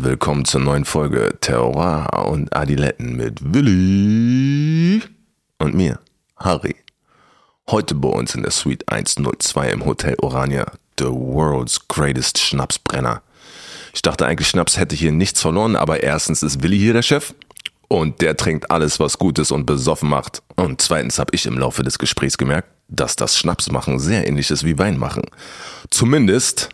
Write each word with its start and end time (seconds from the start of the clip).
Willkommen 0.00 0.44
zur 0.44 0.60
neuen 0.60 0.84
Folge 0.84 1.36
Terroir 1.40 2.24
und 2.28 2.54
Adiletten 2.54 3.16
mit 3.16 3.52
Willi 3.52 5.02
und 5.58 5.74
mir, 5.74 5.98
Harry. 6.36 6.76
Heute 7.68 7.96
bei 7.96 8.08
uns 8.08 8.32
in 8.36 8.42
der 8.42 8.52
Suite 8.52 8.84
102 8.86 9.70
im 9.70 9.84
Hotel 9.84 10.14
Orania, 10.22 10.70
the 11.00 11.06
world's 11.06 11.88
greatest 11.88 12.38
Schnapsbrenner. 12.38 13.22
Ich 13.92 14.00
dachte 14.00 14.24
eigentlich, 14.24 14.46
Schnaps 14.46 14.76
hätte 14.76 14.94
hier 14.94 15.10
nichts 15.10 15.40
verloren, 15.40 15.74
aber 15.74 16.00
erstens 16.00 16.44
ist 16.44 16.62
Willi 16.62 16.78
hier 16.78 16.92
der 16.92 17.02
Chef 17.02 17.34
und 17.88 18.20
der 18.20 18.36
trinkt 18.36 18.70
alles, 18.70 19.00
was 19.00 19.18
gut 19.18 19.40
ist 19.40 19.50
und 19.50 19.66
besoffen 19.66 20.08
macht. 20.08 20.44
Und 20.54 20.80
zweitens 20.80 21.18
habe 21.18 21.34
ich 21.34 21.44
im 21.44 21.58
Laufe 21.58 21.82
des 21.82 21.98
Gesprächs 21.98 22.38
gemerkt, 22.38 22.68
dass 22.86 23.16
das 23.16 23.36
Schnapsmachen 23.36 23.98
sehr 23.98 24.28
ähnlich 24.28 24.52
ist 24.52 24.64
wie 24.64 24.78
Weinmachen. 24.78 25.24
Zumindest, 25.90 26.68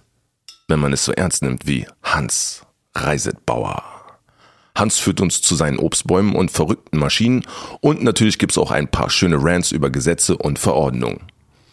wenn 0.69 0.79
man 0.79 0.93
es 0.93 1.07
so 1.07 1.13
ernst 1.13 1.41
nimmt 1.41 1.67
wie 1.67 1.87
Hans 2.03 2.64
Reisetbauer. 2.95 3.83
Hans 4.77 4.99
führt 4.99 5.21
uns 5.21 5.41
zu 5.41 5.55
seinen 5.55 5.79
Obstbäumen 5.79 6.35
und 6.35 6.51
verrückten 6.51 6.99
Maschinen 6.99 7.45
und 7.81 8.03
natürlich 8.03 8.39
gibt's 8.39 8.59
auch 8.59 8.73
ein 8.73 8.89
paar 8.89 9.09
schöne 9.09 9.37
Rants 9.39 9.71
über 9.71 9.91
Gesetze 9.91 10.37
und 10.37 10.59
Verordnungen. 10.59 11.21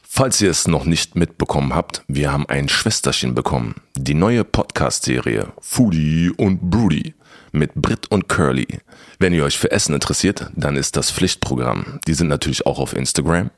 Falls 0.03 0.41
ihr 0.41 0.51
es 0.51 0.67
noch 0.67 0.85
nicht 0.85 1.15
mitbekommen 1.15 1.73
habt, 1.73 2.03
wir 2.07 2.31
haben 2.31 2.45
ein 2.47 2.67
Schwesterchen 2.67 3.33
bekommen. 3.33 3.75
Die 3.95 4.13
neue 4.13 4.43
Podcast-Serie 4.43 5.53
Foodie 5.61 6.31
und 6.35 6.69
Broody 6.69 7.15
mit 7.53 7.73
Brit 7.75 8.11
und 8.11 8.27
Curly. 8.27 8.79
Wenn 9.19 9.33
ihr 9.33 9.45
euch 9.45 9.57
für 9.57 9.71
Essen 9.71 9.95
interessiert, 9.95 10.51
dann 10.53 10.75
ist 10.75 10.97
das 10.97 11.11
Pflichtprogramm. 11.11 11.99
Die 12.07 12.13
sind 12.13 12.27
natürlich 12.27 12.65
auch 12.65 12.77
auf 12.77 12.93
Instagram. 12.93 13.51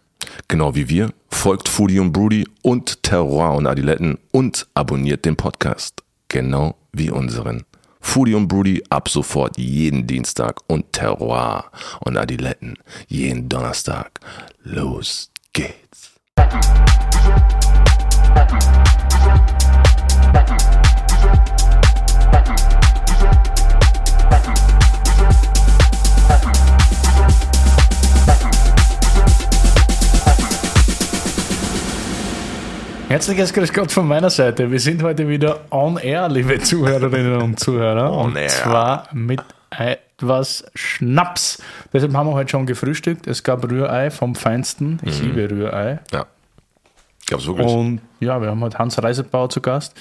Genau 0.47 0.75
wie 0.75 0.89
wir. 0.89 1.11
Folgt 1.30 1.69
Foodie 1.69 1.99
und 1.99 2.13
Broody 2.13 2.47
und 2.61 3.03
Terroir 3.03 3.53
und 3.53 3.67
Adiletten 3.67 4.19
und 4.31 4.67
abonniert 4.73 5.25
den 5.25 5.35
Podcast. 5.35 6.02
Genau 6.33 6.73
wie 6.91 7.11
unseren. 7.11 7.63
Foodie 8.01 8.33
und 8.33 8.47
Broody 8.47 8.81
ab 8.89 9.07
sofort 9.07 9.55
jeden 9.55 10.07
Dienstag 10.07 10.61
und 10.65 10.91
Terroir 10.91 11.66
und 11.99 12.17
Adiletten 12.17 12.73
jeden 13.08 13.49
Donnerstag. 13.49 14.19
Los 14.63 15.30
geht's. 15.53 16.13
Herzliches 33.14 33.53
Grüß 33.53 33.72
Gott 33.73 33.92
von 33.92 34.08
meiner 34.08 34.31
Seite. 34.31 34.72
Wir 34.72 34.80
sind 34.80 35.03
heute 35.03 35.30
wieder 35.30 35.59
on 35.69 35.97
air, 35.97 36.28
liebe 36.30 36.59
Zuhörerinnen 36.59 37.44
und 37.44 37.59
Zuhörer. 37.59 38.11
On 38.11 38.31
und 38.31 38.38
air. 38.38 38.50
zwar 38.50 39.08
mit 39.14 39.39
etwas 39.70 40.66
Schnaps. 40.73 41.61
Deshalb 41.94 42.11
haben 42.16 42.25
wir 42.30 42.33
heute 42.33 42.50
schon 42.50 42.66
gefrühstückt. 42.66 43.28
Es 43.28 43.44
gab 43.44 43.70
Rührei 43.70 44.09
vom 44.09 44.33
Feinsten. 44.33 45.00
Ich 45.03 45.22
Mhm. 45.22 45.28
liebe 45.28 45.52
Rührei. 45.52 46.00
Ja. 46.11 46.25
Gab's 47.28 47.45
wirklich? 47.45 47.67
Und 47.67 48.02
ja, 48.20 48.42
wir 48.42 48.50
haben 48.50 48.61
heute 48.61 48.80
Hans 48.80 48.97
Reisebauer 48.97 49.52
zu 49.52 49.61
Gast. 49.61 49.94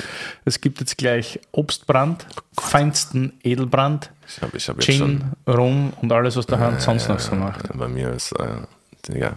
Es 0.47 0.63
gibt 0.63 0.81
jetzt 0.81 0.97
gleich 0.97 1.39
Obstbrand, 1.53 2.25
feinsten 2.59 3.35
Edelbrand, 3.43 4.11
ich 4.27 4.41
habe 4.41 4.57
ich 4.57 4.67
hab. 4.71 4.81
Gin, 4.81 5.33
Rum 5.47 5.93
und 6.01 6.11
alles, 6.13 6.37
was 6.37 6.47
der 6.47 6.61
Hans 6.61 6.85
sonst 6.85 7.11
noch 7.11 7.19
so 7.19 7.35
macht. 7.35 7.69
Bei 7.77 7.89
mir 7.89 8.11
ist, 8.11 8.33
äh, 8.33 9.19
ja, 9.19 9.33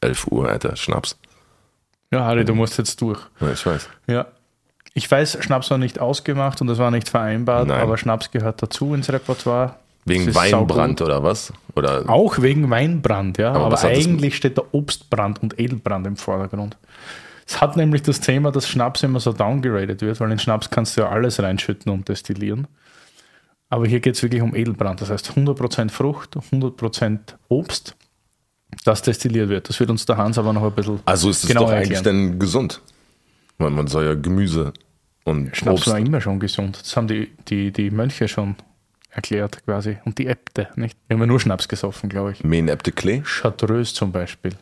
11 0.00 0.26
Uhr, 0.26 0.48
Alter, 0.48 0.74
Schnaps. 0.74 1.16
Ja, 2.12 2.24
Harry, 2.24 2.44
du 2.44 2.54
musst 2.54 2.78
jetzt 2.78 3.00
durch. 3.00 3.20
Ja, 3.40 3.52
ich 3.52 3.64
weiß. 3.64 3.88
Ja. 4.06 4.26
Ich 4.94 5.10
weiß, 5.10 5.38
Schnaps 5.40 5.70
war 5.70 5.78
nicht 5.78 5.98
ausgemacht 5.98 6.60
und 6.60 6.68
das 6.68 6.78
war 6.78 6.90
nicht 6.90 7.08
vereinbart, 7.08 7.68
Nein. 7.68 7.80
aber 7.80 7.98
Schnaps 7.98 8.30
gehört 8.30 8.62
dazu 8.62 8.94
ins 8.94 9.12
Repertoire. 9.12 9.76
Wegen 10.06 10.34
Weinbrand 10.34 11.02
oder 11.02 11.22
was? 11.22 11.52
Oder 11.74 12.08
Auch 12.08 12.40
wegen 12.40 12.70
Weinbrand, 12.70 13.38
ja. 13.38 13.52
Aber, 13.52 13.70
das 13.70 13.84
eigentlich 13.84 14.36
steht 14.36 14.56
der 14.56 14.72
Obstbrand 14.72 15.42
und 15.42 15.58
Edelbrand 15.58 16.06
im 16.06 16.16
Vordergrund. 16.16 16.76
Es 17.46 17.60
hat 17.60 17.76
nämlich 17.76 18.02
das 18.02 18.20
Thema, 18.20 18.52
dass 18.52 18.68
Schnaps 18.68 19.02
immer 19.02 19.20
so 19.20 19.32
downgeradet 19.32 20.00
wird, 20.00 20.20
weil 20.20 20.30
in 20.30 20.38
Schnaps 20.38 20.70
kannst 20.70 20.96
du 20.96 21.02
ja 21.02 21.08
alles 21.08 21.42
reinschütten 21.42 21.92
und 21.92 22.08
destillieren. 22.08 22.68
Aber 23.68 23.86
hier 23.86 24.00
geht 24.00 24.14
es 24.14 24.22
wirklich 24.22 24.42
um 24.42 24.54
Edelbrand. 24.54 25.00
Das 25.00 25.10
heißt 25.10 25.32
100% 25.32 25.90
Frucht, 25.90 26.36
100% 26.36 27.18
Obst, 27.48 27.96
das 28.84 29.02
destilliert 29.02 29.48
wird. 29.48 29.68
Das 29.68 29.78
wird 29.80 29.90
uns 29.90 30.04
der 30.06 30.16
Hans 30.16 30.38
aber 30.38 30.52
noch 30.52 30.62
ein 30.64 30.72
bisschen 30.72 31.00
Also 31.04 31.30
ist 31.30 31.44
es 31.44 31.50
doch 31.54 31.70
eigentlich 31.70 31.96
erklären. 31.98 32.30
dann 32.30 32.38
gesund. 32.38 32.80
Weil 33.58 33.70
man 33.70 33.86
soll 33.86 34.04
ja 34.04 34.14
Gemüse 34.14 34.72
und 35.24 35.56
Schnaps 35.56 35.80
Obst. 35.82 35.88
war 35.90 35.98
immer 35.98 36.20
schon 36.20 36.38
gesund. 36.40 36.78
Das 36.80 36.96
haben 36.96 37.08
die, 37.08 37.30
die, 37.48 37.72
die 37.72 37.90
Mönche 37.90 38.28
schon 38.28 38.54
erklärt 39.10 39.64
quasi. 39.64 39.96
Und 40.04 40.18
die 40.18 40.26
Äbte, 40.26 40.68
nicht? 40.76 40.96
Wir 41.08 41.14
haben 41.14 41.20
ja 41.22 41.26
nur 41.26 41.40
Schnaps 41.40 41.68
gesoffen, 41.68 42.08
glaube 42.10 42.32
ich. 42.32 42.44
Mähen 42.44 42.68
Äbte 42.68 42.92
Klee? 42.92 43.22
Chartreuse 43.24 43.94
zum 43.94 44.12
Beispiel. 44.12 44.52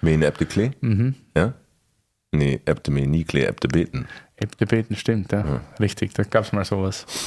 Mähen 0.00 0.22
Äbte 0.22 0.46
Klee? 0.46 0.70
Mhm. 0.80 1.14
Ja? 1.36 1.54
Nee, 2.30 2.60
Äbte 2.66 2.90
mähen 2.92 3.10
nie 3.10 3.24
Klee, 3.24 3.44
Äbte 3.44 3.66
beten. 3.66 4.06
Äbte 4.36 4.66
beten, 4.66 4.94
stimmt, 4.94 5.32
ja. 5.32 5.60
Richtig, 5.80 6.12
da 6.14 6.22
gab 6.22 6.44
es 6.44 6.52
mal 6.52 6.64
sowas. 6.64 7.04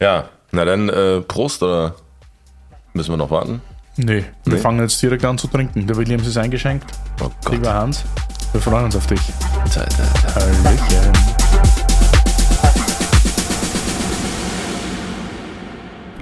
Ja, 0.00 0.28
na 0.52 0.64
dann 0.64 0.88
äh, 0.88 1.20
Prost 1.20 1.62
oder 1.62 1.94
müssen 2.94 3.12
wir 3.12 3.16
noch 3.16 3.30
warten? 3.30 3.60
Nee, 4.02 4.24
wir 4.44 4.54
Nee? 4.54 4.58
fangen 4.60 4.80
jetzt 4.80 5.00
direkt 5.02 5.24
an 5.24 5.36
zu 5.36 5.46
trinken. 5.46 5.86
Der 5.86 5.96
Williams 5.96 6.26
ist 6.26 6.36
eingeschenkt. 6.38 6.90
Oh 7.22 7.30
Gott. 7.44 7.52
Lieber 7.52 7.74
Hans, 7.74 8.02
wir 8.52 8.60
freuen 8.60 8.86
uns 8.86 8.96
auf 8.96 9.06
dich. 9.06 9.20
Alter. 9.62 9.86
Hallöchen. 10.34 11.12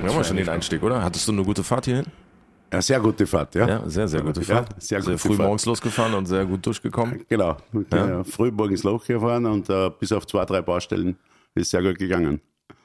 Wir 0.00 0.08
haben 0.10 0.16
ja 0.16 0.24
schon 0.24 0.36
den 0.36 0.48
Einstieg, 0.48 0.82
oder? 0.82 1.02
Hattest 1.02 1.26
du 1.28 1.32
eine 1.32 1.42
gute 1.44 1.62
Fahrt 1.64 1.84
hierhin? 1.84 2.06
Ja, 2.72 2.82
sehr 2.82 3.00
gute 3.00 3.26
Fahrt, 3.26 3.54
ja. 3.54 3.66
Ja, 3.66 3.88
sehr, 3.88 4.08
sehr 4.08 4.20
gute 4.22 4.40
Ja, 4.40 4.46
Fahrt. 4.56 4.70
sehr 4.82 5.00
sehr 5.00 5.12
gute 5.12 5.18
früh 5.18 5.28
Fahrt. 5.36 5.46
morgens 5.46 5.66
losgefahren 5.66 6.14
und 6.14 6.26
sehr 6.26 6.44
gut 6.44 6.64
durchgekommen. 6.66 7.24
Genau. 7.28 7.56
Ja. 7.92 8.24
Früh 8.24 8.50
morgens 8.50 8.82
Loch 8.82 9.04
gefahren 9.06 9.46
und 9.46 9.70
äh, 9.70 9.90
bis 9.98 10.12
auf 10.12 10.26
zwei, 10.26 10.44
drei 10.44 10.60
Baustellen 10.62 11.16
ist 11.54 11.70
sehr 11.70 11.82
gut 11.82 11.98
gegangen. 11.98 12.40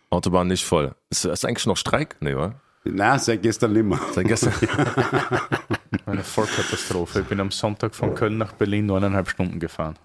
Autobahn 0.10 0.48
nicht 0.48 0.64
voll. 0.64 0.96
Ist, 1.10 1.26
ist 1.26 1.46
eigentlich 1.46 1.66
noch 1.66 1.78
Streik? 1.78 2.16
Nee, 2.22 2.36
wa? 2.36 2.54
Nein, 2.86 3.20
seit 3.20 3.42
gestern 3.42 3.74
nicht 3.74 3.86
mehr. 3.86 4.00
Seit 4.14 4.28
gestern. 4.28 4.54
Eine 6.06 6.24
Vollkatastrophe. 6.24 7.22
Ich 7.22 7.26
bin 7.26 7.40
am 7.40 7.50
Sonntag 7.52 7.96
von 7.96 8.14
Köln 8.14 8.38
nach 8.38 8.52
Berlin 8.54 8.86
neuneinhalb 8.88 9.30
Stunden 9.30 9.60
gefahren. 9.60 9.96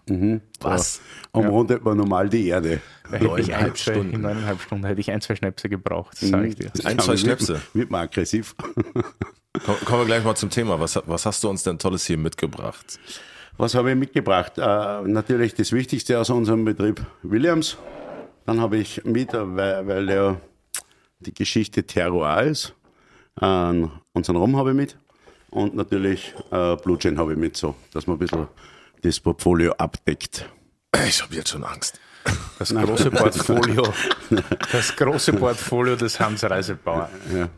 Was? 0.60 1.00
Umrundet 1.32 1.84
man 1.84 1.96
normal 1.96 2.28
die 2.28 2.46
Erde. 2.48 2.80
Da 3.10 3.16
hätte 3.16 3.24
ich 3.24 3.30
ein, 3.30 3.36
Neuneinhalb 3.46 3.76
zwei, 3.76 3.92
Stunden. 3.94 4.14
in 4.14 4.20
neuneinhalb 4.20 4.60
Stunden 4.60 4.84
hätte 4.86 5.00
ich 5.00 5.10
ein, 5.10 5.20
zwei 5.20 5.34
Schnäpse 5.34 5.68
gebraucht, 5.68 6.16
das 6.20 6.28
sage 6.28 6.46
ich 6.48 6.54
dir. 6.54 6.70
Ein, 6.84 6.98
zwei 7.00 7.12
Ja, 7.12 7.18
Schnäpse. 7.18 7.60
Wird, 7.74 7.90
man 7.90 8.02
aggressiv. 8.02 8.54
Komm, 9.64 9.76
kommen 9.84 10.00
wir 10.02 10.06
gleich 10.06 10.22
mal 10.24 10.36
zum 10.36 10.50
Thema. 10.50 10.78
Was, 10.78 11.00
was 11.06 11.26
hast 11.26 11.42
du 11.42 11.48
uns 11.48 11.64
denn 11.64 11.78
Tolles 11.78 12.06
hier 12.06 12.18
mitgebracht? 12.18 13.00
Was 13.56 13.74
habe 13.74 13.90
ich 13.90 13.96
mitgebracht? 13.96 14.52
Äh, 14.56 15.02
natürlich 15.02 15.54
das 15.54 15.72
Wichtigste 15.72 16.18
aus 16.20 16.30
unserem 16.30 16.64
Betrieb, 16.64 17.04
Williams. 17.22 17.76
Dann 18.46 18.60
habe 18.60 18.76
ich 18.76 19.04
mit, 19.04 19.32
weil, 19.32 19.86
weil 19.86 20.08
ja 20.08 20.36
die 21.20 21.34
Geschichte 21.34 21.84
Terroir 21.84 22.42
ist, 22.42 22.74
äh, 23.40 23.86
unseren 24.12 24.36
Rum 24.36 24.56
habe 24.56 24.70
ich 24.70 24.76
mit. 24.76 24.96
Und 25.50 25.74
natürlich 25.74 26.34
äh, 26.50 26.76
Blue 26.76 26.98
Gin 26.98 27.18
habe 27.18 27.32
ich 27.32 27.38
mit, 27.38 27.56
so, 27.56 27.74
dass 27.92 28.06
man 28.06 28.16
ein 28.16 28.18
bisschen 28.18 28.48
das 29.02 29.20
Portfolio 29.20 29.72
abdeckt. 29.72 30.48
Ich 31.06 31.22
habe 31.22 31.34
jetzt 31.34 31.50
schon 31.50 31.64
Angst. 31.64 32.00
Das 32.58 32.74
große 32.74 33.10
Portfolio, 33.12 33.92
das 34.72 34.94
große 34.96 35.32
Portfolio 35.34 35.96
des 35.96 36.20
Hans 36.20 36.44
Reisebauer. 36.44 37.08
Ja. 37.34 37.48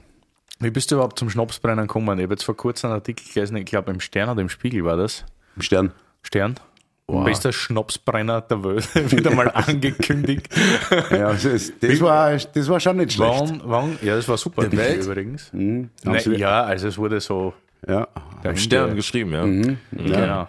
Wie 0.61 0.71
bist 0.71 0.91
du 0.91 0.97
überhaupt 0.97 1.19
zum 1.19 1.31
Schnapsbrennen 1.31 1.87
gekommen? 1.87 2.19
Ich 2.19 2.25
habe 2.25 2.35
jetzt 2.35 2.45
vor 2.45 2.57
kurzem 2.57 2.91
einen 2.91 3.01
Artikel 3.01 3.25
gelesen, 3.33 3.57
ich 3.57 3.65
glaube 3.65 3.91
im 3.91 4.01
Stern 4.01 4.29
oder 4.29 4.43
im 4.43 4.49
Spiegel 4.49 4.85
war 4.85 4.97
das. 4.97 5.25
Im 5.57 5.63
Stern. 5.63 5.93
Stern. 6.23 6.57
Bester 7.25 7.53
Schnapsbrenner 7.53 8.41
der 8.43 8.63
Welt, 8.65 8.89
wieder 9.13 9.31
mal 9.35 9.49
angekündigt. 9.51 10.49
Ja, 11.11 11.33
das, 11.33 11.45
ist, 11.45 11.75
das, 11.83 12.01
war, 12.01 12.37
das 12.37 12.69
war 12.69 12.81
schon 12.81 12.97
nicht 12.99 13.13
schlecht. 13.13 13.41
Wann, 13.41 13.63
wann, 13.65 13.99
ja, 14.03 14.17
das 14.17 14.29
war 14.29 14.37
super 14.39 14.63
Der 14.69 14.79
Welt? 14.79 15.05
übrigens. 15.05 15.53
Haben 15.53 15.91
Ne, 16.05 16.21
sie- 16.21 16.35
ja, 16.37 16.63
also 16.63 16.89
es 16.89 16.97
wurde 16.99 17.21
so 17.21 17.53
Ja. 17.89 18.07
dahin 18.43 18.57
Stern 18.59 18.87
ge- 18.89 18.97
geschrieben, 18.97 19.33
ja. 19.33 19.45
Genau. 19.93 20.49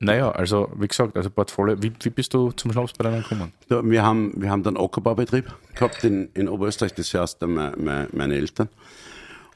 Naja, 0.00 0.30
also 0.32 0.70
wie 0.76 0.88
gesagt, 0.88 1.16
also 1.16 1.30
Portfolio. 1.30 1.80
Wie, 1.82 1.92
wie 2.02 2.10
bist 2.10 2.34
du 2.34 2.50
zum 2.52 2.72
Schnapsbrennen 2.72 3.22
gekommen? 3.22 3.52
Da, 3.68 3.82
wir, 3.82 4.02
haben, 4.02 4.32
wir 4.36 4.50
haben 4.50 4.62
dann 4.62 4.76
Ackerbaubetrieb 4.76 5.46
gehabt 5.74 6.04
in, 6.04 6.28
in 6.34 6.48
Oberösterreich, 6.48 6.92
das 6.94 7.14
heißt 7.14 7.40
meine, 7.42 7.74
meine, 7.78 8.08
meine 8.12 8.34
Eltern. 8.34 8.68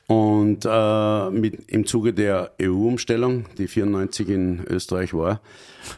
Und 0.09 0.65
äh, 0.65 1.31
mit, 1.31 1.71
im 1.71 1.85
Zuge 1.85 2.15
der 2.15 2.53
EU-Umstellung, 2.63 3.45
die 3.59 3.69
94 3.69 4.29
in 4.31 4.65
Österreich 4.67 5.13
war, 5.13 5.43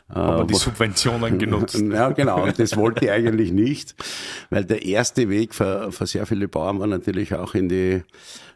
äh, 0.08 0.14
Aber 0.14 0.44
die 0.44 0.54
Subventionen 0.54 1.38
genutzt. 1.38 1.80
ja, 1.92 2.10
genau. 2.10 2.42
Und 2.42 2.58
das 2.58 2.76
wollte 2.76 3.04
ich 3.04 3.10
eigentlich 3.12 3.52
nicht, 3.52 3.94
weil 4.50 4.64
der 4.64 4.84
erste 4.84 5.28
Weg 5.28 5.54
für, 5.54 5.92
für 5.92 6.06
sehr 6.06 6.26
viele 6.26 6.48
Bauern 6.48 6.80
war 6.80 6.88
natürlich 6.88 7.34
auch 7.34 7.54
in 7.54 7.68
die, 7.68 8.02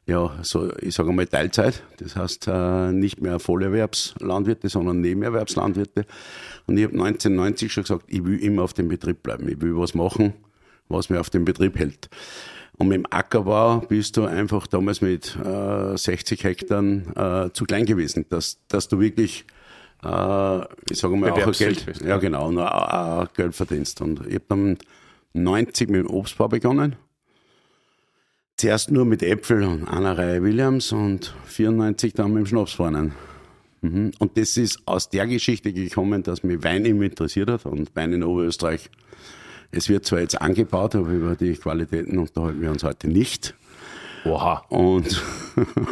ja, 0.06 0.32
so, 0.42 0.72
ich 0.80 0.92
sage 0.92 1.12
mal 1.12 1.24
Teilzeit. 1.28 1.84
Das 1.98 2.16
heißt, 2.16 2.48
äh, 2.48 2.90
nicht 2.90 3.22
mehr 3.22 3.38
Vollerwerbslandwirte, 3.38 4.68
sondern 4.68 5.00
Nebenerwerbslandwirte. 5.02 6.04
Und 6.66 6.78
ich 6.78 6.84
habe 6.84 6.94
1990 6.94 7.72
schon 7.72 7.84
gesagt, 7.84 8.06
ich 8.08 8.24
will 8.24 8.42
immer 8.42 8.62
auf 8.64 8.72
dem 8.72 8.88
Betrieb 8.88 9.22
bleiben. 9.22 9.48
Ich 9.48 9.60
will 9.60 9.76
was 9.76 9.94
machen, 9.94 10.34
was 10.88 11.10
mir 11.10 11.20
auf 11.20 11.30
dem 11.30 11.44
Betrieb 11.44 11.78
hält. 11.78 12.08
Und 12.76 12.88
mit 12.88 12.96
dem 12.96 13.06
Ackerbau 13.08 13.78
bist 13.80 14.16
du 14.16 14.24
einfach 14.24 14.66
damals 14.66 15.00
mit 15.00 15.36
äh, 15.36 15.96
60 15.96 16.42
Hektar 16.42 16.82
äh, 17.46 17.52
zu 17.52 17.64
klein 17.64 17.86
gewesen, 17.86 18.26
dass, 18.30 18.58
dass 18.66 18.88
du 18.88 18.98
wirklich, 18.98 19.44
äh, 20.02 20.60
ich 20.90 20.98
sage 20.98 21.16
mal, 21.16 21.30
auch 21.30 21.52
Geld, 21.52 21.86
bist, 21.86 22.02
ja 22.02 22.16
genau, 22.16 22.50
auch, 22.60 23.32
Geld 23.34 23.54
verdienst. 23.54 24.00
Und 24.00 24.26
ich 24.26 24.34
habe 24.34 24.44
dann 24.48 24.78
90 25.34 25.88
mit 25.88 26.00
dem 26.00 26.10
Obstbau 26.10 26.48
begonnen. 26.48 26.96
Zuerst 28.56 28.90
nur 28.90 29.04
mit 29.04 29.22
Äpfel 29.22 29.64
und 29.64 29.86
einer 29.86 30.16
Reihe 30.16 30.42
Williams 30.42 30.92
und 30.92 31.34
94 31.46 32.12
dann 32.14 32.32
mit 32.32 32.44
dem 32.44 32.46
Schnapsbrunnen. 32.46 33.12
Mhm. 33.82 34.12
Und 34.18 34.36
das 34.36 34.56
ist 34.56 34.80
aus 34.86 35.10
der 35.10 35.26
Geschichte 35.26 35.72
gekommen, 35.72 36.22
dass 36.22 36.42
mich 36.42 36.62
Wein 36.64 36.84
immer 36.86 37.02
interessiert 37.02 37.50
hat 37.50 37.66
und 37.66 37.94
Wein 37.94 38.12
in 38.12 38.22
Oberösterreich. 38.22 38.90
Es 39.76 39.88
wird 39.88 40.06
zwar 40.06 40.20
jetzt 40.20 40.40
angebaut, 40.40 40.94
aber 40.94 41.08
über 41.08 41.34
die 41.34 41.54
Qualitäten 41.54 42.18
unterhalten 42.18 42.60
wir 42.60 42.70
uns 42.70 42.84
heute 42.84 43.08
nicht. 43.08 43.54
Oha. 44.24 44.64
Und, 44.68 45.22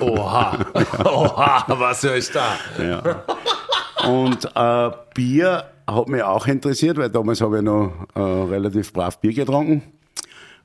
Oha. 0.01 0.59
Oha. 1.05 1.65
Was 1.69 2.03
höre 2.03 2.17
ich 2.17 2.31
da? 2.31 2.57
ja. 2.79 3.25
und 4.09 4.45
äh, 4.55 4.97
Bier 5.15 5.65
hat 5.87 6.09
mich 6.09 6.23
auch 6.23 6.47
interessiert, 6.47 6.97
weil 6.97 7.11
damals 7.11 7.41
habe 7.41 7.59
ich 7.59 7.65
noch 7.65 7.93
äh, 8.15 8.21
relativ 8.21 8.93
brav 8.93 9.21
Bier 9.21 9.35
getrunken. 9.35 9.83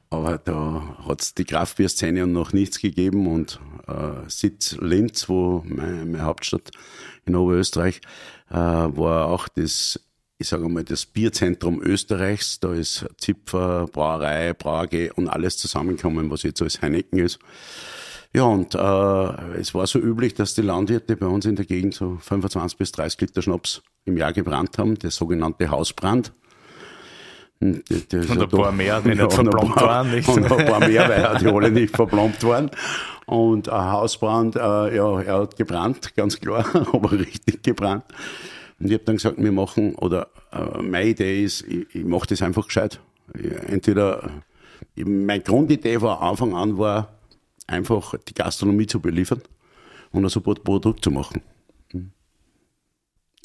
Aber 0.10 0.38
da 0.38 0.98
hat 1.06 1.22
es 1.22 1.34
die 1.34 1.44
Kraftbierszene 1.44 2.25
noch 2.28 2.54
nichts 2.54 2.80
gegeben 2.80 3.28
und 3.28 3.60
äh, 3.88 4.30
Sitz 4.30 4.78
Linz, 4.80 5.28
wo 5.28 5.63
meine, 5.66 6.06
meine 6.06 6.24
Hauptstadt 6.24 6.72
in 7.25 7.36
Oberösterreich, 7.36 8.00
äh, 8.50 8.56
war 8.56 9.28
auch 9.28 9.50
das, 9.50 10.00
ich 10.39 10.48
sage 10.48 10.69
mal, 10.69 10.84
das 10.84 11.06
Bierzentrum 11.06 11.81
Österreichs. 11.81 12.60
Da 12.60 12.74
ist 12.74 13.06
Zipfer, 13.18 13.88
Brauerei, 13.92 14.54
Brauerge 14.54 15.12
und 15.13 15.28
alles 15.30 15.57
zusammengekommen, 15.57 16.30
was 16.30 16.44
jetzt 16.44 16.62
alles 16.62 16.81
Heineken 16.81 17.19
ist. 17.19 17.39
Ja, 18.34 18.44
und 18.44 18.75
äh, 18.75 19.57
es 19.60 19.74
war 19.74 19.88
so 19.88 20.00
üblich, 20.00 20.36
dass 20.36 20.54
die 20.54 20.62
Landwirte 20.62 21.16
bei 21.16 21.25
uns 21.25 21.45
in 21.45 21.56
der 21.56 21.66
Gegend 21.66 21.95
so 21.95 22.18
25 22.22 22.78
bis 22.78 22.92
30 22.92 23.22
Liter 23.22 23.42
Schnaps 23.42 23.81
im 24.06 24.18
Jahr 24.18 24.34
gebrannt 24.34 24.78
haben, 24.78 24.95
der 25.00 25.10
sogenannte 25.12 25.72
Hausbrand. 25.72 26.31
Und, 27.60 27.84
das- 27.89 28.07
das- 28.10 28.30
Und 28.30 28.42
ein 28.44 28.50
paar 28.50 28.72
mehr, 28.72 29.01
die 29.01 29.10
nicht 29.16 29.34
verplombt 29.34 29.75
paar- 29.75 29.88
waren, 29.88 30.12
nicht? 30.12 30.28
Und 30.28 30.51
ein 30.51 30.66
paar 30.66 30.80
mehr, 30.88 31.10
weil 31.10 31.39
die 31.39 31.48
alle 31.48 31.72
nicht 31.72 31.95
verplombt 31.95 32.44
waren. 32.44 32.69
Und 33.25 33.69
ein 33.69 33.92
Hausbrand, 33.92 34.56
äh, 34.56 34.95
ja, 34.95 35.19
er 35.22 35.39
hat 35.42 35.56
gebrannt, 35.56 36.16
ganz 36.16 36.39
klar, 36.39 36.63
aber 36.94 37.12
richtig 37.13 37.63
gebrannt. 37.63 38.04
Und 38.79 38.88
ich 38.88 38.94
habe 38.94 39.03
dann 39.06 39.15
gesagt, 39.18 39.38
wir 39.38 39.51
machen, 39.51 39.95
oder 39.95 40.29
äh, 40.51 40.81
meine 40.81 41.09
Idee 41.09 41.44
ist, 41.44 41.62
ich, 41.63 41.88
ich 41.95 42.06
mache 42.06 42.27
das 42.27 42.41
einfach 42.41 42.65
gescheit. 42.68 43.00
Ich, 43.33 43.51
entweder, 43.51 44.44
ich, 44.95 45.06
meine 45.06 45.41
Grundidee 45.44 46.00
von 46.00 46.09
Anfang 46.18 46.53
an 46.56 46.77
war, 46.77 47.13
einfach 47.65 48.13
die 48.27 48.33
Gastronomie 48.33 48.85
zu 48.88 49.00
beliefern 49.00 49.41
und 50.12 50.24
ein 50.24 50.29
super 50.29 50.53
Produkt 50.56 51.03
zu 51.03 51.12
machen. 51.12 51.41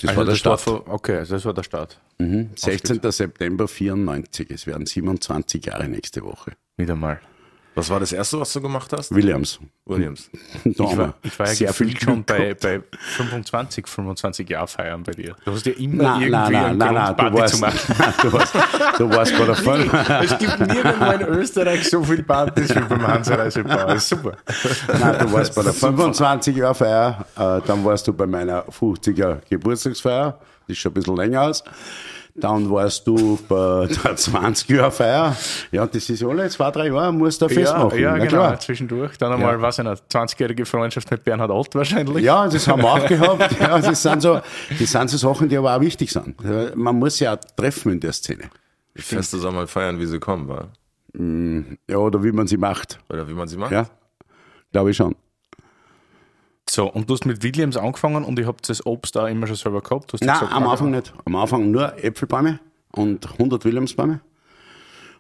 Das 0.01 0.17
war 0.17 0.25
der 0.25 0.35
Start. 0.35 0.61
von- 0.61 0.83
okay, 0.87 1.17
also 1.19 1.35
das 1.35 1.45
war 1.45 1.55
der 1.55 1.63
Start. 1.63 2.01
Mhm. 2.19 2.51
16. 2.57 3.01
September 3.11 3.69
94. 3.69 4.51
Es 4.51 4.67
werden 4.67 4.87
27 4.87 5.65
Jahre 5.67 5.89
nächste 5.89 6.23
Woche. 6.25 6.53
Wieder 6.77 6.97
mal. 6.97 7.21
Was 7.75 7.89
war 7.89 8.01
das 8.01 8.13
erste, 8.13 8.39
was 8.39 8.53
du 8.53 8.61
gemacht 8.61 8.93
hast? 8.93 9.15
Williams. 9.15 9.59
Williams. 9.87 10.31
Ich 10.65 10.79
war, 10.79 11.15
ich 11.23 11.39
war 11.39 11.47
ja 11.47 11.55
sehr 11.55 11.73
viel 11.73 11.99
schon 11.99 12.25
bei, 12.25 12.55
bei 12.55 12.83
25, 13.17 13.87
25 13.87 14.49
Jahr 14.49 14.67
feiern 14.67 15.03
bei 15.03 15.13
dir. 15.13 15.35
Du 15.45 15.53
hast 15.53 15.65
ja 15.65 15.73
immer 15.73 16.03
Nein, 16.03 16.23
irgendwie 16.23 16.53
nein, 16.53 16.65
einen 16.65 16.79
nein, 16.79 16.95
du 16.95 17.15
Party 17.15 17.39
warst, 17.39 17.55
zu 17.55 17.61
machen. 17.61 17.79
du 18.23 18.33
warst, 18.33 18.55
du 18.99 19.11
warst 19.11 19.39
bei 19.39 19.45
der 19.47 19.55
Firma. 19.55 20.21
Es 20.23 20.39
gibt 20.39 20.61
nirgendwo 20.61 21.13
in 21.13 21.39
Österreich 21.39 21.89
so 21.89 22.03
viele 22.05 22.23
Partys 22.23 22.75
wie 22.75 22.81
beim 22.81 23.97
ist 23.97 24.09
super. 24.09 24.37
Nein, 25.01 25.19
du 25.21 25.33
warst 25.33 25.55
bei 25.55 25.63
der 25.63 25.73
25 25.73 26.57
Jahr 26.57 26.75
Feier, 26.75 27.27
äh, 27.37 27.67
dann 27.67 27.85
warst 27.85 28.07
du 28.07 28.13
bei 28.13 28.27
meiner 28.27 28.65
50er 28.65 29.41
Geburtstagsfeier, 29.49 30.39
das 30.67 30.69
ist 30.69 30.79
schon 30.79 30.91
ein 30.91 30.95
bisschen 30.95 31.17
länger 31.17 31.43
aus. 31.43 31.65
Dann 32.35 32.71
warst 32.71 33.07
du 33.07 33.39
bei 33.49 33.87
der 34.05 34.17
20 34.17 34.69
Jahr 34.71 34.91
Feier. 34.91 35.37
Ja, 35.71 35.87
das 35.87 36.09
ist 36.09 36.25
alle 36.25 36.49
zwei, 36.49 36.71
drei 36.71 36.87
Jahre, 36.89 37.13
musst 37.13 37.43
du 37.43 37.47
da 37.47 37.55
festmachen. 37.55 37.99
Ja, 37.99 38.13
ja 38.13 38.13
Na 38.13 38.25
genau, 38.25 38.29
klar. 38.31 38.61
zwischendurch. 38.61 39.19
Dann 39.19 39.33
einmal, 39.33 39.61
was 39.61 39.79
ich 39.79 39.85
nicht, 39.85 40.03
20-jährige 40.11 40.65
Freundschaft 40.65 41.11
mit 41.11 41.25
Bernhard 41.25 41.51
Alt 41.51 41.75
wahrscheinlich. 41.75 42.25
Ja, 42.25 42.49
das 42.49 42.67
haben 42.67 42.83
wir 42.83 42.93
auch 42.93 43.07
gehabt. 43.07 43.57
Ja, 43.61 43.79
das 43.79 44.03
sind 44.03 44.23
so, 44.23 44.41
das 44.79 44.91
sind 44.91 45.11
so 45.11 45.17
Sachen, 45.19 45.49
die 45.49 45.57
aber 45.57 45.77
auch 45.77 45.81
wichtig 45.81 46.11
sind. 46.11 46.37
Man 46.75 46.99
muss 46.99 47.21
ja 47.21 47.35
auch 47.35 47.39
treffen 47.57 47.93
in 47.93 48.01
der 48.01 48.13
Szene. 48.13 48.51
Die 48.97 49.03
Feste 49.03 49.39
soll 49.39 49.53
man 49.53 49.67
feiern, 49.69 49.99
wie 49.99 50.07
sie 50.07 50.19
kommen, 50.19 50.49
war. 50.49 50.69
Ja, 51.89 51.99
oder 51.99 52.25
wie 52.25 52.33
man 52.33 52.47
sie 52.47 52.57
macht. 52.57 52.99
Oder 53.11 53.29
wie 53.29 53.35
man 53.35 53.47
sie 53.47 53.57
macht. 53.59 53.73
Ja, 53.73 53.87
glaube 54.73 54.91
ich 54.91 54.97
schon. 54.97 55.15
So, 56.73 56.91
und 56.91 57.11
du 57.11 57.13
hast 57.13 57.27
mit 57.27 57.43
Williams 57.43 57.77
angefangen 57.77 58.25
und 58.25 58.39
ich 58.39 58.47
habe 58.47 58.57
das 58.67 58.87
Obst 58.87 59.15
auch 59.19 59.27
immer 59.27 59.47
schon 59.47 59.57
selber 59.57 59.83
gehabt. 59.83 60.11
Nein, 60.15 60.21
gesagt, 60.21 60.53
am 60.55 60.67
Anfang 60.67 60.91
nicht. 60.91 61.13
Am 61.27 61.37
Anfang 61.37 61.71
nur 61.71 62.03
Äpfelbäume 62.03 62.61
und 62.93 63.31
100 63.31 63.63
Williamsbäume. 63.67 64.23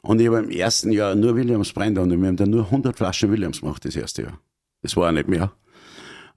Und 0.00 0.18
ich 0.18 0.28
habe 0.28 0.38
im 0.38 0.48
ersten 0.48 0.92
Jahr 0.92 1.14
nur 1.14 1.36
Williamsbrände 1.36 2.00
und 2.00 2.10
wir 2.10 2.26
haben 2.26 2.38
dann 2.38 2.48
nur 2.48 2.64
100 2.64 2.96
Flaschen 2.96 3.30
Williams 3.30 3.60
gemacht, 3.60 3.84
das 3.84 3.94
erste 3.96 4.22
Jahr. 4.22 4.38
Das 4.80 4.96
war 4.96 5.10
auch 5.10 5.12
nicht 5.12 5.28
mehr. 5.28 5.52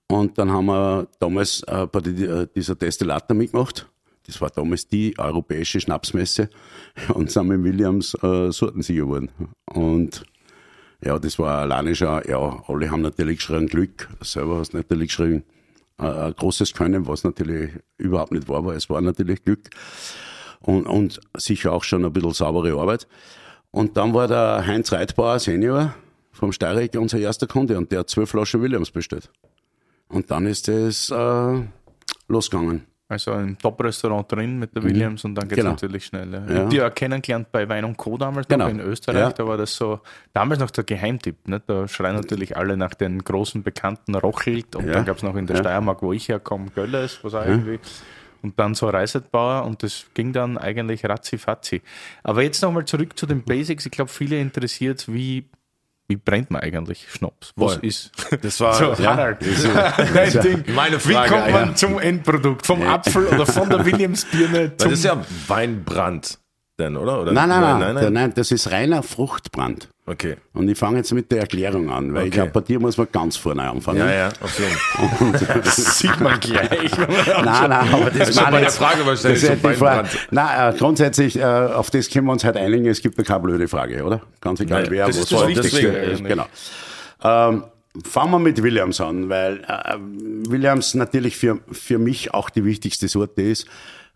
Und 0.10 0.38
dann 0.38 0.52
haben 0.52 0.66
wir 0.66 1.08
damals 1.18 1.64
äh, 1.64 1.88
bei 1.90 2.02
die, 2.02 2.26
äh, 2.26 2.46
dieser 2.54 2.76
Destillata 2.76 3.34
mitgemacht. 3.34 3.90
Das 4.28 4.42
war 4.42 4.50
damals 4.50 4.86
die 4.86 5.18
europäische 5.18 5.80
Schnapsmesse 5.80 6.50
und 7.14 7.32
sind 7.32 7.48
mit 7.48 7.64
Williams 7.64 8.16
äh, 8.22 8.52
Sortensieger 8.52 9.04
geworden. 9.04 9.32
Und 9.74 10.26
ja, 11.06 11.20
das 11.20 11.38
war 11.38 11.60
alleine 11.60 11.96
schon, 11.96 12.22
ja, 12.28 12.64
alle 12.68 12.90
haben 12.90 13.02
natürlich 13.02 13.38
geschrien 13.38 13.68
Glück, 13.68 14.10
selber 14.22 14.58
hast 14.58 14.74
natürlich 14.74 15.10
geschrien, 15.10 15.44
äh, 16.00 16.34
großes 16.34 16.74
Können, 16.74 17.08
was 17.08 17.24
natürlich 17.24 17.72
überhaupt 17.98 18.32
nicht 18.32 18.50
war. 18.50 18.66
Es 18.74 18.90
war 18.90 19.02
natürlich 19.02 19.44
Glück 19.44 19.70
und, 20.62 20.88
und 20.88 21.22
sicher 21.38 21.74
auch 21.74 21.84
schon 21.84 22.04
ein 22.04 22.12
bisschen 22.12 22.34
saubere 22.34 22.80
Arbeit. 22.80 23.08
Und 23.72 23.98
dann 23.98 24.14
war 24.14 24.28
der 24.28 24.66
Heinz 24.66 24.92
Reitbauer 24.92 25.40
Senior 25.40 25.94
vom 26.32 26.52
Steireck 26.52 26.96
unser 26.96 27.20
erster 27.20 27.48
Kunde 27.48 27.78
und 27.78 27.92
der 27.92 28.00
hat 28.00 28.10
zwölf 28.10 28.32
Flaschen 28.32 28.62
Williams 28.62 28.92
bestellt. 28.92 29.30
Und 30.08 30.32
dann 30.32 30.48
ist 30.48 30.68
es 30.70 31.10
äh, 31.12 31.62
losgegangen. 32.28 32.86
Also 33.08 33.34
im 33.34 33.56
Top-Restaurant 33.58 34.32
drin 34.32 34.58
mit 34.58 34.76
der 34.76 34.82
Williams 34.82 35.24
und 35.26 35.36
dann 35.36 35.48
geht 35.48 35.60
es 35.60 35.64
Genau. 35.64 35.72
natürlich 35.76 36.06
schnell. 36.06 36.34
Ja. 36.34 36.40
Ja. 36.40 36.46
Ich 36.48 36.58
habe 36.58 36.70
die 36.70 36.82
auch 36.82 36.94
kennengelernt 36.96 37.52
bei 37.52 37.70
Wein 37.70 37.86
und 37.86 37.96
Co. 37.98 38.18
damals 38.18 38.48
Genau. 38.48 38.68
in 38.68 38.80
Österreich. 38.80 39.20
Ja. 39.20 39.32
Da 39.32 39.46
war 39.48 39.58
das 39.58 39.76
so, 39.76 40.00
damals 40.34 40.60
noch 40.60 40.72
der 40.72 40.86
Geheimtipp. 40.86 41.48
Nicht? 41.48 41.64
Da 41.68 41.88
schreien 41.88 42.16
natürlich 42.16 42.58
alle 42.58 42.76
nach 42.78 42.96
den 42.96 43.24
großen 43.24 43.62
bekannten 43.62 44.16
Rochelt 44.16 44.76
und 44.76 44.88
Ja. 44.88 44.94
dann 44.94 45.06
gab 45.06 45.18
es 45.18 45.24
noch 45.24 45.36
in 45.36 45.46
der 45.46 45.58
Ja. 45.58 45.62
Steiermark, 45.62 46.02
wo 46.02 46.14
ich 46.14 46.30
herkomme, 46.30 46.72
Gölles, 46.74 47.20
was 47.22 47.36
auch 47.36 47.46
irgendwie. 47.46 47.80
Und 48.42 48.60
dann 48.60 48.74
so 48.74 48.90
Reisetbauer 48.90 49.66
und 49.66 49.84
das 49.84 50.06
ging 50.16 50.34
dann 50.34 50.58
eigentlich 50.58 51.06
ratzi-fatzi. 51.06 51.84
Aber 52.24 52.42
jetzt 52.42 52.62
nochmal 52.64 52.86
zurück 52.86 53.18
zu 53.18 53.28
den 53.28 53.44
Basics. 53.44 53.86
Ich 53.86 53.92
glaube, 53.92 54.10
viele 54.10 54.40
interessiert, 54.40 55.06
wie, 55.14 55.46
wie 56.08 56.16
brennt 56.18 56.52
man 56.52 56.62
eigentlich 56.62 57.08
Schnaps? 57.12 57.52
Was 57.56 57.74
Voll. 57.76 57.86
ist? 57.86 58.12
Das 58.42 58.60
war 58.60 58.74
So, 58.96 59.04
ja, 59.04 59.16
Harald, 59.16 59.38
dein 60.14 60.42
Ding. 60.42 60.64
meine 60.76 60.98
Wie 61.04 61.14
Frage. 61.14 61.30
kommt 61.30 61.52
man 61.52 61.68
ja. 61.70 61.76
zum 61.76 62.00
Endprodukt? 62.00 62.66
Vom 62.66 62.82
Apfel 62.84 63.26
oder 63.28 63.46
von 63.46 63.70
der 63.70 63.86
Williamsbirne 63.86 64.70
Das 64.70 64.84
zum 64.84 64.92
ist 64.94 65.04
ja 65.04 65.26
Weinbrand, 65.48 66.40
denn, 66.78 66.98
oder? 66.98 67.22
oder? 67.22 67.32
Nein, 67.32 67.50
nein, 67.50 67.62
nein, 67.62 67.80
nein, 67.80 67.96
nein, 67.96 68.14
nein, 68.14 68.34
das 68.36 68.52
ist 68.52 68.72
reiner 68.72 69.02
Fruchtbrand. 69.04 69.90
Okay. 70.08 70.36
Und 70.54 70.70
ich 70.70 70.78
fange 70.78 70.98
jetzt 70.98 71.12
mit 71.14 71.32
der 71.32 71.40
Erklärung 71.40 71.90
an, 71.90 72.14
weil 72.14 72.24
ich 72.24 72.28
Okay. 72.34 72.36
glaube, 72.42 72.52
bei 72.52 72.62
dir 72.62 72.80
muss 72.80 72.98
man 72.98 73.08
ganz 73.12 73.38
vorne 73.38 73.64
anfangen. 73.68 74.00
Ja, 74.00 74.12
ja, 74.14 74.28
auf 74.42 74.60
jeden 74.60 74.72
Fall. 74.76 75.62
Das 75.64 75.98
sieht 76.00 76.20
man 76.20 76.40
gleich. 76.40 76.92
Nein, 76.98 77.70
nein, 77.70 77.74
aber 77.94 78.12
das 78.12 78.36
bei 78.36 78.52
der 78.52 78.62
jetzt- 78.62 78.78
Frage 78.78 79.06
wahrscheinlich 79.06 79.42
das 79.42 79.50
ich 79.52 79.60
vor- 79.60 79.72
Weinbrand. 79.88 80.10
Nein, 80.32 80.74
äh, 80.74 80.78
grundsätzlich, 80.78 81.38
äh, 81.40 81.44
auf 81.44 81.90
das 81.90 82.10
können 82.10 82.28
wir 82.28 82.34
uns 82.34 82.44
heute 82.44 82.60
einigen, 82.60 82.86
es 82.88 83.02
gibt 83.02 83.18
ja 83.18 83.24
keine 83.24 83.40
blöde 83.40 83.68
Frage, 83.68 84.04
oder? 84.04 84.22
Ganz 84.42 84.60
egal, 84.60 84.84
Nein, 84.84 84.92
wer, 84.92 85.08
das 85.08 85.16
was 85.18 85.24
ist 85.24 85.32
das. 85.32 85.48
Wichtigste 85.48 85.82
Deswegen, 85.82 85.96
eigentlich. 85.96 86.24
Genau. 86.28 86.46
Ähm, 87.24 87.64
fangen 88.04 88.32
wir 88.32 88.40
mit 88.40 88.62
Williams 88.62 89.02
an, 89.02 89.30
weil 89.30 89.62
äh, 89.68 89.96
Williams 90.50 90.94
natürlich 90.94 91.38
für, 91.38 91.60
für 91.72 91.98
mich 91.98 92.34
auch 92.34 92.50
die 92.52 92.64
wichtigste 92.66 93.08
Sorte 93.08 93.42
ist. 93.42 93.66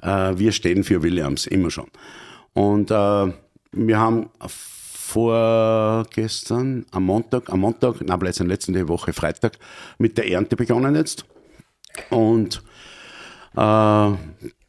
Äh, 0.03 0.33
wir 0.35 0.51
stehen 0.51 0.83
für 0.83 1.01
Williams, 1.01 1.47
immer 1.47 1.71
schon. 1.71 1.87
Und 2.59 2.91
äh, 2.91 3.33
wir 3.71 3.99
haben 3.99 4.29
vorgestern, 5.07 6.85
am 6.91 7.03
Montag, 7.05 7.49
am 7.49 7.61
Montag, 7.61 7.95
na, 8.05 8.15
in 8.15 8.47
letzte 8.49 8.87
Woche 8.89 9.13
Freitag, 9.13 9.53
mit 9.97 10.17
der 10.17 10.29
Ernte 10.29 10.57
begonnen 10.57 10.93
jetzt. 10.93 11.23
Und 12.09 12.61
äh, 13.55 14.11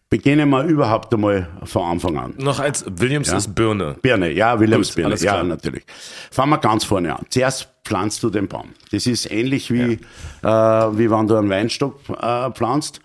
beginnen 0.08 0.48
wir 0.50 0.62
überhaupt 0.66 1.12
einmal 1.12 1.48
von 1.64 1.82
Anfang 1.82 2.16
an. 2.16 2.34
Noch 2.38 2.60
als 2.60 2.84
Williams 2.88 3.26
Ja. 3.26 3.38
ist 3.38 3.56
Birne. 3.56 3.96
Birne, 4.00 4.30
ja, 4.30 4.60
Williams 4.60 4.90
Gut, 4.90 4.96
Birne, 5.02 5.16
ja, 5.16 5.42
natürlich. 5.42 5.82
Fangen 6.30 6.50
wir 6.50 6.58
ganz 6.58 6.84
vorne 6.84 7.16
an. 7.18 7.26
Zuerst 7.28 7.70
pflanzt 7.84 8.22
du 8.22 8.30
den 8.30 8.46
Baum. 8.46 8.68
Das 8.92 9.04
ist 9.08 9.28
ähnlich 9.32 9.72
wie, 9.72 9.94
äh, 10.42 10.46
wie 10.46 11.10
wenn 11.10 11.26
du 11.26 11.34
einen 11.34 11.50
Weinstock 11.50 11.98
äh, 12.08 12.52
pflanzt. 12.52 13.00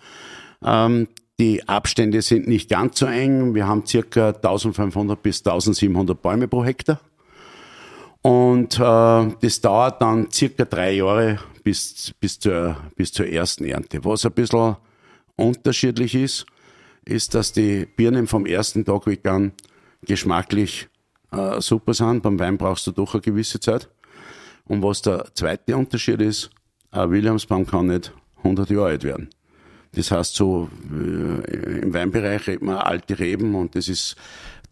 Ähm, 0.64 1.08
die 1.38 1.68
Abstände 1.68 2.22
sind 2.22 2.48
nicht 2.48 2.70
ganz 2.70 2.98
so 2.98 3.06
eng. 3.06 3.54
Wir 3.54 3.66
haben 3.66 3.86
circa 3.86 4.28
1500 4.28 5.22
bis 5.22 5.38
1700 5.40 6.20
Bäume 6.20 6.48
pro 6.48 6.64
Hektar. 6.64 7.00
Und 8.22 8.78
äh, 8.80 9.34
das 9.40 9.60
dauert 9.60 10.02
dann 10.02 10.30
circa 10.32 10.64
drei 10.64 10.92
Jahre 10.94 11.38
bis, 11.62 12.12
bis, 12.18 12.38
zur, 12.38 12.76
bis 12.96 13.12
zur 13.12 13.28
ersten 13.28 13.64
Ernte. 13.64 14.04
Was 14.04 14.24
ein 14.24 14.32
bisschen 14.32 14.76
unterschiedlich 15.36 16.14
ist, 16.14 16.46
ist, 17.04 17.34
dass 17.34 17.52
die 17.52 17.86
Birnen 17.86 18.26
vom 18.26 18.46
ersten 18.46 18.84
Tag 18.84 19.06
weg 19.06 19.26
an 19.28 19.52
geschmacklich 20.02 20.88
äh, 21.32 21.60
super 21.60 21.94
sind. 21.94 22.22
Beim 22.22 22.38
Wein 22.38 22.58
brauchst 22.58 22.86
du 22.86 22.92
doch 22.92 23.14
eine 23.14 23.20
gewisse 23.20 23.60
Zeit. 23.60 23.88
Und 24.64 24.82
was 24.82 25.02
der 25.02 25.26
zweite 25.34 25.76
Unterschied 25.76 26.20
ist, 26.20 26.50
ein 26.90 27.10
Williamsbaum 27.10 27.66
kann 27.66 27.86
nicht 27.86 28.12
100 28.38 28.70
Jahre 28.70 28.86
alt 28.86 29.04
werden. 29.04 29.30
Das 29.96 30.10
heißt, 30.10 30.34
so 30.34 30.68
äh, 30.92 31.80
im 31.80 31.92
Weinbereich 31.94 32.46
redet 32.46 32.62
man 32.62 32.76
alte 32.76 33.18
Reben 33.18 33.54
und 33.54 33.74
das 33.74 33.88
ist, 33.88 34.16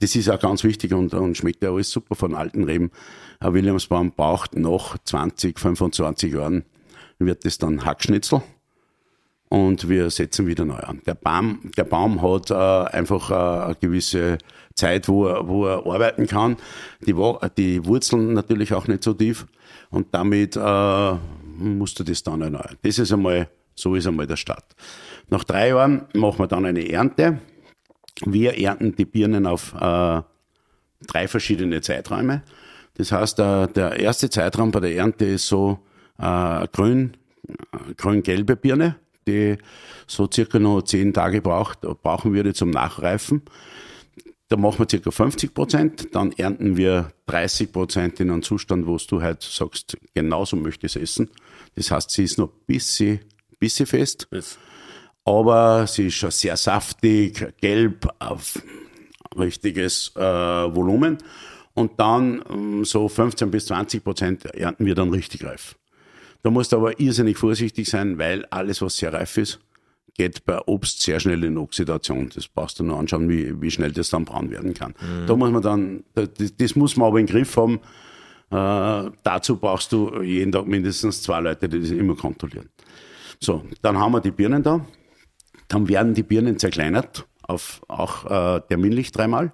das 0.00 0.14
ist 0.14 0.28
auch 0.28 0.38
ganz 0.38 0.64
wichtig 0.64 0.92
und, 0.92 1.14
und 1.14 1.36
schmeckt 1.36 1.62
ja 1.62 1.72
alles 1.72 1.90
super 1.90 2.14
von 2.14 2.34
alten 2.34 2.64
Reben. 2.64 2.90
Ein 3.40 3.54
Williamsbaum 3.54 4.12
braucht 4.12 4.54
nach 4.54 4.98
20, 4.98 5.58
25 5.58 6.34
Jahren 6.34 6.64
wird 7.18 7.44
das 7.44 7.58
dann 7.58 7.84
Hackschnitzel 7.84 8.42
und 9.48 9.88
wir 9.88 10.10
setzen 10.10 10.46
wieder 10.46 10.64
neu 10.64 10.78
an. 10.78 11.00
Der 11.06 11.14
Baum, 11.14 11.70
der 11.76 11.84
Baum 11.84 12.20
hat 12.22 12.50
äh, 12.50 12.54
einfach 12.54 13.30
äh, 13.30 13.64
eine 13.66 13.76
gewisse 13.76 14.38
Zeit, 14.74 15.08
wo 15.08 15.26
er, 15.26 15.46
wo 15.46 15.66
er 15.66 15.86
arbeiten 15.86 16.26
kann. 16.26 16.56
Die, 17.06 17.14
die 17.56 17.86
Wurzeln 17.86 18.34
natürlich 18.34 18.74
auch 18.74 18.88
nicht 18.88 19.04
so 19.04 19.14
tief 19.14 19.46
und 19.90 20.08
damit 20.12 20.56
äh, 20.56 21.14
musst 21.56 21.98
du 21.98 22.04
das 22.04 22.22
dann 22.22 22.42
erneuern. 22.42 22.76
Das 22.82 22.98
ist 22.98 23.12
einmal, 23.12 23.48
so 23.74 23.94
ist 23.94 24.06
einmal 24.06 24.26
der 24.26 24.36
Start. 24.36 24.74
Nach 25.28 25.44
drei 25.44 25.68
Jahren 25.68 26.06
machen 26.14 26.38
wir 26.38 26.46
dann 26.46 26.66
eine 26.66 26.88
Ernte. 26.88 27.40
Wir 28.24 28.58
ernten 28.58 28.94
die 28.94 29.04
Birnen 29.04 29.46
auf 29.46 29.74
äh, 29.74 30.22
drei 31.06 31.28
verschiedene 31.28 31.80
Zeiträume. 31.80 32.42
Das 32.94 33.10
heißt, 33.12 33.38
der, 33.38 33.66
der 33.66 33.98
erste 33.98 34.30
Zeitraum 34.30 34.70
bei 34.70 34.80
der 34.80 34.94
Ernte 34.94 35.24
ist 35.24 35.46
so 35.46 35.80
äh, 36.18 36.66
grün, 36.68 37.16
äh, 37.48 37.94
grün-gelbe 37.96 38.56
Birne, 38.56 38.96
die 39.26 39.58
so 40.06 40.28
circa 40.32 40.58
noch 40.58 40.82
zehn 40.82 41.12
Tage 41.12 41.40
braucht, 41.40 41.80
brauchen 41.80 42.32
würde 42.34 42.54
zum 42.54 42.70
Nachreifen. 42.70 43.42
Da 44.48 44.56
machen 44.56 44.78
wir 44.78 44.86
circa 44.88 45.10
50 45.10 45.54
Prozent, 45.54 46.14
dann 46.14 46.30
ernten 46.32 46.76
wir 46.76 47.12
30 47.26 47.72
Prozent 47.72 48.20
in 48.20 48.30
einem 48.30 48.42
Zustand, 48.42 48.86
wo 48.86 48.98
du 48.98 49.22
halt 49.22 49.42
sagst, 49.42 49.96
genauso 50.12 50.56
möchte 50.56 50.86
ich 50.86 50.94
es 50.94 51.02
essen. 51.02 51.30
Das 51.74 51.90
heißt, 51.90 52.10
sie 52.10 52.24
ist 52.24 52.38
noch 52.38 52.50
ein 52.50 52.60
bisschen, 52.66 53.20
bisschen 53.58 53.86
fest 53.86 54.28
Ist. 54.30 54.58
Aber 55.24 55.86
sie 55.86 56.08
ist 56.08 56.14
schon 56.14 56.30
sehr 56.30 56.56
saftig, 56.56 57.54
gelb, 57.60 58.08
auf 58.18 58.62
richtiges 59.36 60.12
äh, 60.16 60.20
Volumen. 60.20 61.18
Und 61.74 61.98
dann 61.98 62.42
ähm, 62.50 62.84
so 62.84 63.08
15 63.08 63.50
bis 63.50 63.66
20 63.66 64.04
Prozent 64.04 64.44
ernten 64.46 64.86
wir 64.86 64.94
dann 64.94 65.10
richtig 65.10 65.44
reif. 65.44 65.76
Da 66.42 66.50
musst 66.50 66.72
du 66.72 66.76
aber 66.76 67.00
irrsinnig 67.00 67.38
vorsichtig 67.38 67.88
sein, 67.88 68.18
weil 68.18 68.44
alles, 68.46 68.82
was 68.82 68.96
sehr 68.96 69.12
reif 69.12 69.36
ist, 69.38 69.60
geht 70.16 70.44
bei 70.44 70.60
Obst 70.66 71.02
sehr 71.02 71.18
schnell 71.18 71.42
in 71.42 71.58
Oxidation. 71.58 72.30
Das 72.32 72.46
brauchst 72.46 72.78
du 72.78 72.84
nur 72.84 72.98
anschauen, 72.98 73.28
wie, 73.28 73.60
wie 73.60 73.70
schnell 73.70 73.92
das 73.92 74.10
dann 74.10 74.24
braun 74.24 74.50
werden 74.50 74.74
kann. 74.74 74.94
Da 75.26 75.34
muss 75.34 75.50
man 75.50 75.62
dann, 75.62 76.04
das, 76.14 76.28
das 76.56 76.76
muss 76.76 76.96
man 76.96 77.08
aber 77.08 77.18
im 77.18 77.26
Griff 77.26 77.56
haben. 77.56 77.80
Äh, 78.50 79.10
dazu 79.22 79.56
brauchst 79.56 79.90
du 79.90 80.22
jeden 80.22 80.52
Tag 80.52 80.66
mindestens 80.66 81.22
zwei 81.22 81.40
Leute, 81.40 81.68
die 81.68 81.80
das 81.80 81.90
immer 81.90 82.14
kontrollieren. 82.14 82.68
So, 83.40 83.64
dann 83.82 83.98
haben 83.98 84.12
wir 84.12 84.20
die 84.20 84.30
Birnen 84.30 84.62
da. 84.62 84.84
Dann 85.74 85.88
werden 85.88 86.14
die 86.14 86.22
Birnen 86.22 86.56
zerkleinert 86.56 87.26
auf 87.42 87.82
auch 87.88 88.26
äh, 88.30 88.60
terminlich 88.68 89.10
dreimal. 89.10 89.52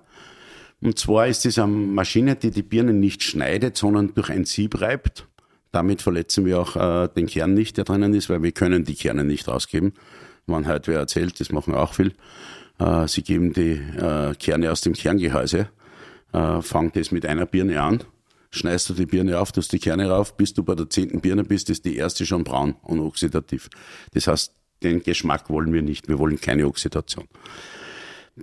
Und 0.82 0.98
zwar 0.98 1.28
ist 1.28 1.46
es 1.46 1.58
eine 1.58 1.72
Maschine, 1.72 2.36
die 2.36 2.50
die 2.50 2.62
Birnen 2.62 3.00
nicht 3.00 3.22
schneidet, 3.22 3.78
sondern 3.78 4.12
durch 4.12 4.28
ein 4.28 4.44
Sieb 4.44 4.82
reibt. 4.82 5.26
Damit 5.72 6.02
verletzen 6.02 6.44
wir 6.44 6.60
auch 6.60 6.76
äh, 6.76 7.08
den 7.08 7.26
Kern 7.26 7.54
nicht, 7.54 7.78
der 7.78 7.84
drinnen 7.84 8.12
ist, 8.12 8.28
weil 8.28 8.42
wir 8.42 8.52
können 8.52 8.84
die 8.84 8.96
Kerne 8.96 9.24
nicht 9.24 9.48
rausgeben. 9.48 9.94
Man 10.44 10.66
halt 10.66 10.88
wer 10.88 10.98
erzählt, 10.98 11.40
das 11.40 11.52
machen 11.52 11.74
auch 11.74 11.94
viel. 11.94 12.12
Äh, 12.78 13.08
sie 13.08 13.22
geben 13.22 13.54
die 13.54 13.72
äh, 13.72 14.34
Kerne 14.34 14.70
aus 14.72 14.82
dem 14.82 14.92
Kerngehäuse, 14.92 15.70
äh, 16.34 16.60
fangen 16.60 16.92
das 16.92 17.12
mit 17.12 17.24
einer 17.24 17.46
Birne 17.46 17.80
an, 17.80 18.04
schneidest 18.50 18.90
du 18.90 18.92
die 18.94 19.06
Birne 19.06 19.38
auf, 19.38 19.52
tust 19.52 19.72
die 19.72 19.78
Kerne 19.78 20.10
rauf, 20.10 20.36
bis 20.36 20.52
du 20.52 20.64
bei 20.64 20.74
der 20.74 20.90
zehnten 20.90 21.22
Birne 21.22 21.44
bist, 21.44 21.70
ist 21.70 21.86
die 21.86 21.96
erste 21.96 22.26
schon 22.26 22.44
braun 22.44 22.76
und 22.82 23.00
oxidativ. 23.00 23.70
Das 24.12 24.26
heißt, 24.26 24.52
den 24.82 25.02
Geschmack 25.02 25.50
wollen 25.50 25.72
wir 25.72 25.82
nicht, 25.82 26.08
wir 26.08 26.18
wollen 26.18 26.40
keine 26.40 26.66
Oxidation. 26.66 27.26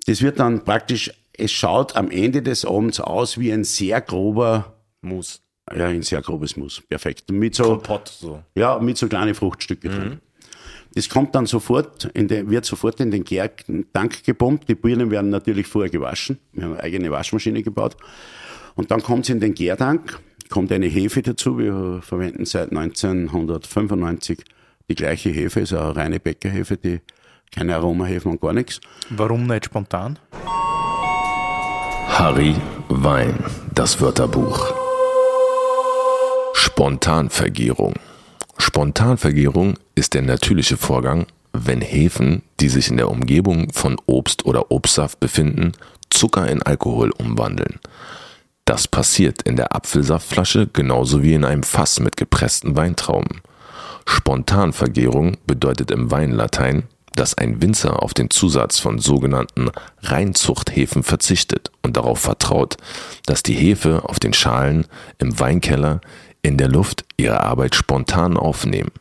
Das 0.06 0.22
wird 0.22 0.40
dann 0.40 0.64
praktisch, 0.64 1.12
es 1.34 1.52
schaut 1.52 1.96
am 1.96 2.12
Ende 2.12 2.42
des 2.42 2.66
Abends 2.66 3.00
aus 3.00 3.38
wie 3.38 3.52
ein 3.52 3.64
sehr 3.64 4.02
grober, 4.02 4.76
Mus. 5.02 5.42
ja, 5.76 5.88
ein 5.88 6.04
sehr 6.04 6.22
grobes 6.22 6.58
Mus. 6.58 6.82
Perfekt. 6.82 7.32
Mit 7.32 7.56
so, 7.56 7.64
Kompott, 7.64 8.08
so. 8.10 8.44
ja, 8.56 8.80
mit 8.80 8.98
so 8.98 9.08
kleinen 9.08 9.36
Fruchtstücke 9.36 9.90
drin. 9.90 10.22
Das 10.96 11.10
kommt 11.10 11.36
dann 11.36 11.46
sofort, 11.46 12.06
in 12.14 12.28
den, 12.28 12.50
wird 12.50 12.66
sofort 12.66 13.00
in 13.00 13.12
den 13.12 13.24
Gärtank 13.24 14.24
gepumpt. 14.24 14.68
Die 14.68 14.74
Birnen 14.74 15.12
werden 15.12 15.30
natürlich 15.30 15.68
vorher 15.68 15.92
gewaschen. 15.92 16.40
Wir 16.54 16.64
haben 16.64 16.74
eine 16.74 16.84
eigene 16.84 17.12
Waschmaschine 17.12 17.62
gebaut. 17.62 17.96
Und 18.74 18.90
dann 18.90 19.04
kommt 19.04 19.26
es 19.26 19.30
in 19.30 19.40
den 19.40 19.54
Gärtank, 19.54 20.20
kommt 20.50 20.72
eine 20.72 20.88
Hefe 20.88 21.22
dazu. 21.22 21.60
Wir 21.60 22.00
verwenden 22.02 22.46
seit 22.46 22.72
1995 22.72 24.44
die 24.90 24.96
gleiche 24.96 25.30
Hefe, 25.30 25.62
ist 25.62 25.74
eine 25.74 25.96
reine 25.96 26.20
Bäckerhefe, 26.20 26.78
die 26.78 27.02
keine 27.52 27.76
Aromahefen 27.76 28.32
und 28.32 28.42
gar 28.42 28.54
nichts. 28.54 28.80
Warum 29.10 29.48
nicht 29.48 29.66
spontan? 29.66 30.18
Harry 32.08 32.56
Wein, 32.90 33.38
das 33.74 34.00
Wörterbuch. 34.00 34.74
Spontanvergärung. 36.54 37.96
Spontanvergärung 38.58 39.76
ist 39.96 40.14
der 40.14 40.22
natürliche 40.22 40.78
Vorgang, 40.78 41.28
wenn 41.54 41.82
Hefen, 41.82 42.44
die 42.60 42.70
sich 42.70 42.90
in 42.90 42.98
der 42.98 43.10
Umgebung 43.10 43.72
von 43.74 43.98
Obst 44.06 44.46
oder 44.46 44.72
Obstsaft 44.72 45.20
befinden, 45.20 45.74
Zucker 46.10 46.48
in 46.50 46.64
Alkohol 46.64 47.12
umwandeln. 47.12 47.80
Das 48.66 48.88
passiert 48.88 49.42
in 49.44 49.56
der 49.56 49.76
Apfelsaftflasche 49.76 50.68
genauso 50.68 51.24
wie 51.24 51.34
in 51.34 51.46
einem 51.46 51.64
Fass 51.64 52.00
mit 52.00 52.18
gepressten 52.18 52.76
Weintrauben. 52.76 53.42
Spontanvergärung 54.08 55.38
bedeutet 55.46 55.92
im 55.92 56.10
Weinlatein, 56.10 56.84
dass 57.14 57.34
ein 57.34 57.62
Winzer 57.62 58.02
auf 58.02 58.14
den 58.14 58.30
Zusatz 58.30 58.80
von 58.80 59.00
sogenannten 59.00 59.70
Reinzuchthefen 60.02 61.04
verzichtet 61.04 61.72
und 61.84 61.98
darauf 61.98 62.20
vertraut, 62.20 62.78
dass 63.26 63.44
die 63.44 63.54
Hefe 63.54 64.08
auf 64.08 64.20
den 64.20 64.34
Schalen 64.34 64.86
im 65.20 65.38
Weinkeller 65.40 66.00
in 66.42 66.58
der 66.58 66.70
Luft 66.70 67.06
ihre 67.18 67.42
Arbeit 67.42 67.76
spontan 67.76 68.38
aufnehmen. 68.38 68.92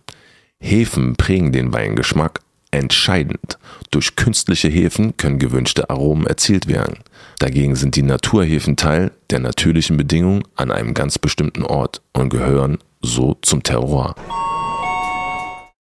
Hefen 0.59 1.17
prägen 1.17 1.53
den 1.53 1.73
Weingeschmack 1.73 2.41
entscheidend. 2.71 3.59
Durch 3.91 4.17
künstliche 4.17 4.69
Hefen 4.69 5.17
können 5.17 5.39
gewünschte 5.39 5.89
Aromen 5.89 6.27
erzielt 6.27 6.67
werden. 6.67 6.99
Dagegen 7.39 7.77
sind 7.77 7.95
die 7.97 8.03
Naturhefen 8.03 8.77
Teil 8.77 9.13
der 9.31 9.39
natürlichen 9.39 9.97
Bedingungen 9.97 10.43
an 10.57 10.73
einem 10.73 10.95
ganz 10.95 11.19
bestimmten 11.19 11.63
Ort 11.63 12.03
und 12.13 12.31
gehören 12.31 12.79
so 13.03 13.37
zum 13.43 13.63
Terroir. 13.63 14.15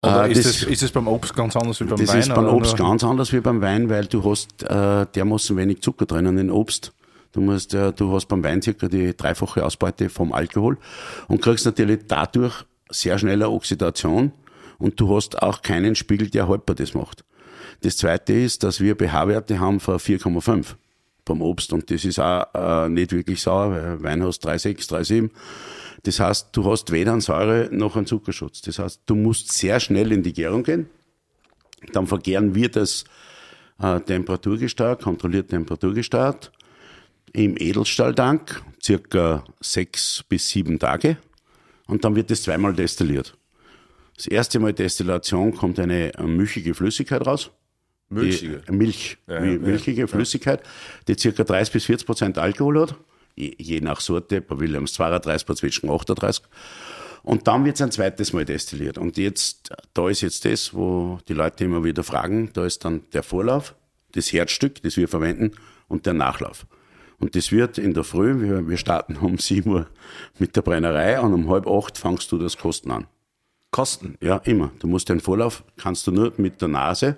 Oder 0.04 0.26
Äh, 0.28 0.32
ist, 0.32 0.46
das- 0.46 0.56
es, 0.58 0.64
ist 0.64 0.84
es 0.84 0.92
beim 0.92 1.08
Obst 1.08 1.36
ganz 1.36 1.56
anders 1.56 1.80
wie 1.80 1.84
beim 1.86 2.00
Das 2.00 2.10
Wein? 2.10 2.20
ist 2.20 2.34
beim 2.34 2.48
Obst 2.48 2.76
ganz 2.78 3.04
anders 3.04 3.32
wie 3.34 3.40
beim 3.40 3.62
Wein, 3.62 3.90
weil 3.90 4.06
du 4.08 4.24
hast 4.30 4.64
äh, 4.64 5.06
dermaßen 5.14 5.56
wenig 5.58 5.82
Zucker 5.82 6.06
drinnen 6.08 6.38
in 6.40 6.50
Obst. 6.50 6.92
Du 7.34 7.42
musst, 7.42 7.74
äh, 7.76 7.94
du 7.94 8.12
hast 8.14 8.26
beim 8.28 8.44
Wein 8.44 8.62
circa 8.62 8.88
die 8.88 9.16
dreifache 9.16 9.64
Ausbeute 9.64 10.10
vom 10.10 10.34
Alkohol 10.34 10.78
und 11.28 11.42
kriegst 11.42 11.66
natürlich 11.66 12.00
dadurch 12.08 12.66
sehr 12.90 13.18
schnell 13.20 13.36
eine 13.36 13.50
Oxidation 13.50 14.32
und 14.80 15.00
du 15.00 15.16
hast 15.16 15.42
auch 15.42 15.62
keinen 15.62 15.94
Spiegel, 15.96 16.30
der 16.30 16.48
haltbar 16.48 16.76
das 16.76 16.94
macht. 16.96 17.24
Das 17.82 17.96
zweite 17.98 18.34
ist, 18.34 18.64
dass 18.64 18.80
wir 18.82 18.96
pH-Werte 18.96 19.60
haben 19.60 19.80
von 19.80 19.98
4,5 20.00 20.76
beim 21.26 21.42
Obst 21.44 21.72
und 21.74 21.90
das 21.92 22.04
ist 22.06 22.20
auch 22.20 22.46
äh, 22.56 22.90
nicht 22.90 23.12
wirklich 23.12 23.40
sauer, 23.42 23.72
weil 23.72 24.04
Wein 24.04 24.24
hast 24.24 24.46
3,6, 24.48 24.90
3,7. 24.90 25.30
Das 26.04 26.20
heißt, 26.20 26.50
du 26.54 26.70
hast 26.70 26.92
weder 26.92 27.12
einen 27.12 27.22
Säure 27.22 27.70
noch 27.72 27.96
einen 27.96 28.06
Zuckerschutz. 28.06 28.62
Das 28.62 28.80
heißt, 28.80 29.02
du 29.06 29.16
musst 29.16 29.52
sehr 29.52 29.80
schnell 29.80 30.12
in 30.12 30.24
die 30.24 30.34
Gärung 30.34 30.64
gehen. 30.64 30.88
Dann 31.94 32.08
vergären 32.08 32.56
wir 32.56 32.70
das 32.70 33.06
äh, 33.80 34.00
temperaturgesteuert, 34.00 35.02
kontrolliert 35.02 35.50
temperaturgesteuert 35.50 36.52
im 37.34 37.56
Edelstahltank. 37.58 38.62
circa 38.84 39.44
sechs 39.60 40.24
bis 40.28 40.50
sieben 40.50 40.80
Tage 40.80 41.18
und 41.88 42.04
dann 42.04 42.16
wird 42.16 42.32
es 42.32 42.44
zweimal 42.44 42.74
destilliert. 42.74 43.38
Das 44.16 44.28
erste 44.28 44.60
Mal 44.60 44.74
Destillation 44.74 45.54
kommt 45.56 45.80
eine 45.80 46.12
milchige 46.24 46.74
Flüssigkeit 46.74 47.26
raus. 47.26 47.52
Milchige. 48.10 48.62
Die 48.68 48.72
Milch, 48.74 49.18
Ja, 49.28 49.44
wie 49.44 49.54
ja, 49.54 49.60
milchige 49.60 50.08
Flüssigkeit, 50.08 50.62
die 51.08 51.18
circa 51.18 51.44
30 51.44 51.74
bis 51.74 51.86
40 51.86 52.06
Prozent 52.06 52.38
Alkohol 52.38 52.82
hat, 52.82 52.96
je, 53.42 53.56
je 53.58 53.82
nach 53.82 54.02
Sorte, 54.02 54.42
bei 54.42 54.60
Williams 54.60 54.94
32, 54.94 55.46
bei 55.46 55.54
Zwetschgen 55.54 55.90
38. 55.90 56.44
Und 57.24 57.48
dann 57.48 57.66
wird 57.66 57.76
es 57.76 57.82
ein 57.82 57.92
zweites 57.92 58.34
Mal 58.34 58.46
destilliert. 58.46 58.98
Und 58.98 59.18
jetzt, 59.18 59.70
da 59.94 60.10
ist 60.10 60.22
jetzt 60.22 60.46
das, 60.46 60.74
wo 60.74 61.20
die 61.28 61.34
Leute 61.34 61.66
immer 61.66 61.84
wieder 61.84 62.04
fragen, 62.04 62.50
da 62.54 62.66
ist 62.66 62.84
dann 62.84 63.04
der 63.14 63.24
Vorlauf, 63.24 63.76
das 64.14 64.34
Herzstück, 64.34 64.82
das 64.82 64.98
wir 64.98 65.08
verwenden, 65.08 65.52
und 65.88 66.06
der 66.06 66.14
Nachlauf. 66.14 66.66
Und 67.20 67.36
das 67.36 67.52
wird 67.52 67.78
in 67.78 67.94
der 67.94 68.04
Früh, 68.04 68.42
wir, 68.42 68.68
wir 68.68 68.78
starten 68.78 69.18
um 69.18 69.38
7 69.38 69.70
Uhr 69.70 69.88
mit 70.40 70.56
der 70.56 70.64
Brennerei 70.64 71.20
und 71.20 71.34
um 71.34 71.50
halb 71.50 71.68
acht 71.68 71.98
fangst 71.98 72.32
du 72.32 72.40
das 72.40 72.58
Kosten 72.58 72.90
an. 72.90 73.06
Kosten. 73.70 74.16
Ja, 74.22 74.38
immer. 74.38 74.72
Du 74.80 74.88
musst 74.88 75.08
den 75.08 75.20
Vorlauf, 75.20 75.64
kannst 75.78 76.08
du 76.08 76.12
nur 76.12 76.34
mit 76.38 76.62
der 76.62 76.68
Nase 76.68 77.18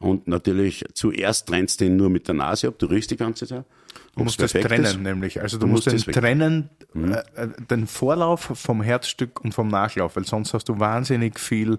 und 0.00 0.28
natürlich 0.28 0.84
zuerst 0.94 1.48
trennst 1.48 1.80
du 1.80 1.86
ihn 1.86 1.96
nur 1.96 2.10
mit 2.10 2.28
der 2.28 2.34
Nase 2.34 2.68
ab, 2.68 2.74
du 2.78 2.86
riechst 2.86 3.10
die 3.10 3.16
ganze 3.16 3.46
Zeit. 3.46 3.64
Du 4.16 4.24
musst 4.24 4.40
das 4.40 4.52
trennen, 4.52 5.02
nämlich. 5.02 5.40
Also 5.40 5.58
du, 5.58 5.66
musst, 5.66 5.90
musst 5.90 6.06
den 6.06 6.12
trennen, 6.12 6.70
äh, 6.94 7.42
äh, 7.42 7.48
den 7.70 7.86
Vorlauf 7.86 8.50
vom 8.54 8.82
Herzstück 8.82 9.40
und 9.44 9.54
vom 9.54 9.68
Nachlauf, 9.68 10.16
weil 10.16 10.24
sonst 10.24 10.54
hast 10.54 10.68
du 10.68 10.78
wahnsinnig 10.80 11.38
viel 11.38 11.78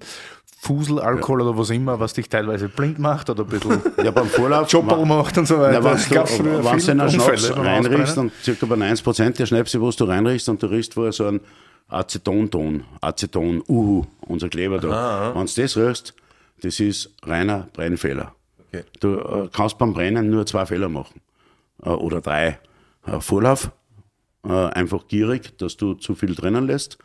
Fuselalkohol 0.61 1.41
oder 1.41 1.57
was 1.57 1.69
immer, 1.69 1.99
was 1.99 2.13
dich 2.13 2.27
teilweise 2.27 2.67
blind 2.67 2.99
macht 2.99 3.29
oder 3.29 3.43
ein 3.43 3.49
bisschen 3.49 3.81
Ja, 4.03 4.11
beim 4.11 4.27
Vorlauf. 4.27 4.71
Jobbel 4.71 5.05
macht 5.05 5.37
und 5.37 5.47
so 5.47 5.57
weiter. 5.59 5.81
Ja, 5.81 5.83
wenn 5.83 6.09
gab 6.09 6.29
früher 6.29 6.61
du, 6.61 6.65
wenn 6.65 6.79
du 6.79 6.91
einen 6.91 7.09
Schnaps 7.09 7.57
reinriechst, 7.57 8.17
dann 8.17 8.31
circa 8.43 8.65
bei 8.65 8.75
90 8.75 9.03
Prozent 9.03 9.39
der 9.39 9.45
Schnäpse, 9.45 9.79
wo 9.79 9.89
du 9.89 10.03
reinriechst, 10.03 10.49
und 10.49 10.61
du 10.61 10.67
riechst 10.67 10.95
vorher 10.95 11.13
so 11.13 11.27
einen 11.27 11.39
Acetonton, 11.87 12.83
Aceton, 13.01 13.63
Uhu, 13.67 14.05
unser 14.21 14.49
Kleber 14.49 14.79
da. 14.79 15.33
Wenn 15.33 15.45
du 15.45 15.61
das 15.61 15.77
riechst, 15.77 16.13
das 16.61 16.79
ist 16.79 17.11
reiner 17.23 17.69
Brennfehler. 17.73 18.35
Okay. 18.67 18.83
Du 18.99 19.15
äh, 19.19 19.49
kannst 19.51 19.77
beim 19.77 19.93
Brennen 19.93 20.29
nur 20.29 20.45
zwei 20.45 20.65
Fehler 20.65 20.89
machen. 20.89 21.21
Äh, 21.83 21.89
oder 21.89 22.21
drei. 22.21 22.59
Äh, 23.05 23.19
Vorlauf, 23.19 23.71
äh, 24.45 24.51
einfach 24.51 25.07
gierig, 25.07 25.57
dass 25.57 25.77
du 25.77 25.93
zu 25.95 26.15
viel 26.15 26.35
drinnen 26.35 26.67
lässt. 26.67 26.97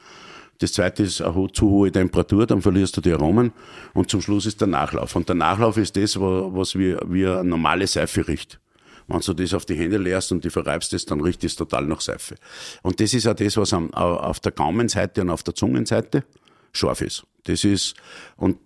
Das 0.58 0.73
zweite 0.73 1.02
ist 1.02 1.20
eine 1.20 1.34
ho- 1.34 1.49
zu 1.49 1.68
hohe 1.68 1.90
Temperatur, 1.90 2.46
dann 2.46 2.62
verlierst 2.62 2.96
du 2.96 3.00
die 3.00 3.12
Aromen. 3.12 3.52
Und 3.92 4.11
zum 4.11 4.20
Schluss 4.20 4.46
ist 4.46 4.61
der 4.61 4.68
Nachlauf. 4.68 5.16
Und 5.16 5.28
der 5.28 5.34
Nachlauf 5.37 5.76
ist 5.76 5.96
das, 5.96 6.18
wa- 6.20 6.49
was 6.52 6.76
wie, 6.78 6.96
wie 7.08 7.26
eine 7.26 7.44
normale 7.44 7.87
Seife 7.87 8.26
riecht. 8.28 8.61
Wenn 9.06 9.20
du 9.20 9.34
das 9.34 9.52
auf 9.52 9.66
die 9.66 9.75
Hände 9.75 9.99
leerst 9.99 10.32
und 10.32 10.44
die 10.44 10.50
verreibst 10.50 10.92
es, 10.94 11.04
dann 11.06 11.20
riecht 11.20 11.44
es 11.44 11.56
total 11.56 11.84
nach 11.87 12.00
Seife. 12.00 12.37
Und 12.82 13.00
das 13.00 13.12
ist 13.14 13.26
auch 13.26 13.34
das, 13.34 13.56
was 13.56 13.73
am, 13.75 13.92
au- 13.94 14.16
auf 14.16 14.40
der 14.40 14.52
Gaumenseite 14.52 15.23
und 15.23 15.30
auf 15.30 15.42
der 15.42 15.54
Zungenseite 15.54 16.25
scharf 16.73 17.00
ist. 17.02 17.25
Das 17.44 17.64
ist, 17.64 17.94
und 18.37 18.56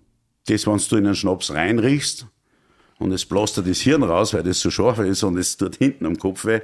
das, 0.50 0.66
wenn 0.66 0.78
du 0.78 0.96
in 0.96 1.06
einen 1.06 1.14
Schnaps 1.14 1.52
reinriechst, 1.52 2.26
und 2.98 3.12
es 3.12 3.24
bläst 3.24 3.56
dir 3.56 3.62
das 3.62 3.80
Hirn 3.80 4.02
raus, 4.02 4.34
weil 4.34 4.42
das 4.42 4.60
so 4.60 4.70
scharf 4.70 4.98
ist 4.98 5.22
und 5.22 5.36
es 5.38 5.56
tut 5.56 5.76
hinten 5.76 6.04
am 6.04 6.18
Kopf 6.18 6.44
weh, 6.44 6.60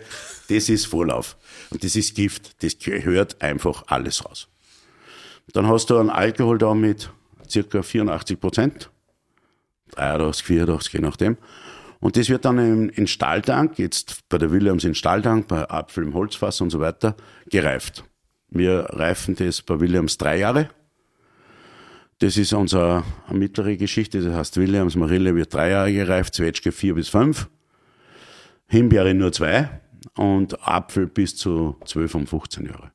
das 0.48 0.68
ist 0.68 0.86
Vorlauf. 0.86 1.36
Und 1.70 1.84
das 1.84 1.94
ist 1.94 2.14
Gift. 2.16 2.62
Das 2.62 2.78
gehört 2.78 3.40
einfach 3.40 3.84
alles 3.86 4.24
raus. 4.24 4.48
Dann 5.52 5.68
hast 5.68 5.90
du 5.90 5.98
einen 5.98 6.10
Alkohol 6.10 6.58
da 6.58 6.74
mit 6.74 7.10
circa 7.48 7.82
84 7.82 8.40
Prozent. 8.40 8.90
83, 9.92 10.44
84, 10.44 10.92
je 10.94 11.00
nachdem. 11.00 11.36
Und 12.00 12.16
das 12.16 12.28
wird 12.28 12.44
dann 12.44 12.58
in, 12.58 12.88
in 12.88 13.06
Stahltank, 13.06 13.78
jetzt 13.78 14.28
bei 14.28 14.38
der 14.38 14.50
Williams 14.50 14.84
in 14.84 14.94
Stahltank, 14.94 15.46
bei 15.46 15.70
Apfel 15.70 16.04
im 16.04 16.14
Holzfass 16.14 16.60
und 16.60 16.70
so 16.70 16.80
weiter, 16.80 17.16
gereift. 17.48 18.04
Wir 18.50 18.86
reifen 18.90 19.36
das 19.36 19.62
bei 19.62 19.78
Williams 19.78 20.18
drei 20.18 20.38
Jahre. 20.38 20.68
Das 22.18 22.37
ist 22.37 22.52
unsere 22.52 23.02
mittlere 23.30 23.76
Geschichte. 23.76 24.23
Das 24.23 24.35
heißt, 24.35 24.56
Williams 24.56 24.97
Marille 24.97 25.35
wird 25.35 25.52
drei 25.52 25.71
Jahre 25.71 25.92
gereift, 25.92 26.35
Zwetschge 26.35 26.73
vier 26.73 26.94
bis 26.94 27.09
fünf, 27.09 27.49
Himbeere 28.66 29.14
nur 29.14 29.33
zwei 29.33 29.80
und 30.16 30.66
Apfel 30.66 31.06
bis 31.06 31.37
zu 31.37 31.76
zwölf 31.85 32.14
und 32.14 32.28
15 32.28 32.66
Jahre. 32.66 32.92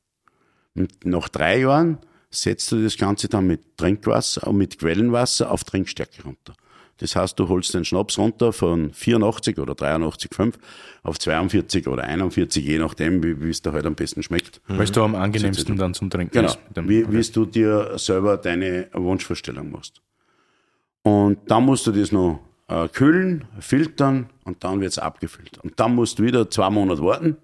Und 0.74 1.04
nach 1.04 1.28
drei 1.28 1.60
Jahren 1.60 1.98
setzt 2.30 2.70
du 2.72 2.82
das 2.82 2.96
Ganze 2.96 3.28
dann 3.28 3.46
mit 3.46 3.76
Trinkwasser 3.76 4.46
und 4.46 4.56
mit 4.56 4.78
Quellenwasser 4.78 5.50
auf 5.50 5.64
Trinkstärke 5.64 6.22
runter. 6.22 6.54
Das 7.00 7.16
heißt, 7.16 7.38
du 7.38 7.48
holst 7.48 7.72
den 7.74 7.84
Schnaps 7.84 8.18
runter 8.18 8.52
von 8.52 8.92
84 8.92 9.58
oder 9.58 9.72
83,5 9.74 10.54
auf 11.02 11.18
42 11.18 11.88
oder 11.88 12.04
41, 12.04 12.64
je 12.64 12.78
nachdem, 12.78 13.22
wie 13.22 13.48
es 13.50 13.62
dir 13.62 13.72
halt 13.72 13.86
am 13.86 13.94
besten 13.94 14.22
schmeckt. 14.22 14.60
Weil 14.68 14.82
es 14.82 14.92
da 14.92 15.02
am 15.02 15.14
angenehmsten 15.14 15.76
dann 15.78 15.94
zum 15.94 16.10
Trinken 16.10 16.32
Genau. 16.32 16.48
ist. 16.48 16.58
dem- 16.76 16.88
Wie, 16.88 17.10
wie 17.10 17.22
du 17.32 17.46
dir 17.46 17.98
selber 17.98 18.36
deine 18.36 18.88
Wunschvorstellung 18.92 19.70
machst. 19.70 20.00
Und 21.02 21.38
dann 21.50 21.64
musst 21.64 21.86
du 21.86 21.92
das 21.92 22.12
noch 22.12 22.40
äh, 22.68 22.86
kühlen, 22.88 23.46
filtern 23.58 24.28
und 24.44 24.62
dann 24.62 24.80
wird's 24.80 24.98
abgefüllt. 24.98 25.58
Und 25.62 25.80
dann 25.80 25.94
musst 25.94 26.18
du 26.18 26.22
wieder 26.22 26.48
zwei 26.50 26.68
Monate 26.70 27.02
warten, 27.02 27.36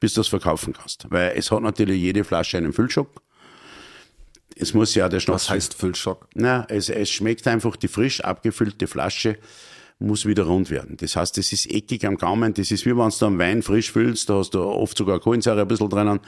bis 0.00 0.14
du 0.14 0.20
das 0.20 0.28
verkaufen 0.28 0.72
kannst. 0.72 1.06
Weil 1.10 1.32
es 1.36 1.50
hat 1.52 1.62
natürlich 1.62 2.00
jede 2.00 2.24
Flasche 2.24 2.56
einen 2.56 2.72
Füllschock. 2.72 3.08
Es 4.56 4.74
muss 4.74 4.94
ja 4.94 5.08
der 5.08 5.20
Schnaps. 5.20 5.44
Was 5.44 5.50
heißt 5.50 5.74
Füllschock? 5.74 6.28
Na, 6.34 6.66
es, 6.68 6.88
es 6.88 7.10
schmeckt 7.10 7.46
einfach, 7.46 7.76
die 7.76 7.88
frisch 7.88 8.20
abgefüllte 8.20 8.86
Flasche 8.86 9.38
muss 9.98 10.26
wieder 10.26 10.44
rund 10.44 10.70
werden. 10.70 10.96
Das 10.96 11.16
heißt, 11.16 11.38
es 11.38 11.52
ist 11.52 11.70
eckig 11.70 12.04
am 12.04 12.16
Gaumen. 12.16 12.54
Das 12.54 12.70
ist 12.70 12.84
wie 12.84 12.96
wenn 12.96 13.10
du 13.10 13.26
einen 13.26 13.38
Wein 13.38 13.62
frisch 13.62 13.92
füllst, 13.92 14.28
da 14.28 14.34
hast 14.34 14.50
du 14.50 14.60
oft 14.62 14.96
sogar 14.96 15.20
Kohlensäure 15.20 15.62
ein 15.62 15.68
bisschen 15.68 15.88
drinnen. 15.88 16.20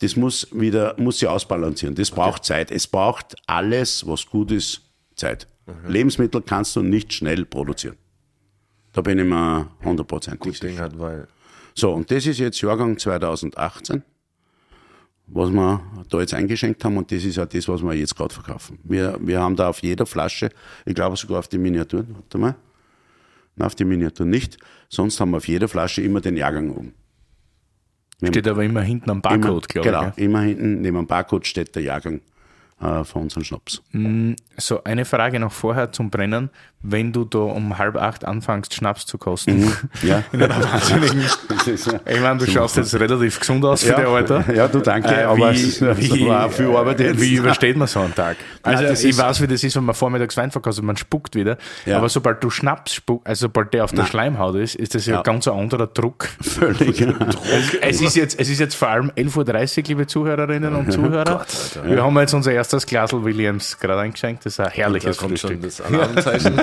Das 0.00 0.14
muss 0.16 0.46
wieder, 0.52 0.94
muss 0.98 1.18
sich 1.18 1.28
ausbalancieren. 1.28 1.94
Das 1.96 2.10
braucht 2.10 2.44
Zeit. 2.44 2.70
Es 2.70 2.86
braucht 2.86 3.34
alles, 3.46 4.06
was 4.06 4.26
gut 4.26 4.52
ist, 4.52 4.82
Zeit. 5.16 5.48
Lebensmittel 5.86 6.40
kannst 6.42 6.76
du 6.76 6.82
nicht 6.82 7.12
schnell 7.12 7.44
produzieren. 7.44 7.96
Da 8.92 9.02
bin 9.02 9.18
ich 9.18 9.26
mir 9.26 9.70
hundertprozentig 9.84 10.58
sicher. 10.58 10.82
Hat, 10.82 10.98
weil. 10.98 11.28
So, 11.74 11.92
und 11.92 12.10
das 12.10 12.26
ist 12.26 12.38
jetzt 12.38 12.60
Jahrgang 12.60 12.98
2018, 12.98 14.02
was 15.30 15.50
wir 15.50 15.80
da 16.08 16.20
jetzt 16.20 16.34
eingeschenkt 16.34 16.84
haben 16.84 16.96
und 16.96 17.10
das 17.12 17.24
ist 17.24 17.38
auch 17.38 17.46
das, 17.46 17.68
was 17.68 17.82
wir 17.82 17.94
jetzt 17.94 18.16
gerade 18.16 18.32
verkaufen. 18.34 18.78
Wir, 18.84 19.18
wir 19.20 19.40
haben 19.40 19.56
da 19.56 19.68
auf 19.68 19.80
jeder 19.82 20.06
Flasche, 20.06 20.50
ich 20.86 20.94
glaube 20.94 21.16
sogar 21.16 21.38
auf 21.40 21.48
die 21.48 21.58
Miniaturen, 21.58 22.14
warte 22.14 22.38
mal, 22.38 22.54
Nein, 23.56 23.66
auf 23.66 23.74
die 23.74 23.84
Miniaturen 23.84 24.30
nicht, 24.30 24.56
sonst 24.88 25.20
haben 25.20 25.30
wir 25.32 25.38
auf 25.38 25.48
jeder 25.48 25.68
Flasche 25.68 26.00
immer 26.02 26.20
den 26.20 26.36
Jahrgang 26.36 26.70
oben. 26.70 26.94
Wir 28.20 28.28
Steht 28.28 28.48
aber 28.48 28.64
immer 28.64 28.82
hinten 28.82 29.10
am 29.10 29.18
immer, 29.18 29.22
Barcode, 29.38 29.68
glaube 29.68 29.88
Genau, 29.88 30.08
ich. 30.08 30.16
gell? 30.16 30.24
immer 30.24 30.40
hinten 30.42 30.80
neben 30.80 30.96
dem 30.96 31.06
Barcode 31.06 31.46
steht 31.46 31.74
der 31.76 31.82
Jahrgang 31.82 32.20
äh, 32.80 33.04
von 33.04 33.22
unserem 33.22 33.44
Schnaps. 33.44 33.82
So, 34.56 34.82
eine 34.84 35.04
Frage 35.04 35.38
noch 35.40 35.52
vorher 35.52 35.92
zum 35.92 36.10
Brennen. 36.10 36.50
Wenn 36.80 37.12
du 37.12 37.24
da 37.24 37.38
um 37.40 37.76
halb 37.76 37.96
acht 37.96 38.24
anfängst, 38.24 38.72
Schnaps 38.72 39.04
zu 39.04 39.18
kosten, 39.18 39.72
Ja. 40.02 40.22
in 40.32 40.40
einer 40.44 40.62
wahnsinnigen, 40.62 41.22
ja. 41.66 42.00
ich 42.14 42.20
meine, 42.20 42.38
du 42.38 42.46
schaust 42.46 42.76
jetzt 42.76 42.94
relativ 42.94 43.40
gesund 43.40 43.64
aus 43.64 43.82
für 43.82 43.90
ja, 43.90 43.96
dein 43.96 44.06
Alter. 44.06 44.44
Ja, 44.54 44.68
du 44.68 44.78
danke, 44.78 45.08
Äh, 45.08 45.24
aber 45.24 45.52
wie, 45.52 45.56
es 45.60 45.80
wie, 45.82 46.26
war 46.28 46.48
viel 46.50 46.68
Arbeit 46.74 47.00
jetzt. 47.00 47.20
wie 47.20 47.34
übersteht 47.34 47.76
man 47.76 47.88
so 47.88 47.98
einen 48.00 48.14
Tag? 48.14 48.36
Also 48.62 48.84
das 48.84 49.02
ich 49.02 49.16
weiß, 49.16 49.40
wie 49.40 49.46
das 49.46 49.64
ist, 49.64 49.74
wenn 49.76 49.84
man 49.84 49.94
vormittags 49.94 50.36
Wein 50.36 50.50
verkauft, 50.50 50.80
man 50.82 50.96
spuckt 50.96 51.34
wieder. 51.34 51.56
Ja. 51.86 51.96
Aber 51.98 52.08
sobald 52.10 52.44
du 52.44 52.50
Schnaps 52.50 52.94
spuckst, 52.94 53.26
also 53.26 53.46
sobald 53.46 53.72
der 53.72 53.82
auf 53.84 53.92
der 53.92 54.04
Schleimhaut 54.04 54.56
ist, 54.56 54.74
ist 54.76 54.94
das 54.94 55.06
ja, 55.06 55.14
Ja. 55.14 55.18
ein 55.20 55.24
ganz 55.24 55.48
anderer 55.48 55.86
Druck. 55.86 56.28
Völlig. 56.40 57.00
Es, 57.00 57.08
es, 57.80 58.00
ist 58.02 58.14
jetzt, 58.16 58.38
es 58.38 58.48
ist 58.50 58.60
jetzt 58.60 58.74
vor 58.76 58.88
allem 58.88 59.10
11.30 59.16 59.78
Uhr, 59.78 59.84
liebe 59.88 60.06
Zuhörerinnen 60.06 60.74
und 60.74 60.92
Zuhörer. 60.92 61.44
Wir 61.84 62.04
haben 62.04 62.18
jetzt 62.18 62.34
unser 62.34 62.52
erstes 62.52 62.86
Glasl 62.86 63.24
Williams 63.24 63.78
gerade 63.80 64.00
eingeschenkt. 64.00 64.44
Das 64.44 64.52
ist 64.54 64.60
ein 64.60 64.66
Da 64.66 64.70
herrliches 64.72 65.16
schon 65.16 65.30
Frühstück. 65.30 65.62
das 65.62 65.80
Alarmzeichen. 65.80 66.60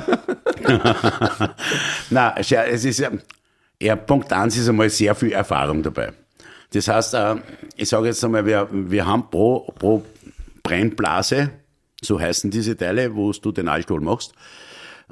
Na, 2.09 2.35
es 2.37 2.85
ist 2.85 2.99
ja, 2.99 3.11
ja, 3.81 3.95
Punkt 3.95 4.31
eins 4.31 4.57
ist 4.57 4.69
einmal 4.69 4.89
sehr 4.89 5.15
viel 5.15 5.31
Erfahrung 5.31 5.83
dabei. 5.83 6.13
Das 6.71 6.87
heißt, 6.87 7.13
äh, 7.13 7.35
ich 7.75 7.89
sage 7.89 8.07
jetzt 8.07 8.23
einmal, 8.23 8.45
wir, 8.45 8.67
wir 8.71 9.05
haben 9.05 9.29
pro, 9.29 9.71
pro 9.77 10.03
Brennblase, 10.63 11.51
so 12.01 12.19
heißen 12.19 12.51
diese 12.51 12.75
Teile, 12.75 13.15
wo 13.15 13.31
du 13.31 13.51
den 13.51 13.67
Alkohol 13.67 14.01
machst, 14.01 14.33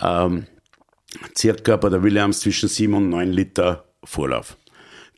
ähm, 0.02 0.48
circa 1.38 1.78
bei 1.78 1.90
der 1.90 2.04
Williams 2.04 2.40
zwischen 2.40 2.70
sieben 2.70 2.96
und 2.96 3.10
neun 3.10 3.32
Liter 3.32 3.86
Vorlauf. 4.04 4.58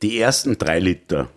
Die 0.02 0.20
ersten 0.20 0.58
drei 0.58 0.78
Liter, 0.78 1.28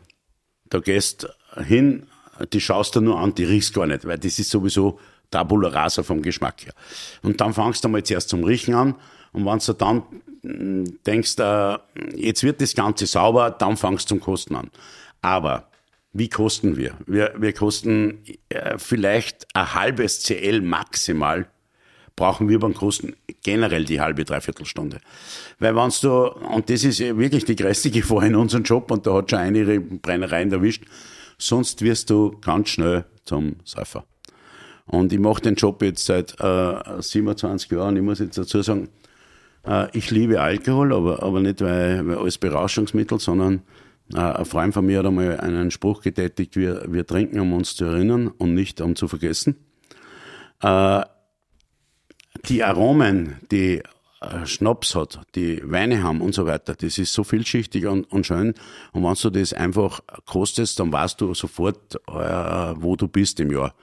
da 0.69 0.80
gehst 0.80 1.28
hin, 1.56 2.08
die 2.54 2.62
schaust 2.62 2.95
du 2.95 3.02
nur 3.02 3.19
an, 3.19 3.34
die 3.34 3.45
riechst 3.45 3.73
gar 3.73 3.88
nicht, 3.88 4.06
weil 4.06 4.19
das 4.19 4.38
ist 4.38 4.49
sowieso 4.49 4.99
Tabula 5.32 5.70
rasa 5.70 6.04
vom 6.04 6.22
Geschmack 6.22 6.65
her. 6.65 6.74
Und 7.22 7.42
dann 7.42 7.54
fangst 7.54 7.84
du 7.84 7.89
mal 7.89 8.04
zuerst 8.04 8.30
zum 8.30 8.44
Riechen 8.44 8.74
an 8.74 8.96
und 9.32 9.46
wenn 9.46 9.60
du 9.60 9.74
dann 9.74 10.04
mh, 10.42 10.92
denkst, 11.06 11.36
äh, 11.39 11.78
jetzt 12.15 12.44
wird 12.44 12.62
das 12.62 12.74
Ganze 12.76 13.06
sauber, 13.06 13.52
dann 13.52 13.78
fangst 13.78 14.06
du 14.06 14.15
zum 14.15 14.20
Kosten 14.20 14.56
an. 14.56 14.72
Aber 15.22 15.70
wie 16.13 16.30
kosten 16.30 16.78
wir? 16.78 16.96
Wir, 17.06 17.34
wir 17.38 17.54
kosten 17.54 18.24
äh, 18.50 18.78
vielleicht 18.78 19.48
ein 19.54 19.74
halbes 19.74 20.24
CL 20.24 20.62
maximal 20.62 21.48
brauchen 22.20 22.50
wir 22.50 22.60
beim 22.60 22.74
Kosten 22.74 23.15
generell 23.44 23.86
die 23.86 24.02
halbe, 24.02 24.26
dreiviertel 24.26 24.65
Stunde. 24.65 25.00
Weil 25.58 25.76
wenn 25.76 25.89
du, 26.02 26.28
und 26.54 26.70
das 26.70 26.84
ist 26.84 27.00
wirklich 27.00 27.46
die 27.46 27.56
größte 27.56 27.89
Gefahr 27.98 28.24
in 28.24 28.36
unserem 28.36 28.63
Job, 28.63 28.92
und 28.92 29.08
da 29.08 29.13
hat 29.13 29.32
schon 29.32 29.39
einige 29.39 29.80
Brennereien 29.80 30.52
erwischt, 30.52 30.84
sonst 31.38 31.82
wirst 31.82 32.10
du 32.10 32.38
ganz 32.42 32.70
schnell 32.70 33.06
zum 33.24 33.56
Säufer. 33.63 34.04
Und 34.89 35.13
ich 35.13 35.19
mache 35.19 35.41
den 35.41 35.54
Job 35.54 35.84
jetzt 35.84 36.04
seit 36.04 36.39
äh, 36.39 36.99
27 36.99 37.71
Jahren. 37.71 37.95
Ich 37.95 38.02
muss 38.02 38.17
jetzt 38.17 38.39
dazu 38.39 38.63
sagen, 38.63 38.89
äh, 39.63 39.88
ich 39.95 40.10
liebe 40.10 40.41
Alkohol, 40.41 40.93
aber, 40.93 41.21
aber 41.21 41.41
nicht 41.41 41.62
weil, 41.62 42.08
weil 42.08 42.17
als 42.17 42.39
Berauschungsmittel, 42.39 43.19
sondern 43.19 43.62
äh, 44.15 44.17
ein 44.17 44.45
Freund 44.45 44.73
von 44.73 44.88
mir 44.88 44.99
hat 44.99 45.06
einmal 45.06 45.39
einen 45.39 45.69
Spruch 45.69 46.02
getätigt, 46.02 46.56
wir, 46.56 46.91
wir 46.91 47.06
trinken, 47.06 47.39
um 47.39 47.54
uns 47.54 47.75
zu 47.75 47.86
erinnern 47.86 48.30
und 48.30 48.56
nicht 48.56 48.82
um 48.82 48.95
zu 48.95 49.08
vergessen. 49.08 49.58
Äh, 50.63 51.04
die 52.45 52.63
Aromen, 52.63 53.36
die 53.52 53.84
äh, 54.21 54.45
Schnaps 54.47 54.95
hat, 54.95 55.21
die 55.36 55.62
Weine 55.69 56.02
haben 56.02 56.19
und 56.21 56.34
so 56.34 56.47
weiter, 56.47 56.73
das 56.73 56.97
ist 56.97 57.13
so 57.13 57.23
vielschichtig 57.23 57.86
und, 57.86 58.12
und 58.12 58.25
schön. 58.25 58.56
Und 58.91 59.04
wenn 59.04 59.13
du 59.13 59.30
das 59.30 59.54
einfach 59.54 59.99
kostest, 60.25 60.80
dann 60.80 60.91
weißt 60.91 61.21
du 61.21 61.36
sofort, 61.36 61.95
äh, 62.08 62.73
wo 62.75 62.95
du 62.95 63.08
bist 63.08 63.39
im 63.39 63.52
Jahr. 63.52 63.75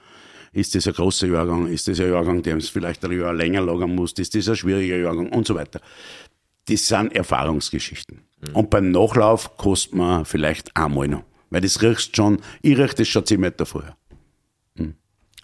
Ist 0.52 0.74
das 0.74 0.86
ein 0.86 0.94
großer 0.94 1.26
Jahrgang? 1.26 1.66
Ist 1.66 1.88
das 1.88 2.00
ein 2.00 2.10
Jahrgang, 2.10 2.42
der 2.42 2.56
es 2.56 2.68
vielleicht 2.68 3.04
ein 3.04 3.18
Jahr 3.18 3.32
länger 3.34 3.60
lagern 3.60 3.94
muss? 3.94 4.12
Ist 4.12 4.34
das 4.34 4.48
ein 4.48 4.56
schwieriger 4.56 4.96
Jahrgang? 4.96 5.30
Und 5.30 5.46
so 5.46 5.54
weiter. 5.54 5.80
Das 6.68 6.86
sind 6.86 7.14
Erfahrungsgeschichten. 7.14 8.22
Mhm. 8.40 8.56
Und 8.56 8.70
beim 8.70 8.90
Nachlauf 8.90 9.56
kostet 9.56 9.94
man 9.94 10.24
vielleicht 10.24 10.76
einmal 10.76 11.08
noch. 11.08 11.24
Weil 11.50 11.60
das 11.60 11.80
riechst 11.82 12.16
schon, 12.16 12.38
ich 12.62 12.76
riech 12.76 12.94
das 12.94 13.08
schon 13.08 13.24
zehn 13.24 13.40
Meter 13.40 13.66
vorher. 13.66 13.96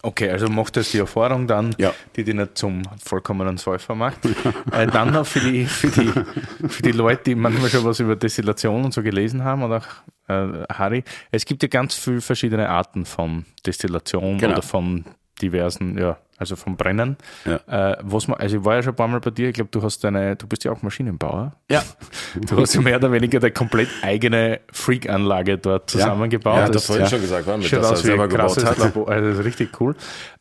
Okay, 0.04 0.30
also 0.30 0.48
macht 0.48 0.76
das 0.76 0.90
die 0.90 0.98
Erfahrung 0.98 1.46
dann, 1.46 1.76
Ja. 1.78 1.94
die 2.16 2.24
dich 2.24 2.34
nicht 2.34 2.58
zum 2.58 2.82
vollkommenen 3.00 3.56
Säufer 3.56 3.94
macht. 3.94 4.18
äh, 4.72 4.88
dann 4.88 5.12
noch 5.12 5.24
für 5.24 5.38
die, 5.38 5.64
für, 5.64 5.86
die, 5.86 6.68
für 6.68 6.82
die 6.82 6.90
Leute, 6.90 7.22
die 7.26 7.34
manchmal 7.36 7.70
schon 7.70 7.84
was 7.84 8.00
über 8.00 8.16
Destillation 8.16 8.84
und 8.84 8.92
so 8.92 9.00
gelesen 9.02 9.44
haben, 9.44 9.62
oder 9.62 9.76
auch 9.76 9.86
äh, 10.32 10.72
Harry, 10.72 11.04
es 11.30 11.44
gibt 11.44 11.62
ja 11.62 11.68
ganz 11.68 11.94
viele 11.94 12.20
verschiedene 12.20 12.68
Arten 12.68 13.04
von 13.04 13.44
Destillation 13.66 14.38
Genau. 14.38 14.52
oder 14.54 14.62
von 14.62 15.04
diversen, 15.40 15.98
ja, 15.98 16.18
also 16.38 16.54
vom 16.56 16.76
Brennen. 16.76 17.16
Ja. 17.44 17.92
Äh, 17.92 17.96
was 18.02 18.28
man, 18.28 18.38
also 18.38 18.58
ich 18.58 18.64
war 18.64 18.76
ja 18.76 18.82
schon 18.82 18.92
ein 18.92 18.96
paar 18.96 19.08
Mal 19.08 19.20
bei 19.20 19.30
dir, 19.30 19.48
ich 19.48 19.54
glaube, 19.54 19.70
du 19.72 19.82
hast 19.82 20.04
deine, 20.04 20.36
du 20.36 20.46
bist 20.46 20.62
ja 20.64 20.70
auch 20.72 20.82
Maschinenbauer. 20.82 21.56
Ja. 21.70 21.82
Du 22.34 22.56
hast 22.60 22.74
ja 22.74 22.80
mehr 22.80 22.96
oder 22.96 23.12
weniger 23.12 23.40
deine 23.40 23.52
komplett 23.52 23.88
eigene 24.02 24.60
Freak-Anlage 24.72 25.58
dort 25.58 25.90
zusammengebaut. 25.90 26.54
Ja, 26.56 26.62
hat 26.62 26.68
er 26.70 26.72
Das- 26.72 26.86
vorhin 26.86 27.06
schon 27.06 27.20
gesagt, 27.20 27.46
war 27.46 27.56
mit, 27.58 27.66
Schaut 27.66 27.84
aus 27.84 28.02
wie 28.02 28.06
selber 28.06 28.26
gebaut 28.28 28.64
hat. 28.64 28.78
Labor. 28.78 29.08
Also 29.08 29.28
das 29.30 29.38
ist 29.40 29.44
richtig 29.44 29.80
cool. 29.80 29.94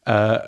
Äh, 0.06 0.40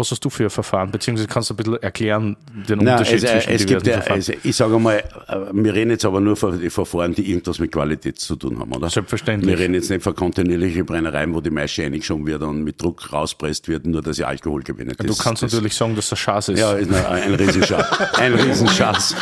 was 0.00 0.10
hast 0.10 0.24
du 0.24 0.30
für 0.30 0.44
ein 0.44 0.50
Verfahren? 0.50 0.90
Beziehungsweise 0.90 1.28
kannst 1.28 1.50
du 1.50 1.54
ein 1.54 1.56
bisschen 1.56 1.82
erklären, 1.82 2.36
den 2.68 2.78
Nein, 2.78 2.94
Unterschied 2.94 3.22
also, 3.22 3.26
zwischen 3.26 3.52
es 3.52 3.66
gibt 3.66 3.86
Verfahren? 3.86 4.12
also 4.12 4.32
ich 4.42 4.56
sage 4.56 4.74
einmal, 4.74 4.98
äh, 4.98 5.36
wir 5.52 5.74
reden 5.74 5.90
jetzt 5.90 6.04
aber 6.04 6.20
nur 6.20 6.36
von 6.36 6.58
Verfahren, 6.70 7.14
die 7.14 7.30
irgendwas 7.30 7.58
mit 7.58 7.70
Qualität 7.72 8.18
zu 8.18 8.36
tun 8.36 8.58
haben, 8.58 8.72
oder? 8.72 8.90
Selbstverständlich. 8.90 9.48
Wir 9.48 9.58
reden 9.58 9.74
jetzt 9.74 9.90
nicht 9.90 10.02
von 10.02 10.14
kontinuierlichen 10.14 10.84
Brennereien, 10.86 11.34
wo 11.34 11.40
die 11.40 11.50
Maische 11.50 11.84
eingeschoben 11.84 12.26
wird 12.26 12.42
und 12.42 12.64
mit 12.64 12.82
Druck 12.82 13.12
rauspresst 13.12 13.68
wird, 13.68 13.86
nur 13.86 14.02
dass 14.02 14.16
sie 14.16 14.24
Alkohol 14.24 14.62
gewinnen. 14.62 14.94
du 14.98 15.16
kannst 15.16 15.42
natürlich 15.42 15.74
sagen, 15.74 15.94
dass 15.94 16.08
das 16.08 16.18
Schatz 16.18 16.48
ist. 16.48 16.58
Ja, 16.58 16.72
ist 16.72 16.92
ein, 16.92 17.34
Riesenschatz. 17.34 18.18
Ein 18.18 18.34
Riesenschatz. 18.34 19.14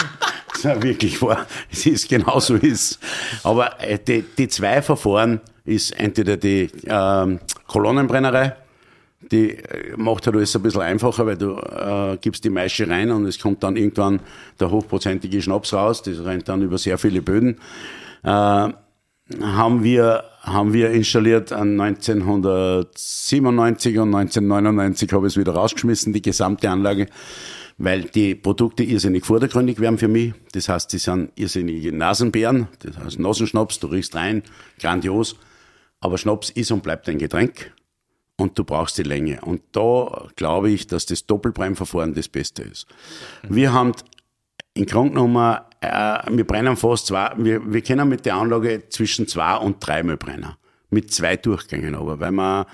Das 0.48 0.58
ist 0.58 0.64
ja 0.64 0.82
wirklich 0.82 1.20
wahr. 1.22 1.46
Es 1.70 1.86
ist 1.86 2.08
genauso 2.08 2.60
wie 2.60 2.70
es. 2.70 2.98
Aber 3.44 3.80
äh, 3.80 3.98
die, 3.98 4.24
die 4.36 4.48
zwei 4.48 4.82
Verfahren 4.82 5.40
ist 5.64 5.92
entweder 5.92 6.36
die 6.36 6.70
ähm, 6.86 7.38
Kolonnenbrennerei, 7.66 8.56
die 9.30 9.56
äh, 9.56 9.96
macht 9.96 10.26
halt 10.26 10.36
alles 10.36 10.54
ein 10.56 10.62
bisschen 10.62 10.82
einfacher, 10.82 11.26
weil 11.26 11.36
du 11.36 11.56
äh, 11.56 12.18
gibst 12.20 12.44
die 12.44 12.50
Maische 12.50 12.88
rein 12.88 13.10
und 13.10 13.26
es 13.26 13.38
kommt 13.38 13.62
dann 13.62 13.76
irgendwann 13.76 14.20
der 14.58 14.70
hochprozentige 14.70 15.40
Schnaps 15.42 15.72
raus. 15.72 16.02
Das 16.02 16.24
rennt 16.24 16.48
dann 16.48 16.62
über 16.62 16.78
sehr 16.78 16.98
viele 16.98 17.22
Böden. 17.22 17.58
Äh, 18.22 18.68
haben 19.42 19.84
wir, 19.84 20.24
haben 20.42 20.72
wir 20.72 20.90
installiert 20.90 21.52
an 21.52 21.78
1997 21.78 23.98
und 23.98 24.14
1999 24.14 25.12
habe 25.12 25.26
ich 25.26 25.34
es 25.34 25.38
wieder 25.38 25.52
rausgeschmissen, 25.52 26.14
die 26.14 26.22
gesamte 26.22 26.70
Anlage, 26.70 27.08
weil 27.76 28.04
die 28.04 28.34
Produkte 28.34 28.84
irrsinnig 28.84 29.26
vordergründig 29.26 29.80
werden 29.80 29.98
für 29.98 30.08
mich. 30.08 30.32
Das 30.52 30.70
heißt, 30.70 30.90
die 30.94 30.98
sind 30.98 31.32
irrsinnige 31.36 31.92
Nasenbeeren, 31.92 32.68
das 32.78 32.96
heißt 32.96 33.18
Nasenschnaps, 33.18 33.80
du 33.80 33.88
riechst 33.88 34.14
rein, 34.14 34.42
grandios. 34.80 35.36
Aber 36.00 36.16
Schnaps 36.16 36.48
ist 36.50 36.70
und 36.70 36.82
bleibt 36.82 37.08
ein 37.08 37.18
Getränk 37.18 37.72
und 38.38 38.58
du 38.58 38.64
brauchst 38.64 38.96
die 38.96 39.02
Länge. 39.02 39.40
Und 39.42 39.60
da 39.72 40.28
glaube 40.36 40.70
ich, 40.70 40.86
dass 40.86 41.04
das 41.06 41.26
Doppelbrennverfahren 41.26 42.14
das 42.14 42.28
Beste 42.28 42.62
ist. 42.62 42.86
Wir 43.48 43.72
haben 43.72 43.92
in 44.74 44.86
Grunde 44.86 45.14
genommen, 45.14 45.58
äh, 45.80 46.18
wir 46.30 46.46
brennen 46.46 46.76
fast 46.76 47.08
zwei, 47.08 47.32
wir, 47.36 47.60
wir 47.70 47.82
können 47.82 48.08
mit 48.08 48.24
der 48.24 48.36
Anlage 48.36 48.84
zwischen 48.88 49.26
zwei 49.26 49.56
und 49.56 49.84
dreimal 49.84 50.16
brennen. 50.16 50.54
Mit 50.90 51.12
zwei 51.12 51.36
Durchgängen 51.36 51.94
aber, 51.94 52.18
weil 52.18 52.30
wir 52.30 52.66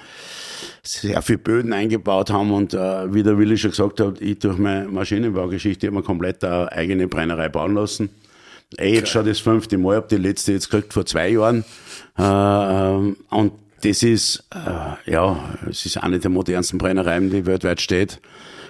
sehr 0.83 1.21
viel 1.23 1.39
Böden 1.39 1.73
eingebaut 1.73 2.31
haben 2.31 2.53
und 2.53 2.75
äh, 2.75 3.13
wie 3.13 3.23
der 3.23 3.39
Willi 3.39 3.57
schon 3.59 3.71
gesagt 3.71 4.01
hat, 4.01 4.21
ich 4.21 4.39
durch 4.39 4.59
meine 4.59 4.87
Maschinenbaugeschichte 4.87 5.89
habe 5.89 5.97
mir 5.97 6.03
komplett 6.03 6.45
eine 6.45 6.71
eigene 6.71 7.09
Brennerei 7.09 7.49
bauen 7.49 7.75
lassen. 7.75 8.11
Eh 8.79 8.95
jetzt 8.95 9.09
schon 9.09 9.27
das 9.27 9.41
fünfte 9.41 9.79
Mal, 9.79 9.97
hab 9.97 10.09
die 10.09 10.17
letzte 10.17 10.53
jetzt 10.53 10.71
gekriegt 10.71 10.93
vor 10.93 11.07
zwei 11.07 11.31
Jahren. 11.31 11.65
Äh, 12.19 12.23
ähm, 12.23 13.17
und 13.31 13.53
das 13.85 14.03
ist, 14.03 14.45
äh, 14.55 15.11
ja, 15.11 15.37
es 15.71 15.87
ist 15.87 15.97
eine 15.99 16.19
der 16.19 16.31
modernsten 16.31 16.79
Brennereien, 16.79 17.31
die 17.31 17.47
weltweit 17.47 17.81
steht. 17.81 18.21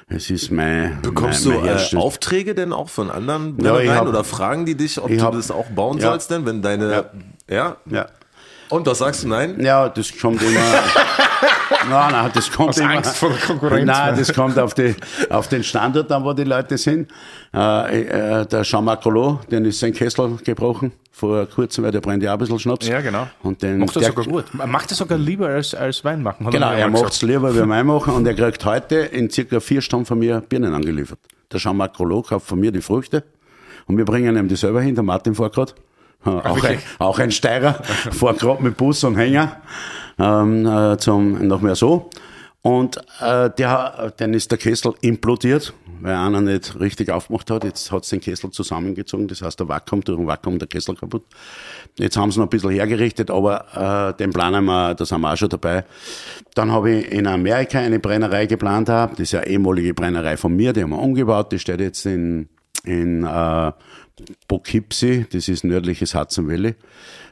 Es 0.09 0.29
ist 0.31 0.51
mein, 0.51 1.01
Bekommst 1.01 1.47
mein, 1.47 1.55
du 1.55 1.61
mein 1.61 1.69
äh, 1.69 1.73
Herzstück. 1.73 1.99
Aufträge 2.01 2.55
denn 2.55 2.73
auch 2.75 2.91
von 2.91 3.11
anderen 3.11 3.57
Ja, 3.63 3.73
Brennereien 3.73 4.01
hab- 4.01 4.09
oder 4.09 4.23
fragen 4.25 4.67
die 4.67 4.75
dich, 4.75 5.01
ob 5.01 5.09
du 5.09 5.21
hab- 5.23 5.33
das 5.33 5.51
auch 5.51 5.67
bauen 5.71 5.99
Ja. 5.99 6.11
sollst 6.11 6.31
denn, 6.31 6.45
wenn 6.45 6.61
deine, 6.61 7.07
ja. 7.49 7.77
Ja. 7.91 8.07
Und 8.75 8.85
was 8.87 8.99
sagst 8.99 9.23
du 9.23 9.29
nein? 9.29 9.61
Ja, 9.61 9.89
das 9.89 10.19
kommt 10.19 10.43
immer. 10.43 10.59
nein, 11.89 12.11
nein, 12.11 12.31
das 12.35 12.51
kommt 12.51 12.71
Aus 12.71 12.79
immer. 12.79 12.91
Angst 12.91 13.17
vor 13.17 13.31
der 13.31 13.39
Konkurrenz. 13.39 13.87
Nein, 13.87 14.17
das 14.17 14.35
kommt 14.35 14.59
auf, 14.59 14.75
die, 14.75 14.97
auf 15.31 15.47
den 15.47 15.63
Standort 15.63 16.11
an, 16.11 16.25
wo 16.25 16.33
die 16.33 16.43
Leute 16.43 16.77
sind. 16.77 17.09
Äh, 17.55 18.03
äh, 18.03 18.47
der 18.47 18.63
Jean-Marc 18.63 19.01
Collot, 19.01 19.53
den 19.53 19.65
ist 19.65 19.79
sein 19.79 19.93
Kessel 19.93 20.39
gebrochen 20.43 20.91
vor 21.13 21.47
kurzem, 21.47 21.85
weil 21.85 21.93
der 21.93 22.01
brennt 22.01 22.25
ja 22.25 22.31
auch 22.31 22.35
ein 22.35 22.41
bisschen 22.41 22.59
Schnaps. 22.59 22.89
Ja, 22.89 23.01
genau. 23.01 23.29
Und 23.45 23.63
den, 23.63 23.79
Macht 23.79 23.95
das 23.95 24.03
der, 24.03 24.11
sogar 24.11 24.25
gut. 24.25 24.47
Er 24.59 24.67
macht 24.67 24.91
das 24.91 24.99
sogar 24.99 25.19
lieber 25.19 25.47
als, 25.47 25.73
als 25.73 26.05
Wein 26.05 26.21
machen. 26.21 26.51
Genau, 26.51 26.73
er 26.73 26.87
einmal 26.87 27.03
macht's 27.03 27.23
lieber 27.23 27.55
wie 27.55 27.65
mein 27.65 27.87
machen 27.87 28.13
und 28.13 28.27
er 28.27 28.35
kriegt 28.35 28.65
heute 28.65 28.97
in 28.97 29.31
circa 29.31 29.61
vier 29.61 29.83
Stunden 29.83 30.07
von 30.07 30.19
mir 30.19 30.41
Birnen 30.41 30.75
angeliefert. 30.75 31.21
Der 31.53 31.61
Jean-Marc 31.61 31.95
Collot 31.95 32.27
kauft 32.27 32.49
von 32.49 32.59
mir 32.59 32.73
die 32.73 32.83
Früchte 32.83 33.23
und 33.87 33.97
wir 33.97 34.05
bringen 34.05 34.37
ihm 34.37 34.49
die 34.49 34.57
selber 34.57 34.81
hin, 34.81 34.97
der 34.97 35.05
Martin 35.05 35.35
grad. 35.35 35.71
Äh, 35.71 35.75
Auch 36.25 36.65
ein, 36.65 36.79
auch 36.99 37.19
ein 37.19 37.31
Steirer, 37.31 37.75
fährt 37.83 38.39
grad 38.39 38.61
mit 38.61 38.77
Bus 38.77 39.05
und 39.05 39.17
Hänger 39.17 39.57
ähm, 40.19 40.67
äh, 40.67 40.97
zum, 40.99 41.47
noch 41.47 41.61
mehr 41.61 41.75
so. 41.75 42.11
Und 42.63 42.97
äh, 43.21 43.51
der, 43.51 44.15
dann 44.17 44.33
ist 44.33 44.51
der 44.51 44.57
Kessel 44.57 44.95
implodiert, 45.03 45.75
weil 46.01 46.15
einer 46.15 46.41
nicht 46.41 46.81
richtig 46.81 47.11
aufgemacht 47.11 47.51
hat. 47.51 47.63
Jetzt 47.63 47.93
hat's 47.93 48.09
den 48.09 48.23
Kessel 48.23 48.51
zusammengezogen, 48.53 49.29
das 49.29 49.43
heißt, 49.43 49.61
der 49.61 49.69
Vakuum, 49.69 50.01
durch 50.01 50.17
den 50.17 50.27
Vakuum 50.27 50.59
der 50.59 50.67
Kessel 50.67 50.97
kaputt. 50.97 51.25
Jetzt 51.99 52.17
haben 52.17 52.33
sie 52.33 52.39
noch 52.39 52.47
ein 52.47 52.51
bisschen 52.51 52.71
hergerichtet, 52.71 53.31
aber 53.31 54.15
äh, 54.15 54.17
den 54.17 54.31
planen 54.31 54.65
wir, 54.65 54.95
da 54.95 55.05
sind 55.05 55.21
wir 55.21 55.31
auch 55.31 55.37
schon 55.37 55.51
dabei. 55.51 55.85
Dann 56.55 56.73
habe 56.73 56.91
ich 56.91 57.13
in 57.13 57.27
Amerika 57.27 57.81
eine 57.81 57.99
Brennerei 57.99 58.47
geplant, 58.47 58.89
das 58.89 59.11
ist 59.19 59.35
eine 59.35 59.47
ehemalige 59.47 59.93
Brennerei 59.93 60.39
von 60.39 60.57
mir, 60.57 60.73
die 60.73 60.83
haben 60.83 60.91
wir 60.91 61.01
umgebaut, 61.01 61.53
die 61.53 61.59
steht 61.59 61.81
jetzt 61.81 62.07
in, 62.07 62.49
in 62.85 63.25
äh, 63.25 63.73
Poughkeepsie, 64.49 65.27
das 65.33 65.49
ist 65.49 65.65
nördliches 65.65 66.15
Hudson 66.15 66.49
Valley. 66.49 66.75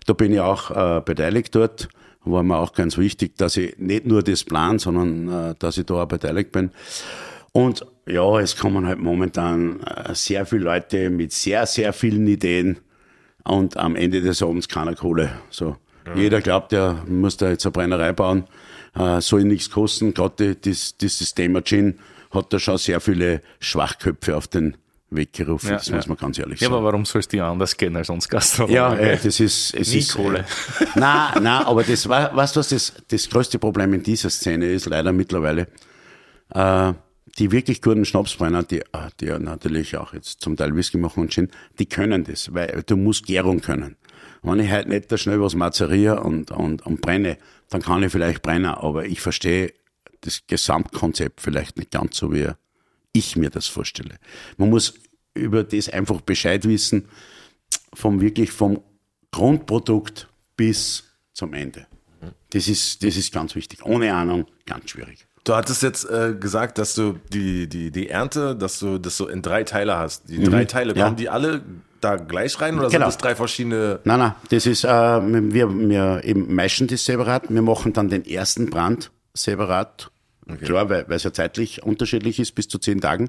Da 0.07 0.13
bin 0.15 0.33
ich 0.33 0.41
auch 0.41 0.71
äh, 0.71 1.01
beteiligt 1.01 1.55
dort. 1.55 1.89
War 2.25 2.43
mir 2.43 2.59
auch 2.59 2.73
ganz 2.73 2.99
wichtig, 2.99 3.37
dass 3.37 3.57
ich 3.57 3.79
nicht 3.79 4.07
nur 4.07 4.23
das 4.23 4.45
plan, 4.45 4.79
sondern 4.79 5.51
äh, 5.51 5.55
dass 5.59 5.79
ich 5.79 5.87
da 5.87 6.03
auch 6.03 6.07
beteiligt 6.07 6.53
bin. 6.53 6.71
Und 7.53 7.87
ja, 8.07 8.41
es 8.41 8.57
kommen 8.57 8.87
halt 8.87 8.99
momentan 8.99 9.81
äh, 9.81 10.15
sehr 10.15 10.47
viele 10.47 10.65
Leute 10.65 11.11
mit 11.11 11.33
sehr, 11.33 11.67
sehr 11.67 11.93
vielen 11.93 12.27
Ideen 12.27 12.79
und 13.45 13.77
am 13.77 13.97
Ende 13.97 14.21
des 14.21 14.43
Abends 14.43 14.69
keiner 14.69 14.95
Kohle. 14.95 15.31
So. 15.51 15.77
Jeder 16.17 16.41
glaubt, 16.41 16.73
er 16.73 17.05
muss 17.07 17.37
da 17.37 17.49
jetzt 17.49 17.65
eine 17.65 17.73
Brennerei 17.73 18.13
bauen, 18.13 18.45
äh, 18.95 19.21
soll 19.21 19.45
nichts 19.45 19.71
kosten. 19.71 20.15
Gerade 20.15 20.57
das, 20.57 20.97
dieses 20.97 21.35
Thema 21.35 21.63
Gin 21.63 21.99
hat 22.33 22.53
da 22.53 22.59
schon 22.59 22.79
sehr 22.79 23.01
viele 23.01 23.43
Schwachköpfe 23.61 24.37
auf 24.37 24.49
den 24.49 24.77
Weg 25.17 25.33
gerufen, 25.33 25.69
Ja, 25.71 25.77
das 25.77 25.89
ja. 25.89 25.97
muss 25.97 26.07
man 26.07 26.17
ganz 26.17 26.39
ehrlich 26.39 26.61
Ja, 26.61 26.67
sagen. 26.69 26.79
aber 26.79 26.85
warum 26.87 27.05
soll 27.05 27.21
es 27.21 27.29
dir 27.29 27.45
anders 27.45 27.77
gehen 27.77 27.97
als 27.97 28.09
uns 28.11 28.29
Gastronomen? 28.29 28.75
Ja, 28.75 28.95
äh, 28.95 29.19
das 29.23 29.41
ist, 29.41 29.75
es 29.79 29.91
Nie 29.93 29.99
ist, 29.99 30.15
Kohle. 30.15 30.45
Nein, 30.95 31.43
nein, 31.43 31.65
aber 31.65 31.83
das 31.85 32.09
war, 32.09 32.35
weißt 32.35 32.57
du, 32.57 32.61
was 32.61 32.69
das, 32.69 32.93
das 33.09 33.29
größte 33.29 33.59
Problem 33.59 33.93
in 33.95 34.03
dieser 34.03 34.31
Szene 34.31 34.67
ist, 34.67 34.87
leider 34.87 35.13
mittlerweile, 35.13 35.69
äh, 36.55 36.93
die 37.39 37.51
wirklich 37.51 37.81
guten 37.81 38.05
Schnapsbrenner, 38.05 38.63
die, 38.63 38.81
äh, 38.81 38.85
die 39.21 39.27
ja 39.27 39.39
natürlich 39.39 39.97
auch 39.97 40.13
jetzt 40.13 40.41
zum 40.41 40.57
Teil 40.57 40.75
Whisky 40.77 40.99
machen 40.99 41.21
und 41.23 41.33
Gin, 41.33 41.49
die 41.79 41.87
können 41.87 42.25
das, 42.25 42.53
weil 42.55 42.83
du 42.87 42.97
musst 42.97 43.27
Gärung 43.27 43.61
können. 43.61 43.97
Wenn 44.43 44.59
ich 44.59 44.71
halt 44.71 44.89
nicht 44.89 45.11
da 45.11 45.17
schnell 45.17 45.41
was 45.41 45.55
mazeriere 45.55 46.21
und, 46.21 46.51
und, 46.51 46.85
und 46.85 47.01
brenne, 47.01 47.39
dann 47.71 47.81
kann 47.81 48.03
ich 48.03 48.11
vielleicht 48.13 48.43
brennen, 48.43 48.67
aber 48.67 49.07
ich 49.07 49.21
verstehe 49.21 49.73
das 50.23 50.43
Gesamtkonzept 50.47 51.41
vielleicht 51.41 51.77
nicht 51.79 51.91
ganz 51.93 52.17
so 52.17 52.33
wie, 52.33 52.49
ich 53.15 53.37
mir 53.37 53.51
das 53.51 53.67
vorstelle. 53.67 54.17
Man 54.57 54.71
muss 54.71 54.95
über 55.35 55.65
das 55.65 55.89
einfach 55.89 56.21
Bescheid 56.21 56.67
wissen, 56.67 57.09
vom 57.95 58.21
wirklich 58.21 58.51
vom 58.53 58.81
Grundprodukt 59.31 60.29
bis 60.57 61.05
zum 61.33 61.55
Ende. 61.55 61.87
Das 62.51 62.69
ist, 62.69 63.03
das 63.03 63.17
ist 63.17 63.33
ganz 63.33 63.55
wichtig. 63.55 63.85
Ohne 63.85 64.13
Ahnung, 64.15 64.47
ganz 64.67 64.91
schwierig. 64.91 65.27
Du 65.45 65.55
hattest 65.57 65.83
jetzt 65.83 66.05
äh, 66.09 66.35
gesagt, 66.39 66.79
dass 66.79 66.95
du 66.95 67.19
die, 67.33 67.67
die, 67.67 67.91
die 67.91 68.09
Ernte, 68.09 68.55
dass 68.55 68.79
du 68.79 68.99
das 68.99 69.17
so 69.17 69.27
in 69.27 69.43
drei 69.43 69.65
Teile 69.65 69.97
hast. 69.97 70.29
Die 70.29 70.45
drei 70.45 70.67
Teile, 70.67 70.93
Mhm. 70.93 70.99
Ja. 70.99 71.05
kommen 71.07 71.17
die 71.17 71.29
alle 71.29 71.63
da 72.01 72.17
gleich 72.17 72.61
rein 72.61 72.75
oder 72.79 72.89
Genau. 72.89 72.91
sind 72.91 73.01
das 73.07 73.19
drei 73.19 73.35
verschiedene? 73.35 73.99
Nein, 74.05 74.19
nein, 74.21 74.35
das 74.51 74.67
ist, 74.67 74.85
äh, 74.85 74.89
wir, 74.89 75.69
wir 75.89 76.21
eben 76.25 76.55
meischen 76.55 76.87
das 76.87 77.05
separat. 77.05 77.45
Wir 77.49 77.63
machen 77.63 77.93
dann 77.93 78.09
den 78.09 78.25
ersten 78.25 78.71
Brand 78.71 79.11
separat. 79.35 80.12
Klar, 80.59 80.89
weil 80.91 81.09
weil 81.09 81.17
es 81.17 81.23
ja 81.25 81.33
zeitlich 81.33 81.83
unterschiedlich 81.83 82.39
ist, 82.41 82.53
bis 82.55 82.69
zu 82.69 82.79
zehn 82.79 83.01
Tagen. 83.01 83.29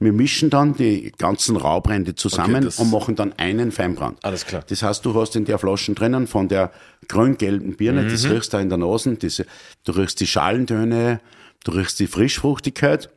Wir 0.00 0.12
mischen 0.12 0.50
dann 0.50 0.74
die 0.74 1.12
ganzen 1.18 1.56
Raubrände 1.56 2.14
zusammen 2.14 2.56
Okay, 2.56 2.64
das- 2.66 2.78
und 2.78 2.90
machen 2.90 3.14
dann 3.16 3.32
einen 3.38 3.72
Feinbrand. 3.72 4.24
Alles 4.24 4.46
klar. 4.46 4.62
Das 4.68 4.82
heißt, 4.82 5.04
du 5.04 5.14
hast 5.14 5.36
in 5.36 5.44
der 5.44 5.58
Flaschen 5.58 5.94
drinnen 5.94 6.26
von 6.26 6.48
der 6.48 6.70
grün-gelben 7.08 7.76
Birne, 7.76 8.06
das 8.06 8.24
Mhm. 8.24 8.32
riechst 8.32 8.52
du 8.52 8.58
in 8.58 8.68
der 8.68 8.78
Nase, 8.78 9.14
diese, 9.16 9.46
du 9.84 9.92
riechst 9.92 10.20
die 10.20 10.26
Schalentöne, 10.26 11.20
du 11.64 11.70
riechst 11.72 11.98
die 12.00 12.06
Frischfruchtigkeit 12.06 13.10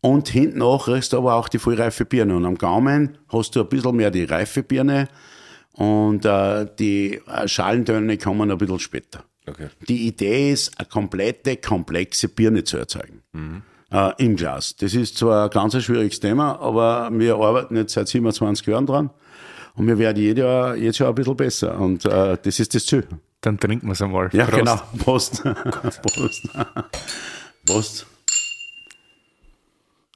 und 0.00 0.28
hinten 0.28 0.62
auch 0.62 0.88
riechst 0.88 1.12
du 1.12 1.18
aber 1.18 1.34
auch 1.34 1.48
die 1.48 1.58
vollreife 1.58 2.04
Birne. 2.04 2.36
Und 2.36 2.44
am 2.44 2.56
Gaumen 2.58 3.18
hast 3.32 3.54
du 3.56 3.60
ein 3.60 3.68
bisschen 3.68 3.96
mehr 3.96 4.10
die 4.10 4.24
reife 4.24 4.62
Birne 4.62 5.08
und 5.72 6.24
äh, 6.24 6.66
die 6.78 7.20
äh, 7.26 7.46
Schalentöne 7.48 8.18
kommen 8.18 8.50
ein 8.50 8.58
bisschen 8.58 8.78
später. 8.80 9.24
Okay. 9.50 9.68
Die 9.88 10.06
Idee 10.06 10.52
ist, 10.52 10.78
eine 10.78 10.88
komplette, 10.88 11.56
komplexe 11.56 12.28
Birne 12.28 12.64
zu 12.64 12.76
erzeugen. 12.76 13.22
Äh, 13.90 14.12
Im 14.24 14.36
Glas. 14.36 14.76
Das 14.76 14.94
ist 14.94 15.16
zwar 15.16 15.44
ein 15.44 15.50
ganz 15.50 15.82
schwieriges 15.82 16.20
Thema, 16.20 16.58
aber 16.60 17.08
wir 17.12 17.36
arbeiten 17.36 17.76
jetzt 17.76 17.94
seit 17.94 18.08
27 18.08 18.66
Jahren 18.66 18.86
dran. 18.86 19.10
Und 19.74 19.86
wir 19.86 19.98
werden 19.98 20.18
jedes 20.20 20.42
Jahr, 20.42 20.74
jedes 20.74 20.98
Jahr 20.98 21.10
ein 21.10 21.14
bisschen 21.14 21.36
besser. 21.36 21.78
Und 21.78 22.04
äh, 22.04 22.36
das 22.42 22.58
ist 22.58 22.74
das 22.74 22.84
Ziel. 22.84 23.06
Dann 23.40 23.58
trinken 23.58 23.86
wir 23.86 23.92
es 23.92 24.02
einmal. 24.02 24.28
Ja, 24.32 24.46
Prost. 24.46 24.58
genau. 24.58 24.80
Prost. 24.98 25.42
Prost. 26.02 26.48
Prost. 27.64 28.06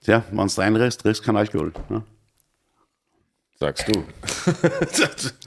Tja, 0.04 0.24
wenn 0.32 0.48
du 0.48 0.60
reinriechst, 0.60 1.04
riechst 1.04 1.22
du 1.22 1.26
kein 1.26 1.36
Alkohol. 1.36 1.72
Ne? 1.88 2.02
Sagst 3.62 3.86
du. 3.94 4.02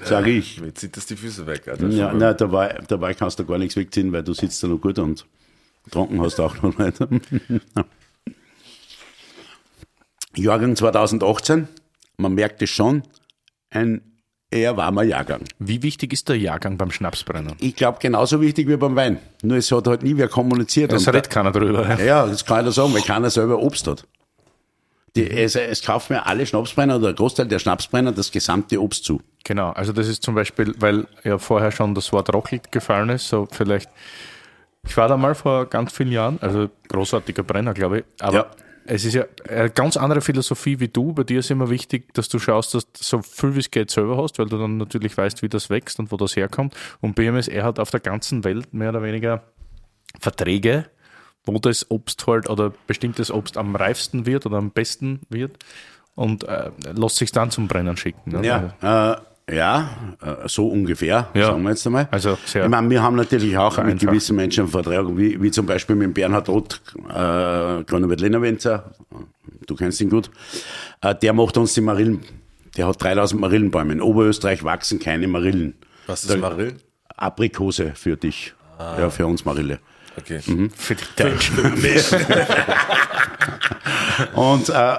Sag 0.05 0.25
ich. 0.25 0.61
Mir 0.61 0.73
zieht 0.73 0.95
das 0.95 1.05
die 1.05 1.17
Füße 1.17 1.45
weg, 1.47 1.67
Alter. 1.67 1.89
Ja, 1.89 2.13
nein, 2.13 2.33
dabei, 2.37 2.79
dabei 2.87 3.13
kannst 3.13 3.39
du 3.39 3.45
gar 3.45 3.57
nichts 3.57 3.75
wegziehen, 3.75 4.13
weil 4.13 4.23
du 4.23 4.33
sitzt 4.33 4.63
da 4.63 4.67
noch 4.67 4.79
gut 4.79 4.97
und 4.99 5.25
getrunken 5.83 6.21
hast 6.21 6.39
du 6.39 6.43
auch 6.43 6.55
noch 6.61 6.77
nicht. 6.77 6.97
Jahrgang 10.37 10.77
2018, 10.77 11.67
man 12.15 12.33
merkt 12.33 12.61
es 12.61 12.69
schon, 12.69 13.03
ein 13.69 14.01
eher 14.49 14.77
warmer 14.77 15.03
Jahrgang. 15.03 15.41
Wie 15.59 15.83
wichtig 15.83 16.13
ist 16.13 16.29
der 16.29 16.37
Jahrgang 16.37 16.77
beim 16.77 16.91
Schnapsbrennen? 16.91 17.57
Ich 17.59 17.75
glaube, 17.75 17.97
genauso 17.99 18.39
wichtig 18.39 18.69
wie 18.69 18.77
beim 18.77 18.95
Wein. 18.95 19.19
Nur 19.43 19.57
es 19.57 19.69
hat 19.73 19.87
halt 19.87 20.03
nie 20.03 20.15
wer 20.15 20.29
kommuniziert. 20.29 20.93
Das 20.93 21.05
redet 21.05 21.29
keiner 21.29 21.51
drüber. 21.51 22.01
Ja, 22.01 22.25
das 22.25 22.45
kann 22.45 22.59
ich 22.59 22.67
da 22.67 22.71
sagen, 22.71 22.93
weil 22.93 23.01
keiner 23.01 23.29
selber 23.29 23.59
Obst 23.59 23.87
hat. 23.87 24.07
Die, 25.15 25.29
es, 25.29 25.55
es 25.55 25.81
kaufen 25.81 26.13
mir 26.13 26.25
alle 26.25 26.45
Schnapsbrenner 26.45 26.97
oder 26.97 27.07
der 27.07 27.13
Großteil 27.15 27.47
der 27.47 27.59
Schnapsbrenner 27.59 28.11
das 28.11 28.31
gesamte 28.31 28.81
Obst 28.81 29.05
zu. 29.05 29.21
Genau, 29.43 29.69
also 29.71 29.93
das 29.93 30.07
ist 30.07 30.23
zum 30.23 30.35
Beispiel, 30.35 30.73
weil 30.79 31.07
ja 31.23 31.37
vorher 31.37 31.71
schon 31.71 31.95
das 31.95 32.11
Wort 32.11 32.33
Rockel 32.33 32.59
gefallen 32.71 33.09
ist, 33.09 33.27
so 33.29 33.47
vielleicht, 33.51 33.89
ich 34.87 34.97
war 34.97 35.07
da 35.07 35.15
mal 35.17 35.35
vor 35.35 35.67
ganz 35.67 35.93
vielen 35.93 36.11
Jahren, 36.11 36.37
also 36.41 36.69
großartiger 36.89 37.43
Brenner, 37.43 37.73
glaube 37.73 37.99
ich, 37.99 38.05
aber 38.19 38.35
Ja. 38.35 38.51
es 38.87 39.05
ist 39.05 39.13
ja 39.13 39.25
eine 39.47 39.69
ganz 39.69 39.97
andere 39.97 40.19
Philosophie 40.21 40.79
wie 40.79 40.87
du. 40.89 41.13
Bei 41.13 41.23
dir 41.23 41.39
ist 41.39 41.49
immer 41.51 41.69
wichtig, 41.69 42.13
dass 42.13 42.27
du 42.27 42.37
schaust, 42.39 42.73
dass 42.73 42.91
du 42.91 43.03
so 43.03 43.21
viel 43.21 43.55
wie 43.55 43.59
es 43.59 43.71
geht 43.71 43.91
selber 43.91 44.17
hast, 44.21 44.37
weil 44.39 44.47
du 44.47 44.57
dann 44.57 44.77
natürlich 44.77 45.15
weißt, 45.17 45.41
wie 45.43 45.49
das 45.49 45.69
wächst 45.69 45.97
und 45.99 46.11
wo 46.11 46.17
das 46.17 46.35
herkommt. 46.35 46.75
Und 47.01 47.15
BMS, 47.15 47.47
er 47.47 47.63
hat 47.63 47.79
auf 47.79 47.89
der 47.91 47.99
ganzen 48.01 48.43
Welt 48.43 48.73
mehr 48.73 48.89
oder 48.89 49.01
weniger 49.03 49.43
Verträge, 50.19 50.85
wo 51.45 51.57
das 51.59 51.89
Obst 51.91 52.25
halt 52.27 52.49
oder 52.49 52.73
bestimmtes 52.87 53.31
Obst 53.31 53.57
am 53.57 53.75
reifsten 53.75 54.25
wird 54.25 54.45
oder 54.45 54.57
am 54.57 54.71
besten 54.71 55.21
wird 55.29 55.57
und 56.15 56.43
äh, 56.45 56.71
lässt 56.93 57.17
sich 57.17 57.31
dann 57.31 57.51
zum 57.51 57.67
Brennen 57.67 57.97
schicken. 57.97 58.31
Ne? 58.31 58.45
Ja, 58.81 59.17
äh, 59.49 59.55
ja 59.55 59.89
äh, 60.21 60.47
so 60.47 60.67
ungefähr, 60.67 61.27
Ja. 61.33 61.47
sagen 61.47 61.63
wir 61.63 61.69
jetzt 61.71 61.85
einmal. 61.85 62.07
Also 62.11 62.37
sehr 62.45 62.63
ich 62.65 62.69
meine, 62.69 62.89
wir 62.89 63.03
haben 63.03 63.15
natürlich 63.15 63.57
auch 63.57 63.83
mit 63.83 63.99
gewissen 63.99 64.35
Menschen 64.35 64.61
einen 64.61 64.71
Vertrag, 64.71 65.05
wie, 65.17 65.41
wie 65.41 65.51
zum 65.51 65.65
Beispiel 65.65 65.95
mit 65.95 66.05
dem 66.05 66.13
Bernhard 66.13 66.49
Roth, 66.49 66.81
äh, 67.09 67.83
Grüner 67.83 68.41
Wenzer, 68.41 68.91
du 69.67 69.75
kennst 69.75 70.01
ihn 70.01 70.09
gut, 70.09 70.31
äh, 71.01 71.13
der 71.15 71.33
macht 71.33 71.57
uns 71.57 71.73
die 71.73 71.81
Marillen, 71.81 72.21
der 72.77 72.87
hat 72.87 73.01
3000 73.03 73.39
Marillenbäume. 73.39 73.93
In 73.93 74.01
Oberösterreich 74.01 74.63
wachsen 74.63 74.99
keine 74.99 75.27
Marillen. 75.27 75.75
Was 76.07 76.23
ist 76.23 76.37
Marillen? 76.37 76.77
Aprikose 77.15 77.93
für 77.95 78.17
dich, 78.17 78.53
Ah. 78.77 78.97
ja, 78.99 79.09
für 79.09 79.25
uns 79.25 79.45
Marille. 79.45 79.79
Okay. 80.17 80.39
Für 80.75 80.95
die 80.95 81.03
Deutschen. 81.17 81.57
Und 84.33 84.69
äh, 84.69 84.95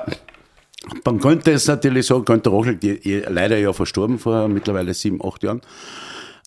man 1.05 1.21
könnte 1.21 1.53
es 1.53 1.67
natürlich 1.67 2.07
sagen, 2.07 2.25
Günter 2.25 2.51
Rochel, 2.51 2.77
die, 2.77 3.25
leider 3.29 3.57
ja 3.59 3.73
verstorben 3.73 4.19
vor 4.19 4.49
mittlerweile 4.49 4.95
sieben, 4.95 5.21
acht 5.25 5.43
Jahren, 5.43 5.61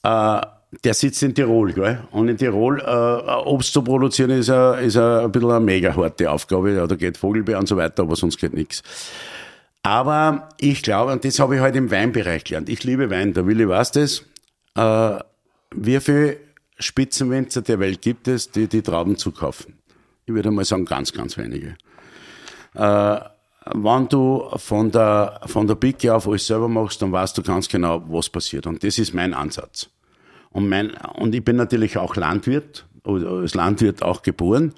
äh, 0.03 0.41
der 0.84 0.93
sitzt 0.93 1.23
in 1.23 1.34
Tirol, 1.34 1.73
gell? 1.73 1.99
Und 2.12 2.27
in 2.27 2.38
Tirol 2.38 2.79
äh, 2.79 3.32
Obst 3.47 3.73
zu 3.73 3.82
produzieren 3.84 4.29
ist, 4.29 4.51
ein- 4.51 4.84
ist 4.86 4.97
ein, 4.97 5.23
ein 5.25 5.32
bisschen 5.32 5.49
eine 5.49 5.60
mega 5.65 5.95
harte 5.95 6.29
Aufgabe. 6.29 6.73
Ja, 6.73 6.86
da 6.86 6.95
geht 6.95 7.17
Vogelbeer 7.17 7.58
und 7.58 7.67
so 7.67 7.75
weiter, 7.75 8.03
aber 8.03 8.15
sonst 8.15 8.38
geht 8.38 8.53
nichts. 8.53 8.84
Aber 9.82 10.49
ich 10.60 10.84
glaube, 10.84 11.12
und 11.12 11.25
das 11.25 11.39
habe 11.39 11.55
ich 11.55 11.62
heute 11.62 11.79
im 11.79 11.89
Weinbereich 11.89 12.43
gelernt. 12.43 12.69
Ich 12.69 12.84
liebe 12.84 13.10
Wein, 13.10 13.34
der 13.34 13.47
Willi 13.47 13.67
weiß 13.67 13.91
das. 13.93 14.23
Äh, 14.75 15.19
wie 15.75 15.99
viele 15.99 16.38
Spitzenwinzer 16.79 17.61
der 17.61 17.79
Welt 17.79 18.01
gibt 18.01 18.27
es, 18.27 18.51
die 18.51 18.67
die 18.67 18.81
Trauben 18.81 19.17
zukaufen? 19.17 19.75
Ich 20.25 20.33
würde 20.33 20.51
mal 20.51 20.65
sagen, 20.65 20.85
ganz, 20.85 21.11
ganz 21.11 21.37
wenige 21.37 21.75
wenn 23.73 24.07
du 24.07 24.49
von 24.55 24.91
der, 24.91 25.41
von 25.45 25.67
der 25.67 25.75
Pike 25.75 26.13
auf 26.13 26.27
alles 26.27 26.47
selber 26.47 26.67
machst, 26.67 27.01
dann 27.01 27.11
weißt 27.11 27.37
du 27.37 27.43
ganz 27.43 27.67
genau, 27.67 28.03
was 28.07 28.29
passiert. 28.29 28.67
Und 28.67 28.83
das 28.83 28.97
ist 28.97 29.13
mein 29.13 29.33
Ansatz. 29.33 29.89
Und, 30.51 30.67
mein, 30.69 30.91
und 31.15 31.35
ich 31.35 31.43
bin 31.43 31.55
natürlich 31.55 31.97
auch 31.97 32.15
Landwirt, 32.15 32.85
als 33.03 33.53
Landwirt 33.53 34.01
auch 34.01 34.21
geboren. 34.21 34.73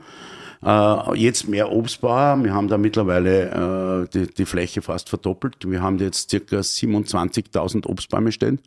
Äh, 0.63 1.15
jetzt 1.15 1.47
mehr 1.47 1.71
Obstbauer. 1.71 2.43
Wir 2.43 2.53
haben 2.53 2.67
da 2.67 2.77
mittlerweile 2.77 4.03
äh, 4.03 4.09
die, 4.13 4.33
die 4.33 4.45
Fläche 4.45 4.81
fast 4.81 5.09
verdoppelt. 5.09 5.69
Wir 5.69 5.81
haben 5.81 5.97
jetzt 5.99 6.29
circa 6.29 6.57
27.000 6.57 7.87
Obstbäume 7.87 8.31
stehen 8.31 8.59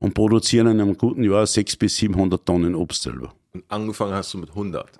und 0.00 0.14
produzieren 0.14 0.66
in 0.66 0.80
einem 0.80 0.96
guten 0.96 1.22
Jahr 1.22 1.46
600 1.46 1.78
bis 1.78 1.96
700 1.96 2.44
Tonnen 2.44 2.74
Obst 2.74 3.02
selber. 3.02 3.32
Und 3.52 3.64
angefangen 3.68 4.14
hast 4.14 4.34
du 4.34 4.38
mit 4.38 4.48
100. 4.50 4.90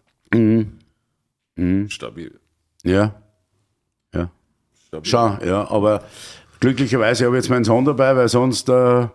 Stabil. 1.89 2.39
Ja, 2.85 3.15
ja. 4.15 4.31
Stabil. 4.87 5.11
Schon, 5.11 5.39
ja, 5.45 5.69
aber 5.71 6.05
glücklicherweise 6.61 7.27
habe 7.27 7.37
ich 7.37 7.43
jetzt 7.43 7.51
meinen 7.51 7.65
Sohn 7.65 7.85
dabei, 7.85 8.15
weil 8.17 8.29
sonst 8.29 8.69
äh, 8.69 9.09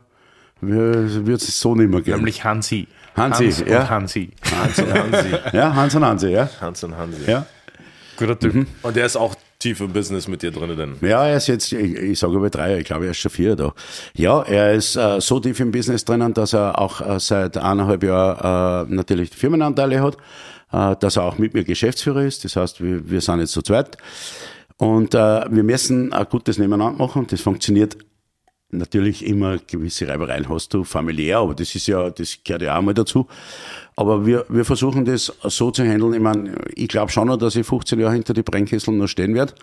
wird 0.62 1.42
es 1.42 1.60
so 1.60 1.76
nicht 1.76 1.90
mehr 1.90 2.02
gehen. 2.02 2.18
Nämlich 2.18 2.44
Hansi. 2.44 2.88
Hansi, 3.16 3.52
Hans 3.52 3.60
ja. 3.68 3.82
und 3.82 3.90
Hansi. 3.90 4.32
Hans 4.52 4.80
und 4.80 4.94
Hansi. 4.94 5.30
ja, 5.54 5.76
Hans 5.76 5.96
und 5.96 6.06
Hansi, 6.06 6.28
ja. 6.30 6.50
Hans 6.60 6.84
und 6.84 6.98
Hansi. 6.98 7.32
Ja, 7.32 7.46
Guter 8.18 8.38
Typ. 8.38 8.68
Und 8.82 8.96
der 8.96 9.06
ist 9.06 9.16
auch 9.16 9.36
tief 9.66 9.82
im 9.82 9.92
Business 9.92 10.28
mit 10.28 10.44
dir 10.44 10.52
drin, 10.52 10.78
denn. 10.78 11.10
ja 11.10 11.26
er 11.26 11.38
ist 11.38 11.48
jetzt, 11.48 11.72
ich, 11.72 11.96
ich 11.96 12.20
sage 12.20 12.36
über 12.36 12.52
drei, 12.52 12.78
ich 12.78 12.86
glaube, 12.86 13.06
er 13.06 13.12
ist 13.12 13.18
schon 13.18 13.32
vier 13.32 13.56
da. 13.56 13.74
Ja, 14.14 14.44
er 14.44 14.74
ist 14.74 14.96
äh, 14.96 15.20
so 15.20 15.40
tief 15.40 15.60
im 15.60 15.72
Business 15.72 16.06
drinnen, 16.06 16.34
dass 16.36 16.54
er 16.54 16.78
auch 16.80 17.02
äh, 17.02 17.20
seit 17.20 17.58
eineinhalb 17.58 18.04
Jahren 18.04 18.88
äh, 18.92 18.94
natürlich 18.94 19.32
Firmenanteile 19.32 20.02
hat, 20.04 20.18
äh, 20.72 20.96
dass 21.00 21.18
er 21.18 21.24
auch 21.24 21.40
mit 21.40 21.56
mir 21.56 21.64
Geschäftsführer 21.64 22.24
ist. 22.24 22.46
Das 22.46 22.56
heißt, 22.56 22.84
wir, 22.84 23.10
wir 23.10 23.22
sind 23.22 23.40
jetzt 23.40 23.54
zu 23.54 23.64
zweit. 23.64 23.98
Und 24.78 25.16
äh, 25.16 25.18
wir 25.50 25.64
müssen 25.64 26.14
ein 26.14 26.28
gutes 26.30 26.60
Nebeneinander 26.60 27.00
machen. 27.04 27.26
Das 27.28 27.42
funktioniert 27.42 27.98
natürlich 28.72 29.26
immer 29.26 29.58
gewisse 29.58 30.08
Reibereien 30.08 30.50
hast 30.50 30.74
du 30.74 30.84
familiär, 30.84 31.40
aber 31.40 31.56
das 31.56 31.76
ist 31.76 31.88
ja, 31.88 32.10
das 32.10 32.38
gehört 32.44 32.62
ja 32.64 32.78
auch 32.78 32.82
mal 32.82 32.94
dazu. 32.94 33.28
Aber 33.96 34.26
wir, 34.26 34.46
wir 34.50 34.66
versuchen 34.66 35.06
das 35.06 35.32
so 35.44 35.72
zu 35.72 35.84
handeln. 35.84 36.14
Ich 36.14 36.20
meine, 36.20 36.56
ich 36.76 36.88
glaube 36.88 37.12
schon 37.12 37.28
noch, 37.28 37.38
dass 37.38 37.56
ich 37.56 37.66
15 37.66 38.00
Jahre 38.00 38.14
hinter 38.14 38.34
die 38.34 38.44
Brennkesseln 38.44 38.98
noch 38.98 39.08
stehen 39.08 39.34
werde. 39.34 39.54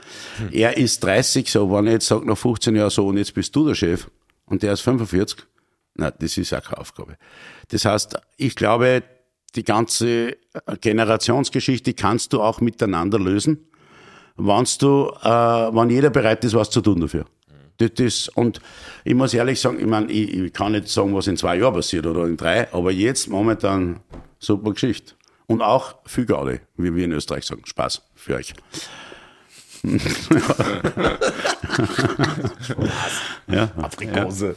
Er 0.50 0.76
ist 0.76 1.04
30, 1.04 1.50
so, 1.50 1.70
wenn 1.70 1.86
ich 1.86 1.92
jetzt 1.92 2.06
sage, 2.06 2.26
nach 2.26 2.38
15 2.38 2.74
Jahren 2.74 2.90
so, 2.90 3.06
und 3.06 3.18
jetzt 3.18 3.34
bist 3.34 3.54
du 3.54 3.66
der 3.66 3.74
Chef, 3.74 4.08
und 4.46 4.62
der 4.62 4.72
ist 4.72 4.80
45, 4.80 5.38
na, 5.94 6.10
das 6.10 6.36
ist 6.36 6.54
auch 6.54 6.62
keine 6.62 6.78
Aufgabe. 6.78 7.16
Das 7.68 7.84
heißt, 7.84 8.16
ich 8.36 8.54
glaube, 8.54 9.02
die 9.54 9.64
ganze 9.64 10.36
Generationsgeschichte 10.80 11.92
kannst 11.92 12.32
du 12.32 12.40
auch 12.40 12.60
miteinander 12.60 13.18
lösen 13.18 13.66
wenn's 14.36 14.78
du, 14.78 15.10
äh, 15.22 15.28
wenn 15.28 15.90
jeder 15.90 16.10
bereit 16.10 16.44
ist, 16.44 16.54
was 16.54 16.70
zu 16.70 16.80
tun 16.80 17.00
dafür. 17.00 17.26
Das, 17.78 17.90
das, 17.94 18.28
und 18.28 18.60
ich 19.04 19.14
muss 19.14 19.34
ehrlich 19.34 19.60
sagen, 19.60 19.80
ich 19.80 19.86
meine, 19.86 20.10
ich, 20.10 20.34
ich 20.34 20.52
kann 20.52 20.72
nicht 20.72 20.88
sagen, 20.88 21.14
was 21.14 21.26
in 21.26 21.36
zwei 21.36 21.56
Jahren 21.56 21.74
passiert 21.74 22.06
oder 22.06 22.26
in 22.26 22.36
drei, 22.36 22.72
aber 22.72 22.92
jetzt 22.92 23.28
momentan 23.28 24.00
super 24.38 24.72
Geschichte. 24.72 25.14
Und 25.46 25.62
auch 25.62 25.96
viel 26.06 26.24
Gaudi, 26.24 26.60
wie 26.76 26.94
wir 26.94 27.04
in 27.04 27.12
Österreich 27.12 27.44
sagen. 27.44 27.62
Spaß 27.64 28.02
für 28.14 28.36
euch. 28.36 28.54
ja. 33.48 33.70
Aprikose. 33.76 34.54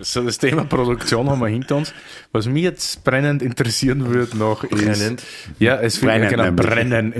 So, 0.00 0.22
das 0.22 0.38
Thema 0.38 0.64
Produktion 0.64 1.28
haben 1.28 1.40
wir 1.40 1.48
hinter 1.48 1.76
uns. 1.76 1.92
Was 2.32 2.46
mich 2.46 2.62
jetzt 2.62 3.04
brennend 3.04 3.42
interessieren 3.42 4.06
würde 4.06 4.38
noch 4.38 4.64
ist. 4.64 4.70
Brennend? 4.70 5.22
Ja, 5.58 5.76
es 5.80 6.00
wird 6.00 6.12
Brennend, 6.12 6.30
genau 6.30 6.50
brennen 6.52 7.12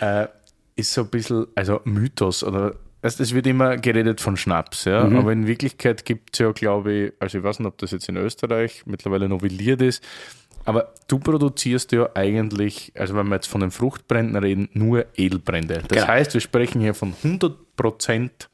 Ja. 0.00 0.22
Äh, 0.22 0.28
ist 0.74 0.92
so 0.94 1.02
ein 1.02 1.08
bisschen, 1.08 1.46
also 1.54 1.82
Mythos 1.84 2.42
oder 2.42 2.76
weißt, 3.02 3.20
es 3.20 3.34
wird 3.34 3.46
immer 3.46 3.76
geredet 3.76 4.20
von 4.20 4.36
Schnaps, 4.36 4.84
ja, 4.86 5.04
Mhm. 5.04 5.16
aber 5.18 5.32
in 5.32 5.46
Wirklichkeit 5.46 6.04
gibt 6.04 6.30
es 6.34 6.38
ja, 6.38 6.52
glaube 6.52 6.92
ich, 6.92 7.12
also 7.20 7.38
ich 7.38 7.44
weiß 7.44 7.58
nicht, 7.58 7.68
ob 7.68 7.78
das 7.78 7.90
jetzt 7.90 8.08
in 8.08 8.16
Österreich 8.16 8.82
mittlerweile 8.86 9.28
novelliert 9.28 9.82
ist, 9.82 10.02
aber 10.64 10.92
du 11.08 11.18
produzierst 11.18 11.90
ja 11.92 12.08
eigentlich, 12.14 12.92
also 12.96 13.14
wenn 13.16 13.26
wir 13.28 13.34
jetzt 13.34 13.48
von 13.48 13.60
den 13.60 13.70
Fruchtbränden 13.72 14.36
reden, 14.36 14.68
nur 14.72 15.06
Edelbrände. 15.16 15.82
Das 15.88 15.98
Genau. 15.98 16.06
heißt, 16.06 16.34
wir 16.34 16.40
sprechen 16.40 16.80
hier 16.80 16.94
von 16.94 17.12
100% 17.22 18.48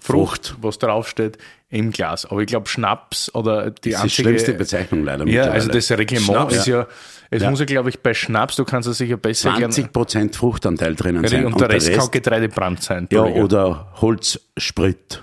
Frucht, 0.00 0.56
was 0.60 0.78
draufsteht, 0.78 1.38
im 1.68 1.90
Glas. 1.90 2.26
Aber 2.26 2.40
ich 2.40 2.46
glaube, 2.46 2.68
Schnaps 2.68 3.34
oder 3.34 3.70
die 3.70 3.70
Das 3.70 3.76
ist 3.76 3.82
die 3.82 3.94
einzige. 3.96 4.22
schlimmste 4.22 4.52
Bezeichnung 4.54 5.04
leider 5.04 5.26
ja, 5.26 5.44
also 5.44 5.68
das 5.68 5.90
Reglement 5.90 6.26
Schnaps, 6.26 6.54
ist 6.56 6.66
ja, 6.66 6.86
es 7.30 7.42
Ja. 7.42 7.50
muss 7.50 7.58
ja, 7.60 7.66
glaube 7.66 7.88
ich, 7.88 8.00
bei 8.00 8.14
Schnaps, 8.14 8.56
du 8.56 8.64
kannst 8.64 8.88
es 8.88 8.98
sicher 8.98 9.16
besser 9.16 9.50
20% 9.54 10.36
Fruchtanteil 10.36 10.94
drinnen 10.94 11.26
sein. 11.26 11.46
und, 11.46 11.60
der 11.60 11.70
Rest, 11.70 11.92
kann 11.92 12.10
Getreidebrand 12.10 12.82
sein. 12.82 13.08
ja, 13.10 13.22
oder 13.22 13.92
Holzsprit. 14.00 15.22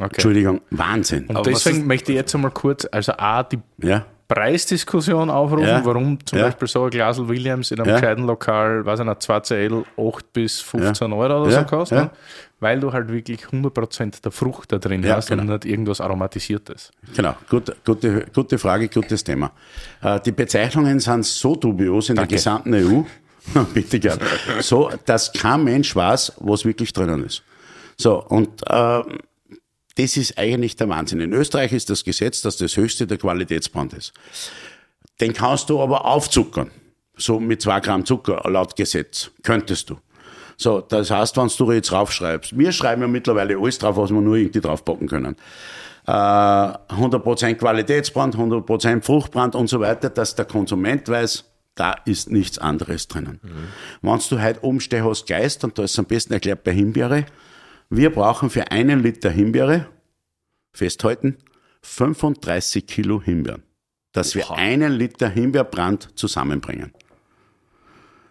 Okay. 0.00 0.10
Entschuldigung, 0.14 0.60
Wahnsinn. 0.70 1.26
Und 1.26 1.36
Aber 1.36 1.50
deswegen 1.50 1.78
ist- 1.80 1.86
möchte 1.86 2.12
ich 2.12 2.16
jetzt 2.16 2.34
einmal 2.34 2.50
kurz, 2.50 2.86
also 2.90 3.12
A, 3.16 3.42
die 3.42 3.58
Ja, 3.80 4.04
Preisdiskussion 4.28 5.28
aufrufen, 5.30 5.66
Ja. 5.66 5.84
warum 5.84 6.18
zum 6.24 6.38
Ja. 6.38 6.46
Beispiel 6.46 6.66
so 6.68 6.84
ein 6.84 6.90
Glasl 6.90 7.28
Williams 7.28 7.70
in 7.70 7.78
einem 7.80 7.90
Ja. 7.90 8.00
gescheiten 8.00 8.24
Lokal, 8.26 8.84
weiß 8.86 9.00
ich 9.00 9.06
nicht, 9.06 9.22
2 9.22 9.40
CL 9.40 9.84
8 9.98 10.32
bis 10.32 10.60
15 10.60 11.12
Euro 11.12 11.42
oder 11.42 11.50
Ja. 11.52 11.60
so 11.60 11.66
kostet, 11.66 11.98
Ja. 11.98 12.10
weil 12.60 12.80
du 12.80 12.92
halt 12.92 13.12
wirklich 13.12 13.46
100% 13.52 14.24
der 14.24 14.32
Frucht 14.32 14.72
da 14.72 14.78
drin 14.78 15.02
Ja, 15.02 15.16
hast 15.16 15.28
genau. 15.28 15.42
und 15.42 15.48
nicht 15.50 15.64
irgendwas 15.66 16.00
Aromatisiertes. 16.00 16.92
genau. 17.14 17.34
Gut, 17.50 17.74
gute, 17.84 18.24
gute 18.34 18.58
Frage, 18.58 18.88
gutes 18.88 19.22
Thema. 19.22 19.52
Äh, 20.02 20.18
die 20.20 20.32
Bezeichnungen 20.32 20.98
sind 21.00 21.26
so 21.26 21.54
dubios 21.54 22.08
in 22.08 22.16
Danke. 22.16 22.28
der 22.30 22.36
gesamten 22.38 22.72
EU, 22.74 23.02
bitte 23.74 24.00
gern, 24.00 24.18
so, 24.60 24.90
dass 25.04 25.32
kein 25.32 25.64
Mensch 25.64 25.94
weiß, 25.94 26.32
was 26.40 26.64
wirklich 26.64 26.92
drinnen 26.94 27.24
ist. 27.24 27.42
So, 27.98 28.22
und 28.24 28.48
äh, 28.66 29.02
das 29.96 30.16
ist 30.16 30.38
eigentlich 30.38 30.76
der 30.76 30.88
Wahnsinn. 30.88 31.20
In 31.20 31.32
Österreich 31.32 31.72
ist 31.72 31.90
das 31.90 32.04
Gesetz, 32.04 32.40
dass 32.42 32.56
das 32.56 32.76
höchste 32.76 33.06
der 33.06 33.18
Qualitätsbrand 33.18 33.92
ist. 33.94 34.12
Den 35.20 35.32
kannst 35.32 35.70
du 35.70 35.80
aber 35.80 36.06
aufzuckern. 36.06 36.70
So 37.16 37.38
mit 37.38 37.62
zwei 37.62 37.80
Gramm 37.80 38.04
Zucker 38.04 38.42
laut 38.50 38.74
Gesetz. 38.74 39.30
Könntest 39.42 39.90
du. 39.90 39.98
So, 40.56 40.80
das 40.80 41.10
heißt, 41.10 41.36
wenn 41.36 41.48
du 41.48 41.72
jetzt 41.72 41.92
raufschreibst, 41.92 42.56
wir 42.56 42.72
schreiben 42.72 43.02
ja 43.02 43.08
mittlerweile 43.08 43.56
alles 43.58 43.78
drauf, 43.78 43.96
was 43.96 44.10
wir 44.10 44.20
nur 44.20 44.36
irgendwie 44.36 44.60
draufpacken 44.60 45.08
können. 45.08 45.36
Äh, 46.06 46.10
100% 46.10 47.54
Qualitätsbrand, 47.54 48.36
100% 48.36 49.02
Fruchtbrand 49.02 49.54
und 49.54 49.68
so 49.68 49.80
weiter, 49.80 50.10
dass 50.10 50.34
der 50.34 50.44
Konsument 50.44 51.08
weiß, 51.08 51.44
da 51.74 51.94
ist 52.04 52.30
nichts 52.30 52.58
anderes 52.58 53.08
drinnen. 53.08 53.40
Wenn 54.02 54.20
du 54.28 54.42
heute 54.42 54.60
umstehen 54.60 55.04
hast 55.04 55.26
Geist, 55.26 55.64
und 55.64 55.78
da 55.78 55.84
ist 55.84 55.92
es 55.92 55.98
am 55.98 56.04
besten 56.04 56.32
erklärt 56.32 56.64
bei 56.64 56.72
Himbeere, 56.72 57.24
wir 57.94 58.10
brauchen 58.10 58.48
für 58.48 58.70
einen 58.70 59.02
Liter 59.02 59.28
Himbeere, 59.28 59.86
festhalten, 60.72 61.36
35 61.82 62.86
Kilo 62.86 63.20
Himbeeren, 63.22 63.62
dass 64.12 64.34
wir 64.34 64.50
einen 64.50 64.92
Liter 64.92 65.28
Himbeerbrand 65.28 66.08
zusammenbringen. 66.18 66.92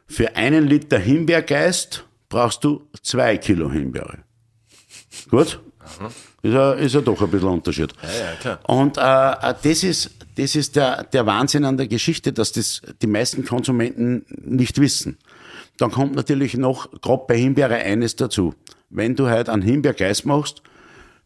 Für 0.08 0.36
einen 0.36 0.67
Liter 0.67 0.97
Himbeergeist 0.97 2.06
brauchst 2.28 2.63
du 2.63 2.88
zwei 3.04 3.38
Kilo 3.38 3.71
Himbeere. 3.71 4.24
Gut? 5.30 5.60
Ist 6.41 6.54
ja, 6.54 6.74
ist 6.74 6.95
ja 6.95 7.02
doch 7.02 7.21
ein 7.21 7.30
bisschen 7.30 7.50
Unterschied. 7.50 7.93
Ja, 8.02 8.50
ja. 8.52 8.60
Und 8.65 8.97
äh, 8.97 9.54
das 9.62 9.84
ist, 9.84 10.10
das 10.38 10.56
ist 10.56 10.76
der, 10.76 11.04
der 11.04 11.28
Wahnsinn 11.28 11.65
an 11.65 11.78
der 11.78 11.88
Geschichte, 11.88 12.34
dass 12.34 12.52
das 12.52 12.82
die 13.02 13.08
meisten 13.08 13.45
Konsumenten 13.45 14.26
nicht 14.28 14.82
wissen. 14.82 15.19
Dann 15.78 15.91
kommt 15.91 16.15
natürlich 16.15 16.58
noch, 16.58 16.89
gerade 17.02 17.26
bei 17.28 17.38
Himbeere, 17.38 17.76
eines 17.76 18.15
dazu. 18.15 18.56
Wenn 18.91 19.15
du 19.15 19.30
heute 19.30 19.51
einen 19.51 19.62
Himbeergeist 19.62 20.25
machst, 20.25 20.62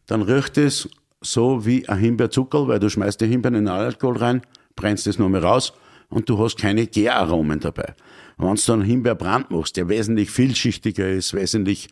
dann 0.06 0.22
riecht 0.22 0.58
es 0.58 0.88
so 1.22 1.66
wie 1.66 1.90
ein 1.90 1.98
Himbeerzuckerl, 1.98 2.68
weil 2.68 2.80
du 2.80 2.90
schmeißt 2.90 3.20
die 3.20 3.28
Himbeeren 3.28 3.56
in 3.56 3.68
Alkohol 3.68 4.18
rein, 4.18 4.42
brennst 4.76 5.08
es 5.08 5.18
nur 5.18 5.30
mehr 5.30 5.44
raus 5.44 5.74
und 6.10 6.30
du 6.30 6.38
hast 6.38 6.60
keine 6.60 6.86
Gäraromen 6.86 7.60
dabei. 7.60 7.96
Wenn 8.38 8.56
du 8.56 8.74
einen 8.74 8.82
Himbeerbrand 8.82 9.50
machst, 9.50 9.78
der 9.78 9.88
wesentlich 9.88 10.30
vielschichtiger 10.30 11.08
ist, 11.10 11.34
wesentlich 11.34 11.88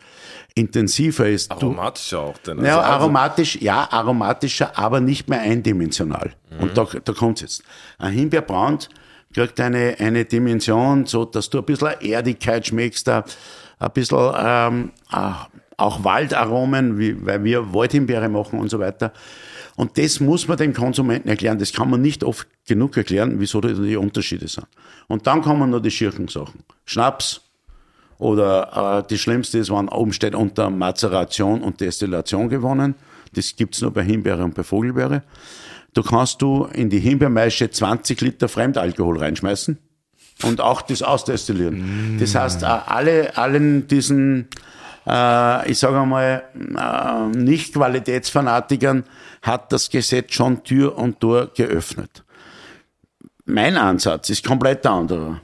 intensiver 0.55 1.27
ist, 1.27 1.51
du, 1.51 1.67
Aromatischer 1.67 2.19
auch. 2.19 2.38
Denn 2.39 2.63
ja, 2.63 2.79
also, 2.79 2.91
aromatisch, 2.91 3.62
ja, 3.62 3.88
aromatischer, 3.89 4.77
aber 4.77 4.99
nicht 4.99 5.29
mehr 5.29 5.39
eindimensional. 5.39 6.33
Und 6.59 6.77
da, 6.77 6.86
da 7.03 7.13
kommt's 7.13 7.41
jetzt. 7.41 7.63
Ein 7.97 8.13
Himbeerbrand 8.13 8.89
kriegt 9.33 9.59
eine, 9.59 9.95
eine 9.99 10.25
Dimension, 10.25 11.05
so 11.05 11.25
dass 11.25 11.49
du 11.49 11.59
ein 11.59 11.65
bisschen 11.65 11.99
Erdigkeit 12.01 12.67
schmeckst, 12.67 13.07
ein, 13.07 13.23
ein 13.79 13.91
bisschen 13.91 14.33
ähm, 14.38 14.91
ah, 15.09 15.47
auch 15.77 16.03
Waldaromen, 16.03 16.97
wie, 16.97 17.25
weil 17.25 17.43
wir 17.43 17.73
Waldhimbeere 17.73 18.29
machen 18.29 18.59
und 18.59 18.69
so 18.69 18.79
weiter. 18.79 19.13
Und 19.75 19.97
das 19.97 20.19
muss 20.19 20.47
man 20.47 20.57
dem 20.57 20.73
Konsumenten 20.73 21.29
erklären. 21.29 21.57
Das 21.57 21.73
kann 21.73 21.89
man 21.89 22.01
nicht 22.01 22.23
oft 22.23 22.47
genug 22.67 22.95
erklären, 22.95 23.39
wieso 23.39 23.59
die 23.59 23.97
Unterschiede 23.97 24.47
sind. 24.47 24.67
Und 25.07 25.25
dann 25.25 25.41
kommen 25.41 25.71
noch 25.71 25.79
die 25.79 25.91
Schirchensachen. 25.91 26.63
Schnaps, 26.86 27.41
oder 28.23 28.99
äh, 28.99 29.07
die 29.09 29.17
schlimmste 29.17 29.57
ist, 29.57 29.69
wenn 29.69 29.89
oben 29.89 30.13
steht 30.13 30.33
unter 30.33 30.69
Mazeration 30.69 31.62
und 31.62 31.81
Destillation 31.81 32.47
gewonnen. 32.47 32.95
Das 33.33 33.55
gibt's 33.55 33.81
nur 33.81 33.91
bei 33.91 34.03
Himbeere 34.03 34.43
und 34.43 34.55
bei 34.55 34.63
Vogelbeere. 34.63 35.23
Du 35.93 36.03
kannst 36.03 36.41
du 36.41 36.65
in 36.65 36.89
die 36.89 36.99
Himbeermaische 36.99 37.69
20 37.69 38.21
Liter 38.21 38.47
Fremdalkohol 38.47 39.17
reinschmeißen 39.17 39.77
und 40.43 40.62
auch 40.62 40.81
das 40.81 41.01
ausdestillieren. 41.01 42.17
Das 42.19 42.33
heißt, 42.33 42.63
äh, 42.63 42.65
alle, 42.65 43.36
allen 43.38 43.88
diesen, 43.88 44.47
äh, 45.08 45.72
ich 45.72 45.80
sage 45.80 46.00
einmal, 46.00 46.44
äh, 46.54 47.38
Nicht-Qualitätsfanatikern 47.38 49.04
hat 49.42 49.72
das 49.72 49.89
Gesetz 49.89 50.34
schon 50.34 50.63
Tür 50.63 50.98
und 50.98 51.20
Tor 51.20 51.48
geöffnet. 51.54 52.24
Mein 53.46 53.78
Ansatz 53.78 54.30
ist 54.30 54.46
komplett 54.46 54.86
anderer 54.86 55.42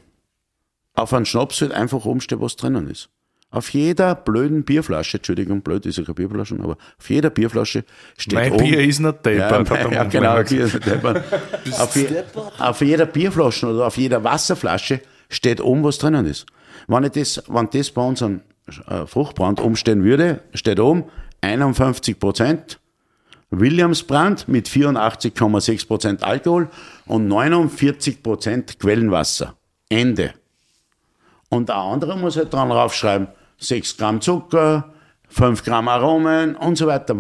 auf 1.00 1.14
einen 1.14 1.26
Schnaps 1.26 1.62
wird 1.62 1.72
einfach 1.72 2.06
umstehen, 2.06 2.42
was 2.42 2.56
drinnen 2.56 2.90
ist. 2.90 3.10
Auf 3.52 3.70
jeder 3.74 4.14
blöden 4.14 4.64
Bierflasche, 4.64 5.18
Entschuldigung, 5.18 5.62
blöd 5.62 5.86
ist 5.88 5.98
ja 5.98 6.04
keine 6.04 6.14
Bierflasche, 6.16 6.56
aber 6.62 6.78
auf 7.00 7.10
jeder 7.10 7.32
Bierflasche 7.32 7.84
steht 8.16 8.34
Mein 8.34 8.52
oben, 8.52 8.64
Bier 8.64 8.82
ist 8.82 9.00
nicht 9.00 9.26
ja, 9.26 9.50
deppert, 9.50 9.70
hat 9.72 9.92
der 9.92 9.92
ja, 9.92 10.04
genau, 10.04 10.44
Bier 10.44 10.66
ist 10.66 10.74
nicht 10.76 10.86
deppert. 10.86 11.24
auf, 11.80 11.96
je, 11.96 12.08
auf 12.60 12.82
jeder 12.82 13.06
Bierflasche 13.08 13.68
oder 13.68 13.88
auf 13.88 13.98
jeder 13.98 14.24
Wasserflasche 14.24 15.02
steht 15.30 15.62
oben, 15.62 15.84
was 15.84 15.98
drinnen 15.98 16.28
ist. 16.28 16.46
Wenn, 16.88 17.06
ich 17.06 17.12
das, 17.12 17.44
wenn 17.48 17.68
das 17.72 17.90
bei 17.90 18.04
unserem 18.04 18.36
äh, 18.36 18.42
Fruchtbrand 19.08 19.60
umstehen 19.60 20.04
würde, 20.04 20.42
steht 20.54 20.80
oben 20.80 21.06
51 21.42 22.20
Prozent 22.20 22.80
Williamsbrand 23.52 24.48
mit 24.48 24.68
84,6 24.68 25.88
Prozent 25.88 26.24
Alkohol 26.24 26.70
und 27.08 27.28
49 27.28 28.22
Prozent 28.22 28.80
Quellenwasser. 28.80 29.56
Ende. 29.90 30.34
Und 31.50 31.70
der 31.70 31.78
andere 31.78 32.16
muss 32.16 32.38
halt 32.38 32.54
dran 32.54 32.72
raufschreiben, 32.72 33.28
6 33.58 33.98
Gramm 33.98 34.22
Zucker, 34.22 34.94
5 35.30 35.64
Gramm 35.64 35.88
Aromen 35.88 36.56
und 36.56 36.78
so 36.78 36.86
weiter. 36.86 37.16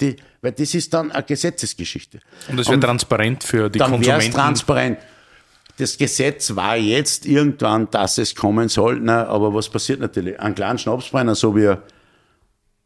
Die, 0.00 0.16
weil 0.40 0.52
das 0.52 0.74
ist 0.74 0.92
dann 0.94 1.12
eine 1.12 1.22
Gesetzesgeschichte. 1.22 2.20
Und 2.48 2.58
das 2.58 2.68
wird 2.70 2.82
transparent 2.82 3.44
für 3.44 3.68
die 3.68 3.78
Dann 3.78 3.92
wäre 3.92 4.00
es 4.00 4.06
Konsumenten. 4.06 4.36
transparent. 4.38 4.98
Das 5.76 5.98
Gesetz 5.98 6.54
war 6.54 6.76
jetzt 6.76 7.26
irgendwann, 7.26 7.90
dass 7.90 8.18
es 8.18 8.34
kommen 8.34 8.68
soll. 8.68 9.00
Na, 9.00 9.26
aber 9.26 9.52
was 9.52 9.68
passiert 9.68 10.00
natürlich? 10.00 10.38
Ein 10.38 10.54
kleiner 10.54 10.78
Schnapsbrenner, 10.78 11.34
so 11.34 11.56
wie 11.56 11.74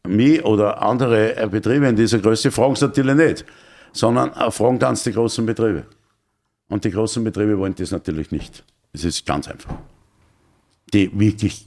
mich 0.07 0.43
oder 0.43 0.81
andere 0.81 1.35
äh, 1.35 1.47
Betriebe 1.47 1.87
in 1.87 1.95
dieser 1.95 2.19
Größe, 2.19 2.51
fragen 2.51 2.73
es 2.73 2.81
natürlich 2.81 3.15
nicht, 3.15 3.45
sondern 3.91 4.33
äh, 4.33 4.49
fragen 4.49 4.79
dann 4.79 4.95
die 4.95 5.11
großen 5.11 5.45
Betriebe. 5.45 5.85
Und 6.67 6.83
die 6.83 6.91
großen 6.91 7.23
Betriebe 7.23 7.57
wollen 7.57 7.75
das 7.75 7.91
natürlich 7.91 8.31
nicht. 8.31 8.63
Das 8.93 9.03
ist 9.03 9.25
ganz 9.25 9.47
einfach. 9.47 9.75
Die 10.93 11.11
wirklich 11.19 11.65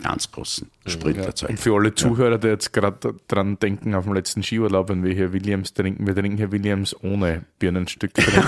ganz 0.00 0.30
großen 0.30 0.70
Spritfahrzeuge. 0.86 1.52
Und 1.52 1.58
für 1.58 1.74
alle 1.74 1.94
Zuhörer, 1.94 2.38
die 2.38 2.48
jetzt 2.48 2.72
gerade 2.72 3.14
dran 3.28 3.58
denken, 3.58 3.94
auf 3.94 4.04
dem 4.04 4.14
letzten 4.14 4.42
Skiurlaub, 4.42 4.88
wenn 4.88 5.04
wir 5.04 5.12
hier 5.14 5.32
Williams 5.32 5.74
trinken, 5.74 6.06
wir 6.06 6.14
trinken 6.14 6.36
hier 6.36 6.52
Williams 6.52 6.94
ohne 7.02 7.44
Birnenstück 7.58 8.14
drin. 8.14 8.26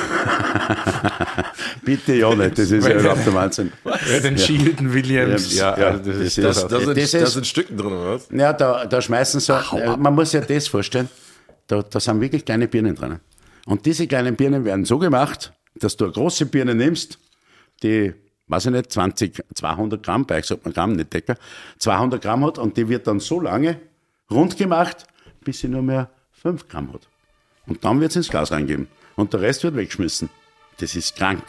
Bitte 1.85 2.15
ja 2.15 2.35
nicht, 2.35 2.59
das 2.59 2.71
ist 2.71 2.87
ja 2.87 2.99
überhaupt 2.99 3.27
der 3.27 3.35
Wahnsinn. 3.35 3.73
ja, 3.85 4.21
den 4.21 4.39
Skihütten 4.39 4.93
Williams, 4.93 5.55
ja, 5.55 5.79
Ja, 5.79 5.87
also 5.89 6.11
das, 6.11 6.17
das 6.17 6.27
ist 6.27 6.39
das. 6.39 6.69
Da 6.69 6.81
sind, 6.81 7.15
Das 7.15 7.33
sind 7.33 7.47
Stücken 7.47 7.77
drin, 7.77 7.93
oder 7.93 8.15
was? 8.15 8.29
Ja, 8.31 8.53
da, 8.53 8.87
da 8.87 9.01
schmeißen 9.03 9.41
sie, 9.41 9.53
äh, 9.53 9.97
man 9.97 10.15
muss 10.15 10.31
sich 10.31 10.45
das 10.45 10.69
vorstellen, 10.69 11.09
da, 11.67 11.83
da 11.83 12.01
sind 12.01 12.21
wirklich 12.21 12.45
kleine 12.45 12.69
Birnen 12.69 12.95
drin. 12.95 13.19
Und 13.67 13.87
diese 13.87 14.07
kleinen 14.07 14.37
Birnen 14.37 14.65
werden 14.65 14.85
so 14.85 14.99
gemacht, 14.99 15.53
dass 15.75 15.97
du 15.97 16.05
eine 16.05 16.13
große 16.13 16.47
Birne 16.47 16.75
nimmst, 16.75 17.19
die, 17.83 18.15
weiß 18.53 18.67
ich 18.67 18.73
nicht, 18.73 18.93
20, 18.93 19.43
200 19.55 20.03
Gramm, 20.03 20.27
bei 20.27 20.39
euch 20.39 20.47
sagt 20.47 20.65
man 20.65 20.73
Gramm, 20.75 20.93
nicht 20.93 21.13
Decker, 21.13 21.35
200 21.79 22.23
Gramm 22.23 22.45
hat 22.45 22.59
und 22.59 22.77
die 22.77 22.89
wird 22.89 23.07
dann 23.07 23.19
so 23.19 23.41
lange 23.41 23.81
rund 24.31 24.57
gemacht, 24.57 25.07
bis 25.41 25.61
sie 25.61 25.69
nur 25.69 25.83
mehr 25.83 26.11
5 26.43 26.69
Gramm 26.69 26.93
hat. 26.93 27.09
Und 27.67 27.85
dann 27.85 28.01
wird 28.01 28.11
es 28.11 28.17
ins 28.17 28.29
Glas 28.29 28.53
reingeben. 28.53 28.89
Und 29.17 29.33
der 29.33 29.41
Rest 29.41 29.65
wird 29.65 29.77
weggeschmissen. 29.77 30.31
Das 30.79 30.95
ist 30.95 31.17
krank. 31.17 31.43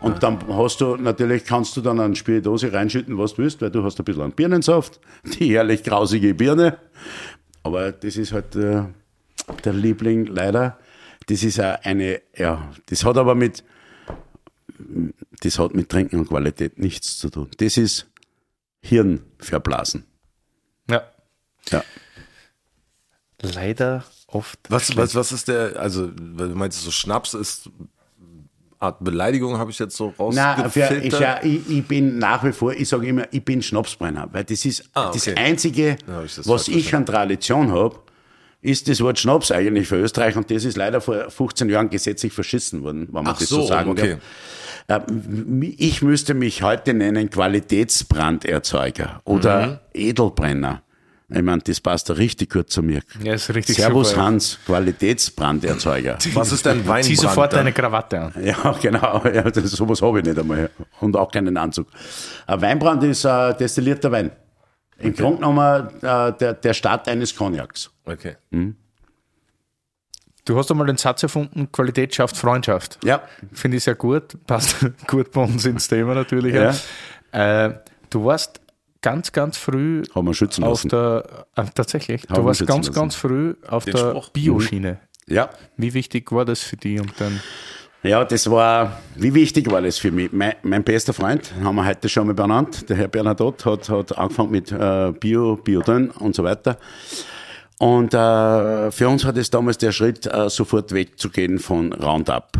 Und 0.00 0.22
dann 0.22 0.38
hast 0.48 0.80
du, 0.80 0.96
natürlich 0.96 1.44
kannst 1.44 1.76
du 1.76 1.80
dann 1.80 2.00
eine 2.00 2.16
Spiritose 2.16 2.72
reinschütten, 2.72 3.18
was 3.18 3.34
du 3.34 3.42
willst, 3.42 3.62
weil 3.62 3.70
du 3.70 3.84
hast 3.84 4.00
ein 4.00 4.04
bisschen 4.04 4.22
an 4.22 4.32
Birnensaft, 4.32 5.00
die 5.24 5.54
herrlich 5.54 5.82
grausige 5.84 6.34
Birne. 6.34 6.78
Aber 7.62 7.92
das 7.92 8.16
ist 8.16 8.32
halt 8.32 8.56
äh, 8.56 8.82
der 9.64 9.72
Liebling 9.72 10.26
leider. 10.26 10.78
Das 11.28 11.44
ist 11.44 11.60
auch 11.60 11.76
eine, 11.84 12.20
ja, 12.36 12.68
das 12.86 13.04
hat 13.04 13.16
aber 13.16 13.36
mit, 13.36 13.62
das 15.42 15.58
hat 15.58 15.74
mit 15.74 15.88
Trinken 15.88 16.18
und 16.18 16.28
Qualität 16.28 16.78
nichts 16.78 17.18
zu 17.18 17.30
tun. 17.30 17.48
Das 17.58 17.76
ist 17.76 18.06
Hirn 18.80 19.22
verblasen. 19.38 20.04
Ja. 20.90 21.02
Ja. 21.70 21.84
Leider 23.40 24.04
oft. 24.28 24.58
Was, 24.68 24.96
was, 24.96 25.14
was 25.14 25.32
ist 25.32 25.48
der, 25.48 25.76
also, 25.78 26.10
weil 26.16 26.48
du 26.50 26.54
meinst, 26.54 26.80
so 26.82 26.90
Schnaps 26.90 27.34
ist 27.34 27.68
Art 28.78 29.02
Beleidigung, 29.02 29.58
habe 29.58 29.70
ich 29.70 29.78
jetzt 29.78 29.96
so 29.96 30.12
Nein, 30.32 30.60
rausgefiltert? 30.60 31.04
ich, 31.04 31.18
ja, 31.18 31.40
ich, 31.42 31.68
ich 31.70 31.86
bin 31.86 32.18
nach 32.18 32.42
wie 32.44 32.52
vor, 32.52 32.72
ich 32.72 32.88
sage 32.88 33.06
immer, 33.06 33.26
ich 33.32 33.44
bin 33.44 33.62
Schnapsbrenner, 33.62 34.28
weil 34.32 34.44
das 34.44 34.64
ist 34.64 34.88
Ah, 34.94 35.10
das 35.12 35.28
okay. 35.28 35.36
Einzige, 35.36 35.96
Dann 36.06 36.16
hab 36.16 36.24
ich 36.24 36.34
das 36.34 36.48
was 36.48 36.66
ich 36.68 36.92
an 36.94 37.06
Tradition 37.06 37.70
habe, 37.70 38.00
ist 38.62 38.88
das 38.88 39.00
Wort 39.02 39.18
Schnaps 39.18 39.50
eigentlich 39.50 39.86
für 39.88 39.96
Österreich 39.96 40.36
und 40.36 40.50
das 40.50 40.64
ist 40.64 40.76
leider 40.76 41.00
vor 41.00 41.28
15 41.30 41.68
Jahren 41.68 41.90
gesetzlich 41.90 42.32
verschissen 42.32 42.82
worden, 42.82 43.08
wenn 43.12 43.24
man 43.24 43.34
Ach 43.34 43.38
das 43.38 43.48
so, 43.48 43.60
so 43.62 43.66
sagen 43.66 43.90
okay. 43.90 44.16
darf. 44.86 45.02
Äh, 45.06 45.12
Ich 45.76 46.00
müsste 46.02 46.32
mich 46.34 46.62
heute 46.62 46.94
nennen 46.94 47.28
Qualitätsbranderzeuger 47.30 49.20
oder 49.24 49.66
Mhm. 49.66 49.78
Edelbrenner. 49.94 50.82
Ich 51.34 51.40
meine, 51.42 51.62
das 51.62 51.80
passt 51.80 52.10
da 52.10 52.14
richtig 52.14 52.52
gut 52.52 52.68
zu 52.68 52.82
mir. 52.82 53.00
Ja, 53.22 53.32
ist 53.32 53.48
richtig 53.54 53.76
Servus 53.76 54.10
super. 54.10 54.22
Hans, 54.22 54.58
Qualitätsbranderzeuger. 54.66 56.18
Was 56.34 56.52
ist 56.52 56.66
denn 56.66 56.78
Weinbrand? 56.86 57.04
Zieh 57.04 57.16
sofort 57.16 57.54
deine 57.54 57.72
Krawatte 57.72 58.20
an. 58.20 58.32
Ja, 58.44 58.76
genau. 58.82 59.22
Ja, 59.24 59.42
das, 59.50 59.70
sowas 59.70 60.02
habe 60.02 60.18
ich 60.18 60.26
nicht 60.26 60.38
einmal. 60.38 60.68
Und 61.00 61.16
auch 61.16 61.30
keinen 61.30 61.56
Anzug. 61.56 61.86
Ein 62.46 62.60
Weinbrand 62.60 63.02
ist 63.04 63.24
äh, 63.24 63.54
destillierter 63.56 64.12
Wein. 64.12 64.30
Im 64.98 65.14
Grunde 65.14 65.36
genommen 65.38 65.88
äh, 66.02 66.32
der, 66.38 66.52
der 66.54 66.74
Start 66.74 67.08
eines 67.08 67.34
Cognacs. 67.34 67.90
Okay. 68.04 68.36
Du 70.44 70.58
hast 70.58 70.70
einmal 70.70 70.86
den 70.88 70.96
Satz 70.96 71.22
erfunden, 71.22 71.70
Qualität 71.70 72.14
schafft 72.14 72.36
Freundschaft. 72.36 72.98
Ja. 73.04 73.22
Finde 73.52 73.76
ich 73.76 73.84
sehr 73.84 73.94
gut. 73.94 74.36
Passt 74.46 74.76
gut 75.06 75.30
bei 75.32 75.42
uns 75.42 75.64
ins 75.64 75.86
Thema 75.88 76.14
natürlich. 76.14 76.54
Ja. 76.54 76.74
Äh, 77.66 77.74
du 78.10 78.24
warst 78.24 78.60
ganz, 79.02 79.30
ganz 79.32 79.56
früh 79.56 80.02
Haben 80.14 80.26
wir 80.26 80.34
schützen 80.34 80.64
auf 80.64 80.84
lassen. 80.84 80.88
der, 80.88 81.46
äh, 81.56 81.64
tatsächlich, 81.74 82.24
Haben 82.28 82.34
du 82.34 82.44
warst 82.44 82.66
ganz, 82.66 82.88
lassen. 82.88 82.98
ganz 82.98 83.14
früh 83.14 83.54
auf 83.68 83.84
Den 83.84 83.94
der. 83.94 84.20
Bioschiene. 84.32 84.98
Ja. 85.28 85.50
Wie 85.76 85.94
wichtig 85.94 86.32
war 86.32 86.44
das 86.44 86.60
für 86.60 86.76
dich? 86.76 87.00
Und 87.00 87.12
dann, 87.20 87.40
Ja, 88.02 88.24
das 88.24 88.50
war, 88.50 89.00
wie 89.14 89.32
wichtig 89.34 89.70
war 89.70 89.80
das 89.80 89.98
für 89.98 90.10
mich? 90.10 90.32
Mein, 90.32 90.54
mein 90.64 90.82
bester 90.82 91.12
Freund, 91.12 91.52
haben 91.62 91.76
wir 91.76 91.86
heute 91.86 92.08
schon 92.08 92.26
mal 92.26 92.34
benannt, 92.34 92.88
der 92.90 92.96
Herr 92.96 93.06
Bernadotte, 93.08 93.70
hat, 93.70 93.88
hat 93.88 94.18
angefangen 94.18 94.50
mit 94.50 94.72
äh, 94.72 95.12
Bio, 95.12 95.54
Biodön 95.56 96.10
und 96.10 96.34
so 96.34 96.42
weiter. 96.42 96.78
Und 97.82 98.14
äh, 98.14 98.92
für 98.92 99.08
uns 99.08 99.24
hat 99.24 99.36
es 99.36 99.50
damals 99.50 99.76
der 99.76 99.90
Schritt, 99.90 100.24
äh, 100.26 100.48
sofort 100.48 100.92
wegzugehen 100.92 101.58
von 101.58 101.92
Roundup. 101.92 102.52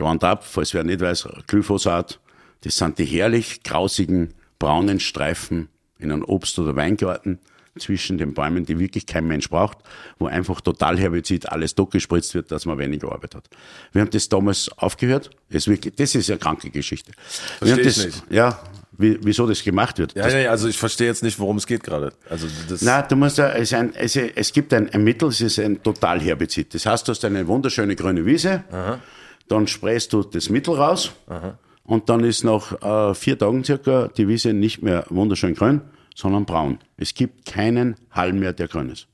Roundup, 0.00 0.42
falls 0.42 0.72
wer 0.72 0.84
nicht 0.84 1.02
weiß, 1.02 1.28
Glyphosat, 1.46 2.18
das 2.62 2.76
sind 2.76 2.98
die 2.98 3.04
herrlich 3.04 3.62
grausigen 3.62 4.32
braunen 4.58 5.00
Streifen 5.00 5.68
in 5.98 6.10
einem 6.10 6.24
Obst- 6.24 6.58
oder 6.58 6.74
Weingarten 6.76 7.40
zwischen 7.78 8.16
den 8.16 8.32
Bäumen, 8.32 8.64
die 8.64 8.78
wirklich 8.78 9.04
kein 9.04 9.26
Mensch 9.26 9.50
braucht, 9.50 9.76
wo 10.18 10.28
einfach 10.28 10.62
total 10.62 10.98
Herbizid 10.98 11.50
alles 11.52 11.74
gespritzt 11.90 12.34
wird, 12.34 12.50
dass 12.50 12.64
man 12.64 12.78
weniger 12.78 13.12
Arbeit 13.12 13.34
hat. 13.34 13.50
Wir 13.92 14.00
haben 14.00 14.10
das 14.10 14.30
damals 14.30 14.70
aufgehört. 14.78 15.28
Das 15.50 15.64
ist, 15.64 15.68
wirklich, 15.68 15.94
das 15.96 16.14
ist 16.14 16.30
eine 16.30 16.38
kranke 16.38 16.70
Geschichte. 16.70 17.12
Wir 17.60 17.72
haben 17.72 17.84
das, 17.84 17.98
ich 17.98 18.06
nicht. 18.06 18.24
Ja, 18.30 18.58
wie, 18.92 19.18
wieso 19.22 19.46
das 19.46 19.62
gemacht 19.62 19.98
wird. 19.98 20.14
Ja, 20.14 20.28
ja, 20.28 20.50
also 20.50 20.68
ich 20.68 20.76
verstehe 20.76 21.06
jetzt 21.06 21.22
nicht, 21.22 21.38
worum 21.38 21.56
es 21.56 21.66
geht 21.66 21.82
gerade. 21.82 22.12
Also 22.28 22.46
das, 22.68 22.82
Na, 22.82 23.02
du 23.02 23.16
musst 23.16 23.38
ja, 23.38 23.48
es, 23.50 23.72
ein, 23.72 23.94
es, 23.94 24.16
es 24.16 24.52
gibt 24.52 24.72
ein, 24.74 24.90
ein 24.90 25.02
Mittel, 25.02 25.28
es 25.28 25.40
ist 25.40 25.58
ein 25.58 25.82
Totalherbizid. 25.82 26.74
Das 26.74 26.86
heißt, 26.86 27.08
du 27.08 27.12
hast 27.12 27.24
eine 27.24 27.46
wunderschöne 27.46 27.96
grüne 27.96 28.24
Wiese, 28.24 28.64
dann 29.48 29.66
sprayst 29.66 30.12
du 30.12 30.22
das 30.22 30.48
Mittel 30.50 30.74
raus 30.74 31.12
und 31.84 32.08
dann 32.08 32.24
ist 32.24 32.44
nach 32.44 33.10
äh, 33.10 33.14
vier 33.14 33.38
Tagen 33.38 33.64
circa 33.64 34.08
die 34.08 34.28
Wiese 34.28 34.52
nicht 34.52 34.82
mehr 34.82 35.04
wunderschön 35.08 35.54
grün, 35.54 35.80
sondern 36.14 36.44
braun. 36.44 36.78
Es 36.96 37.14
gibt 37.14 37.46
keinen 37.46 37.96
Halm 38.10 38.38
mehr, 38.38 38.52
der 38.52 38.68
grün 38.68 38.90
ist. 38.90 39.08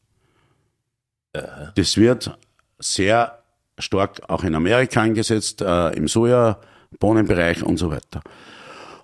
Das 1.77 1.97
wird 1.97 2.37
sehr 2.79 3.39
stark 3.79 4.23
auch 4.29 4.45
in 4.45 4.55
Amerika 4.55 5.01
eingesetzt, 5.03 5.63
äh, 5.63 5.91
im 5.91 6.09
Soja-Bohnenbereich 6.09 7.63
und 7.63 7.77
so 7.77 7.91
weiter. 7.91 8.23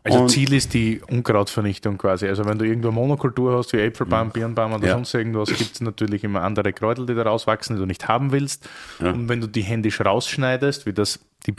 Also 0.04 0.20
Und- 0.20 0.28
Ziel 0.28 0.52
ist 0.52 0.74
die 0.74 1.00
Unkrautvernichtung 1.08 1.96
quasi. 1.98 2.28
Also 2.28 2.44
wenn 2.44 2.58
du 2.58 2.64
irgendwo 2.66 2.90
Monokultur 2.90 3.56
hast, 3.56 3.72
wie 3.72 3.78
Äpfelbaum, 3.78 4.30
Birnbaum 4.30 4.74
oder 4.74 4.86
Ja. 4.86 4.92
sonst 4.94 5.14
irgendwas, 5.14 5.48
gibt 5.48 5.74
es 5.74 5.80
natürlich 5.80 6.22
immer 6.24 6.42
andere 6.42 6.72
Kräuter, 6.72 7.06
die 7.06 7.14
da 7.14 7.22
rauswachsen, 7.22 7.76
die 7.76 7.80
du 7.80 7.86
nicht 7.86 8.06
haben 8.06 8.30
willst. 8.30 8.68
Und 9.00 9.28
wenn 9.28 9.40
du 9.40 9.46
die 9.46 9.62
händisch 9.62 10.00
rausschneidest, 10.00 10.86
wie 10.86 10.92
das 10.92 11.20
die 11.46 11.52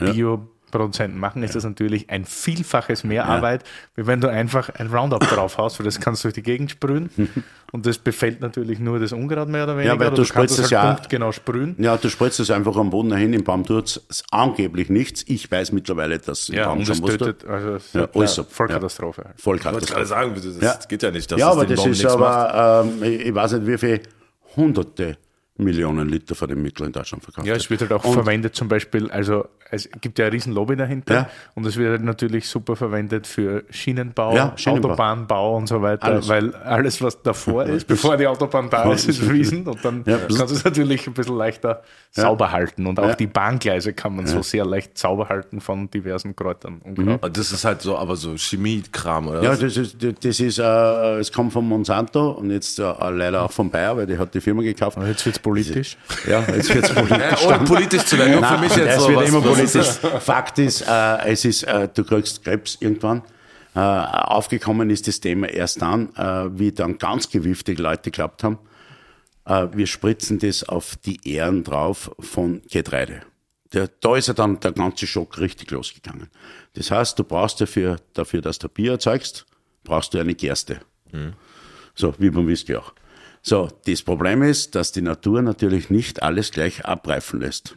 Bio-Produzenten 0.70 1.18
machen, 1.18 1.42
ist 1.42 1.54
das 1.54 1.64
natürlich 1.64 2.10
ein 2.10 2.24
Vielfaches 2.24 3.04
mehr 3.04 3.26
Arbeit, 3.26 3.64
wie 3.94 4.06
wenn 4.06 4.20
du 4.20 4.28
einfach 4.28 4.68
ein 4.70 4.88
Roundup 4.88 5.20
drauf 5.28 5.58
hast, 5.58 5.78
weil 5.78 5.84
das 5.84 6.00
kannst 6.00 6.24
du 6.24 6.28
durch 6.28 6.34
die 6.34 6.42
Gegend 6.42 6.70
sprühen 6.70 7.10
und 7.72 7.86
das 7.86 7.98
befällt 7.98 8.40
natürlich 8.40 8.78
nur 8.78 8.98
das 8.98 9.12
Unkraut 9.12 9.48
mehr 9.48 9.64
oder 9.64 9.76
weniger. 9.76 9.98
weil 9.98 10.08
oder 10.08 10.16
du 10.16 10.22
kannst 10.28 10.54
spritzt 10.54 10.58
es 10.58 10.70
ja- 10.70 10.98
genau 11.08 11.32
sprühen. 11.32 11.76
Ja, 11.78 11.96
du 11.96 12.08
spritzt 12.08 12.40
es 12.40 12.50
einfach 12.50 12.76
am 12.76 12.90
Boden 12.90 13.10
dahin, 13.10 13.32
im 13.32 13.44
Baum 13.44 13.64
tut 13.64 14.00
es 14.08 14.24
angeblich 14.30 14.88
nichts. 14.90 15.24
Ich 15.26 15.50
weiß 15.50 15.72
mittlerweile, 15.72 16.18
dass 16.18 16.48
im 16.48 16.56
Ja, 16.56 16.66
Baum 16.68 16.78
und 16.78 16.86
schon 16.86 16.96
es 16.96 17.02
was 17.02 17.10
tut. 17.10 17.18
tötet, 17.20 17.48
also 17.48 17.68
es 17.74 17.92
Ja, 17.92 18.04
ist 18.04 18.16
alles 18.16 18.34
so. 18.34 18.42
eine 18.42 18.50
Vollkatastrophe. 18.50 19.24
Voll 19.36 19.56
ich 19.56 19.64
wollte 19.64 19.86
gerade 19.86 20.06
sagen, 20.06 20.34
das 20.34 20.60
Ja. 20.60 20.78
geht 20.88 21.02
ja 21.02 21.10
nicht, 21.10 21.30
dass 21.30 21.38
Ja, 21.40 21.48
es 21.50 21.56
aber 21.56 21.66
das 21.66 21.86
ist 21.86 22.04
aber, 22.06 22.84
ähm, 22.86 23.02
ich 23.02 23.26
ich 23.26 23.34
weiß 23.34 23.52
nicht, 23.52 23.66
wie 23.66 23.78
viele 23.78 24.00
hunderte 24.56 25.16
Millionen 25.58 26.08
Liter 26.08 26.34
von 26.34 26.48
dem 26.48 26.62
Mittel 26.62 26.86
in 26.86 26.92
Deutschland 26.92 27.24
verkauft 27.24 27.46
Ja, 27.46 27.54
es 27.54 27.68
wird 27.70 27.80
halt 27.80 27.92
auch 27.92 28.04
Und- 28.04 28.12
verwendet 28.12 28.54
zum 28.54 28.68
Beispiel, 28.68 29.10
also 29.10 29.46
es 29.70 29.88
gibt 30.00 30.18
ja 30.18 30.26
eine 30.26 30.32
riesen 30.34 30.52
Lobby 30.52 30.76
dahinter 30.76 31.14
Ja. 31.14 31.30
und 31.54 31.66
es 31.66 31.76
wird 31.76 31.90
halt 31.90 32.02
natürlich 32.04 32.48
super 32.48 32.76
verwendet 32.76 33.26
für 33.26 33.64
Schienenbau, 33.70 34.34
Ja, 34.34 34.52
Schienenbau. 34.56 34.90
Autobahnbau 34.90 35.56
und 35.56 35.66
so 35.66 35.82
weiter, 35.82 36.04
Alles. 36.04 36.28
weil 36.28 36.54
alles, 36.54 37.02
was 37.02 37.20
davor 37.22 37.64
ist, 37.64 37.86
bevor 37.86 38.16
die 38.16 38.26
Autobahn 38.26 38.70
da 38.70 38.92
ist, 38.92 39.08
ist 39.08 39.28
riesen 39.28 39.66
und 39.66 39.84
dann 39.84 40.04
Ja. 40.06 40.18
kannst 40.18 40.38
du 40.40 40.44
es 40.54 40.64
natürlich 40.64 41.06
ein 41.06 41.14
bisschen 41.14 41.36
leichter 41.36 41.82
sauber 42.12 42.52
halten 42.52 42.86
und 42.86 43.00
auch 43.00 43.08
Ja. 43.08 43.14
die 43.16 43.26
Bahngleise 43.26 43.92
kann 43.92 44.14
man 44.14 44.26
so 44.26 44.42
sehr 44.42 44.64
leicht 44.64 44.96
sauber 44.98 45.28
halten 45.28 45.60
von 45.60 45.90
diversen 45.90 46.36
Kräutern. 46.36 46.80
Ah, 47.22 47.28
Das 47.28 47.50
ist 47.50 47.64
halt 47.64 47.82
so, 47.82 47.96
aber 47.98 48.14
so 48.16 48.34
Chemiekram, 48.36 49.28
oder? 49.28 49.42
Ja, 49.42 49.50
was? 49.50 49.60
das 49.60 49.76
ist, 49.76 49.96
das 50.22 50.40
ist 50.40 50.58
äh, 50.58 51.18
es 51.18 51.32
kommt 51.32 51.52
von 51.52 51.66
Monsanto 51.66 52.30
und 52.32 52.50
jetzt 52.50 52.78
äh, 52.78 52.84
leider 53.10 53.42
auch 53.42 53.52
von 53.52 53.70
Bayer, 53.70 53.96
weil 53.96 54.06
die 54.06 54.16
hat 54.18 54.32
die 54.34 54.40
Firma 54.40 54.62
gekauft. 54.62 54.96
Und 54.96 55.06
jetzt 55.06 55.24
wird 55.26 55.36
es 55.36 55.42
politisch. 55.50 55.96
Ja, 56.28 56.40
jetzt 56.54 56.74
wird's 56.74 56.92
politisch. 56.94 57.42
Ja, 57.42 57.48
ohne 57.56 57.64
politisch 57.64 58.04
zu 58.04 58.18
werden, 58.18 58.34
nur 58.40 58.44
für 58.44 58.58
mich 58.58 58.76
jetzt 58.76 58.96
es 58.96 59.02
so. 59.02 59.08
wird 59.08 59.18
was- 59.20 59.28
immer 59.28 59.40
politisch. 59.42 59.86
Fakt 60.20 60.58
ist, 60.58 60.82
äh, 60.82 61.26
es 61.32 61.44
ist, 61.44 61.62
äh, 61.64 61.88
du 61.92 62.04
kriegst 62.04 62.42
Krebs 62.44 62.76
irgendwann. 62.80 63.22
Äh, 63.74 63.78
aufgekommen 63.80 64.88
ist 64.90 65.06
das 65.06 65.20
Thema 65.20 65.48
erst 65.48 65.82
dann, 65.82 66.14
äh, 66.16 66.58
wie 66.58 66.72
dann 66.72 66.96
ganz 66.98 67.28
gewiefte 67.28 67.74
Leute 67.74 68.10
geglaubt 68.10 68.42
haben, 68.42 68.58
äh, 69.44 69.66
wir 69.74 69.86
spritzen 69.86 70.38
das 70.38 70.64
auf 70.66 70.96
die 71.04 71.20
Ähren 71.24 71.62
drauf 71.62 72.10
von 72.18 72.62
Getreide. 72.70 73.20
Der, 73.72 73.88
da 74.00 74.16
ist 74.16 74.28
ja 74.28 74.34
dann 74.34 74.58
der 74.60 74.72
ganze 74.72 75.06
Schock 75.06 75.38
richtig 75.38 75.70
losgegangen. 75.72 76.28
Das 76.74 76.90
heißt, 76.90 77.18
du 77.18 77.24
brauchst 77.24 77.60
dafür, 77.60 77.96
dafür 78.14 78.40
dass 78.40 78.58
du 78.58 78.68
Bier 78.68 78.92
erzeugst, 78.92 79.44
brauchst 79.84 80.14
du 80.14 80.18
eine 80.18 80.34
Gerste. 80.34 80.80
So, 81.94 82.14
wie 82.18 82.30
beim 82.30 82.46
Whisky 82.46 82.76
auch. 82.76 82.92
So, 83.48 83.68
das 83.86 84.02
Problem 84.02 84.42
ist, 84.42 84.74
dass 84.74 84.90
die 84.90 85.02
Natur 85.02 85.40
natürlich 85.40 85.88
nicht 85.88 86.20
alles 86.20 86.50
gleich 86.50 86.84
abreifen 86.84 87.38
lässt. 87.38 87.76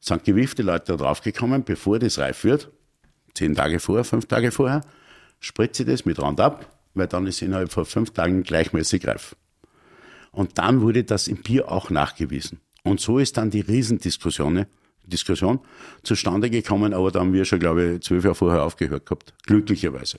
Sind 0.00 0.24
gewiefte 0.24 0.62
Leute 0.62 0.92
da 0.92 0.96
draufgekommen, 0.96 1.62
bevor 1.62 1.98
das 1.98 2.18
reif 2.18 2.42
wird, 2.42 2.70
zehn 3.34 3.54
Tage 3.54 3.80
vorher, 3.80 4.04
fünf 4.04 4.24
Tage 4.24 4.50
vorher, 4.50 4.80
spritze 5.38 5.84
das 5.84 6.06
mit 6.06 6.18
Roundup, 6.18 6.64
weil 6.94 7.06
dann 7.06 7.26
ist 7.26 7.42
innerhalb 7.42 7.70
von 7.70 7.84
fünf 7.84 8.12
Tagen 8.12 8.44
gleichmäßig 8.44 9.06
reif. 9.06 9.36
Und 10.32 10.56
dann 10.56 10.80
wurde 10.80 11.04
das 11.04 11.28
im 11.28 11.36
Bier 11.36 11.70
auch 11.70 11.90
nachgewiesen. 11.90 12.58
Und 12.82 13.00
so 13.00 13.18
ist 13.18 13.36
dann 13.36 13.50
die 13.50 13.60
Riesendiskussion 13.60 14.64
Diskussion 15.04 15.60
zustande 16.02 16.48
gekommen, 16.48 16.94
aber 16.94 17.10
da 17.10 17.20
haben 17.20 17.34
wir 17.34 17.44
schon, 17.44 17.58
glaube 17.58 17.96
ich, 17.96 18.02
zwölf 18.02 18.24
Jahre 18.24 18.36
vorher 18.36 18.62
aufgehört 18.62 19.04
gehabt, 19.04 19.34
glücklicherweise. 19.44 20.18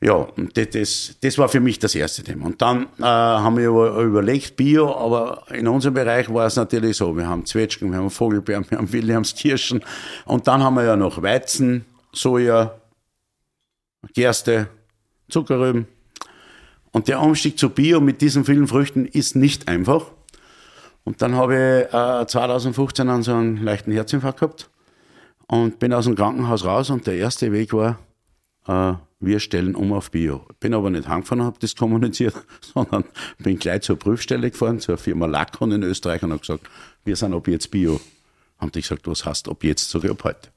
Ja, 0.00 0.28
das, 0.54 0.70
das, 0.70 1.16
das 1.20 1.38
war 1.38 1.48
für 1.48 1.58
mich 1.58 1.80
das 1.80 1.94
erste 1.96 2.22
Thema. 2.22 2.46
Und 2.46 2.62
dann 2.62 2.84
äh, 2.98 3.02
haben 3.02 3.56
wir 3.56 3.68
über- 3.68 4.00
überlegt, 4.00 4.54
Bio, 4.56 4.94
aber 4.94 5.42
in 5.52 5.66
unserem 5.66 5.94
Bereich 5.94 6.32
war 6.32 6.46
es 6.46 6.54
natürlich 6.54 6.96
so, 6.96 7.16
wir 7.16 7.26
haben 7.28 7.44
Zwetschgen, 7.44 7.90
wir 7.90 7.98
haben 7.98 8.10
Vogelbeeren, 8.10 8.64
wir 8.70 8.78
haben 8.78 8.92
Williamskirschen 8.92 9.82
und 10.24 10.46
dann 10.46 10.62
haben 10.62 10.74
wir 10.74 10.84
ja 10.84 10.94
noch 10.96 11.20
Weizen, 11.20 11.84
Soja, 12.12 12.74
Gerste, 14.14 14.68
Zuckerrüben. 15.28 15.88
Und 16.92 17.08
der 17.08 17.20
Umstieg 17.20 17.58
zu 17.58 17.68
Bio 17.68 18.00
mit 18.00 18.20
diesen 18.20 18.44
vielen 18.44 18.68
Früchten 18.68 19.04
ist 19.04 19.34
nicht 19.34 19.66
einfach. 19.66 20.06
Und 21.02 21.22
dann 21.22 21.34
habe 21.34 21.86
ich 21.90 21.94
äh, 21.94 22.26
2015 22.26 23.08
an 23.08 23.22
so 23.24 23.34
einen 23.34 23.56
leichten 23.56 23.90
Herzinfarkt 23.90 24.38
gehabt 24.40 24.70
und 25.48 25.80
bin 25.80 25.92
aus 25.92 26.04
dem 26.04 26.14
Krankenhaus 26.14 26.64
raus 26.64 26.90
und 26.90 27.06
der 27.06 27.16
erste 27.16 27.50
Weg 27.50 27.72
war, 27.72 27.98
äh, 28.68 28.94
wir 29.20 29.40
stellen 29.40 29.74
um 29.74 29.92
auf 29.92 30.10
Bio. 30.10 30.46
Bin 30.60 30.74
aber 30.74 30.90
nicht 30.90 31.08
heimgefahren 31.08 31.40
und 31.40 31.46
habe 31.46 31.58
das 31.60 31.74
kommuniziert, 31.74 32.34
sondern 32.60 33.04
bin 33.38 33.58
gleich 33.58 33.82
zur 33.82 33.98
Prüfstelle 33.98 34.50
gefahren, 34.50 34.80
zur 34.80 34.96
Firma 34.96 35.26
Lackon 35.26 35.72
in 35.72 35.82
Österreich 35.82 36.22
und 36.22 36.30
habe 36.30 36.40
gesagt, 36.40 36.68
wir 37.04 37.16
sind 37.16 37.34
ab 37.34 37.48
jetzt 37.48 37.70
Bio. 37.70 38.00
Haben 38.58 38.72
die 38.72 38.80
gesagt, 38.80 39.06
was 39.06 39.24
heißt 39.24 39.48
ab 39.48 39.64
jetzt? 39.64 39.90
Sag 39.90 40.04
ich, 40.04 40.10
ab 40.10 40.22
heute. 40.24 40.50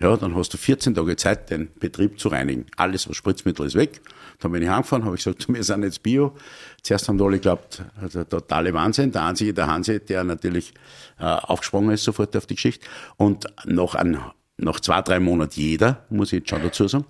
Ja, 0.00 0.16
dann 0.16 0.34
hast 0.34 0.52
du 0.52 0.58
14 0.58 0.94
Tage 0.94 1.14
Zeit, 1.16 1.50
den 1.50 1.70
Betrieb 1.78 2.18
zu 2.18 2.28
reinigen. 2.28 2.66
Alles, 2.76 3.08
was 3.08 3.16
Spritzmittel 3.16 3.66
ist, 3.66 3.76
weg. 3.76 4.00
Dann 4.40 4.50
bin 4.50 4.62
ich 4.62 4.68
heimgefahren, 4.68 5.04
habe 5.04 5.14
ich 5.14 5.24
gesagt, 5.24 5.46
wir 5.52 5.62
sind 5.62 5.84
jetzt 5.84 6.02
Bio. 6.02 6.34
Zuerst 6.82 7.08
haben 7.08 7.20
alle 7.22 7.36
geglaubt, 7.36 7.82
also 8.00 8.24
totale 8.24 8.74
Wahnsinn. 8.74 9.12
Der 9.12 9.24
einzige, 9.24 9.54
der 9.54 9.68
Hansi, 9.68 10.00
der 10.00 10.24
natürlich 10.24 10.74
äh, 11.18 11.24
aufgesprungen 11.24 11.92
ist 11.92 12.04
sofort 12.04 12.36
auf 12.36 12.46
die 12.46 12.56
Geschichte. 12.56 12.86
Und 13.16 13.46
noch, 13.64 13.94
ein, 13.94 14.18
noch 14.56 14.80
zwei, 14.80 15.00
drei 15.00 15.20
Monate 15.20 15.60
jeder, 15.60 16.04
muss 16.10 16.32
ich 16.32 16.40
jetzt 16.40 16.50
schon 16.50 16.62
dazu 16.62 16.88
sagen, 16.88 17.04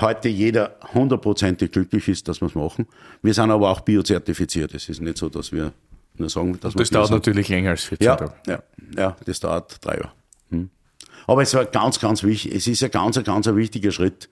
heute 0.00 0.28
jeder 0.28 0.76
hundertprozentig 0.94 1.70
glücklich 1.72 2.08
ist, 2.08 2.28
dass 2.28 2.40
wir 2.40 2.46
es 2.48 2.54
machen. 2.54 2.86
Wir 3.22 3.34
sind 3.34 3.50
aber 3.50 3.70
auch 3.70 3.80
biozertifiziert. 3.80 4.74
Es 4.74 4.88
ist 4.88 5.00
nicht 5.00 5.18
so, 5.18 5.28
dass 5.28 5.52
wir 5.52 5.72
nur 6.16 6.28
sagen, 6.30 6.58
dass 6.60 6.74
wir 6.74 6.78
Das 6.80 6.90
dauert 6.90 7.10
natürlich 7.10 7.48
länger 7.48 7.70
als 7.70 7.84
14 7.84 8.04
ja, 8.04 8.16
Tage. 8.16 8.32
ja, 8.46 8.62
ja, 8.96 9.16
das 9.24 9.40
dauert 9.40 9.76
drei 9.84 9.96
Jahre. 9.96 10.12
Hm. 10.50 10.70
Aber 11.26 11.42
es 11.42 11.54
war 11.54 11.64
ganz, 11.66 12.00
ganz 12.00 12.22
wichtig. 12.24 12.54
Es 12.54 12.66
ist 12.66 12.82
ein 12.82 12.90
ganz, 12.90 13.22
ganz 13.22 13.46
ein 13.46 13.56
wichtiger 13.56 13.92
Schritt. 13.92 14.28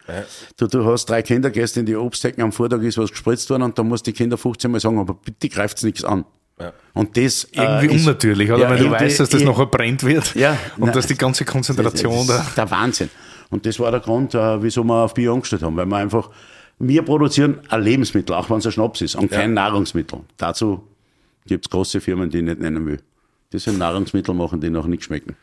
Du, 0.56 0.66
du 0.66 0.84
hast 0.86 1.06
drei 1.06 1.22
Kinder 1.22 1.50
gestern 1.50 1.80
in 1.80 1.86
die 1.86 1.96
Obsthecken, 1.96 2.42
am 2.42 2.52
Vortag 2.52 2.80
ist 2.82 2.98
was 2.98 3.10
gespritzt 3.10 3.48
worden 3.50 3.62
und 3.62 3.78
dann 3.78 3.86
musst 3.88 4.06
die 4.06 4.12
Kinder 4.12 4.36
15 4.36 4.70
Mal 4.70 4.80
sagen, 4.80 4.98
aber 4.98 5.14
bitte 5.14 5.48
greift's 5.48 5.82
nichts 5.82 6.04
an. 6.04 6.24
Und 6.92 7.16
das 7.16 7.44
Irgendwie 7.52 7.86
äh, 7.86 7.94
ist- 7.96 8.02
unnatürlich, 8.06 8.50
oder? 8.52 8.60
Ja, 8.60 8.70
Wenn 8.70 8.76
du 8.78 8.84
irgendwie- 8.84 9.04
weißt, 9.04 9.20
dass 9.20 9.30
das 9.30 9.42
nachher 9.42 9.64
brennt 9.66 10.02
wird 10.04 10.34
Ja, 10.34 10.58
und 10.76 10.86
nein. 10.86 10.92
dass 10.92 11.06
die 11.06 11.16
ganze 11.16 11.46
Konzentration 11.46 12.26
das 12.26 12.36
da. 12.36 12.42
ist 12.42 12.58
der 12.58 12.70
Wahnsinn. 12.70 13.08
Und 13.50 13.66
das 13.66 13.78
war 13.80 13.90
der 13.90 14.00
Grund, 14.00 14.34
äh, 14.34 14.62
wieso 14.62 14.84
wir 14.84 15.04
auf 15.04 15.14
Bio 15.14 15.34
umgestellt 15.34 15.62
haben, 15.62 15.76
weil 15.76 15.86
wir 15.86 15.96
einfach, 15.96 16.30
wir 16.78 17.02
produzieren 17.02 17.58
ein 17.68 17.82
Lebensmittel, 17.82 18.34
auch 18.34 18.48
wenn 18.48 18.58
es 18.58 18.66
ein 18.66 18.72
Schnaps 18.72 19.00
ist, 19.00 19.16
und 19.16 19.30
kein 19.30 19.54
Nahrungsmittel. 19.54 20.20
Dazu 20.36 20.86
gibt's 21.46 21.68
große 21.68 22.00
Firmen, 22.00 22.30
die 22.30 22.38
ich 22.38 22.44
nicht 22.44 22.60
nennen 22.60 22.86
will. 22.86 23.00
Die 23.52 23.58
sind 23.58 23.78
Nahrungsmittel 23.78 24.34
machen, 24.34 24.60
die 24.60 24.70
noch 24.70 24.86
nicht 24.86 25.02
schmecken. 25.04 25.34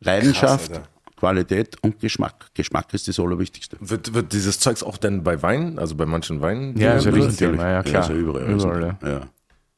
Leidenschaft, 0.00 0.72
Krass. 0.72 0.82
Qualität 1.16 1.76
und 1.82 2.00
Geschmack. 2.00 2.46
Geschmack 2.54 2.94
ist 2.94 3.06
das 3.06 3.20
Allerwichtigste. 3.20 3.76
Wird, 3.80 4.14
wird 4.14 4.32
dieses 4.32 4.58
Zeugs 4.58 4.82
auch 4.82 4.96
denn 4.96 5.22
bei 5.22 5.42
Wein, 5.42 5.78
also 5.78 5.94
bei 5.94 6.06
manchen 6.06 6.40
Weinen? 6.40 6.78
Ja, 6.78 6.92
also 6.92 7.10
benutzt? 7.10 7.32
richtig. 7.42 7.50
Thema, 7.50 7.70
ja, 7.70 7.82
klar. 7.82 8.02
Also 8.04 8.14
überall. 8.14 8.50
Überall, 8.50 8.96
ja. 9.02 9.20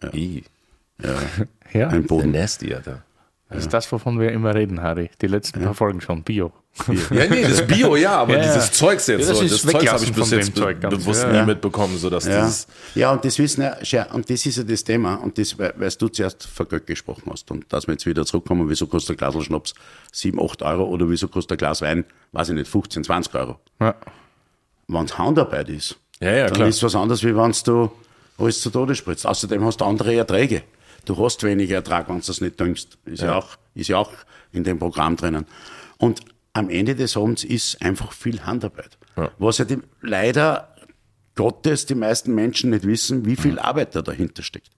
ja. 0.05 0.15
Ih, 0.15 0.45
Ja, 1.73 1.89
Ein 1.89 2.03
der 2.03 2.09
Boden. 2.09 2.31
nasty, 2.31 2.73
Alter. 2.73 3.03
das 3.49 3.65
ist 3.65 3.73
das, 3.75 3.91
wovon 3.91 4.21
wir 4.21 4.31
immer 4.31 4.55
reden, 4.55 4.81
Harry. 4.83 5.11
Die 5.21 5.27
letzten 5.27 5.63
paar 5.63 5.75
Folgen 5.75 6.01
schon. 6.01 6.23
Bio. 6.23 6.53
Ja, 7.11 7.27
nee, 7.29 7.43
das 7.43 7.67
Bio, 7.67 7.97
ja, 7.97 8.17
aber 8.17 8.37
Ja, 8.39 8.43
dieses 8.43 8.73
Zeugs 8.73 9.07
jetzt, 9.07 9.21
Ja, 9.23 9.29
das 9.29 9.39
so, 9.39 9.45
ist 9.45 9.53
das 9.65 9.73
Zeugs 9.73 9.93
habe 9.93 10.05
ich 10.05 10.13
bis 10.13 10.31
jetzt 10.31 10.57
Zeug 10.57 10.81
bewusst 10.81 11.23
Ja. 11.23 11.41
nie 11.41 11.47
mitbekommen, 11.47 11.99
so 11.99 12.09
dass 12.09 12.25
Ja. 12.27 12.41
dieses, 12.45 12.67
ja, 12.95 13.13
und 13.13 13.25
das 13.25 13.39
wissen 13.39 13.63
ja, 13.83 14.11
und 14.13 14.31
das 14.31 14.47
ist 14.47 14.57
ja 14.57 14.63
das 14.65 14.83
Thema, 14.83 15.17
und 15.17 15.37
das, 15.37 15.59
weil 15.59 15.75
du 15.99 16.09
zuerst 16.09 16.47
von 16.47 16.67
Geld 16.69 16.87
gesprochen 16.87 17.25
hast, 17.31 17.51
und 17.51 17.71
dass 17.73 17.87
wir 17.87 17.93
jetzt 17.93 18.07
wieder 18.07 18.25
zurückkommen, 18.25 18.69
wieso 18.71 18.87
kostet 18.87 19.17
ein 19.23 19.31
Glas 19.33 19.45
Schnaps 19.45 19.75
7, 20.13 20.41
8 20.43 20.63
Euro, 20.63 20.85
oder 20.85 21.09
wieso 21.11 21.29
kostet 21.29 21.53
ein 21.53 21.59
Glas 21.59 21.83
Wein, 21.83 22.05
weiß 22.33 22.49
ich 22.49 22.55
nicht, 22.55 22.71
15, 22.71 23.05
20 23.05 23.35
Euro. 23.35 23.59
Ja. 23.79 23.95
Wenn 24.89 25.05
es 25.05 25.19
Handarbeit 25.19 25.69
ist, 25.69 25.97
Ja, 26.21 26.33
ja, 26.33 26.45
dann 26.47 26.55
klar. 26.55 26.69
ist 26.69 26.83
was 26.83 26.95
anderes, 26.95 27.23
wie 27.23 27.37
wenn 27.37 27.53
du 27.65 27.93
alles 28.39 28.61
zu 28.63 28.71
Tode 28.71 28.95
spritzt. 28.95 29.27
Außerdem 29.27 29.63
hast 29.65 29.81
du 29.81 29.85
andere 29.85 30.15
Erträge. 30.15 30.63
Du 31.05 31.17
hast 31.23 31.43
weniger 31.43 31.77
Ertrag, 31.77 32.09
wenn 32.09 32.21
du 32.21 32.27
das 32.27 32.41
nicht 32.41 32.59
düngst. 32.59 32.97
Ist 33.05 33.23
ja, 33.23 33.35
auch, 33.37 33.49
ist 33.75 33.89
ja 33.89 33.99
auch 33.99 34.11
in 34.53 34.65
dem 34.65 34.79
Programm 34.79 35.17
drinnen. 35.17 35.47
Und 35.99 36.21
am 36.55 36.69
Ende 36.71 36.95
des 36.95 37.17
Abends 37.17 37.45
ist 37.45 37.81
einfach 37.83 38.13
viel 38.13 38.41
Handarbeit. 38.45 38.99
Was 39.39 39.59
ja 39.59 39.65
die, 39.65 39.79
leider 40.01 40.69
Gottes 41.35 41.87
die 41.87 41.95
meisten 41.95 42.35
Menschen 42.35 42.71
nicht 42.71 42.87
wissen, 42.87 43.25
wie 43.25 43.37
viel 43.37 43.59
Arbeit 43.59 43.95
da 43.95 44.03
dahinter 44.03 44.43
steckt. 44.43 44.69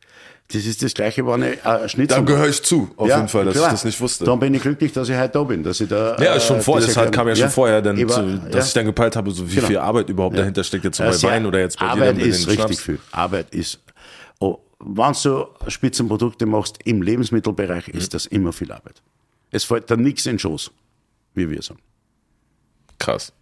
Das 0.53 0.67
ist 0.67 0.83
das 0.83 0.93
Gleiche, 0.95 1.27
wenn 1.27 1.43
ich 1.43 1.65
äh, 1.65 1.89
Schnitzel 1.89 2.19
Da 2.19 2.21
gehöre 2.21 2.49
ich 2.49 2.63
zu, 2.63 2.91
auf 2.97 3.09
jeden 3.09 3.29
Fall, 3.29 3.47
dass 3.47 3.55
klar. 3.55 3.67
ich 3.69 3.73
das 3.73 3.85
nicht 3.87 4.01
wusste. 4.01 4.25
Dann 4.27 4.39
bin 4.39 4.53
ich 4.55 4.61
glücklich, 4.63 4.93
dass 4.93 5.09
ich 5.09 5.17
heute 5.17 5.31
da 5.31 5.43
bin, 5.43 5.63
dass 5.65 5.81
ich 5.81 5.89
da. 5.89 6.17
Ja, 6.23 6.39
schon 6.39 6.59
äh, 6.59 6.61
vor, 6.61 6.81
das 6.81 6.95
kam 6.95 7.27
ja 7.29 7.35
schon 7.35 7.45
ja, 7.45 7.49
vorher, 7.49 7.81
dann, 7.83 7.97
ich 7.97 8.07
war- 8.09 8.17
zu, 8.17 8.39
dass 8.39 8.53
ja. 8.55 8.61
ich 8.67 8.73
dann 8.75 8.85
gepeilt 8.85 9.17
habe, 9.17 9.31
so 9.31 9.51
wie 9.51 9.55
Genau. 9.55 9.67
viel 9.67 9.79
Arbeit 9.79 10.11
überhaupt 10.11 10.37
dahinter 10.37 10.63
steckt, 10.63 10.85
jetzt 10.85 10.99
Ja, 10.99 11.07
bei 11.07 11.13
sehr- 11.13 11.31
Wein 11.31 11.47
oder 11.47 11.61
jetzt 11.61 11.79
bei 11.79 11.87
Arbeit 11.87 12.17
dir 12.17 12.21
dann 12.21 12.29
ist 12.29 12.47
richtig 12.47 12.57
Schnaps. 12.67 12.81
viel. 12.81 12.99
Arbeit 13.11 13.55
ist, 13.55 13.81
oh, 14.39 14.59
wenn 14.81 15.13
du 15.23 15.47
Spitzenprodukte 15.69 16.45
machst 16.47 16.79
im 16.85 17.01
Lebensmittelbereich, 17.03 17.89
Mhm. 17.89 17.99
ist 17.99 18.13
das 18.13 18.27
immer 18.27 18.53
viel 18.53 18.71
Arbeit. 18.71 19.03
Es 19.51 19.65
fällt 19.65 19.91
da 19.91 19.97
nichts 19.97 20.27
in 20.27 20.33
den 20.35 20.39
Schoß, 20.41 20.71
wie 21.35 21.51
wir 21.51 21.63
sagen. 21.63 21.81
Krass. 22.99 23.33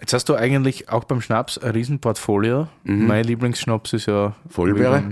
Jetzt 0.00 0.14
hast 0.14 0.30
du 0.30 0.34
eigentlich 0.34 0.88
auch 0.88 1.04
beim 1.04 1.20
Schnaps 1.20 1.58
ein 1.58 1.72
Riesenportfolio. 1.72 2.68
Mein 2.84 3.22
Lieblingsschnaps 3.22 3.92
ist 3.92 4.06
ja. 4.06 4.34
Vogelbeere? 4.48 5.02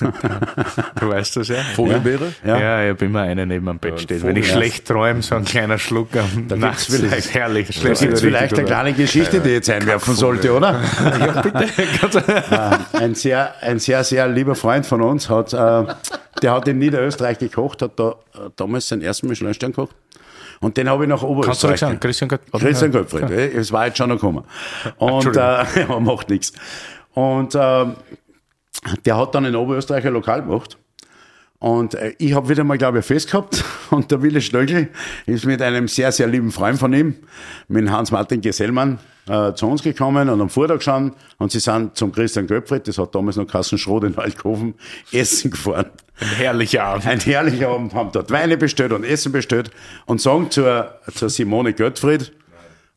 Du 1.00 1.08
weißt 1.08 1.36
das 1.36 1.48
ja. 1.48 1.56
Vogelbeere? 1.74 2.32
Ja, 2.44 2.58
ja, 2.60 2.84
ich 2.84 2.90
habe 2.90 3.04
immer 3.06 3.22
eine 3.22 3.44
neben 3.44 3.68
am 3.68 3.80
Bett 3.80 4.00
stehen. 4.00 4.22
Wenn 4.22 4.36
ich 4.36 4.48
schlecht 4.48 4.86
träume, 4.86 5.20
so 5.22 5.34
ein 5.34 5.44
kleiner 5.44 5.78
Schluck 5.78 6.14
am 6.16 6.30
gibt's 6.46 6.54
Nachts, 6.56 6.86
das 6.86 6.96
vielleicht- 6.96 7.18
ist 7.18 7.34
herrlich. 7.34 7.66
Da 7.82 7.88
gibt 7.92 8.12
es 8.12 8.20
vielleicht 8.20 8.54
eine 8.54 8.64
kleine 8.64 8.92
Geschichte, 8.92 9.40
die 9.40 9.48
ich 9.48 9.54
jetzt 9.56 9.70
einwerfen 9.70 10.14
sollte, 10.14 10.52
oder? 10.54 10.80
Ja, 11.18 11.42
bitte. 11.42 12.78
ein, 12.92 13.14
sehr, 13.16 13.52
ein 13.62 13.80
sehr, 13.80 14.04
sehr 14.04 14.28
lieber 14.28 14.54
Freund 14.54 14.86
von 14.86 15.02
uns 15.02 15.28
hat, 15.28 15.52
äh, 15.54 15.92
der 16.40 16.52
hat 16.52 16.68
in 16.68 16.78
Niederösterreich 16.78 17.38
gekocht, 17.38 17.82
hat 17.82 17.98
da 17.98 18.10
äh, 18.34 18.50
damals 18.54 18.86
seinen 18.88 19.02
ersten 19.02 19.26
Michelin-Stern 19.26 19.72
gekocht. 19.72 19.96
Und 20.60 20.76
den 20.76 20.88
habe 20.88 21.04
ich 21.04 21.08
nach 21.08 21.20
Kannst 21.20 21.24
du 21.24 21.38
Oberösterreich. 21.38 21.70
ruhig 21.72 21.80
sagen, 21.80 22.00
Christian 22.00 22.28
Gott. 22.28 22.40
Christian 22.52 22.92
Gottfried, 22.92 23.30
eh, 23.30 23.48
es 23.56 23.72
war 23.72 23.86
jetzt 23.86 23.98
schon 23.98 24.08
noch 24.08 24.16
gekommen. 24.16 24.44
Und 24.98 25.36
äh, 25.36 25.40
ja, 25.40 26.00
macht 26.00 26.30
nichts. 26.30 26.52
Und 27.14 27.54
ähm, 27.58 27.96
der 29.04 29.16
hat 29.16 29.34
dann 29.34 29.44
in 29.44 29.56
Oberösterreich 29.56 30.06
ein 30.06 30.12
Lokal 30.12 30.42
gemacht. 30.42 30.78
Und 31.58 31.94
äh, 31.94 32.14
ich 32.18 32.34
habe 32.34 32.48
wieder 32.48 32.64
mal, 32.64 32.78
glaube 32.78 32.98
ich, 32.98 33.04
Fest 33.04 33.30
gehabt. 33.30 33.64
Und 33.90 34.10
der 34.10 34.22
Wille 34.22 34.40
Stöckl 34.40 34.88
ist 35.26 35.46
mit 35.46 35.62
einem 35.62 35.88
sehr, 35.88 36.12
sehr 36.12 36.26
lieben 36.26 36.50
Freund 36.50 36.78
von 36.78 36.92
ihm, 36.92 37.14
mit 37.68 37.88
Hans-Martin 37.88 38.40
Gesellmann, 38.40 38.98
äh, 39.28 39.54
zu 39.54 39.66
uns 39.66 39.82
gekommen 39.82 40.28
und 40.28 40.40
am 40.40 40.50
Vortag 40.50 40.82
schon. 40.82 41.12
Und 41.38 41.52
sie 41.52 41.60
sind 41.60 41.96
zum 41.96 42.12
Christian 42.12 42.46
Göpfried, 42.46 42.86
das 42.88 42.98
hat 42.98 43.14
damals 43.14 43.36
noch 43.36 43.46
Kassen 43.46 43.78
Schrot 43.78 44.04
in 44.04 44.16
Waldkofen, 44.16 44.74
essen 45.12 45.50
gefahren. 45.50 45.86
Ein 46.18 46.28
herrlicher 46.28 46.84
Abend. 46.84 47.06
Ein 47.06 47.20
herrlicher 47.20 47.68
Abend, 47.68 47.94
haben 47.94 48.10
dort 48.12 48.30
Weine 48.30 48.56
bestellt 48.56 48.92
und 48.92 49.04
Essen 49.04 49.32
bestellt 49.32 49.70
und 50.06 50.20
sagen 50.20 50.50
zur, 50.50 50.98
zur 51.14 51.30
Simone 51.30 51.72
Göttfried, 51.72 52.32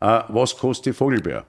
äh, 0.01 0.21
was 0.29 0.57
kostet 0.57 0.87
die 0.87 0.93
Vogelbeer? 0.93 1.45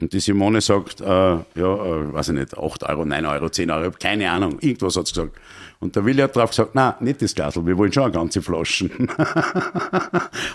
Und 0.00 0.12
die 0.12 0.20
Simone 0.20 0.60
sagt, 0.60 1.00
äh, 1.00 1.04
ja, 1.04 1.42
äh, 1.56 2.12
weiß 2.12 2.28
ich 2.28 2.34
nicht, 2.34 2.56
8 2.56 2.84
Euro, 2.84 3.04
9 3.04 3.26
Euro, 3.26 3.48
10 3.48 3.70
Euro, 3.70 3.90
keine 4.00 4.30
Ahnung, 4.30 4.58
irgendwas 4.60 4.96
hat 4.96 5.08
sie 5.08 5.14
gesagt. 5.14 5.36
Und 5.80 5.94
der 5.94 6.04
Willi 6.04 6.22
hat 6.22 6.34
drauf 6.34 6.50
gesagt, 6.50 6.74
nein, 6.74 6.94
nicht 7.00 7.22
das 7.22 7.34
Glasl, 7.34 7.64
wir 7.66 7.76
wollen 7.76 7.92
schon 7.92 8.04
eine 8.04 8.12
ganze 8.12 8.42
Flaschen. 8.42 8.90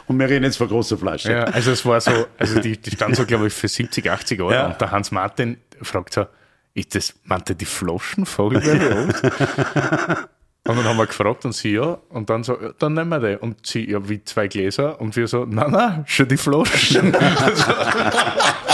und 0.07 0.19
wir 0.19 0.29
reden 0.29 0.43
jetzt 0.43 0.57
von 0.57 0.67
großer 0.67 0.97
Flasche. 0.97 1.31
Ja, 1.31 1.43
also 1.45 1.71
es 1.71 1.85
war 1.85 1.99
so, 1.99 2.25
also 2.37 2.59
die, 2.59 2.77
die 2.77 2.91
stand 2.91 3.15
so, 3.15 3.25
glaube 3.25 3.47
ich, 3.47 3.53
für 3.53 3.67
70, 3.67 4.09
80 4.09 4.41
Euro. 4.41 4.51
Ja. 4.51 4.67
Und 4.67 4.81
der 4.81 4.91
Hans 4.91 5.11
Martin 5.11 5.57
fragt 5.81 6.13
so, 6.13 6.25
ist 6.73 6.95
das, 6.95 7.13
meinte 7.23 7.55
die 7.55 7.65
Flaschen 7.65 8.25
Vogelbeere 8.25 9.07
Und 10.65 10.77
dann 10.77 10.85
haben 10.85 10.97
wir 10.97 11.07
gefragt 11.07 11.43
und 11.43 11.51
sie 11.53 11.73
ja. 11.73 11.97
Und 12.07 12.29
dann 12.29 12.45
so, 12.45 12.57
dann 12.79 12.93
nehmen 12.93 13.09
wir 13.09 13.19
die. 13.19 13.37
Und 13.37 13.67
sie, 13.67 13.89
ja, 13.91 14.07
wie 14.07 14.23
zwei 14.23 14.47
Gläser. 14.47 15.01
Und 15.01 15.13
wir 15.17 15.27
so, 15.27 15.43
nein, 15.43 15.71
nein, 15.71 16.03
schon 16.07 16.29
die 16.29 16.37
Flaschen. 16.37 17.13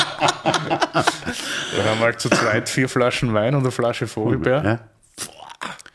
dann 1.75 1.85
haben 1.85 1.99
wir 1.99 2.05
halt 2.05 2.19
zu 2.19 2.29
zweit 2.29 2.69
vier 2.69 2.89
Flaschen 2.89 3.33
Wein 3.33 3.55
und 3.55 3.61
eine 3.61 3.71
Flasche 3.71 4.07
Vogelbeer. 4.07 4.79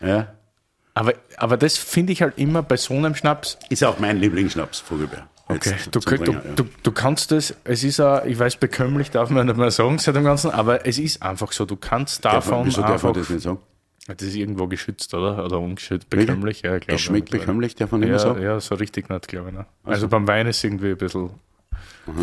Ja. 0.01 0.07
ja. 0.07 0.35
Aber, 0.95 1.13
aber 1.37 1.57
das 1.57 1.77
finde 1.77 2.13
ich 2.13 2.23
halt 2.23 2.39
immer 2.39 2.63
bei 2.63 2.77
so 2.77 2.95
einem 2.95 3.15
Schnaps, 3.15 3.59
Ist 3.69 3.83
auch 3.85 3.99
mein 3.99 4.19
Lieblingsschnaps, 4.19 4.81
Vogelbeer. 4.81 5.29
Okay, 5.47 5.75
du, 5.91 6.01
zum 6.01 6.17
du, 6.17 6.25
Bringen, 6.25 6.41
ja. 6.43 6.55
du, 6.57 6.65
du 6.83 6.93
kannst 6.93 7.31
das, 7.31 7.55
es 7.65 7.85
ist 7.85 8.01
auch, 8.01 8.25
ich 8.25 8.39
weiß, 8.39 8.57
bekömmlich 8.57 9.11
darf 9.11 9.29
man 9.29 9.47
nicht 9.47 9.59
mehr 9.59 9.71
sagen 9.71 9.99
seit 9.99 10.17
dem 10.17 10.25
Ganzen, 10.25 10.51
aber 10.51 10.87
es 10.87 10.99
ist 10.99 11.23
einfach 11.23 11.53
so, 11.53 11.67
du 11.67 11.77
kannst 11.77 12.25
Darf 12.25 12.33
man, 12.33 12.43
davon 12.45 12.67
wieso 12.67 12.81
darf 12.81 12.93
einfach, 12.93 13.11
man 13.11 13.15
das 13.15 13.29
nicht 13.29 13.43
sagen? 13.43 13.59
das 14.07 14.23
ist 14.23 14.37
irgendwo 14.37 14.67
geschützt, 14.69 15.13
oder? 15.15 15.45
Oder 15.45 15.59
ungeschützt, 15.61 16.09
bekömmlich, 16.11 16.63
ja, 16.63 16.79
glaube 16.79 16.95
Es 16.95 17.01
schmeckt 17.01 17.31
bekömmlich, 17.31 17.75
darf 17.75 17.91
man 17.91 18.01
nicht 18.01 18.09
Ja, 18.09 18.15
mehr 18.15 18.21
sagen? 18.21 18.43
ja, 18.43 18.61
so 18.61 18.75
richtig 18.75 19.09
nicht, 19.11 19.29
glaube 19.29 19.49
ich. 19.51 19.55
Ne? 19.55 19.67
Also 19.85 20.09
beim 20.09 20.27
Wein 20.27 20.47
ist 20.47 20.63
irgendwie 20.65 20.91
ein 20.91 20.97
bisschen 20.97 21.31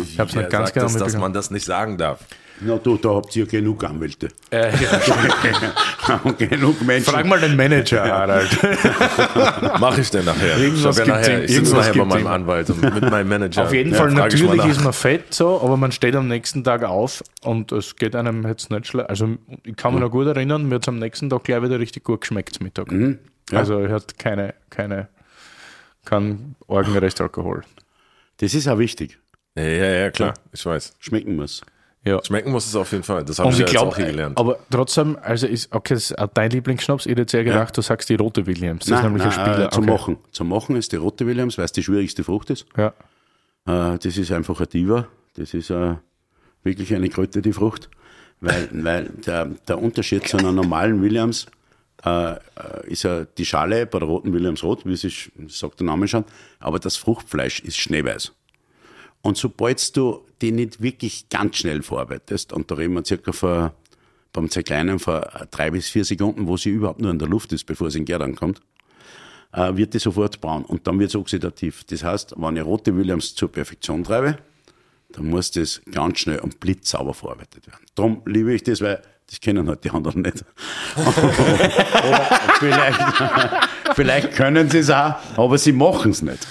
Ich 0.02 0.18
habe 0.18 0.30
es 0.30 0.36
nicht 0.36 0.50
ganz 0.50 0.68
sagt 0.68 0.74
genau 0.74 0.86
es, 0.86 0.96
dass 0.96 1.16
man 1.16 1.32
das 1.32 1.50
nicht 1.50 1.64
sagen 1.64 1.98
darf. 1.98 2.20
Na 2.64 2.76
du, 2.76 2.96
da 2.96 3.10
habt 3.10 3.34
ihr 3.34 3.46
genug 3.46 3.82
Anwälte. 3.82 4.28
Äh, 4.50 4.70
ja. 4.70 6.20
Genug 6.38 6.80
Menschen. 6.82 7.12
Frag 7.12 7.26
mal 7.26 7.40
den 7.40 7.56
Manager, 7.56 8.04
Harald. 8.04 8.56
Mach 9.80 9.98
ich 9.98 10.10
denn 10.10 10.24
nachher? 10.24 10.58
Irgendwas 10.58 10.98
ich 10.98 11.06
ja 11.06 11.12
nachher, 11.16 11.42
ich 11.42 11.50
sitze 11.50 11.54
irgendwas 11.54 11.88
nachher 11.88 11.98
bei 11.98 12.04
meinem. 12.04 12.26
Anwalt 12.28 12.70
und 12.70 12.82
mit 12.82 13.10
meinem 13.10 13.28
Manager. 13.28 13.62
Auf 13.64 13.72
jeden 13.72 13.92
Ja, 13.92 13.98
Fall, 13.98 14.08
ich 14.10 14.14
mal 14.14 14.22
natürlich 14.22 14.64
ist 14.66 14.84
man 14.84 14.92
fett 14.92 15.34
so, 15.34 15.60
aber 15.60 15.76
man 15.76 15.90
steht 15.90 16.14
am 16.14 16.28
nächsten 16.28 16.62
Tag 16.62 16.84
auf 16.84 17.24
und 17.42 17.72
es 17.72 17.96
geht 17.96 18.14
einem 18.14 18.46
jetzt 18.46 18.70
nicht 18.70 18.86
schlecht. 18.86 19.08
Also 19.10 19.30
ich 19.64 19.74
kann 19.76 19.94
mich 19.94 20.02
noch 20.02 20.10
gut 20.10 20.26
erinnern, 20.28 20.68
mir 20.68 20.76
hat 20.76 20.82
es 20.82 20.88
am 20.88 20.98
nächsten 20.98 21.30
Tag 21.30 21.44
gleich 21.44 21.62
wieder 21.62 21.80
richtig 21.80 22.04
gut 22.04 22.20
geschmeckt 22.20 22.54
zum 22.54 22.64
Mittag. 22.64 22.92
Mhm. 22.92 23.18
ja. 23.50 23.58
Also 23.58 23.78
er 23.78 23.90
hat 23.92 24.18
keine, 24.18 24.54
keine, 24.70 25.08
kein 26.04 26.54
Orgenrestalkohol. 26.68 27.62
Das 28.38 28.54
ist 28.54 28.68
auch 28.68 28.78
wichtig. 28.78 29.18
Ja, 29.54 29.62
ja, 29.62 29.90
ja, 29.90 30.10
klar, 30.10 30.34
ich 30.52 30.64
weiß. 30.64 30.94
Schmecken 30.98 31.36
muss. 31.36 31.62
Ja. 32.04 32.22
Schmecken 32.24 32.50
muss 32.50 32.66
es 32.66 32.74
auf 32.74 32.90
jeden 32.90 33.04
Fall. 33.04 33.24
Das 33.24 33.38
habe 33.38 33.48
Und 33.48 33.54
ich 33.54 33.60
ich 33.60 33.72
ja 33.72 33.80
jetzt 33.80 33.88
auch 33.88 33.96
hier 33.96 34.06
gelernt. 34.06 34.36
aber 34.36 34.58
trotzdem, 34.70 35.16
also 35.22 35.46
ist, 35.46 35.72
okay, 35.72 35.94
ist 35.94 36.18
auch 36.18 36.28
dein 36.34 36.50
Lieblingsschnaps. 36.50 37.06
Ich 37.06 37.12
hätte 37.12 37.22
jetzt 37.22 37.34
eher 37.34 37.44
gedacht, 37.44 37.76
du 37.76 37.82
sagst 37.82 38.08
die 38.08 38.16
rote 38.16 38.46
Williams. 38.46 38.86
Das 38.86 38.98
ist 38.98 39.04
nämlich 39.04 39.22
ein 39.22 39.30
Spieler. 39.30 39.66
Äh, 39.66 39.70
zum 39.70 39.84
okay. 39.84 39.92
Machen. 39.92 40.18
Zum 40.32 40.48
Machen 40.48 40.76
ist 40.76 40.90
die 40.90 40.96
rote 40.96 41.26
Williams, 41.26 41.58
weil 41.58 41.64
es 41.64 41.72
die 41.72 41.82
schwierigste 41.82 42.24
Frucht 42.24 42.50
ist. 42.50 42.66
Ja. 42.76 42.88
Äh, 43.66 43.98
das 43.98 44.16
ist 44.16 44.32
einfach 44.32 44.60
ein 44.60 44.68
Diva. 44.68 45.06
Das 45.36 45.54
ist 45.54 45.70
äh, 45.70 45.94
wirklich 46.64 46.92
eine 46.92 47.08
Kröte, 47.08 47.40
die 47.40 47.52
Frucht. 47.52 47.88
Weil, 48.40 48.68
weil 48.72 49.10
der, 49.24 49.46
der 49.68 49.80
Unterschied 49.80 50.26
zu 50.26 50.38
einer 50.38 50.50
normalen 50.50 51.00
Williams 51.02 51.46
äh, 52.04 52.32
äh, 52.32 52.38
ist 52.86 53.04
ja 53.04 53.24
die 53.24 53.44
Schale 53.44 53.86
bei 53.86 54.00
der 54.00 54.08
roten 54.08 54.32
Williams 54.32 54.64
rot, 54.64 54.84
wie 54.84 54.92
es 54.92 55.04
ist, 55.04 55.30
sagt 55.46 55.78
der 55.78 55.86
Name 55.86 56.08
schon, 56.08 56.24
aber 56.58 56.80
das 56.80 56.96
Fruchtfleisch 56.96 57.60
ist 57.60 57.76
schneeweiß. 57.76 58.32
Und 59.22 59.36
sobald 59.36 59.96
du 59.96 60.24
die 60.40 60.52
nicht 60.52 60.82
wirklich 60.82 61.28
ganz 61.28 61.56
schnell 61.56 61.82
verarbeitest, 61.82 62.52
und 62.52 62.70
da 62.70 62.74
reden 62.74 62.94
wir 62.94 63.04
circa 63.04 63.32
von, 63.32 63.70
beim 64.32 64.50
Zerkleinern 64.50 64.98
von 64.98 65.22
drei 65.50 65.70
bis 65.70 65.88
vier 65.88 66.04
Sekunden, 66.04 66.46
wo 66.46 66.56
sie 66.56 66.70
überhaupt 66.70 67.00
nur 67.00 67.10
in 67.10 67.18
der 67.18 67.28
Luft 67.28 67.52
ist, 67.52 67.64
bevor 67.64 67.90
sie 67.90 67.98
in 67.98 68.04
den 68.04 68.18
Gär 68.18 68.34
kommt, 68.34 68.60
äh, 69.52 69.76
wird 69.76 69.94
die 69.94 69.98
sofort 69.98 70.40
braun 70.40 70.64
und 70.64 70.86
dann 70.86 70.98
wird 70.98 71.10
es 71.10 71.16
oxidativ. 71.16 71.84
Das 71.84 72.02
heißt, 72.02 72.34
wenn 72.36 72.56
ich 72.56 72.64
rote 72.64 72.96
Williams 72.96 73.34
zur 73.34 73.50
Perfektion 73.52 74.02
treibe, 74.02 74.38
dann 75.12 75.26
muss 75.26 75.50
das 75.50 75.82
ganz 75.90 76.20
schnell 76.20 76.38
und 76.40 76.58
blitzsauber 76.58 77.14
verarbeitet 77.14 77.66
werden. 77.66 77.84
Darum 77.94 78.22
liebe 78.24 78.54
ich 78.54 78.62
das, 78.62 78.80
weil 78.80 79.02
das 79.28 79.40
kennen 79.40 79.68
halt 79.68 79.84
die 79.84 79.90
anderen 79.90 80.22
nicht. 80.22 80.44
Vielleicht, 82.58 83.00
vielleicht 83.94 84.32
können 84.32 84.70
sie 84.70 84.78
es 84.78 84.90
auch, 84.90 85.14
aber 85.36 85.58
sie 85.58 85.72
machen 85.72 86.10
es 86.12 86.22
nicht. 86.22 86.46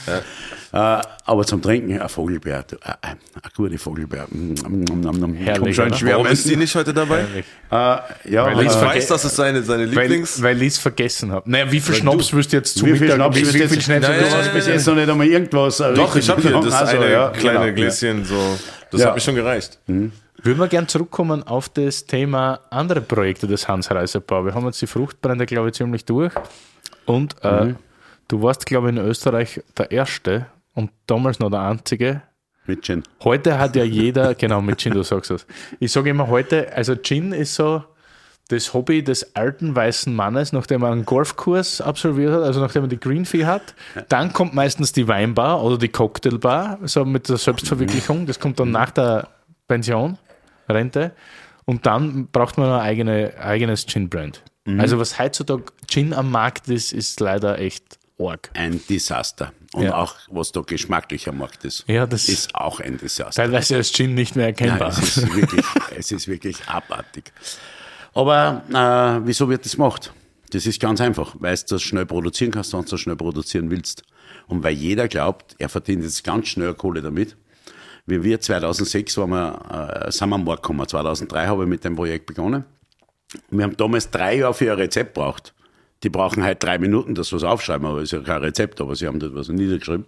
Äh, 0.73 1.01
aber 1.31 1.45
zum 1.45 1.61
Trinken 1.61 1.97
ein 1.99 2.09
Vogelbeer, 2.09 2.63
du, 2.63 2.75
äh, 2.75 2.89
äh, 2.89 3.07
ein 3.11 3.17
guter 3.55 3.77
Vogelbeer. 3.77 4.27
Mm, 4.29 4.53
mm, 4.53 4.83
mm. 5.29 5.33
Herrlich, 5.35 5.77
Warum 5.77 6.27
ist 6.27 6.49
die 6.49 6.57
nicht 6.57 6.75
heute 6.75 6.93
dabei? 6.93 7.21
äh, 7.21 7.75
ja, 8.29 8.45
Weil 8.53 8.65
Ich 8.65 8.73
äh, 8.73 8.81
weiß, 8.81 9.07
dass 9.07 9.23
es 9.23 9.35
seine, 9.35 9.63
seine 9.63 9.83
Weil, 9.95 10.07
Lieblings... 10.07 10.41
weil 10.43 10.61
ich 10.61 10.67
es 10.69 10.77
vergessen 10.77 11.31
habe. 11.31 11.49
Naja, 11.49 11.71
wie 11.71 11.79
viel 11.79 11.95
Schnaps 11.95 12.33
wirst 12.33 12.51
du 12.51 12.57
jetzt 12.57 12.77
zu 12.77 12.85
wie 12.85 12.97
viel? 12.97 13.09
Schnaps 13.09 13.37
wie, 13.37 13.41
du 13.43 13.47
viel 13.47 13.61
jetzt? 13.61 13.81
Schnaps 13.81 14.07
Nein, 14.07 14.19
Du 14.19 14.29
hast 14.37 14.53
bis 14.53 14.67
jetzt 14.67 14.85
noch 14.87 14.95
nicht 14.95 15.09
einmal 15.09 15.27
irgendwas. 15.27 15.79
äh, 15.79 15.93
Doch, 15.93 16.13
ich 16.17 16.29
habe 16.29 16.41
hier 16.41 16.51
das 16.51 16.73
Also, 16.73 16.97
eine 16.97 17.11
ja, 17.11 17.29
kleine 17.29 17.59
genau, 17.65 17.75
Gläschen, 17.75 18.25
so. 18.25 18.57
Das 18.91 18.99
Ja. 18.99 19.07
hat 19.07 19.15
mir 19.15 19.21
schon 19.21 19.35
gereicht. 19.35 19.79
Würden 19.87 20.59
wir 20.59 20.67
gern 20.67 20.87
zurückkommen 20.89 21.43
auf 21.43 21.69
das 21.69 22.05
Thema 22.05 22.59
andere 22.71 22.99
Projekte 22.99 23.47
des 23.47 23.69
Hans 23.69 23.89
Reisebau. 23.89 24.43
Wir 24.43 24.53
haben 24.53 24.65
jetzt 24.65 24.81
die 24.81 24.87
Fruchtbrände, 24.87 25.45
glaube 25.45 25.69
ich, 25.69 25.75
ziemlich 25.75 26.03
durch. 26.03 26.33
Und 27.05 27.35
äh, 27.43 27.75
du 28.27 28.41
warst, 28.41 28.65
glaube 28.65 28.89
ich, 28.89 28.97
in 28.97 29.01
Österreich 29.05 29.61
der 29.77 29.91
Erste 29.91 30.47
und 30.73 30.91
damals 31.07 31.39
noch 31.39 31.49
der 31.49 31.61
Einzige. 31.61 32.21
Mit 32.65 32.83
Gin. 32.83 33.03
Heute 33.23 33.57
hat 33.57 33.75
ja 33.75 33.83
jeder, 33.83 34.35
genau, 34.35 34.61
mit 34.61 34.79
Gin, 34.79 34.93
du 34.93 35.03
sagst 35.03 35.31
das. 35.31 35.47
Ich 35.79 35.91
sage 35.91 36.11
immer 36.11 36.27
heute, 36.27 36.71
also 36.73 36.95
Gin 36.95 37.33
ist 37.33 37.55
so 37.55 37.83
das 38.49 38.73
Hobby 38.73 39.03
des 39.03 39.35
alten 39.35 39.75
weißen 39.75 40.13
Mannes, 40.13 40.51
nachdem 40.51 40.83
er 40.83 40.91
einen 40.91 41.05
Golfkurs 41.05 41.81
absolviert 41.81 42.33
hat, 42.33 42.43
also 42.43 42.59
nachdem 42.59 42.83
er 42.83 42.87
die 42.89 42.99
Green 42.99 43.25
Fee 43.25 43.45
hat. 43.45 43.73
Dann 44.09 44.33
kommt 44.33 44.53
meistens 44.53 44.91
die 44.91 45.07
Weinbar 45.07 45.63
oder 45.63 45.77
die 45.77 45.87
Cocktailbar, 45.87 46.79
so 46.83 47.05
mit 47.05 47.29
der 47.29 47.37
Selbstverwirklichung. 47.37 48.25
Das 48.25 48.39
kommt 48.39 48.59
dann 48.59 48.71
nach 48.71 48.91
der 48.91 49.29
Pension, 49.67 50.17
Rente. 50.67 51.13
Und 51.65 51.85
dann 51.85 52.27
braucht 52.27 52.57
man 52.57 52.69
ein 52.69 52.81
eigene, 52.81 53.33
eigenes 53.39 53.85
Gin-Brand. 53.85 54.43
Also 54.77 54.99
was 54.99 55.17
heutzutage 55.17 55.63
Gin 55.87 56.13
am 56.13 56.29
Markt 56.29 56.67
ist, 56.67 56.93
ist 56.93 57.19
leider 57.19 57.57
echt 57.57 57.97
arg. 58.29 58.49
Ein 58.53 58.81
Desaster. 58.89 59.53
Und 59.73 59.83
Ja. 59.83 59.95
auch, 59.95 60.15
was 60.29 60.51
da 60.51 60.61
geschmacklich 60.61 61.27
am 61.29 61.37
Markt 61.37 61.63
ist, 61.65 61.85
Ja, 61.87 62.05
das 62.05 62.27
ist 62.29 62.53
auch 62.55 62.79
ein 62.79 62.97
Desaster. 62.97 63.41
teilweise 63.43 63.75
als 63.77 63.91
Gin 63.91 64.13
nicht 64.13 64.35
mehr 64.35 64.47
Nein, 64.47 64.55
erkennbar. 64.55 64.89
es, 64.89 65.17
ist 65.17 65.35
wirklich, 65.35 65.65
es 65.97 66.11
ist 66.11 66.27
wirklich 66.27 66.67
abartig. 66.67 67.31
Aber 68.13 68.63
äh, 68.69 69.25
wieso 69.25 69.47
wird 69.49 69.65
das 69.65 69.73
gemacht? 69.75 70.13
Das 70.51 70.65
ist 70.65 70.81
ganz 70.81 70.99
einfach, 70.99 71.35
weil 71.39 71.55
du 71.55 71.63
das 71.69 71.81
schnell 71.81 72.05
produzieren 72.05 72.51
kannst, 72.51 72.73
wenn 72.73 72.81
du 72.83 72.89
das 72.91 72.99
schnell 72.99 73.15
produzieren 73.15 73.71
willst. 73.71 74.03
Und 74.47 74.63
weil 74.63 74.73
jeder 74.73 75.07
glaubt, 75.07 75.55
er 75.59 75.69
verdient 75.69 76.03
jetzt 76.03 76.23
ganz 76.25 76.49
schnell 76.49 76.73
Kohle 76.73 77.01
damit. 77.01 77.37
Wie 78.05 78.21
wir 78.23 78.41
2006 78.41 79.15
waren 79.17 79.29
wir, 79.29 80.05
äh, 80.07 80.11
sind 80.11 80.27
wir 80.29 80.35
am 80.35 80.43
Markt 80.43 80.63
gekommen. 80.63 80.85
2003 80.85 81.47
habe 81.47 81.63
ich 81.63 81.69
mit 81.69 81.85
dem 81.85 81.95
Projekt 81.95 82.25
begonnen. 82.25 82.65
Wir 83.49 83.63
haben 83.63 83.77
damals 83.77 84.09
drei 84.11 84.37
Jahre 84.39 84.53
für 84.53 84.69
ein 84.73 84.77
Rezept 84.77 85.13
braucht. 85.13 85.53
Die 86.03 86.09
brauchen 86.09 86.43
halt 86.43 86.63
drei 86.63 86.77
Minuten, 86.79 87.15
dass 87.15 87.29
sie 87.29 87.35
was 87.35 87.43
aufschreiben, 87.43 87.85
aber 87.87 87.97
es 87.97 88.05
ist 88.05 88.11
ja 88.13 88.19
kein 88.19 88.41
Rezept, 88.41 88.81
aber 88.81 88.95
sie 88.95 89.07
haben 89.07 89.19
das 89.19 89.33
was 89.33 89.49
niedergeschrieben. 89.49 90.05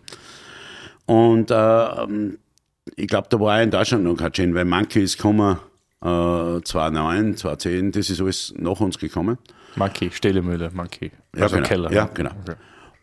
Und 1.05 1.51
äh, 1.51 2.07
ich 2.95 3.07
glaube, 3.07 3.27
da 3.29 3.39
war 3.39 3.57
auch 3.57 3.63
in 3.63 3.71
Deutschland 3.71 4.03
noch 4.03 4.15
kein 4.15 4.31
Gin, 4.33 4.55
weil 4.55 4.65
Monkey 4.65 5.03
ist 5.03 5.17
gekommen, 5.17 5.57
äh, 6.01 6.61
2009, 6.61 7.37
2010, 7.37 7.91
das 7.91 8.09
ist 8.09 8.21
alles 8.21 8.53
nach 8.57 8.79
uns 8.79 8.97
gekommen. 8.97 9.37
Monkey, 9.75 10.11
Stellemühle, 10.11 10.71
Monkey. 10.73 11.11
Ja, 11.35 11.43
Also 11.43 11.55
genau. 11.57 11.67
Keller. 11.67 11.91
Ja, 11.91 12.09
genau. 12.13 12.31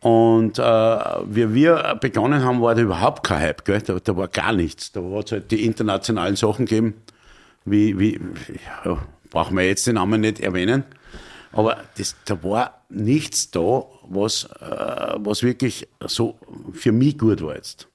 Und 0.01 0.57
äh, 0.57 0.61
wie 0.63 1.53
wir 1.53 1.97
begonnen 2.01 2.43
haben, 2.43 2.61
war 2.61 2.73
da 2.73 2.81
überhaupt 2.81 3.23
kein 3.23 3.39
Hype, 3.41 3.65
gell? 3.65 3.81
Da, 3.81 3.99
da 3.99 4.17
war 4.17 4.27
gar 4.27 4.51
nichts. 4.53 4.91
Da 4.91 5.01
hat 5.01 5.27
es 5.27 5.31
halt 5.31 5.51
die 5.51 5.63
internationalen 5.65 6.35
Sachen 6.35 6.65
gegeben, 6.65 6.95
wie, 7.65 7.99
wie 7.99 8.19
ja, 8.85 8.97
brauchen 9.29 9.55
wir 9.55 9.65
jetzt 9.67 9.85
den 9.85 9.95
Namen 9.95 10.21
nicht 10.21 10.39
erwähnen. 10.39 10.83
Aber 11.53 11.83
das, 11.97 12.15
da 12.25 12.41
war 12.43 12.81
nichts 12.89 13.51
da, 13.51 13.83
was, 14.03 14.45
äh, 14.59 15.15
was 15.17 15.43
wirklich 15.43 15.87
so 16.05 16.37
für 16.73 16.91
mich 16.91 17.17
gut 17.17 17.41
war 17.41 17.55
jetzt. 17.55 17.87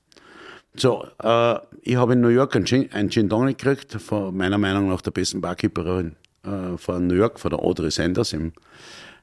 So, 0.75 1.07
äh, 1.23 1.59
ich 1.83 1.97
habe 1.97 2.13
in 2.13 2.21
New 2.21 2.29
York 2.29 2.55
einen 2.55 2.67
Gin, 2.67 2.93
einen 2.93 3.11
Gin 3.11 3.31
Tonic 3.31 3.59
gekriegt, 3.59 3.93
von 3.93 4.37
meiner 4.37 4.59
Meinung 4.59 4.89
nach 4.89 5.01
der 5.01 5.11
besten 5.11 5.41
Barkeeperin 5.41 6.17
äh, 6.45 6.77
von 6.77 7.07
New 7.07 7.15
York, 7.15 7.41
von 7.41 7.51
der 7.51 7.61
Audrey 7.61 7.91
Sanders 7.91 8.35
im, 8.35 8.53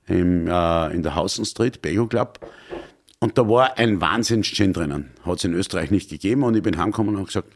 im, 0.07 0.47
äh, 0.47 0.93
in 0.93 1.03
der 1.03 1.15
Housen 1.15 1.45
Street, 1.45 1.81
Bego 1.81 2.07
Club. 2.07 2.39
Und 3.19 3.37
da 3.37 3.47
war 3.47 3.77
ein 3.77 4.01
Wahnsinns-Gin 4.01 4.73
drinnen. 4.73 5.11
Hat 5.23 5.37
es 5.37 5.43
in 5.43 5.53
Österreich 5.53 5.91
nicht 5.91 6.09
gegeben 6.09 6.43
und 6.43 6.55
ich 6.55 6.63
bin 6.63 6.77
heimgekommen 6.77 7.13
und 7.13 7.17
habe 7.19 7.27
gesagt, 7.27 7.49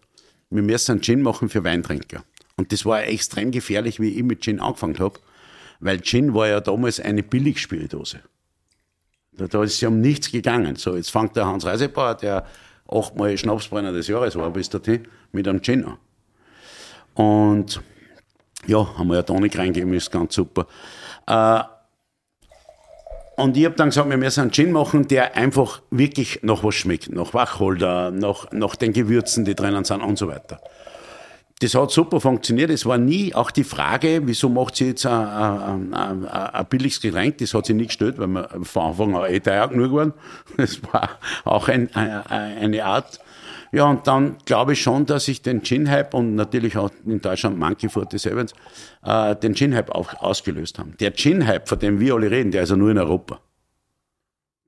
wir 0.50 0.62
müssen 0.62 0.92
einen 0.92 1.02
Gin 1.02 1.22
machen 1.22 1.50
für 1.50 1.64
Weintrinker. 1.64 2.24
Und 2.56 2.72
das 2.72 2.86
war 2.86 3.04
extrem 3.04 3.52
gefährlich, 3.52 4.00
wie 4.00 4.10
ich 4.10 4.24
mit 4.24 4.42
Gin 4.42 4.60
angefangen 4.60 4.98
habe, 5.00 5.20
weil 5.80 6.02
Gin 6.02 6.34
war 6.34 6.48
ja 6.48 6.60
damals 6.60 7.00
eine 7.00 7.24
Billigspiritose. 7.24 8.20
Da, 9.34 9.48
da 9.48 9.64
ist 9.64 9.80
ja 9.82 9.90
um 9.90 10.02
nichts 10.02 10.32
gegangen. 10.32 10.76
So, 10.76 10.96
jetzt 10.96 11.12
fängt 11.12 11.36
der 11.36 11.46
Hans 11.46 11.66
Reisebauer, 11.66 12.16
der 12.16 12.46
achtmal 12.90 13.38
Schnapsbrenner 13.38 13.92
des 13.92 14.08
Jahres 14.08 14.36
war 14.36 14.50
bis 14.50 14.70
dahin, 14.70 15.08
mit 15.32 15.48
einem 15.48 15.62
Gin 15.62 15.86
an. 15.86 15.98
Und 17.14 17.82
ja, 18.66 18.98
haben 18.98 19.08
wir 19.08 19.16
ja 19.16 19.24
Tonic 19.24 19.58
reingegeben, 19.58 19.94
ist 19.94 20.12
ganz 20.12 20.36
super. 20.36 20.68
Äh, 21.28 21.62
und 23.38 23.56
ich 23.56 23.66
habe 23.66 23.76
dann 23.76 23.90
gesagt, 23.90 24.10
wir 24.10 24.18
müssen 24.18 24.42
einen 24.42 24.52
Gin 24.52 24.72
machen, 24.72 25.08
der 25.08 25.36
einfach 25.36 25.82
wirklich 25.92 26.40
nach 26.42 26.64
was 26.64 26.74
schmeckt. 26.74 27.12
Nach 27.12 27.36
Wacholder, 27.36 28.10
nach, 28.10 28.52
nach 28.52 28.76
den 28.76 28.94
Gewürzen, 28.94 29.46
die 29.46 29.54
drinnen 29.54 29.84
sind 29.84 30.02
und 30.02 30.18
so 30.18 30.28
weiter. 30.28 30.60
Das 31.60 31.74
hat 31.74 31.90
super 31.90 32.22
funktioniert. 32.22 32.70
Es 32.70 32.86
war 32.86 33.00
nie 33.00 33.34
auch 33.34 33.50
die 33.50 33.64
Frage, 33.64 34.22
wieso 34.26 34.48
macht 34.48 34.76
sie 34.76 34.90
jetzt 34.90 35.08
ein, 35.08 35.28
ein, 35.28 35.94
ein, 35.94 36.26
ein 36.26 36.66
billiges 36.68 37.02
Getränk? 37.02 37.40
Das 37.40 37.54
hat 37.56 37.66
sie 37.66 37.74
nie 37.74 37.88
gestellt, 37.88 38.20
weil 38.20 38.28
wir 38.28 38.50
von 38.62 38.84
Anfang 38.84 39.16
an 39.16 39.32
eh 39.32 39.40
teuer 39.40 39.68
genug 39.68 39.94
waren. 39.94 40.14
Das 40.58 40.82
war 40.84 41.18
auch 41.46 41.68
ein, 41.68 41.94
eine 41.96 42.86
Art. 42.86 43.20
Ja, 43.72 43.86
und 43.86 44.08
dann 44.08 44.38
glaube 44.46 44.74
ich 44.74 44.82
schon, 44.82 45.06
dass 45.06 45.28
ich 45.28 45.42
den 45.42 45.62
Gin-Hype 45.64 46.14
und 46.14 46.36
natürlich 46.36 46.78
auch 46.78 46.92
in 47.06 47.22
Deutschland 47.22 47.58
Monkey 47.58 47.90
47 47.90 48.56
äh, 49.04 49.36
den 49.36 49.56
Gin-Hype 49.56 49.90
auch 49.90 50.14
ausgelöst 50.22 50.80
haben. 50.80 50.96
Der 51.00 51.14
Gin-Hype, 51.14 51.68
von 51.68 51.80
dem 51.80 52.00
wir 52.00 52.16
alle 52.16 52.32
reden, 52.32 52.52
der 52.52 52.64
ist 52.64 52.70
ja 52.70 52.78
nur 52.78 52.92
in 52.92 52.98
Europa. 52.98 53.40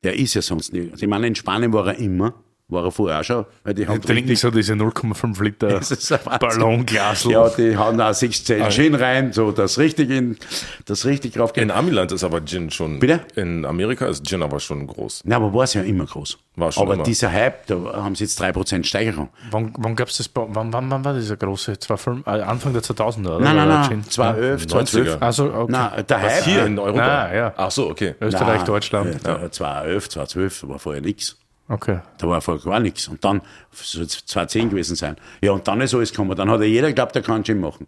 Der 0.04 0.18
ist 0.18 0.34
ja 0.34 0.42
sonst 0.42 0.74
nie. 0.74 0.92
Ich 0.96 1.08
meine, 1.08 1.28
in 1.28 1.36
Spanien 1.36 1.72
war 1.72 1.88
er 1.88 1.98
immer. 1.98 2.34
War 2.70 2.86
er 2.86 2.91
vorher 2.91 3.20
auch 3.20 3.24
schon, 3.24 3.45
weil 3.63 3.74
die 3.74 3.88
haben 3.88 3.99
Die 3.99 4.07
trinken 4.07 4.36
so 4.36 4.51
diese 4.51 4.74
0,5 4.74 5.43
Liter 5.43 5.67
Das 5.80 5.89
ist 5.89 6.11
ein 6.11 6.20
Wahnsinn. 6.24 6.39
Ballonglasl. 6.49 7.32
Ja, 7.32 7.49
die 7.49 7.76
hauen 7.76 7.99
auch 7.99 8.13
16 8.13 8.70
Gin 8.70 8.93
rein, 8.93 9.34
so 9.34 9.51
das 9.51 9.80
richtig 9.80 10.11
in, 10.11 10.38
das 10.86 11.05
richtig 11.05 11.34
drauf 11.34 11.53
geht. 11.53 11.63
In 11.63 11.72
Amiland 11.72 12.11
ist 12.11 12.24
aber 12.24 12.45
Gin 12.45 12.70
schon. 12.70 12.99
Bitte? 12.99 13.22
In 13.36 13.65
Amerika 13.65 14.05
ist 14.05 14.24
Gin 14.28 14.43
aber 14.43 14.59
schon 14.59 14.86
groß. 14.86 15.22
Na, 15.26 15.38
aber 15.38 15.51
war 15.51 15.63
es 15.63 15.74
ja 15.74 15.82
immer 15.82 16.05
groß. 16.05 16.38
War 16.57 16.72
schon 16.72 16.84
aber 16.84 16.93
immer. 16.93 17.03
dieser 17.03 17.32
Hype, 17.32 17.65
da 17.65 17.76
haben 18.03 18.13
sie 18.13 18.26
jetzt 18.26 18.39
3% 18.39 18.84
Steigerung. 18.84 19.30
Wann, 19.49 19.74
wann 19.78 19.95
gab 19.95 20.09
es 20.09 20.17
das? 20.17 20.30
Wann, 20.36 20.72
wann, 20.72 20.91
wann 20.91 21.03
war 21.03 21.15
dieser 21.15 21.38
große? 21.38 21.80
2005, 21.80 22.28
äh, 22.28 22.41
Anfang 22.41 22.74
der 22.74 22.84
2000er, 22.84 23.36
oder? 23.36 23.39
Nein, 23.39 23.55
nein, 23.55 23.67
nein, 23.67 23.89
Gin? 23.89 24.03
2011, 24.03 24.67
2012. 24.67 25.15
90er. 25.15 25.22
Also, 25.22 25.53
okay. 25.53 25.72
Nein, 25.72 26.05
der 26.07 26.22
Hype. 26.22 26.43
Hier 26.43 26.65
in 26.67 26.78
Europa. 26.78 27.24
Ah, 27.24 27.36
ja. 27.36 27.53
Ach 27.57 27.72
so, 27.72 27.89
okay. 27.89 28.13
Österreich, 28.22 28.61
Deutschland. 28.63 29.15
äh, 29.26 29.49
2011, 29.49 30.09
2012, 30.09 30.61
da 30.61 30.70
war 30.70 30.80
vorher 30.80 31.01
nichts. 31.01 31.36
Okay. 31.70 31.99
Da 32.17 32.28
war 32.28 32.41
vorher 32.41 32.63
gar 32.63 32.80
nichts. 32.80 33.07
Und 33.07 33.24
dann 33.24 33.41
es 33.72 33.91
2010 33.91 34.72
gewesen 34.72 34.95
sein. 34.95 35.15
Ja, 35.41 35.51
und 35.51 35.67
dann 35.67 35.80
ist 35.82 35.93
alles 35.93 36.11
gekommen. 36.11 36.36
Dann 36.36 36.49
hat 36.49 36.61
ja 36.61 36.65
jeder 36.65 36.88
geglaubt, 36.88 37.13
der 37.13 37.22
kann 37.22 37.43
Gin 37.43 37.59
machen. 37.59 37.88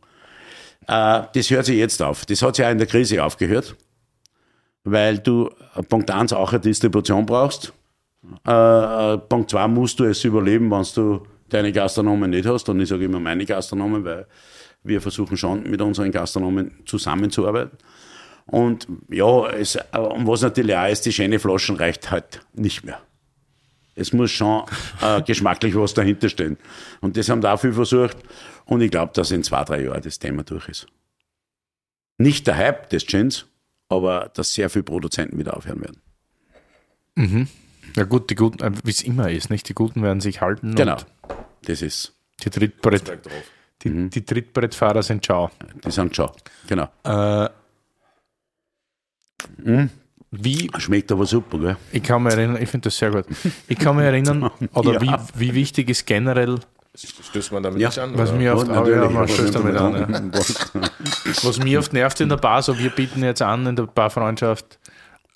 Äh, 0.87 1.23
das 1.33 1.49
hört 1.49 1.65
sich 1.65 1.77
jetzt 1.77 2.01
auf. 2.01 2.25
Das 2.25 2.43
hat 2.43 2.55
sich 2.55 2.65
auch 2.65 2.69
in 2.69 2.77
der 2.77 2.87
Krise 2.87 3.23
aufgehört. 3.23 3.75
Weil 4.83 5.17
du, 5.17 5.49
äh, 5.75 5.81
Punkt 5.81 6.11
eins 6.11 6.31
auch 6.31 6.51
eine 6.51 6.61
Distribution 6.61 7.25
brauchst. 7.25 7.73
Äh, 8.47 8.51
äh, 9.13 9.17
Punkt 9.17 9.49
zwei 9.49 9.67
musst 9.67 9.99
du 9.99 10.03
es 10.05 10.23
überleben, 10.23 10.69
wenn 10.69 10.85
du 10.93 11.23
deine 11.49 11.71
Gastronomen 11.71 12.29
nicht 12.29 12.45
hast. 12.45 12.69
Und 12.69 12.79
ich 12.81 12.89
sage 12.89 13.05
immer 13.05 13.19
meine 13.19 13.45
Gastronomen, 13.45 14.05
weil 14.05 14.27
wir 14.83 15.01
versuchen 15.01 15.37
schon 15.37 15.63
mit 15.69 15.81
unseren 15.81 16.11
Gastronomen 16.11 16.83
zusammenzuarbeiten. 16.85 17.77
Und 18.45 18.87
ja, 19.09 19.47
es, 19.49 19.75
äh, 19.75 19.97
und 19.97 20.27
was 20.27 20.43
natürlich 20.43 20.75
auch 20.75 20.87
ist, 20.87 21.03
die 21.07 21.11
schöne 21.11 21.39
Flaschen 21.39 21.77
reicht 21.77 22.11
halt 22.11 22.41
nicht 22.53 22.83
mehr. 22.83 22.99
Es 23.95 24.13
muss 24.13 24.31
schon 24.31 24.63
äh, 25.01 25.21
geschmacklich 25.25 25.75
was 25.75 25.93
dahinter 25.93 26.29
stehen. 26.29 26.57
Und 27.01 27.17
das 27.17 27.29
haben 27.29 27.41
da 27.41 27.57
viel 27.57 27.73
versucht. 27.73 28.17
Und 28.65 28.81
ich 28.81 28.91
glaube, 28.91 29.11
dass 29.13 29.31
in 29.31 29.43
zwei, 29.43 29.63
drei 29.63 29.83
Jahren 29.83 30.01
das 30.01 30.19
Thema 30.19 30.43
durch 30.43 30.69
ist. 30.69 30.87
Nicht 32.17 32.47
der 32.47 32.55
Hype 32.57 32.89
des 32.89 33.05
Gins, 33.05 33.45
aber 33.89 34.31
dass 34.33 34.53
sehr 34.53 34.69
viele 34.69 34.83
Produzenten 34.83 35.37
wieder 35.37 35.57
aufhören 35.57 35.81
werden. 35.81 37.49
Ja 37.95 38.03
gut, 38.05 38.29
die 38.29 38.35
Guten, 38.35 38.63
äh, 38.63 38.71
wie 38.83 38.91
es 38.91 39.01
immer 39.01 39.29
ist, 39.29 39.49
nicht? 39.49 39.67
Die 39.67 39.73
Guten 39.73 40.01
werden 40.01 40.21
sich 40.21 40.39
halten. 40.41 40.75
Genau. 40.75 40.95
Und 40.95 41.05
Das 41.65 41.81
ist, 41.81 42.13
die, 42.43 42.49
Trittbrett, 42.49 43.01
Steig 43.01 43.23
drauf. 43.23 43.43
die, 43.83 44.09
die 44.09 44.23
Trittbrettfahrer 44.25 45.03
sind 45.03 45.25
ciao. 45.25 45.51
die 45.83 45.91
sind 45.91 46.15
schon. 46.15 46.31
Genau. 46.67 46.87
Äh, 47.03 47.49
Wie, 50.31 50.69
Schmeckt 50.77 51.11
aber 51.11 51.25
super, 51.25 51.57
gell? 51.59 51.77
ich 51.91 52.01
kann 52.03 52.23
mich 52.23 52.33
erinnern, 52.33 52.61
ich 52.61 52.69
finde 52.69 52.85
das 52.85 52.97
sehr 52.97 53.11
gut. 53.11 53.25
Ich 53.67 53.77
kann 53.77 53.97
mich 53.97 54.05
erinnern, 54.05 54.49
oder 54.73 54.93
Ja. 54.93 55.01
wie, 55.35 55.49
wie 55.49 55.53
wichtig 55.55 55.89
ist 55.89 56.05
generell, 56.05 56.57
Stößt 56.95 57.51
man 57.53 57.63
damit 57.63 57.79
Ja. 57.79 57.87
nicht 57.89 57.99
an? 57.99 58.11
was 58.17 58.31
mir 58.33 58.53
oft, 58.55 58.67
Und 58.67 58.77
oh, 58.77 58.85
ja, 58.89 59.09
man 59.09 59.27
stößt 59.27 59.55
damit 59.55 59.75
an, 59.77 59.93
ja. 59.93 60.09
ja. 60.81 60.89
was 61.43 61.59
mir 61.59 61.79
oft 61.79 61.93
nervt 61.93 62.19
in 62.21 62.29
der 62.29 62.35
Bar, 62.37 62.61
so 62.61 62.77
wir 62.77 62.89
bieten 62.89 63.23
jetzt 63.23 63.41
an 63.41 63.65
in 63.65 63.75
der 63.77 63.83
Barfreundschaft 63.87 64.77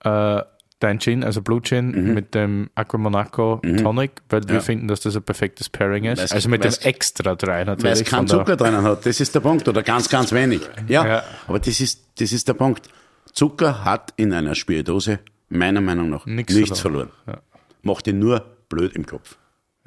äh, 0.03 0.41
dein 0.79 0.99
Gin, 0.99 1.23
also 1.23 1.41
Blue 1.41 1.61
Gin 1.61 1.91
Mhm. 1.91 2.13
mit 2.13 2.35
dem 2.35 2.69
Aqua 2.75 2.97
Monaco 2.99 3.61
Tonic, 3.81 4.11
weil 4.29 4.47
wir 4.49 4.59
finden, 4.61 4.87
dass 4.89 4.99
das 4.99 5.15
ein 5.15 5.23
perfektes 5.23 5.69
Pairing 5.69 6.03
ist. 6.05 6.19
Weil's- 6.19 6.31
also 6.33 6.49
mit 6.49 6.63
dem 6.63 6.73
Extra 6.83 7.35
drei 7.35 7.59
Weil 7.59 7.65
natürlich. 7.65 8.01
es 8.01 8.03
keinen 8.09 8.27
Zucker 8.27 8.55
drinnen 8.57 8.83
hat, 8.83 9.05
das 9.05 9.19
ist 9.21 9.33
der 9.33 9.39
Punkt. 9.39 9.67
Oder 9.67 9.81
ganz, 9.83 10.09
ganz 10.09 10.31
wenig. 10.33 10.61
Ja, 10.87 11.05
Ja. 11.07 11.23
aber 11.47 11.59
das 11.59 11.79
ist, 11.79 12.01
das 12.19 12.31
ist 12.33 12.47
der 12.49 12.53
Punkt. 12.53 12.89
Zucker 13.36 13.83
hat 13.86 14.13
in 14.17 14.33
einer 14.33 14.55
Spirituose 14.55 15.19
meiner 15.49 15.81
Meinung 15.81 16.09
nach 16.09 16.25
Nix 16.25 16.53
nichts 16.53 16.79
verloren. 16.79 17.09
verloren. 17.25 17.43
Macht 17.83 18.07
ihn 18.07 18.17
nur 18.19 18.43
blöd 18.69 18.95
im 18.95 19.05
Kopf. 19.05 19.38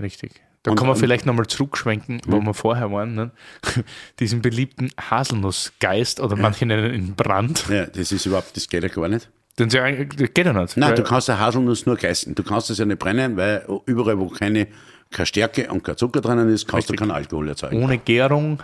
Richtig. 0.01 0.33
Da 0.63 0.73
Und- 0.73 0.77
kann 0.77 0.87
man 0.87 0.97
vielleicht 0.97 1.25
nochmal 1.27 1.47
zurückschwenken, 1.47 2.21
wo 2.27 2.41
wir 2.41 2.55
vorher 2.55 2.93
waren, 2.93 3.15
ne? 3.15 3.31
diesen 4.21 4.43
beliebten 4.43 4.91
Haselnussgeist 5.01 6.21
oder 6.21 6.37
manche 6.37 6.67
nennen 6.67 6.95
ihn 6.95 7.15
Brand. 7.15 7.67
Ja, 7.69 7.87
das 7.87 8.13
ist 8.13 8.27
überhaupt, 8.27 8.57
das 8.57 8.69
geht 8.69 8.83
ja 8.83 8.89
gar 8.89 9.09
nicht. 9.09 9.31
Das 9.57 9.69
geht 9.73 10.39
ja 10.47 10.53
nicht. 10.53 10.77
Nein, 10.77 10.95
du 10.95 11.03
kannst 11.03 11.29
eine 11.31 11.41
Haselnuss 11.41 11.85
nur 11.87 11.97
geißen. 11.97 12.35
Du 12.35 12.45
kannst 12.45 12.71
es 12.71 12.79
ja 12.79 12.85
nicht 12.85 12.99
brennen, 13.01 13.37
weil 13.37 13.67
überall, 13.87 14.19
wo 14.19 14.29
keine, 14.29 14.69
keine 15.11 15.27
Stärke 15.27 15.69
und 15.73 15.83
kein 15.83 15.97
Zucker 15.97 16.21
drinnen 16.21 16.49
ist, 16.49 16.69
kannst 16.69 16.91
du 16.91 16.95
keinen 16.95 17.11
Alkohol 17.11 17.49
erzeugen. 17.49 17.83
ohne 17.83 17.99
Gärung 17.99 18.63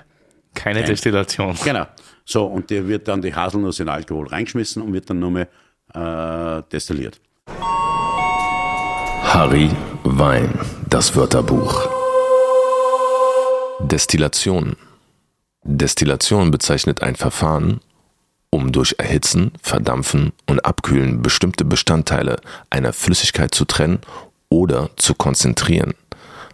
keine 0.54 0.84
Destillation. 0.84 1.56
Genau. 1.64 1.86
So, 2.24 2.46
und 2.46 2.70
der 2.70 2.88
wird 2.88 3.06
dann 3.08 3.20
die 3.20 3.34
Haselnuss 3.34 3.80
in 3.80 3.88
Alkohol 3.88 4.28
reingeschmissen 4.28 4.82
und 4.82 4.92
wird 4.92 5.10
dann 5.10 5.18
nur 5.18 5.30
mehr 5.30 5.48
äh, 5.92 6.62
destilliert. 6.72 7.20
Harry 9.22 9.70
Wein, 10.04 10.58
das 10.88 11.14
Wörterbuch. 11.14 11.88
Destillation. 13.80 14.76
Destillation 15.64 16.50
bezeichnet 16.50 17.02
ein 17.02 17.16
Verfahren, 17.16 17.80
um 18.50 18.72
durch 18.72 18.94
Erhitzen, 18.98 19.52
Verdampfen 19.60 20.32
und 20.48 20.64
Abkühlen 20.64 21.20
bestimmte 21.20 21.64
Bestandteile 21.64 22.36
einer 22.70 22.92
Flüssigkeit 22.92 23.54
zu 23.54 23.64
trennen 23.64 23.98
oder 24.48 24.90
zu 24.96 25.14
konzentrieren. 25.14 25.94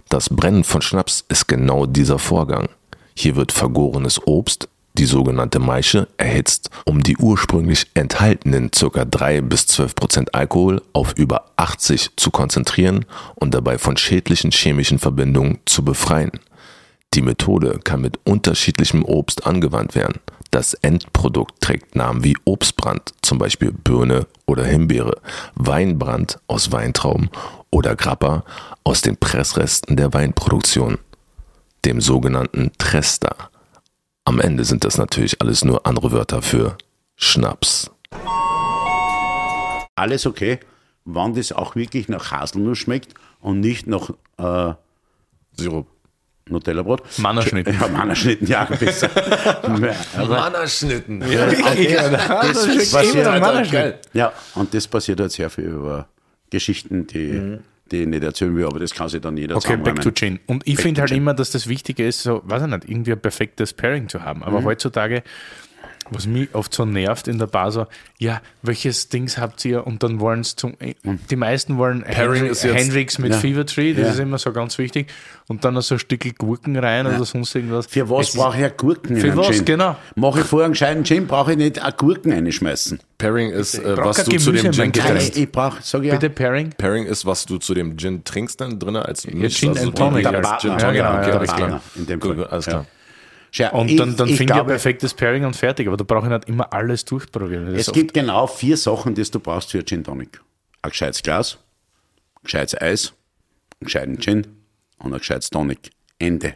Das 0.09 0.29
Brennen 0.31 0.65
von 0.65 0.83
Schnaps 0.83 1.25
ist 1.29 1.47
genau 1.47 1.87
dieser 1.87 2.19
Vorgang. 2.19 2.69
Hier 3.15 3.37
wird 3.37 3.53
vergorenes 3.53 4.27
Obst, 4.27 4.69
die 5.01 5.07
sogenannte 5.07 5.61
Maische, 5.61 6.09
erhitzt, 6.19 6.69
um 6.85 7.03
die 7.03 7.17
ursprünglich 7.17 7.87
enthaltenen 7.95 8.71
ca. 8.71 9.07
3 9.07 9.41
bis 9.41 9.67
12 9.67 9.95
Prozent 9.95 10.35
Alkohol 10.35 10.83
auf 10.93 11.15
über 11.17 11.47
80 11.57 12.11
zu 12.17 12.31
konzentrieren 12.31 13.07
und 13.35 13.55
dabei 13.55 13.79
von 13.79 13.97
schädlichen 13.97 14.51
chemischen 14.51 14.99
Verbindungen 14.99 15.59
zu 15.65 15.83
befreien. 15.83 16.33
Die 17.15 17.23
Methode 17.23 17.81
kann 17.83 18.03
mit 18.03 18.21
unterschiedlichem 18.25 19.03
Obst 19.03 19.47
angewandt 19.47 19.95
werden. 19.95 20.21
Das 20.51 20.75
Endprodukt 20.75 21.63
trägt 21.63 21.97
Namen 21.97 22.23
wie 22.23 22.37
Obstbrand, 22.45 23.15
zum 23.23 23.39
Beispiel 23.39 23.73
Birne 23.73 24.27
oder 24.47 24.65
Himbeere, 24.65 25.17
Weinbrand 25.55 26.39
aus 26.47 26.73
Weintrauben 26.73 27.31
oder 27.71 27.97
Grappa 27.97 28.45
aus 28.85 29.01
den 29.01 29.17
Pressresten 29.17 29.97
der 29.97 30.13
Weinproduktion, 30.13 30.99
dem 31.87 32.03
sogenannten 32.03 32.73
Trester. 32.77 33.50
Am 34.25 34.41
Ende 34.41 34.65
sind 34.65 34.85
das 34.85 34.99
natürlich 34.99 35.41
alles 35.41 35.65
nur 35.65 35.87
andere 35.87 36.13
Wörter 36.13 36.43
für 36.43 36.77
Schnaps. 37.17 37.91
Alles 39.97 40.27
okay, 40.27 40.61
wann 41.05 41.35
das 41.35 41.53
auch 41.53 41.75
wirklich 41.77 42.09
nach 42.09 42.31
Haselnuss 42.31 42.79
schmeckt 42.79 43.15
und 43.41 43.61
nicht 43.61 43.87
nach 43.87 44.11
äh, 44.39 44.75
Sirup. 45.57 45.87
Nutella-Brot. 46.49 47.03
Mannerschnitten. 47.19 47.79
Ja, 47.81 47.87
Mannerschnitten, 47.87 48.47
ja, 48.49 48.65
besser. 48.65 49.09
Mannerschnitten. 50.17 51.21
das 51.21 52.65
schmeckt 52.65 52.93
passiert 52.93 53.15
immer 53.15 53.31
halt 53.31 53.43
Mannerschnitten. 53.43 53.91
geil. 53.91 54.01
Ja, 54.13 54.33
und 54.57 54.75
das 54.75 54.89
passiert 54.89 55.21
halt 55.21 55.31
sehr 55.31 55.49
viel 55.49 55.65
über 55.65 56.09
Geschichten, 56.51 57.07
die, 57.07 57.59
die 57.91 58.03
ich 58.03 58.09
nicht 58.09 58.23
erzählen 58.23 58.55
will, 58.57 58.67
aber 58.67 58.79
das 58.79 58.95
kann 58.95 59.09
sich 59.09 59.21
dann 59.21 59.37
jeder 59.37 59.57
Okay, 59.57 59.77
back 59.77 60.01
to. 60.01 60.11
Gin. 60.11 60.39
Und 60.47 60.67
ich 60.67 60.79
finde 60.79 61.01
halt 61.01 61.09
Gin. 61.11 61.19
immer, 61.19 61.35
dass 61.35 61.51
das 61.51 61.69
Wichtige 61.69 62.07
ist, 62.07 62.23
so, 62.23 62.43
weiß 62.45 62.63
ich 62.63 62.69
nicht, 62.69 62.89
irgendwie 62.89 63.13
ein 63.13 63.21
perfektes 63.21 63.73
Pairing 63.73 64.09
zu 64.09 64.23
haben. 64.23 64.41
Mhm. 64.41 64.47
Aber 64.47 64.65
heutzutage, 64.65 65.23
was 66.11 66.27
mich 66.27 66.49
oft 66.55 66.73
so 66.75 66.85
nervt 66.85 67.29
in 67.29 67.39
der 67.39 67.47
Bar, 67.47 67.71
so, 67.73 67.87
ja, 68.19 68.41
welches 68.63 69.09
Dings 69.09 69.39
habt 69.39 69.65
ihr? 69.65 69.87
Und 69.87 70.03
dann 70.03 70.21
wollen 70.21 70.41
es 70.41 70.57
zum, 70.57 70.75
die 71.31 71.37
meisten 71.37 71.79
wollen 71.79 72.03
Pairing 72.03 72.43
Hendri- 72.45 72.51
ist 72.51 72.65
jetzt- 72.65 72.77
Hendrix 72.77 73.19
mit 73.19 73.33
Ja. 73.33 73.39
Fever 73.39 73.65
Tree, 73.67 73.95
das 73.95 74.07
Ja. 74.07 74.13
ist 74.13 74.19
immer 74.19 74.39
so 74.39 74.53
ganz 74.53 74.77
wichtig. 74.79 75.09
Und 75.49 75.65
dann 75.65 75.75
noch 75.75 75.83
so 75.83 75.97
ein 75.97 75.99
Stück 75.99 76.21
Gurken 76.39 76.77
rein 76.77 77.07
oder 77.07 77.25
sonst 77.25 77.55
irgendwas. 77.55 77.87
Für 77.87 78.09
was 78.09 78.35
brauche 78.35 78.57
ich 78.59 78.65
eine 78.65 78.73
Gurken 78.73 79.17
Für 79.17 79.37
was, 79.37 79.49
Gin? 79.57 79.65
genau. 79.65 79.97
Mache 80.15 80.41
ich 80.41 80.47
vorher 80.47 80.67
einen 80.67 80.75
gescheiten 80.75 81.05
Gin, 81.05 81.27
brauche 81.27 81.53
ich 81.53 81.59
nicht 81.59 81.83
eine 81.83 81.93
Gurken 81.93 82.33
reinschmeißen. 82.33 83.01
Pairing 83.19 83.51
ist, 83.51 83.75
äh, 83.75 83.97
was 83.97 84.25
du 84.25 84.37
zu 84.39 84.53
dem 84.53 84.67
in 84.67 84.73
Gin 84.73 84.93
trinkst. 84.93 85.37
ich 85.37 85.51
brauche, 85.51 85.79
sag 85.83 86.03
ich 86.03 86.09
ja, 86.09 86.15
Bitte 86.15 86.31
Pairing? 86.31 86.71
Pairing 86.79 87.05
ist, 87.07 87.27
was 87.27 87.47
du 87.47 87.59
zu 87.59 87.75
dem 87.75 87.97
Gin 87.99 88.25
trinkst 88.25 88.61
dann 88.61 88.79
drin 88.79 88.97
als 88.97 89.27
Misch, 89.27 89.59
Gin 89.59 89.77
and 89.77 89.97
Tonic 89.97 90.25
Gin 90.25 90.33
Ja, 90.35 90.41
Tonic. 90.57 90.79
genau, 90.79 90.91
okay, 91.19 91.29
ja, 91.31 91.37
alles 91.37 91.53
klar. 91.55 91.81
In 91.97 92.07
dem 92.07 92.21
alles 92.51 92.67
klar. 92.67 92.87
Schau, 93.53 93.81
Und 93.81 93.97
dann, 93.97 94.17
dann 94.17 94.29
ich 94.29 94.37
finde 94.37 94.55
ich 94.55 94.61
ein 94.61 94.67
perfektes 94.67 95.15
Pairing 95.15 95.45
und 95.45 95.57
fertig. 95.57 95.89
Aber 95.89 95.97
da 95.97 96.05
brauche 96.05 96.27
ich 96.27 96.33
nicht 96.33 96.49
immer 96.49 96.73
alles 96.73 97.05
durchprobieren. 97.05 97.67
Das 97.67 97.89
Es 97.89 97.93
gibt 97.93 98.15
genau 98.15 98.47
vier 98.47 98.77
Sachen, 98.77 99.15
die 99.15 99.23
du 99.23 99.41
brauchst 99.41 99.71
für 99.71 99.79
ein 99.79 99.87
Gin 99.87 100.05
Tonic. 100.05 100.41
Ein 100.83 100.91
gescheites 100.91 101.23
Glas, 101.23 101.59
ein 102.37 102.45
gescheites 102.45 102.81
Eis, 102.81 103.13
einen 103.81 103.87
gescheiten 103.87 104.21
Gin 104.21 104.47
und 104.99 105.13
ein 105.13 105.19
gescheites 105.19 105.51
Tonic. 105.51 105.91
Ende. 106.19 106.55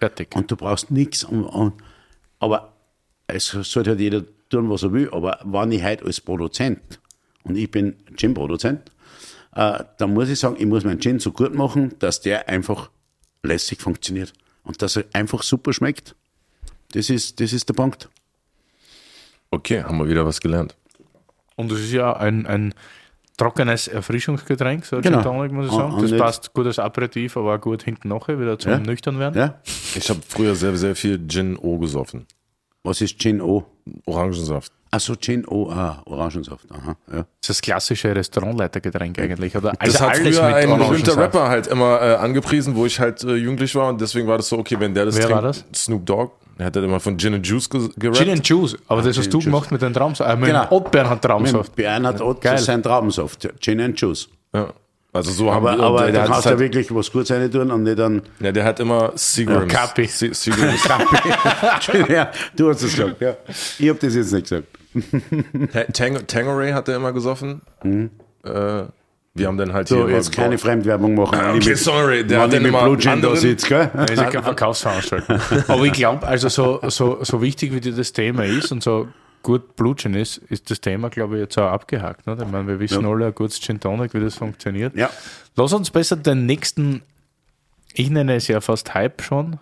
fertig. 0.00 0.34
Und 0.34 0.50
du 0.50 0.56
brauchst 0.56 0.90
nichts. 0.90 1.26
Aber 2.40 2.72
es 3.26 3.46
sollte 3.46 3.90
halt 3.90 4.00
jeder 4.00 4.22
tun, 4.50 4.68
was 4.68 4.82
er 4.82 4.92
will. 4.92 5.08
Aber 5.12 5.38
wenn 5.44 5.72
ich 5.72 5.82
heute 5.82 6.04
als 6.04 6.20
Produzent, 6.20 7.00
und 7.44 7.56
ich 7.56 7.70
bin 7.70 7.96
Gin-Produzent, 8.16 8.90
äh, 9.54 9.84
dann 9.98 10.14
muss 10.14 10.28
ich 10.28 10.38
sagen, 10.38 10.56
ich 10.58 10.66
muss 10.66 10.84
meinen 10.84 11.00
Gin 11.00 11.20
so 11.20 11.30
gut 11.30 11.54
machen, 11.54 11.94
dass 12.00 12.20
der 12.20 12.48
einfach 12.48 12.90
lässig 13.42 13.80
funktioniert. 13.80 14.32
Und 14.64 14.82
dass 14.82 14.96
er 14.96 15.04
einfach 15.12 15.42
super 15.42 15.72
schmeckt. 15.72 16.16
Das 16.94 17.10
ist, 17.10 17.40
das 17.40 17.52
ist 17.52 17.68
der 17.68 17.74
Punkt. 17.74 18.08
Okay, 19.50 19.82
haben 19.82 19.98
wir 19.98 20.08
wieder 20.08 20.24
was 20.26 20.40
gelernt. 20.40 20.76
Und 21.56 21.70
es 21.70 21.80
ist 21.80 21.92
ja 21.92 22.12
ein, 22.16 22.46
ein 22.46 22.74
trockenes 23.36 23.88
Erfrischungsgetränk, 23.88 24.84
so 24.84 25.00
Genau. 25.00 25.22
Tonic, 25.22 25.52
muss 25.52 25.66
ich 25.66 25.72
sagen. 25.72 25.92
und 25.94 26.02
das 26.10 26.18
passt 26.18 26.52
gut 26.52 26.66
als 26.66 26.78
Aperitif, 26.78 27.36
aber 27.36 27.54
auch 27.56 27.60
gut 27.60 27.82
hinten 27.82 28.08
nachher, 28.08 28.38
wieder 28.40 28.58
zum 28.58 28.72
Ja. 28.72 28.78
nüchtern 28.78 29.18
werden. 29.18 29.38
Ja? 29.38 29.60
Ich 29.94 30.08
habe 30.08 30.20
früher 30.28 30.54
sehr, 30.54 30.76
sehr 30.76 30.96
viel 30.96 31.20
Gin 31.28 31.56
O 31.56 31.78
gesoffen. 31.78 32.26
Was 32.82 33.00
ist 33.00 33.18
Gin 33.18 33.40
O? 33.40 33.64
Orangensaft. 34.06 34.72
Achso, 34.90 35.16
Gin 35.16 35.46
O, 35.48 35.70
ah, 35.70 36.00
Orangensaft. 36.06 36.70
Aha, 36.70 36.96
ja. 37.10 37.16
Das 37.18 37.20
ist 37.42 37.48
das 37.50 37.60
klassische 37.62 38.14
Restaurantleitergetränk 38.14 39.18
eigentlich. 39.18 39.56
Oder? 39.56 39.72
Das 39.72 39.80
Also 39.80 40.00
hat 40.00 40.10
alles 40.20 40.36
früher 40.38 40.44
ein 40.54 40.78
berühmter. 40.78 41.16
Rapper 41.16 41.48
halt 41.48 41.66
immer 41.66 42.00
äh, 42.00 42.14
angepriesen, 42.16 42.76
wo 42.76 42.86
ich 42.86 43.00
halt 43.00 43.24
äh, 43.24 43.34
jugendlich 43.34 43.74
war 43.74 43.88
und 43.88 44.00
deswegen 44.00 44.28
war 44.28 44.36
das 44.36 44.48
so, 44.48 44.58
okay, 44.58 44.78
wenn 44.78 44.94
der 44.94 45.06
das 45.06 45.16
Wer 45.16 45.22
trinkt, 45.24 45.34
war 45.36 45.42
das? 45.42 45.64
Snoop 45.74 46.06
Dogg, 46.06 46.32
der 46.58 46.66
hat 46.66 46.76
halt 46.76 46.84
immer 46.84 47.00
von 47.00 47.18
Gin 47.18 47.34
and 47.34 47.46
Juice 47.46 47.68
ge 47.68 47.88
gerappt. 47.96 48.18
Gin 48.18 48.30
and 48.30 48.48
Juice, 48.48 48.76
aber 48.88 49.02
das 49.02 49.18
hast 49.18 49.32
du 49.32 49.38
and 49.38 49.44
gemacht 49.44 49.70
mit 49.72 49.82
dem 49.82 49.92
Traumsaft, 49.92 50.30
äh, 50.30 50.36
mit 50.36 50.46
Genau. 50.48 50.64
dem 50.66 50.72
Ottbernhard 50.72 51.22
Traumsaft. 51.22 51.68
Mit 51.70 51.76
Bernhard 51.76 52.20
Ott, 52.20 52.40
Geil. 52.40 52.58
sein 52.58 52.82
Traubensaft. 52.82 53.48
Gin 53.60 53.80
and 53.80 54.00
Juice. 54.00 54.28
ja. 54.54 54.72
Also 55.12 55.30
so 55.30 55.54
haben 55.54 55.64
wir, 55.64 55.78
aber 55.78 56.10
da 56.10 56.22
hat 56.22 56.28
kannst 56.32 56.46
halt, 56.46 56.58
wirklich 56.58 56.92
was 56.92 57.12
Gutes 57.12 57.30
rein 57.30 57.48
tun 57.48 57.70
und 57.70 57.84
nicht 57.84 57.96
dann. 58.00 58.20
ja, 58.40 58.50
der 58.50 58.64
hat 58.64 58.80
immer 58.80 59.12
Seagrams. 59.14 59.72
Ja, 59.72 59.78
Kapi. 59.78 60.06
Se- 60.06 60.34
Seagrams. 60.34 60.82
ja, 62.08 62.32
du 62.56 62.68
hast 62.68 62.82
es 62.82 62.96
gesagt, 62.96 63.20
ja. 63.20 63.36
Ich 63.78 63.88
habe 63.88 63.98
das 64.00 64.12
jetzt 64.16 64.32
nicht 64.32 64.48
gesagt. 64.48 64.66
Ta- 65.72 65.84
Tang 65.92 66.26
Tangeray 66.26 66.72
hat 66.72 66.88
er 66.88 66.96
immer 66.96 67.12
gesoffen. 67.12 67.60
Äh, 68.44 68.82
wir 69.34 69.48
haben 69.48 69.56
dann 69.58 69.72
halt. 69.72 69.88
So, 69.88 70.06
hier 70.06 70.14
jetzt 70.16 70.32
keine 70.32 70.58
Fremdwerbung 70.58 71.14
machen. 71.16 71.38
ich 71.38 71.56
Okay, 71.62 71.68
mit- 71.70 71.78
sorry, 71.78 72.24
der 72.26 72.40
hat 72.40 72.52
mit 72.52 72.64
immer 72.64 72.84
Blue 72.84 72.96
Gin 72.98 73.20
da 73.20 73.34
sitze, 73.34 73.68
gell? 73.68 73.90
Das 73.94 74.10
ist 74.12 74.16
ja 74.18 74.30
keine 74.30 74.44
Verkaufsveranstaltung. 74.44 75.38
Aber 75.68 75.84
ich 75.84 75.92
glaube, 75.92 76.26
also 76.26 76.48
so, 76.48 76.80
so, 76.88 77.18
so 77.22 77.42
wichtig 77.42 77.72
wie 77.74 77.80
dir 77.80 77.92
das 77.92 78.12
Thema 78.12 78.44
ist 78.44 78.70
und 78.70 78.82
so 78.82 79.08
gut 79.42 79.76
Blutchen 79.76 80.14
ist, 80.14 80.38
ist 80.38 80.70
das 80.70 80.80
Thema, 80.80 81.10
glaube 81.10 81.34
ich, 81.36 81.40
jetzt 81.42 81.58
auch 81.58 81.70
abgehakt. 81.70 82.20
Ich 82.26 82.46
meine, 82.50 82.66
wir 82.66 82.80
wissen 82.80 83.04
alle 83.04 83.26
ein 83.26 83.34
gutes 83.34 83.60
Gin 83.60 83.78
Tonic, 83.80 84.14
wie 84.14 84.20
das 84.20 84.36
funktioniert. 84.36 84.96
Ja. 84.96 85.10
Lass 85.56 85.72
uns 85.72 85.90
besser 85.90 86.16
den 86.16 86.46
nächsten, 86.46 87.02
ich 87.92 88.10
nenne 88.10 88.36
es 88.36 88.48
ja 88.48 88.60
fast 88.60 88.94
Hype 88.94 89.20
schon. 89.20 89.58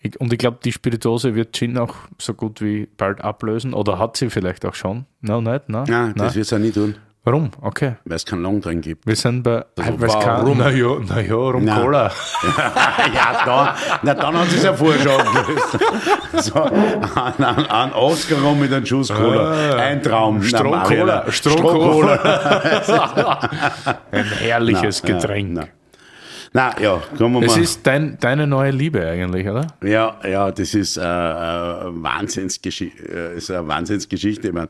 Ich, 0.00 0.20
und 0.20 0.32
ich 0.32 0.38
glaube, 0.38 0.58
die 0.64 0.72
Spirituose 0.72 1.34
wird 1.34 1.54
Gin 1.54 1.78
auch 1.78 1.94
so 2.18 2.34
gut 2.34 2.60
wie 2.60 2.88
bald 2.96 3.20
ablösen. 3.22 3.74
Oder 3.74 3.98
hat 3.98 4.16
sie 4.16 4.28
vielleicht 4.30 4.64
auch 4.66 4.74
schon? 4.74 5.06
No, 5.20 5.40
nicht? 5.40 5.68
Nein, 5.68 5.84
Nein, 5.88 6.14
das 6.16 6.34
wird 6.34 6.44
es 6.44 6.50
ja 6.50 6.58
nie 6.58 6.70
tun, 6.72 6.96
Warum? 7.26 7.50
Okay. 7.60 7.96
weil 8.04 8.14
es 8.16 8.24
keinen 8.24 8.42
Long 8.42 8.60
drin 8.60 8.80
gibt. 8.80 9.04
Wir 9.04 9.16
sind 9.16 9.42
bei. 9.42 9.64
Also 9.76 9.96
kein- 10.18 10.44
warum? 10.44 10.58
Na 10.58 10.70
ja, 10.70 10.96
na 11.08 11.20
ja, 11.20 11.34
rum. 11.34 11.66
Cola. 11.66 12.12
ja, 13.14 13.44
dann, 13.44 13.68
na, 14.02 14.14
dann 14.14 14.38
hat 14.38 14.48
sie 14.48 14.58
es 14.58 14.62
ja 14.62 14.72
vorher 14.72 15.02
schon 15.02 15.18
gelöst. 15.32 15.78
So, 16.52 16.62
ein, 16.62 17.42
ein, 17.42 17.66
ein 17.66 17.92
Oscar 17.94 18.38
rum 18.42 18.60
mit 18.60 18.72
einem 18.72 18.86
Schuss 18.86 19.08
Cola. 19.12 19.74
Ein 19.76 20.02
Traum. 20.02 20.40
Strohcola. 20.42 21.24
Strohcola. 21.32 22.14
Ein 24.12 24.24
herrliches 24.24 25.02
Na, 25.02 25.08
Getränk. 25.14 25.52
Na, 25.52 25.62
na. 25.62 25.68
Na 26.56 26.80
ja, 26.80 27.02
kommen 27.18 27.34
wir 27.34 27.40
Das 27.42 27.56
mal. 27.56 27.62
ist 27.62 27.86
dein, 27.86 28.16
deine 28.18 28.46
neue 28.46 28.70
Liebe 28.70 29.06
eigentlich, 29.06 29.46
oder? 29.46 29.66
Ja, 29.84 30.18
ja, 30.26 30.50
das 30.50 30.74
ist 30.74 30.96
äh, 30.96 31.00
äh, 31.02 31.04
Wahnsinnsgeschichte. 31.04 33.02
Äh, 33.34 33.36
ist 33.36 33.50
eine 33.50 33.68
Wahnsinnsgeschichte. 33.68 34.48
Ich 34.48 34.54
mein, 34.54 34.68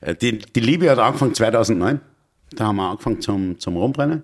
äh, 0.00 0.14
die, 0.14 0.38
die 0.38 0.60
Liebe 0.60 0.88
hat 0.90 0.98
angefangen 1.00 1.34
2009. 1.34 2.00
Da 2.52 2.66
haben 2.66 2.76
wir 2.76 2.88
angefangen 2.90 3.20
zum, 3.20 3.58
zum 3.58 3.76
Rumbrennen. 3.76 4.22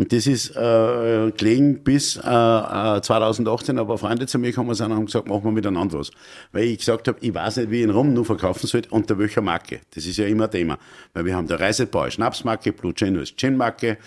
Und 0.00 0.14
das 0.14 0.26
ist 0.26 0.56
äh, 0.56 1.30
gelegen 1.36 1.84
bis 1.84 2.16
äh, 2.16 2.20
äh, 2.20 3.02
2018, 3.02 3.78
aber 3.78 3.98
Freunde 3.98 4.26
zu 4.26 4.38
mir 4.38 4.50
sind 4.50 4.66
und 4.66 4.80
haben 4.80 5.04
gesagt, 5.04 5.28
machen 5.28 5.44
wir 5.44 5.52
miteinander 5.52 5.98
was. 5.98 6.10
Weil 6.52 6.64
ich 6.64 6.78
gesagt 6.78 7.06
habe, 7.06 7.18
ich 7.20 7.34
weiß 7.34 7.58
nicht, 7.58 7.70
wie 7.70 7.80
ich 7.80 7.82
ihn 7.82 7.90
rum 7.90 8.14
nur 8.14 8.24
verkaufen 8.24 8.66
soll, 8.66 8.80
unter 8.88 9.18
welcher 9.18 9.42
Marke. 9.42 9.80
Das 9.94 10.06
ist 10.06 10.16
ja 10.16 10.24
immer 10.24 10.44
ein 10.44 10.50
Thema. 10.50 10.78
Weil 11.12 11.26
wir 11.26 11.36
haben 11.36 11.46
der 11.46 11.60
Reisebauer 11.60 12.10
Schnapsmarke, 12.10 12.72
Blue 12.72 12.94
Gin 12.94 13.14
ist 13.16 13.36
Gin-Marke, 13.36 13.98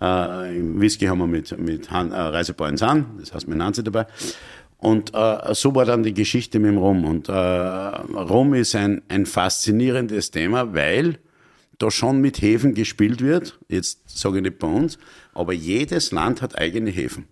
äh, 0.00 0.56
im 0.56 0.80
Whisky 0.80 1.04
haben 1.04 1.18
wir 1.18 1.26
mit, 1.26 1.58
mit 1.58 1.90
Han, 1.90 2.12
äh, 2.12 2.16
Reisebauer 2.16 2.70
in 2.70 2.78
San, 2.78 3.04
das 3.20 3.34
heißt 3.34 3.46
mit 3.46 3.58
Nancy 3.58 3.84
dabei. 3.84 4.06
Und 4.78 5.12
äh, 5.12 5.52
so 5.52 5.74
war 5.74 5.84
dann 5.84 6.02
die 6.02 6.14
Geschichte 6.14 6.60
mit 6.60 6.70
dem 6.70 6.78
Rum. 6.78 7.04
Und 7.04 7.28
äh, 7.28 7.32
Rum 7.32 8.54
ist 8.54 8.74
ein, 8.74 9.02
ein 9.08 9.26
faszinierendes 9.26 10.30
Thema, 10.30 10.72
weil 10.72 11.18
da 11.82 11.90
schon 11.90 12.20
mit 12.20 12.40
Häfen 12.40 12.74
gespielt 12.74 13.20
wird. 13.20 13.58
Jetzt 13.68 14.02
sage 14.06 14.36
ich 14.36 14.42
nicht 14.42 14.58
bei 14.58 14.68
uns, 14.68 14.98
aber 15.34 15.52
jedes 15.52 16.12
Land 16.12 16.40
hat 16.40 16.56
eigene 16.56 16.90
Häfen. 16.90 17.26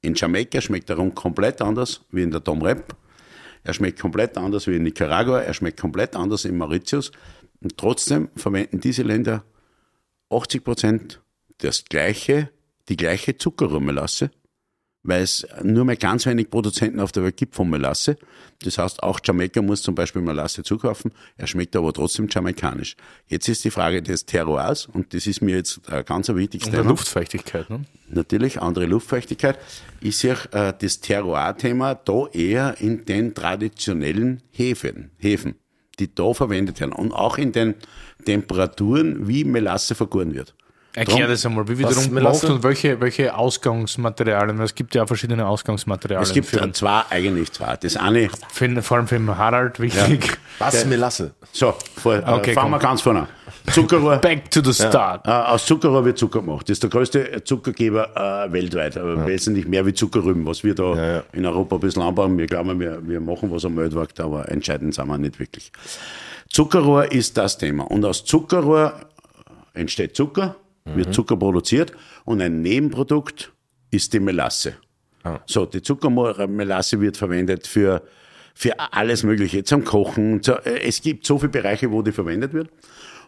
In 0.00 0.14
Jamaika 0.14 0.60
schmeckt 0.60 0.88
der 0.88 0.96
Rum 0.96 1.14
komplett 1.14 1.62
anders 1.62 2.00
wie 2.10 2.22
in 2.22 2.32
der 2.32 2.40
Dom 2.40 2.62
Rep. 2.62 2.96
Er 3.62 3.72
schmeckt 3.72 4.00
komplett 4.00 4.36
anders 4.36 4.66
wie 4.66 4.74
in 4.74 4.82
Nicaragua. 4.82 5.40
Er 5.40 5.54
schmeckt 5.54 5.80
komplett 5.80 6.16
anders 6.16 6.44
in 6.44 6.56
Mauritius. 6.56 7.12
Und 7.60 7.78
trotzdem 7.78 8.28
verwenden 8.34 8.80
diese 8.80 9.04
Länder 9.04 9.44
80 10.30 10.64
Prozent 10.64 11.20
das 11.58 11.84
gleiche, 11.84 12.50
die 12.88 12.96
gleiche 12.96 13.36
Zuckerrohrmelasse, 13.36 14.32
weil 15.02 15.22
es 15.22 15.46
nur 15.62 15.84
mehr 15.84 15.96
ganz 15.96 16.26
wenig 16.26 16.50
Produzenten 16.50 17.00
auf 17.00 17.12
der 17.12 17.24
Welt 17.24 17.36
gibt 17.36 17.54
von 17.54 17.68
Melasse. 17.68 18.16
Das 18.62 18.78
heißt, 18.78 19.02
auch 19.02 19.18
Jamaika 19.24 19.60
muss 19.60 19.82
zum 19.82 19.94
Beispiel 19.94 20.22
Melasse 20.22 20.62
zukaufen. 20.62 21.12
Er 21.36 21.46
schmeckt 21.46 21.74
aber 21.74 21.92
trotzdem 21.92 22.28
jamaikanisch. 22.30 22.96
Jetzt 23.26 23.48
ist 23.48 23.64
die 23.64 23.70
Frage 23.70 24.02
des 24.02 24.24
Terroirs 24.26 24.86
und 24.86 25.12
das 25.14 25.26
ist 25.26 25.42
mir 25.42 25.56
jetzt 25.56 25.80
ein 25.88 26.04
ganz 26.04 26.28
wichtiges 26.28 26.70
Thema. 26.70 26.90
Luftfeuchtigkeit, 26.90 27.68
ne? 27.68 27.84
Natürlich, 28.08 28.60
andere 28.60 28.86
Luftfeuchtigkeit. 28.86 29.58
Ich 30.00 30.18
sehe 30.18 30.36
äh, 30.52 30.72
das 30.78 31.00
Terroir-Thema 31.00 31.94
da 31.94 32.26
eher 32.32 32.80
in 32.80 33.04
den 33.04 33.34
traditionellen 33.34 34.42
Häfen, 34.50 35.10
Häfen, 35.18 35.56
die 35.98 36.14
da 36.14 36.32
verwendet 36.34 36.78
werden 36.80 36.92
und 36.92 37.12
auch 37.12 37.38
in 37.38 37.52
den 37.52 37.74
Temperaturen, 38.24 39.26
wie 39.26 39.44
Melasse 39.44 39.94
vergoren 39.94 40.34
wird. 40.34 40.54
Erklär 40.94 41.26
das 41.26 41.46
einmal, 41.46 41.66
wie 41.68 41.82
Was, 41.82 41.90
wiederum 41.90 42.12
Melasse? 42.12 42.40
gemacht 42.46 42.56
und 42.56 42.62
welche, 42.64 43.00
welche 43.00 43.34
Ausgangsmaterialien, 43.34 44.60
es 44.60 44.74
gibt 44.74 44.94
ja 44.94 45.04
auch 45.04 45.06
verschiedene 45.06 45.46
Ausgangsmaterialien. 45.46 46.22
Es 46.22 46.34
gibt 46.34 46.46
für, 46.46 46.70
zwei, 46.72 47.02
eigentlich 47.08 47.50
zwei. 47.52 47.76
Das 47.76 47.96
eine, 47.96 48.28
für, 48.50 48.82
vor 48.82 48.98
allem 48.98 49.08
für 49.08 49.16
den 49.16 49.38
Harald 49.38 49.80
wichtig. 49.80 50.38
Was 50.58 50.84
Melasse? 50.84 51.32
so, 51.52 51.74
vor, 51.96 52.16
Okay, 52.16 52.32
okay, 52.32 52.52
fangen 52.52 52.70
komm. 52.72 52.80
wir 52.80 52.86
ganz 52.86 53.00
vorne 53.00 53.20
an. 53.20 53.28
Zuckerrohr. 53.72 54.16
Back 54.20 54.50
to 54.50 54.60
the 54.62 54.72
start. 54.72 55.26
Äh, 55.26 55.30
aus 55.30 55.64
Zuckerrohr 55.64 56.04
wird 56.04 56.18
Zucker 56.18 56.40
gemacht. 56.40 56.68
Das 56.68 56.74
ist 56.74 56.82
der 56.82 56.90
größte 56.90 57.42
Zuckergeber 57.44 58.46
äh, 58.46 58.52
weltweit. 58.52 58.96
Aber 58.96 59.26
wesentlich 59.26 59.66
mehr 59.66 59.86
wie 59.86 59.94
Zuckerrüben, 59.94 60.44
was 60.46 60.62
wir 60.62 60.74
da 60.74 60.94
ja. 60.94 61.22
in 61.32 61.46
Europa 61.46 61.76
ein 61.76 61.80
bisschen 61.80 62.02
anbauen. 62.02 62.36
Wir 62.36 62.46
glauben, 62.46 62.78
wir, 62.78 63.00
wir 63.06 63.20
machen 63.20 63.50
was 63.50 63.64
am 63.64 63.76
Weltmarkt, 63.76 64.20
aber 64.20 64.48
entscheidend 64.50 64.94
sind 64.94 65.06
wir 65.06 65.18
nicht 65.18 65.38
wirklich. 65.38 65.72
Zuckerrohr 66.50 67.10
ist 67.10 67.38
das 67.38 67.56
Thema. 67.56 67.84
Und 67.84 68.04
aus 68.04 68.24
Zuckerrohr 68.24 68.94
entsteht 69.74 70.16
Zucker, 70.16 70.56
wird 70.84 71.14
Zucker 71.14 71.36
produziert 71.36 71.92
und 72.24 72.40
ein 72.40 72.62
Nebenprodukt 72.62 73.52
ist 73.90 74.12
die 74.12 74.20
Melasse. 74.20 74.74
So, 75.46 75.66
die 75.66 75.82
Zuckermelasse 75.82 77.00
wird 77.00 77.16
verwendet 77.16 77.66
für, 77.66 78.02
für 78.54 78.78
alles 78.92 79.22
Mögliche, 79.22 79.62
zum 79.62 79.84
Kochen. 79.84 80.42
Zu, 80.42 80.54
äh, 80.64 80.80
es 80.82 81.00
gibt 81.00 81.26
so 81.26 81.38
viele 81.38 81.50
Bereiche, 81.50 81.90
wo 81.92 82.02
die 82.02 82.12
verwendet 82.12 82.52
wird. 82.52 82.70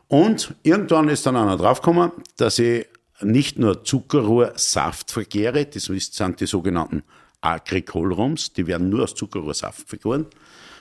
Und 0.08 0.54
irgendwann 0.64 1.08
ist 1.08 1.24
dann 1.26 1.36
einer 1.36 1.56
draufgekommen, 1.56 2.10
dass 2.36 2.58
ich 2.58 2.86
nicht 3.20 3.58
nur 3.58 3.84
Zuckerrohrsaft 3.84 5.12
verkehre, 5.12 5.66
das 5.66 5.84
sind 5.84 6.40
die 6.40 6.46
sogenannten 6.46 7.04
Agricolrums, 7.40 8.52
die 8.52 8.66
werden 8.66 8.88
nur 8.88 9.04
aus 9.04 9.14
Zuckerrohrsaft 9.14 9.88
vergoren, 9.88 10.26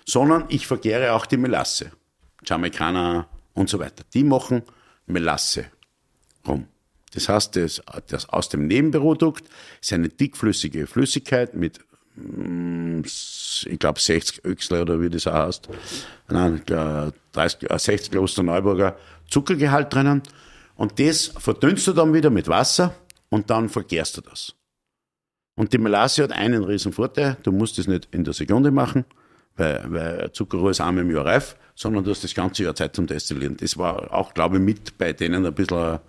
sondern 0.05 0.45
ich 0.49 0.65
verkehre 0.65 1.13
auch 1.13 1.25
die 1.25 1.37
Melasse. 1.37 1.91
Jamaikaner 2.45 3.27
und 3.53 3.69
so 3.69 3.79
weiter. 3.79 4.03
Die 4.13 4.23
machen 4.23 4.63
Melasse 5.05 5.67
rum. 6.47 6.67
Das 7.13 7.29
heißt, 7.29 7.55
das, 7.55 7.81
das 8.07 8.29
aus 8.29 8.49
dem 8.49 8.67
Nebenprodukt 8.67 9.43
ist 9.81 9.93
eine 9.93 10.09
dickflüssige 10.09 10.87
Flüssigkeit 10.87 11.53
mit, 11.53 11.79
mm, 12.15 13.01
ich 13.03 13.79
glaube, 13.79 13.99
60 13.99 14.43
Öchsler 14.45 14.81
oder 14.81 14.99
wie 14.99 15.09
das 15.09 15.27
auch 15.27 15.33
heißt. 15.33 15.69
Nein, 16.29 16.61
äh, 16.67 17.11
30, 17.33 17.69
äh, 17.69 17.79
60 17.79 18.11
Klosterneuburger 18.11 18.97
Zuckergehalt 19.29 19.93
drinnen. 19.93 20.23
Und 20.75 20.99
das 20.99 21.27
verdünnst 21.37 21.85
du 21.87 21.93
dann 21.93 22.13
wieder 22.13 22.31
mit 22.31 22.47
Wasser 22.47 22.95
und 23.29 23.49
dann 23.49 23.69
verkehrst 23.69 24.17
du 24.17 24.21
das. 24.21 24.55
Und 25.55 25.71
die 25.71 25.77
Melasse 25.77 26.23
hat 26.23 26.31
einen 26.31 26.63
riesen 26.63 26.93
Vorteil. 26.93 27.37
Du 27.43 27.51
musst 27.51 27.77
es 27.77 27.87
nicht 27.87 28.07
in 28.11 28.23
der 28.23 28.33
Sekunde 28.33 28.71
machen, 28.71 29.05
weil, 29.55 29.83
weil 29.87 30.31
Zuckerrohr 30.31 30.71
ist 30.71 30.81
einmal 30.81 31.03
im 31.03 31.11
Jahr 31.11 31.25
reif, 31.25 31.55
sondern 31.75 32.03
du 32.03 32.11
hast 32.11 32.23
das 32.23 32.33
ganze 32.33 32.63
Jahr 32.63 32.75
Zeit 32.75 32.95
zum 32.95 33.07
Destillieren. 33.07 33.57
Das 33.57 33.77
war 33.77 34.13
auch, 34.13 34.33
glaube 34.33 34.57
ich, 34.57 34.63
mit 34.63 34.97
bei 34.97 35.13
denen 35.13 35.45
ein 35.45 35.53
bisschen 35.53 35.99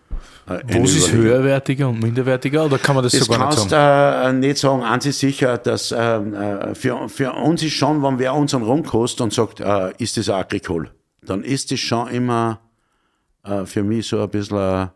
äh, 0.46 0.80
Was 0.80 0.92
ist 0.92 1.12
höherwertiger 1.12 1.88
und 1.88 2.02
minderwertiger? 2.02 2.66
Oder 2.66 2.78
kann 2.78 2.94
man 2.94 3.04
das, 3.04 3.12
Das 3.12 3.24
sogar 3.24 3.46
nicht 3.46 3.56
kannst 3.56 3.70
sagen? 3.70 4.42
äh, 4.42 4.46
nicht 4.46 4.58
sagen, 4.58 4.82
eins 4.82 5.06
ist 5.06 5.20
sicher, 5.20 5.58
dass 5.58 5.92
ähm, 5.96 6.34
äh, 6.34 6.74
für, 6.74 7.08
für 7.08 7.32
uns 7.32 7.62
ist 7.62 7.72
schon, 7.72 8.02
wenn 8.02 8.18
wer 8.18 8.34
unseren 8.34 8.62
Rum 8.62 8.84
kostet 8.84 9.22
und 9.22 9.32
sagt, 9.32 9.60
äh, 9.60 9.92
ist 9.98 10.16
das 10.16 10.28
Agricol, 10.28 10.90
dann 11.22 11.42
ist 11.42 11.72
das 11.72 11.80
schon 11.80 12.08
immer 12.08 12.60
äh, 13.44 13.64
für 13.64 13.82
mich 13.82 14.06
so 14.06 14.22
ein 14.22 14.28
bisschen 14.28 14.90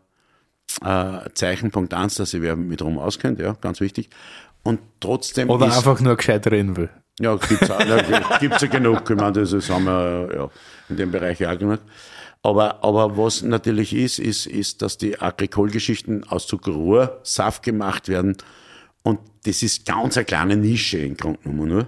äh, 0.83 1.29
Zeichenpunkt 1.33 1.93
eins, 1.93 2.15
dass 2.15 2.33
ich 2.33 2.41
wer 2.41 2.55
mit 2.55 2.81
Rum 2.81 2.99
auskennt, 2.99 3.39
ja, 3.39 3.53
ganz 3.59 3.81
wichtig. 3.81 4.09
Und 4.63 4.79
trotzdem 4.99 5.49
Oder 5.49 5.67
ist, 5.67 5.77
einfach 5.77 5.99
nur 6.01 6.15
gescheit 6.15 6.45
reden 6.47 6.75
will. 6.77 6.89
Ja, 7.19 7.35
gibt's 7.35 7.69
auch, 7.69 7.79
ja, 7.79 8.67
genug. 8.67 9.09
Ich 9.09 9.15
meine, 9.15 9.31
das 9.33 9.69
haben 9.69 9.85
wir 9.85 10.29
ja 10.33 10.49
in 10.89 10.97
dem 10.97 11.11
Bereich 11.11 11.45
auch 11.45 11.57
genug. 11.57 11.79
Aber, 12.41 12.83
aber 12.83 13.17
was 13.17 13.41
natürlich 13.41 13.93
ist, 13.93 14.19
ist, 14.19 14.45
ist, 14.45 14.81
dass 14.81 14.97
die 14.97 15.19
Agricol-Geschichten 15.19 16.23
aus 16.23 16.47
Zuckerrohr 16.47 17.19
Saft 17.23 17.63
gemacht 17.63 18.07
werden. 18.07 18.37
Und 19.03 19.19
das 19.43 19.61
ist 19.61 19.85
ganz 19.85 20.17
eine 20.17 20.25
kleine 20.25 20.55
Nische 20.55 20.99
im 20.99 21.17
Grunde 21.17 21.39
genommen 21.43 21.67
nur. 21.67 21.87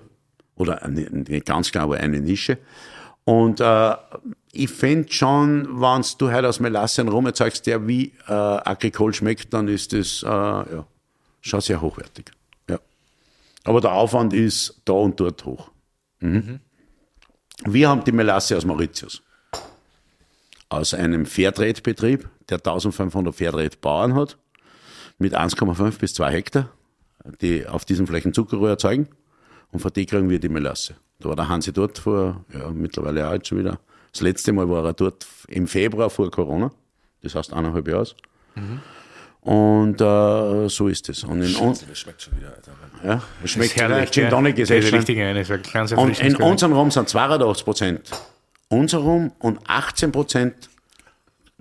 Oder 0.56 0.84
eine, 0.84 1.42
ganz 1.42 1.72
klar, 1.72 1.86
aber 1.86 1.98
eine 1.98 2.20
Nische. 2.20 2.58
Und 3.24 3.62
äh, 3.62 3.96
ich 4.52 4.70
finde 4.70 5.12
schon, 5.12 5.82
wenn 5.82 6.04
du 6.18 6.32
heute 6.32 6.50
aus 6.50 6.60
Melasse 6.60 7.04
rum 7.08 7.28
erzeugst, 7.28 7.66
der 7.68 7.88
wie 7.88 8.12
äh, 8.28 8.34
Agricol 8.34 9.14
schmeckt, 9.14 9.54
dann 9.54 9.68
ist 9.70 9.94
das 9.94 10.24
äh, 10.24 10.28
ja, 10.28 10.86
schon 11.40 11.62
sehr 11.62 11.82
hochwertig. 11.82 12.32
Aber 13.64 13.82
der 13.82 13.94
Aufwand 13.94 14.34
ist 14.34 14.82
da 14.86 14.94
und 14.94 15.20
dort 15.20 15.46
hoch. 15.46 15.72
Mhm. 16.20 16.60
Wir 17.66 17.90
haben 17.90 18.04
die 18.04 18.12
Melasse 18.12 18.58
aus 18.58 18.66
Mauritius. 18.66 19.22
Aus 20.70 20.94
einem 20.94 21.26
Fairtrade-Betrieb, 21.26 22.28
der 22.50 22.58
1500 22.58 23.36
Fairtrade-Bauern 23.36 24.16
hat, 24.16 24.38
mit 25.18 25.36
1,5 25.38 26.00
bis 26.00 26.14
2 26.16 26.32
Hektar, 26.32 26.70
die 27.42 27.68
auf 27.68 27.86
diesen 27.86 28.08
Flächen 28.08 28.34
Zuckerrohr 28.34 28.70
erzeugen. 28.70 29.08
Und 29.72 29.80
von 29.80 29.94
die 29.94 30.06
kriegen 30.06 30.30
wir 30.30 30.40
die 30.40 30.50
Melasse. 30.50 30.96
Da 31.20 31.30
war 31.30 31.36
der 31.36 31.50
Hansi 31.50 31.72
dort 31.72 32.00
vor, 32.00 32.44
ja, 32.54 32.70
mittlerweile 32.72 33.28
auch 33.28 33.34
jetzt 33.34 33.48
schon 33.48 33.60
wieder. 33.60 33.80
Das 34.12 34.22
letzte 34.22 34.52
Mal 34.54 34.68
war 34.70 34.84
er 34.86 34.94
dort 34.94 35.28
im 35.48 35.68
Februar 35.68 36.10
vor 36.10 36.32
Corona. 36.32 36.72
Das 37.22 37.36
heißt 37.36 37.54
eineinhalb 37.54 37.88
Jahre. 37.88 38.08
Und 39.42 40.00
äh, 40.00 40.70
so 40.70 40.88
ist 40.88 41.10
es. 41.10 41.24
Und 41.24 41.42
in, 41.42 41.56
un- 41.56 41.76
Das 41.90 41.98
schmeckt 41.98 42.22
schon 42.22 42.38
wieder, 42.38 42.54
Alter. 42.56 42.72
ja, 43.04 43.22
es 43.44 43.52
schmeckt 43.52 43.76
herrlich, 43.76 44.12
Gin? 44.12 44.30
Tonic 44.30 44.58
ist 44.60 44.70
Das 44.70 44.76
echt 44.78 44.84
ist 44.86 44.90
schön. 44.92 45.00
richtig 45.00 45.20
ein, 45.20 45.36
das 45.36 45.50
ist 45.50 45.52
ein 45.52 45.74
ganz 45.74 45.92
Und 45.94 46.20
in 46.20 46.36
unserem 46.36 46.74
Rum 46.74 46.92
sind 46.92 47.10
82 47.10 47.66
Prozent 47.66 48.12
unser 48.70 49.00
Rum 49.00 49.32
und 49.40 49.60
18 49.68 50.12
Prozent 50.12 50.70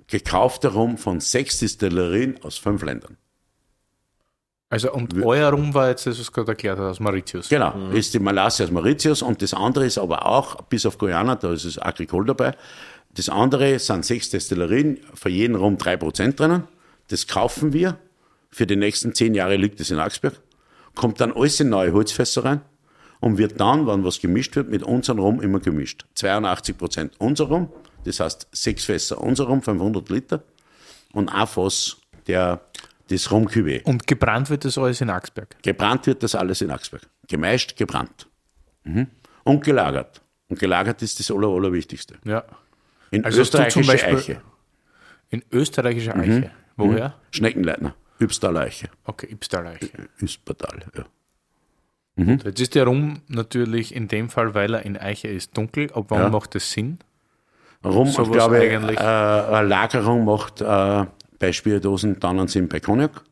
gekaufter 0.07 0.69
Rum 0.69 0.97
von 0.97 1.19
sechs 1.19 1.59
Distillerien 1.59 2.37
aus 2.43 2.57
fünf 2.57 2.83
Ländern. 2.83 3.17
Also 4.69 4.93
und 4.93 5.21
euer 5.21 5.49
Rum 5.51 5.73
war 5.73 5.89
jetzt, 5.89 6.05
das 6.05 6.19
was 6.19 6.31
gerade 6.31 6.49
erklärt 6.51 6.77
hast, 6.79 6.85
aus 6.85 6.99
Mauritius. 7.01 7.49
Genau, 7.49 7.73
ist 7.91 8.13
die 8.13 8.19
Malasse 8.19 8.63
aus 8.63 8.71
Mauritius 8.71 9.21
und 9.21 9.41
das 9.41 9.53
andere 9.53 9.85
ist 9.85 9.97
aber 9.97 10.25
auch, 10.25 10.61
bis 10.63 10.85
auf 10.85 10.97
Guyana, 10.97 11.35
da 11.35 11.51
ist 11.51 11.65
es 11.65 11.77
Agricole 11.81 12.25
dabei. 12.27 12.55
Das 13.13 13.27
andere 13.27 13.77
sind 13.79 14.05
sechs 14.05 14.29
Destillerien, 14.29 14.99
für 15.13 15.27
jeden 15.29 15.55
Rum 15.55 15.77
drei 15.77 15.97
Prozent 15.97 16.39
drinnen. 16.39 16.63
Das 17.11 17.27
kaufen 17.27 17.73
wir. 17.73 17.99
Für 18.49 18.65
die 18.65 18.75
nächsten 18.75 19.13
zehn 19.13 19.33
Jahre 19.33 19.57
liegt 19.57 19.79
es 19.79 19.91
in 19.91 19.99
Augsburg. 19.99 20.39
Kommt 20.95 21.19
dann 21.19 21.33
alles 21.33 21.59
in 21.59 21.69
neue 21.69 21.93
Holzfässer 21.93 22.45
rein 22.45 22.61
und 23.19 23.37
wird 23.37 23.59
dann, 23.59 23.85
wenn 23.87 24.03
was 24.03 24.19
gemischt 24.19 24.55
wird, 24.55 24.69
mit 24.69 24.83
unserem 24.83 25.19
Rum 25.19 25.41
immer 25.41 25.59
gemischt. 25.59 26.05
82 26.15 26.77
Prozent 26.77 27.13
unser 27.19 27.45
Rum, 27.45 27.69
das 28.05 28.19
heißt 28.19 28.47
sechs 28.51 28.85
Fässer 28.85 29.21
unser 29.21 29.45
Rum, 29.45 29.61
500 29.61 30.09
Liter 30.09 30.43
und 31.13 31.29
ein 31.29 31.47
Fass 31.47 31.97
der, 32.27 32.61
das 33.09 33.31
Rum 33.31 33.47
Cuvée. 33.47 33.83
Und 33.83 34.07
gebrannt 34.07 34.49
wird 34.49 34.65
das 34.65 34.77
alles 34.77 35.01
in 35.01 35.09
Axberg. 35.09 35.61
Gebrannt 35.63 36.07
wird 36.07 36.23
das 36.23 36.35
alles 36.35 36.61
in 36.61 36.71
Augsburg. 36.71 37.01
Gemeischt, 37.27 37.75
gebrannt. 37.77 38.27
Mhm. 38.83 39.07
Und 39.43 39.63
gelagert. 39.63 40.21
Und 40.47 40.59
gelagert 40.59 41.01
ist 41.01 41.19
das 41.19 41.31
Aller, 41.31 41.47
Allerwichtigste. 41.47 42.15
Ja. 42.25 42.43
In 43.11 43.23
Also 43.25 43.41
österreichische 43.41 44.05
Eiche. 44.05 44.41
In 45.29 45.43
österreichischer 45.51 46.15
Eiche. 46.15 46.51
Woher? 46.89 47.13
Schneckenleitner. 47.31 47.95
Übstaler 48.19 48.61
Eiche. 48.61 48.89
Okay, 49.05 49.27
Ibstaler 49.31 49.71
Eiche. 49.71 49.89
Übstal, 50.19 50.79
ja. 50.95 51.05
Jetzt 52.45 52.59
ist 52.59 52.75
der 52.75 52.83
Rum 52.85 53.21
natürlich 53.29 53.95
in 53.95 54.07
dem 54.07 54.29
Fall, 54.29 54.53
weil 54.53 54.75
er 54.75 54.85
in 54.85 54.97
Eiche 54.97 55.27
ist, 55.27 55.57
dunkel. 55.57 55.91
Ab 55.93 56.05
wann 56.09 56.19
Ja. 56.23 56.29
macht 56.29 56.53
das 56.55 56.69
Sinn? 56.71 56.99
Rum, 57.83 58.07
ich 58.09 58.31
glaube, 58.31 58.57
eigentlich. 58.59 58.97
äh, 58.99 59.01
eine 59.03 59.67
Lagerung 59.67 60.25
macht 60.25 60.61
äh, 60.61 61.05
bei 61.39 61.51
Spiritosen 61.51 62.19
dann 62.19 62.37
einen 62.37 62.47
Sinn 62.47 62.67
bei 62.67 62.79
Cognac, 62.79 63.23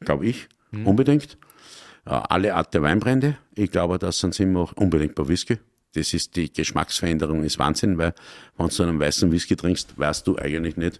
glaube 0.00 0.26
ich, 0.26 0.46
Mhm. 0.72 0.86
unbedingt. 0.86 1.38
Äh, 2.04 2.10
alle 2.10 2.54
Art 2.54 2.74
der 2.74 2.82
Weinbrände, 2.82 3.38
ich 3.54 3.70
glaube, 3.70 3.98
dass 3.98 4.18
es 4.18 4.24
einen 4.24 4.32
Sinn 4.34 4.52
macht, 4.52 4.76
unbedingt 4.76 5.14
bei 5.14 5.26
Whisky. 5.26 5.58
Das 5.94 6.12
ist 6.12 6.36
die 6.36 6.52
Geschmacksveränderung, 6.52 7.44
ist 7.44 7.58
Wahnsinn, 7.58 7.96
weil 7.96 8.12
wenn 8.58 8.68
du 8.68 8.82
einen 8.82 9.00
weißen 9.00 9.30
Whisky 9.32 9.56
trinkst, 9.56 9.96
weißt 9.98 10.26
du 10.26 10.36
eigentlich 10.36 10.76
nicht, 10.76 10.98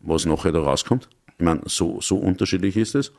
was 0.00 0.24
nachher 0.24 0.52
da 0.52 0.60
rauskommt. 0.60 1.08
Ich 1.38 1.44
meine, 1.44 1.62
so, 1.66 2.00
so 2.00 2.16
unterschiedlich 2.16 2.76
ist 2.76 2.94
es. 2.94 3.12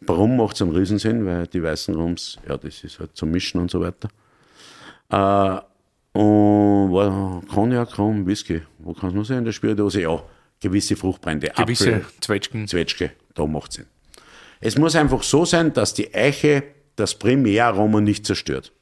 Warum 0.00 0.36
macht 0.36 0.56
es 0.56 0.62
einen 0.62 0.74
Riesensinn? 0.74 1.24
Weil 1.26 1.46
die 1.46 1.62
weißen 1.62 1.94
Rums, 1.94 2.38
ja, 2.48 2.56
das 2.56 2.82
ist 2.82 2.98
halt 2.98 3.16
zum 3.16 3.30
Mischen 3.30 3.60
und 3.60 3.70
so 3.70 3.80
weiter. 3.80 4.08
Äh, 5.10 5.60
und 6.18 6.92
war 6.92 7.42
Cognac, 7.48 7.98
Rum, 7.98 8.26
Whisky. 8.26 8.62
Wo 8.78 8.92
kann 8.92 9.16
es 9.16 9.28
sein? 9.28 9.38
In 9.38 9.44
der 9.44 9.52
Spiritose? 9.52 10.02
Ja, 10.02 10.22
gewisse 10.60 10.96
Fruchtbrände. 10.96 11.52
Gewisse 11.56 11.96
Apfel, 11.96 12.06
Zwetschgen. 12.20 12.68
Zwetschge, 12.68 13.12
da 13.34 13.46
macht 13.46 13.72
Sinn. 13.72 13.86
Es 14.60 14.76
muss 14.76 14.94
einfach 14.94 15.22
so 15.22 15.44
sein, 15.44 15.72
dass 15.72 15.94
die 15.94 16.14
Eiche 16.14 16.64
das 16.96 17.14
Primäraroma 17.14 18.00
nicht 18.00 18.26
zerstört. 18.26 18.72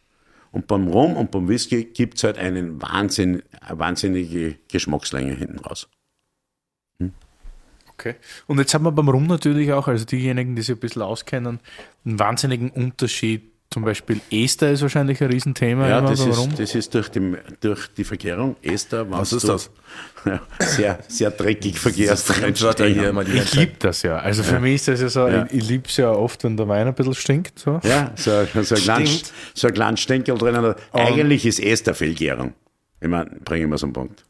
Und 0.52 0.66
beim 0.66 0.88
Rum 0.88 1.16
und 1.16 1.30
beim 1.30 1.48
Whisky 1.48 1.84
gibt 1.84 2.16
es 2.16 2.24
halt 2.24 2.36
einen 2.38 2.82
Wahnsinn, 2.82 3.42
eine 3.60 3.78
wahnsinnige 3.78 4.56
Geschmackslänge 4.68 5.34
hinten 5.34 5.60
raus. 5.60 5.88
Okay. 8.00 8.14
Und 8.46 8.58
jetzt 8.58 8.72
haben 8.72 8.84
wir 8.84 8.92
beim 8.92 9.08
Rum 9.10 9.26
natürlich 9.26 9.72
auch, 9.72 9.86
also 9.86 10.04
diejenigen, 10.06 10.56
die 10.56 10.62
sich 10.62 10.74
ein 10.76 10.80
bisschen 10.80 11.02
auskennen, 11.02 11.60
einen 12.06 12.18
wahnsinnigen 12.18 12.70
Unterschied. 12.70 13.42
Zum 13.72 13.84
Beispiel 13.84 14.20
Ester 14.32 14.70
ist 14.72 14.82
wahrscheinlich 14.82 15.22
ein 15.22 15.30
Riesenthema 15.30 15.86
Ja, 15.88 16.00
das 16.00 16.18
beim 16.20 16.30
ist, 16.30 16.38
Rum. 16.38 16.50
das 16.56 16.74
ist 16.74 16.92
durch 16.92 17.08
die, 17.10 17.34
durch 17.60 17.86
die 17.96 18.02
Verkehrung. 18.02 18.56
Esther, 18.62 19.08
Was 19.10 19.32
ist 19.32 19.46
das? 19.46 19.70
Ja, 20.24 20.40
sehr, 20.58 20.98
sehr 21.08 21.30
dreckig 21.30 21.78
verkehrst. 21.78 22.30
Ich 22.30 23.54
liebe 23.54 23.72
das 23.78 24.02
ja. 24.02 24.18
Also 24.18 24.42
für 24.42 24.58
mich 24.60 24.74
ist 24.76 24.88
das 24.88 25.00
ja 25.02 25.08
so, 25.08 25.28
Ja. 25.28 25.46
ich, 25.46 25.52
ich 25.54 25.68
liebe 25.68 25.88
es 25.88 25.96
ja 25.98 26.10
oft, 26.10 26.42
wenn 26.44 26.56
der 26.56 26.66
Wein 26.68 26.88
ein 26.88 26.94
bisschen 26.94 27.14
stinkt. 27.14 27.58
So. 27.60 27.80
Ja, 27.84 28.10
so, 28.16 28.30
ein- 28.32 28.48
so 28.64 28.74
ein 28.74 28.80
kleines, 28.82 29.10
Stinkt. 29.10 29.32
so 29.54 29.68
Stenkel 29.96 30.36
drinnen. 30.36 30.74
Eigentlich 30.92 31.46
ist 31.46 31.60
Esther 31.60 31.94
Fehlgärung. 31.94 32.54
Ich 33.00 33.08
meine, 33.08 33.30
bringe 33.44 33.64
ich 33.64 33.70
mal 33.70 33.78
so 33.78 33.86
einen 33.86 33.92
Punkt. 33.92 34.24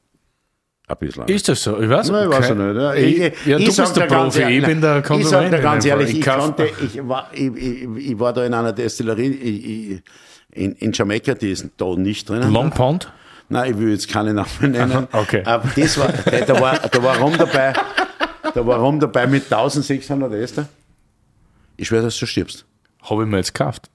Ein 0.90 0.96
bisschen. 0.98 1.24
Ist 1.28 1.48
das 1.48 1.62
so? 1.62 1.80
Ich 1.80 1.88
weiß, 1.88 2.10
Nein, 2.10 2.28
ich 2.28 2.36
weiß 2.36 2.50
nicht. 2.50 2.76
Ja, 2.76 2.94
Ich, 2.94 3.46
ja, 3.46 3.58
du 3.58 3.64
bist 3.64 3.96
der 3.96 4.06
Profi, 4.06 4.38
ich 4.38 4.44
ehrlich- 4.44 4.64
bin 4.66 4.80
der 4.80 4.98
Ich 4.98 5.06
sage 5.06 5.22
Konsument. 5.22 5.62
ganz 5.62 5.84
ehrlich, 5.84 6.18
ich, 6.18 6.24
konnte, 6.26 6.68
ich, 6.82 7.08
war, 7.08 7.28
ich, 7.32 7.54
ich, 7.56 7.86
ich 8.10 8.18
war 8.18 8.32
da 8.32 8.44
in 8.44 8.52
einer 8.54 8.72
Destillerie 8.72 9.28
ich, 9.28 9.92
ich, 9.92 10.02
in, 10.52 10.72
in 10.72 10.92
Jamaika, 10.92 11.34
die 11.34 11.52
ist 11.52 11.68
da 11.76 11.94
nicht 11.94 12.28
drin. 12.28 12.50
Long 12.52 12.70
Pond? 12.70 13.12
Nein, 13.48 13.70
ich 13.72 13.78
will 13.78 13.90
jetzt 13.92 14.08
keine 14.08 14.34
Namen 14.34 14.48
nennen. 14.62 15.06
Okay. 15.12 15.42
Aber 15.44 15.68
das 15.76 15.96
war, 15.98 16.08
da 16.46 16.60
war, 16.60 16.78
da 16.78 17.02
war 17.04 17.18
Rum 17.18 17.34
dabei, 17.38 17.72
da 18.52 18.66
war 18.66 18.78
Rum 18.80 18.98
dabei 18.98 19.28
mit 19.28 19.44
1600 19.44 20.32
Esther. 20.34 20.68
Ich 21.76 21.86
schwöre, 21.88 22.02
dass 22.02 22.18
du 22.18 22.26
stirbst. 22.26 22.64
Habe 23.02 23.22
ich 23.22 23.28
mir 23.28 23.36
jetzt 23.36 23.54
gekauft. 23.54 23.88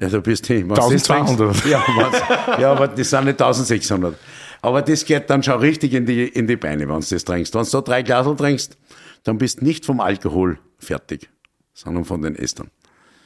Ja, 0.00 0.08
du 0.08 0.20
bist 0.20 0.46
hin. 0.46 0.68
Wenn's 0.68 0.78
das 0.88 1.10
1200. 1.10 1.56
trinkst- 1.56 1.70
Ja, 1.70 2.58
ja, 2.58 2.72
aber 2.72 2.88
das 2.88 3.08
sind 3.10 3.24
nicht 3.24 3.40
1600. 3.40 4.14
Aber 4.62 4.82
das 4.82 5.04
geht 5.04 5.30
dann 5.30 5.42
schon 5.42 5.58
richtig 5.60 5.94
in 5.94 6.06
die, 6.06 6.28
in 6.28 6.46
die 6.46 6.56
Beine, 6.56 6.88
wenn 6.88 7.00
du 7.00 7.06
das 7.08 7.24
trinkst. 7.24 7.54
Wenn 7.54 7.64
du 7.64 7.70
da 7.70 7.80
drei 7.80 8.02
Glasel 8.02 8.36
trinkst, 8.36 8.76
dann 9.24 9.38
bist 9.38 9.60
du 9.60 9.64
nicht 9.64 9.84
vom 9.84 10.00
Alkohol 10.00 10.58
fertig, 10.78 11.30
sondern 11.72 12.04
von 12.04 12.22
den 12.22 12.36
Estern. 12.36 12.70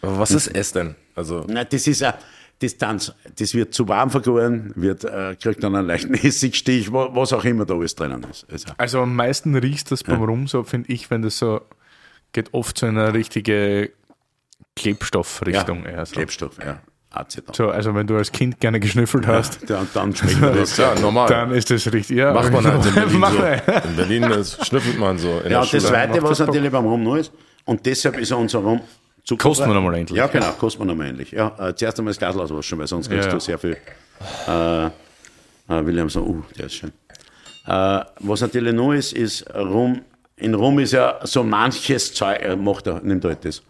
Aber 0.03 0.19
was 0.19 0.31
ist 0.31 0.49
es 0.49 0.73
denn? 0.73 0.95
Also, 1.15 1.45
Nein, 1.49 1.67
das 1.71 1.87
ist 1.87 2.03
eine 2.03 2.15
Distanz. 2.61 3.13
Das 3.37 3.55
wird 3.55 3.75
zu 3.75 3.89
warm 3.89 4.11
vergoren, 4.11 4.73
wird, 4.77 5.05
äh, 5.05 5.37
kriegt 5.41 5.63
dann 5.65 5.75
einen 5.75 5.87
leichten 5.87 6.15
Essigstich, 6.23 6.93
was 6.93 7.33
auch 7.33 7.45
immer 7.45 7.65
da 7.65 7.75
alles 7.75 7.95
drinnen 7.95 8.25
ist. 8.31 8.47
Also, 8.51 8.69
Also 8.77 9.01
am 9.01 9.17
meisten 9.17 9.55
riecht 9.57 9.91
das 9.91 10.03
beim 10.05 10.23
Rum 10.23 10.47
so, 10.47 10.63
finde 10.63 10.93
ich, 10.93 11.11
wenn 11.11 11.23
das 11.23 11.39
so 11.39 11.61
geht 12.33 12.53
oft 12.53 12.79
so 12.79 12.87
in 12.87 12.99
eine 12.99 13.15
richtige 13.15 13.93
Klebstoffrichtung. 14.77 15.85
eher 15.87 16.05
so. 16.05 16.15
Klebstoff, 16.15 16.59
ja. 16.59 16.81
Aceton. 17.17 17.55
so, 17.55 17.69
also 17.71 17.95
wenn 17.95 18.07
du 18.07 18.17
als 18.17 18.33
Kind 18.33 18.61
gerne 18.61 18.81
geschnüffelt 18.81 19.27
hast, 19.27 19.69
Dann, 19.71 19.89
dann 19.95 20.15
schmeckt 20.15 20.41
mir 20.41 20.53
das. 20.53 20.77
ja, 20.77 20.95
normal. 21.01 21.29
dann 21.29 21.51
ist 21.53 21.71
das 21.71 21.91
richtig. 21.93 22.17
Ja, 22.17 22.33
Macht 22.33 22.53
man 22.53 22.65
halt 22.67 22.85
in 22.87 22.95
Berlin 22.95 23.25
so. 23.31 23.89
In 23.89 23.97
Berlin 23.97 24.23
ist, 24.25 24.67
schnüffelt 24.67 24.99
man 24.99 25.19
so 25.19 25.41
in 25.45 25.51
Ja, 25.53 25.61
das 25.61 25.69
Schule. 25.71 25.83
Zweite, 25.83 26.21
macht 26.21 26.31
was 26.31 26.39
natürlich 26.41 26.71
beim 26.73 26.85
Rum 26.87 27.03
neu 27.03 27.19
ist, 27.21 27.33
und 27.65 27.85
deshalb 27.87 28.19
ist 28.19 28.33
unser 28.33 28.59
Rum 28.59 28.81
zuckerfrei. 29.25 29.49
Kosten 29.49 29.67
wir 29.71 29.75
nochmal 29.75 29.95
endlich. 29.95 30.19
Ja, 30.19 30.27
genau, 30.27 30.51
kosten 30.59 30.81
wir 30.83 30.87
nochmal 30.87 31.07
endlich. 31.09 31.31
Ja, 31.33 31.53
äh, 31.59 31.75
zuerst 31.75 31.99
einmal 31.99 32.11
das 32.13 32.19
Glas 32.19 32.37
auswaschen, 32.37 32.79
weil 32.79 32.87
sonst 32.87 33.09
kriegst 33.09 33.25
Ja, 33.25 33.31
du 33.31 33.37
ja. 33.37 33.41
sehr 33.41 33.59
viel. 33.59 33.77
Äh, 34.49 34.85
äh, 34.87 34.91
William 35.69 36.09
so, 36.11 36.21
uh, 36.23 36.43
der 36.59 36.67
ist 36.67 36.75
schön. 36.75 36.93
Äh, 37.67 38.01
was 38.21 38.41
natürlich 38.43 38.75
neu 38.75 38.97
ist, 38.97 39.13
ist 39.15 39.47
Rum. 39.55 40.03
In 40.37 40.55
Rum 40.55 40.79
ist 40.81 40.93
ja 40.93 41.19
so 41.23 41.43
manches 41.45 42.13
Zeug, 42.13 42.41
äh, 42.43 42.57
macht 42.57 42.87
er, 42.87 43.01
nimmt 43.01 43.25
halt 43.25 43.45
das. 43.45 43.63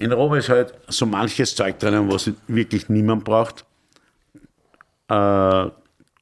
In 0.00 0.12
Rum 0.12 0.32
ist 0.34 0.48
halt 0.48 0.72
so 0.88 1.04
manches 1.04 1.54
Zeug 1.54 1.78
drinnen, 1.78 2.10
was 2.10 2.30
wirklich 2.48 2.88
niemand 2.88 3.22
braucht. 3.22 3.66
Äh, 5.08 5.66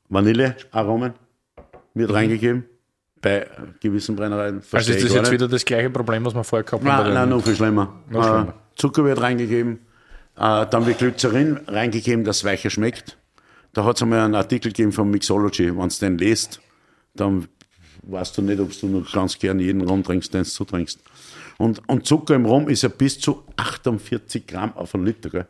Vanillearomen 0.08 1.12
wird 1.94 2.12
reingegeben 2.12 2.64
bei 3.22 3.46
gewissen 3.80 4.16
Brennereien. 4.16 4.56
Mhm. 4.56 4.62
Also 4.72 4.92
ist 4.92 5.04
das 5.04 5.12
jetzt 5.12 5.22
nicht. 5.22 5.30
wieder 5.30 5.46
das 5.46 5.64
gleiche 5.64 5.90
Problem, 5.90 6.24
was 6.24 6.34
wir 6.34 6.42
vorher 6.42 6.64
gehabt 6.64 6.84
haben? 6.84 7.04
Nein, 7.04 7.14
nein, 7.14 7.28
noch 7.28 7.44
viel 7.44 7.54
schlimmer. 7.54 7.94
Noch 8.10 8.24
schlimmer. 8.24 8.48
Äh, 8.48 8.74
Zucker 8.74 9.04
wird 9.04 9.20
reingegeben, 9.20 9.78
äh, 10.36 10.66
dann 10.66 10.84
wird 10.84 10.98
Glycerin 10.98 11.60
reingegeben, 11.68 12.24
dass 12.24 12.38
es 12.38 12.44
weicher 12.44 12.70
schmeckt. 12.70 13.16
Da 13.74 13.84
hat 13.84 13.94
es 13.94 14.02
einmal 14.02 14.20
einen 14.20 14.34
Artikel 14.34 14.72
gegeben 14.72 14.90
von 14.90 15.08
Mixology, 15.08 15.76
wenn 15.76 15.88
du 15.88 15.94
den 16.00 16.18
liest, 16.18 16.60
dann 17.14 17.46
weißt 18.02 18.38
du 18.38 18.42
nicht, 18.42 18.58
ob 18.58 18.76
du 18.80 18.88
noch 18.88 19.12
ganz 19.12 19.38
gern 19.38 19.60
jeden 19.60 19.82
Rum 19.82 20.02
trinkst, 20.02 20.34
den 20.34 20.42
du 20.42 20.48
zutrinkst. 20.48 20.98
Und, 21.58 21.82
und 21.88 22.06
Zucker 22.06 22.34
im 22.34 22.46
Rum 22.46 22.68
ist 22.68 22.82
ja 22.82 22.88
bis 22.88 23.18
zu 23.20 23.42
48 23.56 24.46
Gramm 24.46 24.74
auf 24.76 24.94
einen 24.94 25.04
Liter. 25.04 25.28
Gell? 25.28 25.46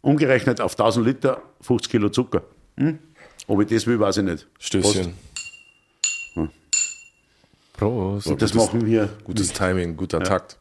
Umgerechnet 0.00 0.60
auf 0.60 0.72
1000 0.72 1.04
Liter 1.04 1.42
50 1.60 1.90
Kilo 1.90 2.08
Zucker. 2.08 2.42
Hm? 2.76 2.98
Ob 3.48 3.60
ich 3.62 3.66
das 3.68 3.86
will, 3.86 3.98
weiß 3.98 4.18
ich 4.18 4.24
nicht. 4.24 4.46
Stößchen. 4.58 5.14
Prost. 7.72 8.26
Und 8.26 8.42
das 8.42 8.54
machen 8.54 8.84
wir. 8.86 9.08
Gutes 9.24 9.52
Timing, 9.52 9.96
guter 9.96 10.20
Takt. 10.20 10.58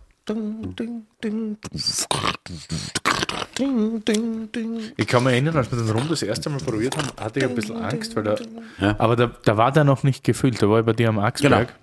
Ich 4.97 5.07
kann 5.07 5.23
mich 5.23 5.33
erinnern, 5.33 5.57
als 5.57 5.71
wir 5.71 5.77
den 5.79 5.89
Rum 5.89 6.07
das 6.09 6.21
erste 6.21 6.49
Mal 6.49 6.59
probiert 6.59 6.95
haben, 6.97 7.07
hatte 7.19 7.39
ich 7.39 7.45
ein 7.45 7.55
bisschen 7.55 7.77
Angst, 7.77 8.15
weil 8.15 8.23
da, 8.23 8.35
Ja. 8.79 8.95
aber 8.99 9.15
da, 9.15 9.31
da 9.43 9.57
war 9.57 9.71
der 9.71 9.83
noch 9.83 10.03
nicht 10.03 10.23
gefüllt. 10.23 10.61
Da 10.61 10.69
war 10.69 10.79
ich 10.79 10.85
bei 10.85 10.93
dir 10.93 11.09
am 11.09 11.19
Axberg. 11.19 11.67
Genau. 11.67 11.79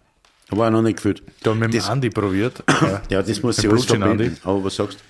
War 0.51 0.69
ich 0.69 0.73
noch 0.73 0.83
nicht 0.83 0.97
gefühlt. 0.97 1.23
Da 1.43 1.51
haben 1.51 1.59
wir 1.61 1.67
mit 1.67 1.75
dem 1.75 1.79
Das- 1.81 1.89
Andi 1.91 2.11
probiert. 2.11 2.63
Ja, 3.11 3.23
das 3.23 3.43
muss 3.43 3.59
ich 3.59 3.69
alles 3.69 3.85
verbinden. 3.87 4.37
Aber 4.45 4.63
was 4.65 4.77
sagst 4.77 4.99
du? 5.01 5.05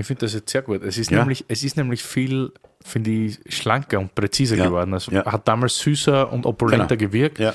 Ich 0.00 0.06
finde 0.06 0.20
das 0.26 0.34
jetzt 0.34 0.50
sehr 0.50 0.62
gut. 0.62 0.82
Es 0.82 0.96
ist, 0.96 1.10
Ja. 1.10 1.18
nämlich, 1.20 1.44
es 1.48 1.64
ist 1.64 1.76
nämlich 1.76 2.02
viel, 2.04 2.52
finde 2.84 3.10
ich, 3.10 3.40
schlanker 3.48 3.98
und 3.98 4.14
präziser 4.14 4.56
Ja. 4.56 4.66
geworden. 4.66 4.94
Also 4.94 5.10
Ja. 5.10 5.24
hat 5.24 5.48
damals 5.48 5.76
süßer 5.78 6.32
und 6.32 6.46
opulenter 6.46 6.96
Genau. 6.96 7.08
gewirkt. 7.10 7.38
Ja. 7.40 7.52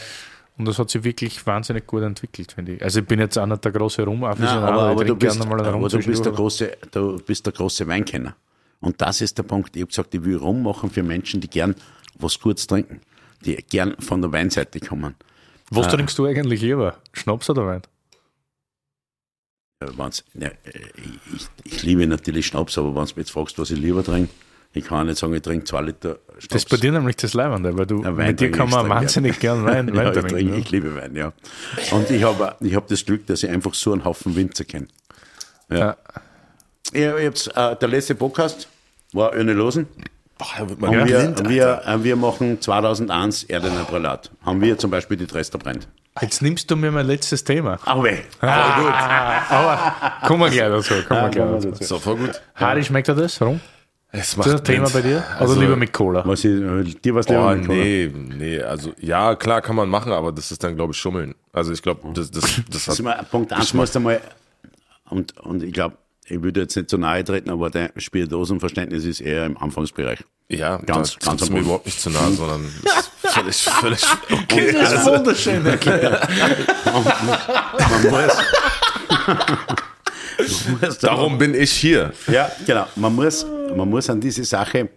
Und 0.58 0.66
das 0.68 0.78
hat 0.78 0.90
sich 0.90 1.04
wirklich 1.04 1.46
wahnsinnig 1.48 1.88
gut 1.88 2.04
entwickelt, 2.04 2.52
finde 2.52 2.74
ich. 2.74 2.84
Also 2.84 3.00
ich 3.00 3.06
bin 3.08 3.20
jetzt 3.20 3.38
auch 3.38 3.46
nicht 3.46 3.64
der 3.64 3.72
große 3.72 4.04
rum 4.04 4.24
aber, 4.24 4.38
aber, 4.52 5.06
du 5.06 5.16
bist, 5.16 5.42
aber 5.42 5.90
du, 5.90 5.98
bist 6.00 6.26
der 6.26 6.32
große, 6.32 6.78
du 6.92 7.18
bist 7.26 7.46
der 7.46 7.54
große 7.54 7.88
Weinkenner. 7.88 8.36
Und 8.82 9.02
das 9.02 9.22
ist 9.22 9.38
der 9.38 9.44
Punkt. 9.44 9.76
Ich 9.76 9.82
habe 9.82 9.88
gesagt, 9.88 10.14
ich 10.14 10.24
will 10.24 10.36
Rum 10.38 10.62
machen 10.64 10.92
für 10.92 11.02
Menschen, 11.02 11.40
die 11.40 11.50
gern 11.50 11.74
was 12.20 12.40
Gutes 12.40 12.68
trinken, 12.68 13.00
die 13.46 13.56
gern 13.56 13.96
von 14.00 14.22
der 14.22 14.32
Weinseite 14.34 14.80
kommen. 14.82 15.16
Was 15.76 15.88
trinkst 15.88 16.18
du 16.18 16.26
eigentlich 16.26 16.62
lieber? 16.62 16.98
Schnaps 17.14 17.50
oder 17.50 17.66
Wein? 17.66 17.82
Ja, 19.82 20.10
ja, 20.36 20.48
äh, 20.48 20.54
ich, 21.36 21.48
ich 21.64 21.84
liebe 21.84 22.08
natürlich 22.08 22.48
Schnaps, 22.48 22.78
aber 22.78 22.90
wenn 22.90 22.96
du 22.96 23.02
mich 23.02 23.16
jetzt 23.18 23.32
fragst, 23.32 23.60
was 23.60 23.72
ich 23.72 23.80
lieber 23.80 24.04
trinke, 24.04 24.32
ich 24.76 24.86
kann 24.86 25.08
nicht 25.08 25.20
sagen, 25.20 25.34
ich 25.34 25.42
trinke 25.42 25.66
zwei 25.66 25.82
Liter 25.82 26.20
Schnaps. 26.40 26.48
Das 26.48 26.64
ist 26.64 26.70
bei 26.70 26.78
dir 26.78 26.92
nämlich 26.92 27.16
das 27.18 27.34
Leibende, 27.34 27.78
weil 27.78 27.86
du, 27.86 28.02
Ja, 28.02 28.18
Wein 28.18 28.28
mit 28.28 28.40
dir 28.40 28.52
kann 28.52 28.70
man 28.70 28.90
wahnsinnig 28.90 29.40
gern 29.40 29.66
Wein, 29.66 29.90
ja, 29.90 29.96
Wein 29.96 30.08
ich, 30.08 30.14
trinken. 30.14 30.30
trinke, 30.30 30.52
ja. 30.54 30.58
ich 30.58 30.72
liebe 30.72 30.96
Wein, 30.96 31.16
ja. 31.16 31.34
Und 31.92 32.10
ich 32.10 32.24
habe 32.24 32.56
ich 32.60 32.76
hab 32.76 32.88
das 32.88 33.06
Glück, 33.06 33.28
dass 33.28 33.44
ich 33.44 33.50
einfach 33.50 33.74
so 33.74 33.92
einen 33.94 34.04
Haufen 34.04 34.36
Winzer 34.36 34.66
kenne. 34.66 34.88
Ja. 35.70 35.98
Ich, 36.92 37.02
ich 37.02 37.56
äh, 37.56 37.76
der 37.76 37.88
letzte 37.88 38.16
Podcast 38.16 38.68
war 39.12 39.36
Öne 39.36 39.54
Losen. 39.54 39.88
Boah, 40.38 40.68
man 40.80 40.92
wir, 40.92 41.04
blind, 41.06 41.48
wir, 41.50 41.82
äh, 41.86 42.04
wir 42.04 42.16
machen 42.16 42.60
2001 42.60 43.44
Erdener 43.44 43.84
Prälat. 43.86 44.32
Haben 44.46 44.62
wir 44.62 44.78
zum 44.78 44.90
Beispiel 44.92 45.16
die 45.18 45.28
Dresdner 45.28 45.60
brennt. 45.60 45.88
Jetzt 46.22 46.42
nimmst 46.42 46.70
du 46.70 46.76
mir 46.76 46.92
mein 46.92 47.08
letztes 47.08 47.44
Thema. 47.44 47.80
Au 47.86 48.04
weh. 48.04 48.18
Aber 48.42 49.94
kommen 50.28 50.42
wir 50.42 50.50
gleich 50.50 50.70
dazu. 50.70 50.94
Kommen 51.08 51.22
wir 51.24 51.30
gleich 51.30 51.64
dazu. 51.64 51.84
So, 51.84 52.00
voll 52.00 52.18
gut. 52.18 52.42
Harry, 52.56 52.84
schmeckt 52.84 53.08
dir 53.08 53.16
das? 53.16 53.42
Rum? 53.42 53.60
Es 54.16 54.30
Ist 54.36 54.38
das 54.46 54.48
ein 54.56 54.64
Thema 54.64 54.90
bei 54.90 55.02
dir? 55.02 55.24
Oder 55.38 55.42
Also- 55.42 55.60
lieber 55.60 55.76
mit 55.76 55.92
Cola? 55.92 56.22
Was 56.26 56.46
ist, 56.46 56.62
äh, 56.62 56.84
dir 57.02 57.16
was 57.16 57.28
lieber 57.28 57.56
mit 57.56 57.66
Cola? 57.66 57.78
nee, 57.80 58.12
nee, 58.14 58.62
also 58.62 58.94
ja, 59.00 59.36
klar 59.36 59.60
kann 59.62 59.76
man 59.76 59.90
machen, 59.90 60.12
aber 60.12 60.32
das 60.32 60.52
ist 60.52 60.64
dann, 60.64 60.76
glaube 60.76 60.92
ich, 60.94 61.00
Schummeln. 61.00 61.34
Also 61.52 61.72
ich 61.74 61.82
glaube, 61.82 62.02
das, 62.14 62.30
das, 62.30 62.42
das 62.70 62.86
Das 62.86 63.00
hat, 63.00 63.20
ist 63.24 63.32
Punkt 63.32 63.52
1 63.52 63.74
musst 63.74 63.96
du 63.96 64.00
mal, 64.00 64.22
und, 65.10 65.36
und 65.40 65.64
ich 65.64 65.74
glaube, 65.74 65.98
ich 66.28 66.42
würde 66.42 66.62
jetzt 66.62 66.76
nicht 66.76 66.90
zu 66.90 66.98
nahe 66.98 67.24
treten, 67.24 67.50
aber 67.50 67.70
dein 67.70 67.90
Spirituosenverständnis 67.98 69.06
ist 69.06 69.20
eher 69.22 69.46
im 69.46 69.58
Anfangsbereich. 69.58 70.20
ja, 70.50 70.78
ganz- 70.78 71.18
ganz 71.20 71.44
am 71.44 71.50
mir 71.54 71.60
überhaupt 71.62 71.86
nicht 71.86 72.00
zu 72.00 72.10
nahe, 72.10 72.32
sondern 72.34 72.66
ist 72.86 73.12
völlig, 73.24 73.56
völlig 73.82 74.02
okay. 74.32 74.72
Das 74.74 74.94
ist 74.94 75.06
wunderschön 75.06 75.66
erklärt. 75.66 76.28
Man 76.86 77.04
muss, 77.04 77.14
man 77.88 78.12
muss 80.82 80.98
da- 81.00 81.08
Darum 81.08 81.38
bin 81.38 81.54
ich 81.54 81.72
hier. 81.72 82.14
Ja, 82.28 82.52
genau. 82.66 82.88
Man 82.96 83.14
muss, 83.16 83.46
man 83.76 83.90
muss 83.90 84.10
an 84.10 84.20
diese 84.20 84.44
Sache 84.44 84.90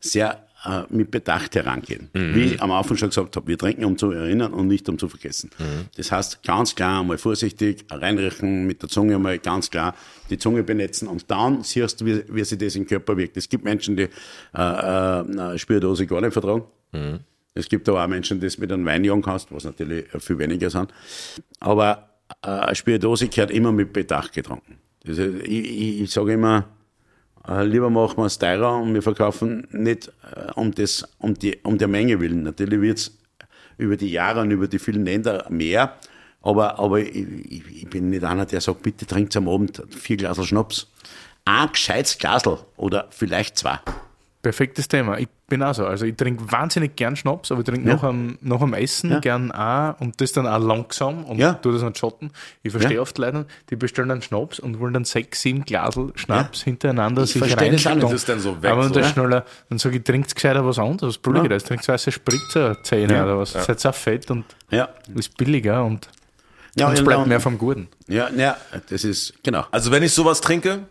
sehr 0.00 0.41
äh, 0.64 0.82
mit 0.90 1.10
Bedacht 1.10 1.54
herangehen. 1.54 2.08
Wie 2.34 2.44
ich 2.44 2.62
am 2.62 2.70
Anfang 2.70 2.96
schon 2.96 3.08
gesagt 3.08 3.36
habe, 3.36 3.46
wir 3.46 3.58
trinken, 3.58 3.84
um 3.84 3.96
zu 3.98 4.10
erinnern 4.10 4.52
und 4.52 4.68
nicht 4.68 4.88
um 4.88 4.98
zu 4.98 5.08
vergessen. 5.08 5.50
Das 5.96 6.12
heißt, 6.12 6.42
ganz 6.42 6.74
klar 6.74 7.00
einmal 7.00 7.18
vorsichtig 7.18 7.84
reinriechen, 7.90 8.66
mit 8.66 8.82
der 8.82 8.88
Zunge 8.88 9.16
einmal 9.16 9.38
ganz 9.38 9.70
klar 9.70 9.94
die 10.30 10.38
Zunge 10.38 10.62
benetzen 10.62 11.08
und 11.08 11.30
dann 11.30 11.62
siehst 11.62 12.00
du, 12.00 12.06
wie, 12.06 12.22
wie 12.28 12.44
sich 12.44 12.58
das 12.58 12.76
im 12.76 12.86
Körper 12.86 13.16
wirkt. 13.16 13.36
Es 13.36 13.48
gibt 13.48 13.64
Menschen, 13.64 13.96
die 13.96 14.08
äh, 14.56 15.20
äh, 15.20 15.58
Spürdose 15.58 16.06
gar 16.06 16.20
nicht 16.20 16.32
vertragen. 16.32 16.64
Es 17.54 17.68
gibt 17.68 17.88
aber 17.88 18.02
auch 18.04 18.08
Menschen, 18.08 18.40
die 18.40 18.46
es 18.46 18.58
mit 18.58 18.72
einem 18.72 18.86
Wein 18.86 19.04
jagen 19.04 19.22
kannst, 19.22 19.52
was 19.52 19.64
natürlich 19.64 20.06
viel 20.18 20.38
weniger 20.38 20.70
sind. 20.70 20.92
Aber 21.60 22.08
äh, 22.42 22.48
eine 22.48 22.74
Spirituose 22.74 23.28
gehört 23.28 23.50
immer 23.50 23.72
mit 23.72 23.92
Bedacht 23.92 24.32
getrunken. 24.32 24.78
Ist, 25.04 25.18
ich, 25.18 25.46
ich, 25.46 26.00
ich 26.02 26.10
sage 26.10 26.32
immer, 26.32 26.68
lieber 27.62 27.90
machen 27.90 28.18
wir 28.18 28.26
es 28.26 28.38
teurer 28.38 28.76
und 28.76 28.94
wir 28.94 29.02
verkaufen 29.02 29.66
nicht 29.72 30.08
äh, 30.34 30.52
um, 30.54 30.72
das, 30.72 31.04
um, 31.18 31.34
die, 31.34 31.58
um 31.62 31.78
der 31.78 31.88
Menge 31.88 32.20
willen. 32.20 32.42
Natürlich 32.42 32.80
wird 32.80 32.98
es 32.98 33.18
über 33.78 33.96
die 33.96 34.10
Jahre 34.10 34.40
und 34.40 34.50
über 34.50 34.68
die 34.68 34.78
vielen 34.78 35.04
Länder 35.04 35.46
mehr, 35.48 35.96
aber, 36.40 36.78
aber 36.78 37.00
ich, 37.00 37.26
ich, 37.50 37.90
bin 37.90 38.10
nicht 38.10 38.24
einer, 38.24 38.46
der 38.46 38.60
sagt, 38.60 38.82
bitte 38.82 39.06
trinkt 39.06 39.36
am 39.36 39.48
Abend 39.48 39.82
vier 39.90 40.16
Glas 40.16 40.44
Schnaps. 40.44 40.88
Ein 41.44 41.70
gescheites 41.72 42.18
Glasl 42.18 42.58
oder 42.76 43.08
vielleicht 43.10 43.58
zwei. 43.58 43.78
Perfektes 44.42 44.88
Thema. 44.88 45.18
Ich 45.18 45.28
bin 45.52 45.62
auch 45.62 45.74
so. 45.74 45.84
Also 45.86 46.06
ich 46.06 46.16
trinke 46.16 46.50
wahnsinnig 46.50 46.96
gern 46.96 47.14
Schnaps, 47.14 47.52
aber 47.52 47.60
ich 47.60 47.66
trinke 47.66 47.86
Ja. 47.86 47.94
nach, 47.96 48.00
dem, 48.02 48.38
nach 48.40 48.72
Essen 48.72 49.10
Ja. 49.10 49.20
gern 49.20 49.52
auch 49.52 50.00
und 50.00 50.18
das 50.20 50.32
dann 50.32 50.46
auch 50.46 50.58
langsam 50.58 51.24
und 51.24 51.38
Ja. 51.38 51.52
tue 51.52 51.74
das 51.74 51.82
nicht 51.82 51.98
schotten. 51.98 52.30
Ich 52.62 52.72
verstehe 52.72 52.96
Ja. 52.96 53.02
oft 53.02 53.18
Leute, 53.18 53.44
die 53.68 53.76
bestellen 53.76 54.10
einen 54.10 54.22
Schnaps 54.22 54.58
und 54.58 54.80
wollen 54.80 54.94
dann 54.94 55.04
sechs, 55.04 55.42
sieben 55.42 55.64
Glasel 55.64 56.12
Schnaps 56.14 56.62
hintereinander 56.62 57.24
Ich 57.24 57.32
sich 57.32 57.38
verstehe 57.40 57.56
das 57.56 57.64
auch 57.66 57.72
nicht. 57.72 57.86
reinstoppen. 57.86 58.00
Das 58.12 58.12
ist 58.22 58.28
dann 58.28 58.40
so 58.40 58.62
weg, 58.62 58.70
Aber 58.70 58.84
so. 58.84 58.94
dann 58.94 59.04
schneller, 59.04 59.44
dann 59.68 59.78
sage 59.78 59.96
ich, 59.98 60.04
trinkt 60.04 60.34
gescheiter 60.34 60.64
was 60.66 60.78
anderes, 60.78 61.02
was 61.14 61.18
billigeres. 61.18 61.64
Trinkt 61.64 61.86
weiße 61.86 62.10
Spritzerzähne 62.12 63.12
Ja. 63.14 63.24
oder 63.24 63.38
was. 63.38 63.52
Seid 63.52 63.84
auch 63.86 63.94
fett 63.94 64.30
und 64.30 64.44
Ja, 64.70 64.88
ist 65.14 65.36
billiger 65.36 65.84
und, 65.84 66.08
ja 66.76 66.88
und 66.88 66.94
es 66.94 67.04
bleibt 67.04 67.26
mehr 67.26 67.40
vom 67.40 67.58
Guten. 67.58 67.88
Ja, 68.08 68.30
ja, 68.30 68.56
das 68.88 69.04
ist, 69.04 69.34
genau. 69.42 69.66
Also 69.70 69.90
wenn 69.90 70.02
ich 70.02 70.12
sowas 70.14 70.40
trinke, 70.40 70.84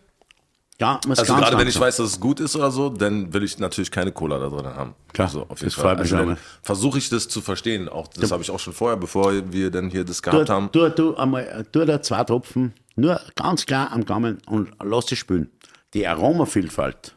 Ja, 0.82 1.00
also 1.08 1.36
gerade 1.36 1.60
wenn 1.60 1.68
ich 1.68 1.76
langsam. 1.76 1.82
weiß, 1.84 1.98
dass 1.98 2.10
es 2.14 2.20
gut 2.20 2.40
ist 2.40 2.56
oder 2.56 2.72
so, 2.72 2.90
dann 2.90 3.32
will 3.32 3.44
ich 3.44 3.60
natürlich 3.60 3.92
keine 3.92 4.12
Cola 4.12 4.40
da 4.40 4.50
drin 4.50 4.66
haben. 4.66 4.96
Klar, 5.14 5.28
also 5.28 5.42
auf 5.48 5.60
jeden 5.60 5.66
das 5.66 5.76
Fall. 5.76 5.96
Also 5.96 6.36
versuche 6.64 6.98
ich 6.98 7.08
das 7.08 7.28
zu 7.28 7.40
verstehen. 7.42 7.88
Auch 7.88 8.08
das 8.08 8.32
habe 8.32 8.42
ich 8.42 8.50
auch 8.50 8.60
schon 8.60 8.74
vorher, 8.74 8.98
bevor 8.98 9.32
wir 9.52 9.70
dann 9.70 9.92
hier 9.92 10.04
das 10.04 10.24
gehabt 10.24 10.48
Tu, 10.48 10.52
haben. 10.52 10.72
tu, 10.72 10.90
tu, 10.90 11.16
einmal, 11.16 11.68
tu 11.72 11.86
da 11.86 12.02
zwei 12.02 12.24
Tropfen, 12.24 12.74
nur 12.96 13.22
ganz 13.36 13.68
klar 13.68 13.92
am 13.92 14.04
Gaumen 14.06 14.40
und 14.48 14.72
lass 14.84 15.06
sie 15.06 15.16
spülen. 15.16 15.52
Die 15.94 16.08
Aromavielfalt, 16.08 17.14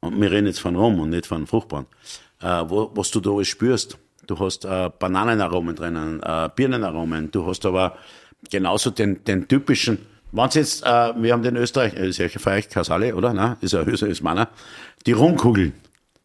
und 0.00 0.18
wir 0.18 0.30
reden 0.30 0.46
jetzt 0.46 0.60
von 0.60 0.76
Rum 0.76 0.98
und 0.98 1.10
nicht 1.10 1.26
von 1.26 1.46
Fruchtbaren, 1.46 1.84
äh, 2.40 2.64
wo, 2.66 2.90
was 2.94 3.10
du 3.10 3.20
da 3.20 3.32
alles 3.32 3.48
spürst. 3.48 3.98
Du 4.26 4.38
hast 4.38 4.64
äh, 4.64 4.90
Bananenaromen 4.98 5.76
drinnen, 5.76 6.22
äh, 6.22 6.48
Birnenaromen, 6.56 7.30
du 7.30 7.44
hast 7.46 7.66
aber 7.66 7.98
genauso 8.50 8.90
den, 8.90 9.22
den 9.24 9.46
typischen, 9.46 9.98
wenn 10.36 10.50
jetzt, 10.50 10.82
äh, 10.84 11.12
wir 11.16 11.32
haben 11.32 11.42
den 11.42 11.56
Österreich, 11.56 11.94
äh, 11.94 12.08
ist 12.08 12.18
ja 12.18 12.26
euch 12.26 12.68
Kasale, 12.68 13.14
oder? 13.14 13.32
Nein, 13.32 13.56
ist 13.60 13.72
ja 13.72 13.82
Österreich, 13.82 14.12
ist 14.12 14.22
meiner. 14.22 14.48
Die 15.06 15.12
Rumkugeln. 15.12 15.72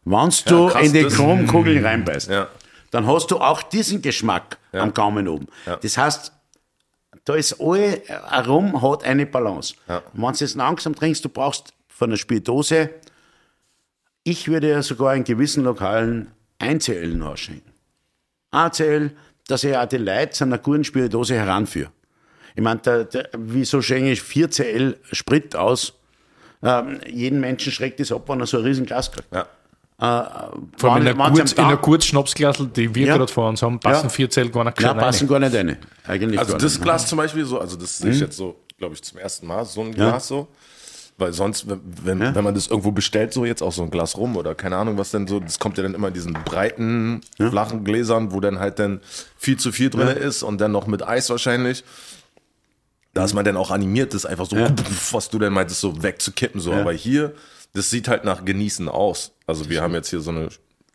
Wenn 0.04 0.30
du 0.48 0.68
krass, 0.68 0.86
in 0.88 0.94
die 0.94 1.02
Rumkugeln 1.04 1.86
reinbeißt, 1.86 2.30
Ja. 2.30 2.48
dann 2.92 3.06
hast 3.08 3.30
du 3.32 3.38
auch 3.38 3.62
diesen 3.64 4.02
Geschmack 4.02 4.58
am 4.72 4.94
Gaumen 4.94 5.28
oben. 5.28 5.48
Das 5.82 5.98
heißt, 5.98 6.32
da 7.26 7.36
ist 7.36 7.62
alle, 7.62 8.02
ein 8.30 8.46
Rum 8.46 8.82
hat 8.82 9.04
eine 9.04 9.26
Balance. 9.28 9.76
Ja. 9.88 9.98
Und 10.14 10.24
wenn 10.24 10.34
du 10.34 10.44
es 10.44 10.56
langsam 10.56 10.96
trinkst, 10.96 11.24
du 11.24 11.30
brauchst 11.30 11.74
von 11.88 12.10
einer 12.10 12.18
Spirituose, 12.18 12.90
ich 14.24 14.48
würde 14.48 14.70
ja 14.70 14.82
sogar 14.82 15.16
in 15.16 15.24
gewissen 15.24 15.64
Lokalen 15.64 16.32
1CL 16.60 17.16
nachschenken. 17.16 17.72
1CL, 18.52 19.12
dass 19.48 19.64
ich 19.64 19.76
auch 19.76 19.86
die 19.86 19.98
Leute 19.98 20.32
zu 20.32 20.44
einer 20.46 20.58
guten 20.58 20.84
Spirituose 20.84 21.36
heranführe. 21.36 21.92
Ich 22.56 22.62
meine, 22.62 22.80
der, 22.82 23.04
der, 23.06 23.30
wieso 23.38 23.82
schenke 23.82 24.12
ich 24.12 24.22
4CL 24.22 24.96
Sprit 25.12 25.56
aus? 25.56 25.94
Ähm, 26.64 27.00
jeden 27.10 27.40
Menschen 27.40 27.72
schreckt 27.72 28.00
das 28.00 28.12
ab, 28.12 28.24
wenn 28.28 28.40
er 28.40 28.46
so 28.46 28.58
ein 28.58 28.64
riesen 28.64 28.86
Glas 28.86 29.12
kriegt. 29.12 29.28
Ja. 29.34 29.48
Vor 30.78 30.94
allem 30.94 31.06
in 31.08 31.20
einer 31.60 31.78
Kurzschnapsglasel, 31.78 32.68
die 32.68 32.94
wir 32.96 33.08
Ja. 33.08 33.18
gerade 33.18 33.32
vor 33.32 33.50
uns 33.50 33.62
haben, 33.62 33.80
passen 33.80 34.06
Ja. 34.06 34.10
vier 34.10 34.30
Zell 34.30 34.50
gar 34.50 34.64
nicht 34.64 34.72
Ja, 34.82 34.88
gescheit 34.88 34.92
rein. 34.96 35.00
passen 35.00 35.28
gar 35.28 35.40
nicht 35.40 35.56
rein. 35.56 35.78
Eigentlich 36.08 36.40
Also 36.40 36.54
das 36.54 36.64
nicht. 36.74 36.82
Glas 36.84 37.08
zum 37.08 37.18
Beispiel 37.18 37.46
so, 37.46 37.60
also 37.60 37.76
das 37.78 37.98
sehe 38.00 38.12
ich 38.12 38.20
jetzt 38.20 38.36
so, 38.38 38.56
glaube 38.80 38.96
ich, 38.96 39.04
zum 39.04 39.20
ersten 39.20 39.46
Mal, 39.46 39.64
so 39.66 39.82
ein 39.82 39.94
Glas 39.94 40.28
so. 40.28 40.48
Weil 41.18 41.34
sonst, 41.34 41.70
wenn, 41.70 41.82
wenn, 42.04 42.20
Ja. 42.22 42.34
wenn 42.34 42.44
man 42.44 42.56
das 42.56 42.66
irgendwo 42.68 42.92
bestellt, 42.92 43.32
so 43.32 43.46
jetzt 43.46 43.62
auch 43.62 43.72
so 43.72 43.84
ein 43.84 43.92
Glas 43.92 44.18
rum 44.18 44.36
oder 44.38 44.56
keine 44.56 44.78
Ahnung 44.78 44.98
was 44.98 45.12
denn 45.12 45.28
so, 45.28 45.40
das 45.40 45.60
kommt 45.60 45.78
ja 45.78 45.84
dann 45.84 45.94
immer 45.94 46.08
in 46.08 46.16
diesen 46.16 46.34
breiten, 46.34 47.22
flachen 47.38 47.84
Gläsern, 47.84 48.32
wo 48.32 48.40
dann 48.40 48.58
halt 48.60 48.80
dann 48.80 49.02
viel 49.38 49.58
zu 49.58 49.72
viel 49.72 49.92
drin 49.92 50.08
ist 50.08 50.42
und 50.42 50.60
dann 50.62 50.72
noch 50.72 50.88
mit 50.88 51.08
Eis 51.08 51.30
wahrscheinlich. 51.30 51.84
Da 53.14 53.26
ist 53.26 53.34
man 53.34 53.44
dann 53.44 53.58
auch 53.58 53.72
animiert, 53.72 54.14
das 54.14 54.26
einfach 54.26 54.46
so, 54.46 54.56
was 55.12 55.30
du 55.30 55.40
denn 55.40 55.52
meintest, 55.54 55.82
so 55.82 56.02
wegzukippen. 56.02 56.62
So. 56.62 56.74
Aber 56.74 56.94
hier, 56.94 57.34
das 57.74 57.90
sieht 57.90 58.08
halt 58.08 58.24
nach 58.24 58.46
Genießen 58.46 58.88
aus. 58.90 59.34
Also 59.48 59.70
wir 59.70 59.82
haben 59.82 59.94
jetzt 59.94 60.10
hier 60.10 60.22
so 60.22 60.32
eine 60.32 60.48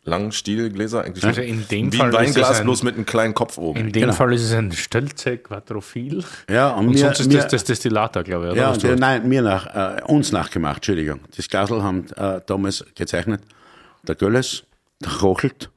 langen 0.03 0.31
Stielgläser. 0.31 1.03
Eigentlich 1.03 1.23
Also 1.25 1.41
in 1.41 1.67
dem 1.67 1.91
wie 1.91 1.97
Fall 1.97 2.15
ein 2.15 2.23
ist 2.25 2.29
es 2.31 2.35
Weinglas, 2.37 2.59
ein- 2.59 2.63
bloß 2.65 2.83
mit 2.83 2.95
einem 2.95 3.05
kleinen 3.05 3.33
Kopf 3.33 3.57
oben. 3.57 3.79
In 3.79 3.91
dem 3.91 4.01
Genau. 4.03 4.13
Fall 4.13 4.33
ist 4.33 4.43
es 4.43 4.53
ein 4.53 4.71
Stelze 4.71 5.37
Quattrophil. 5.37 6.23
Ja, 6.49 6.69
und, 6.71 6.87
Und 6.87 6.93
mir, 6.93 6.99
sonst 6.99 7.19
ist 7.19 7.27
mir, 7.27 7.37
das 7.39 7.47
das 7.49 7.63
Destillator, 7.65 8.23
glaube 8.23 8.45
ich. 8.47 8.51
Oder? 8.53 8.61
ja, 8.61 8.77
der, 8.77 8.95
nein, 8.95 9.27
mir 9.27 9.41
nach, 9.41 9.97
äh, 9.97 10.01
uns 10.05 10.31
nachgemacht, 10.31 10.77
Entschuldigung. 10.77 11.19
Das 11.35 11.47
Glasl 11.49 11.83
haben 11.83 12.07
äh, 12.15 12.41
damals 12.45 12.85
gezeichnet. 12.95 13.41
Der 14.07 14.15
Gölles, 14.15 14.63
der 15.03 15.11
Rochelt, 15.19 15.69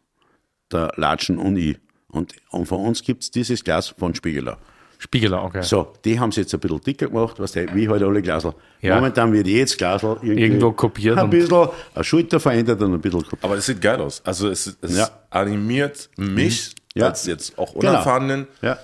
der 0.72 0.92
Latschen 0.96 1.36
und 1.38 1.56
ich. 1.56 1.76
Und, 2.08 2.32
und 2.50 2.66
von 2.66 2.80
uns 2.86 3.02
gibt's 3.02 3.30
dieses 3.30 3.62
Glas 3.64 3.88
von 3.88 4.14
Spiegeler. 4.14 4.58
Spiegeler, 5.02 5.42
okay. 5.42 5.62
So, 5.62 5.94
die 6.04 6.20
haben 6.20 6.28
es 6.28 6.36
jetzt 6.36 6.52
ein 6.52 6.60
bisschen 6.60 6.78
dicker 6.82 7.06
gemacht, 7.06 7.36
was 7.38 7.54
wie 7.54 7.88
halt 7.88 8.02
alle 8.02 8.20
Glasl. 8.20 8.52
Ja. 8.82 8.96
Momentan 8.96 9.32
wird 9.32 9.46
jedes 9.46 9.74
Glasl 9.74 10.18
Irgendwo 10.20 10.72
kopiert 10.72 11.16
Ein 11.16 11.24
und- 11.24 11.30
bisschen, 11.30 11.68
eine 11.94 12.04
Schulter 12.04 12.38
verändert 12.38 12.82
und 12.82 12.92
ein 12.92 13.00
bisschen 13.00 13.22
kopiert. 13.22 13.42
Aber 13.42 13.56
es 13.56 13.64
sieht 13.64 13.80
geil 13.80 13.98
aus. 13.98 14.20
Also 14.26 14.50
es, 14.50 14.76
es 14.82 14.98
Ja. 14.98 15.08
animiert 15.30 16.10
mich, 16.18 16.74
Ja. 16.94 17.06
als 17.06 17.24
jetzt 17.24 17.58
auch 17.58 17.72
Genau. 17.72 17.92
Unerfahrenen, 17.92 18.46
Ja. 18.60 18.76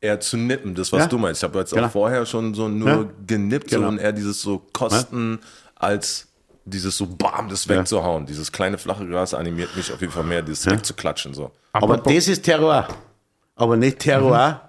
eher 0.00 0.20
zu 0.20 0.36
nippen. 0.36 0.76
Das, 0.76 0.92
was 0.92 1.00
Ja. 1.00 1.06
du 1.08 1.18
meinst. 1.18 1.42
Ich 1.42 1.48
habe 1.48 1.58
jetzt 1.58 1.74
Genau. 1.74 1.88
auch 1.88 1.90
vorher 1.90 2.24
schon 2.26 2.54
so 2.54 2.68
nur 2.68 2.88
Ja. 2.88 3.04
genippt 3.26 3.70
Genau. 3.70 3.82
so, 3.82 3.88
und 3.88 3.98
eher 3.98 4.12
dieses 4.12 4.40
so 4.40 4.62
Kosten 4.72 5.40
als 5.74 6.28
dieses 6.64 6.96
so 6.96 7.06
bam, 7.06 7.48
das 7.48 7.68
wegzuhauen. 7.68 8.24
Dieses 8.26 8.52
kleine 8.52 8.78
flache 8.78 9.04
Glas 9.06 9.34
animiert 9.34 9.76
mich 9.76 9.92
auf 9.92 10.00
jeden 10.00 10.12
Fall 10.12 10.22
mehr, 10.24 10.42
dieses 10.42 10.66
wegzuklatschen. 10.66 11.34
So. 11.34 11.50
Aber 11.72 11.96
das 11.98 12.28
ist 12.28 12.42
Terroir. 12.44 12.86
Aber 13.56 13.76
nicht 13.76 13.98
Terroir 14.00 14.65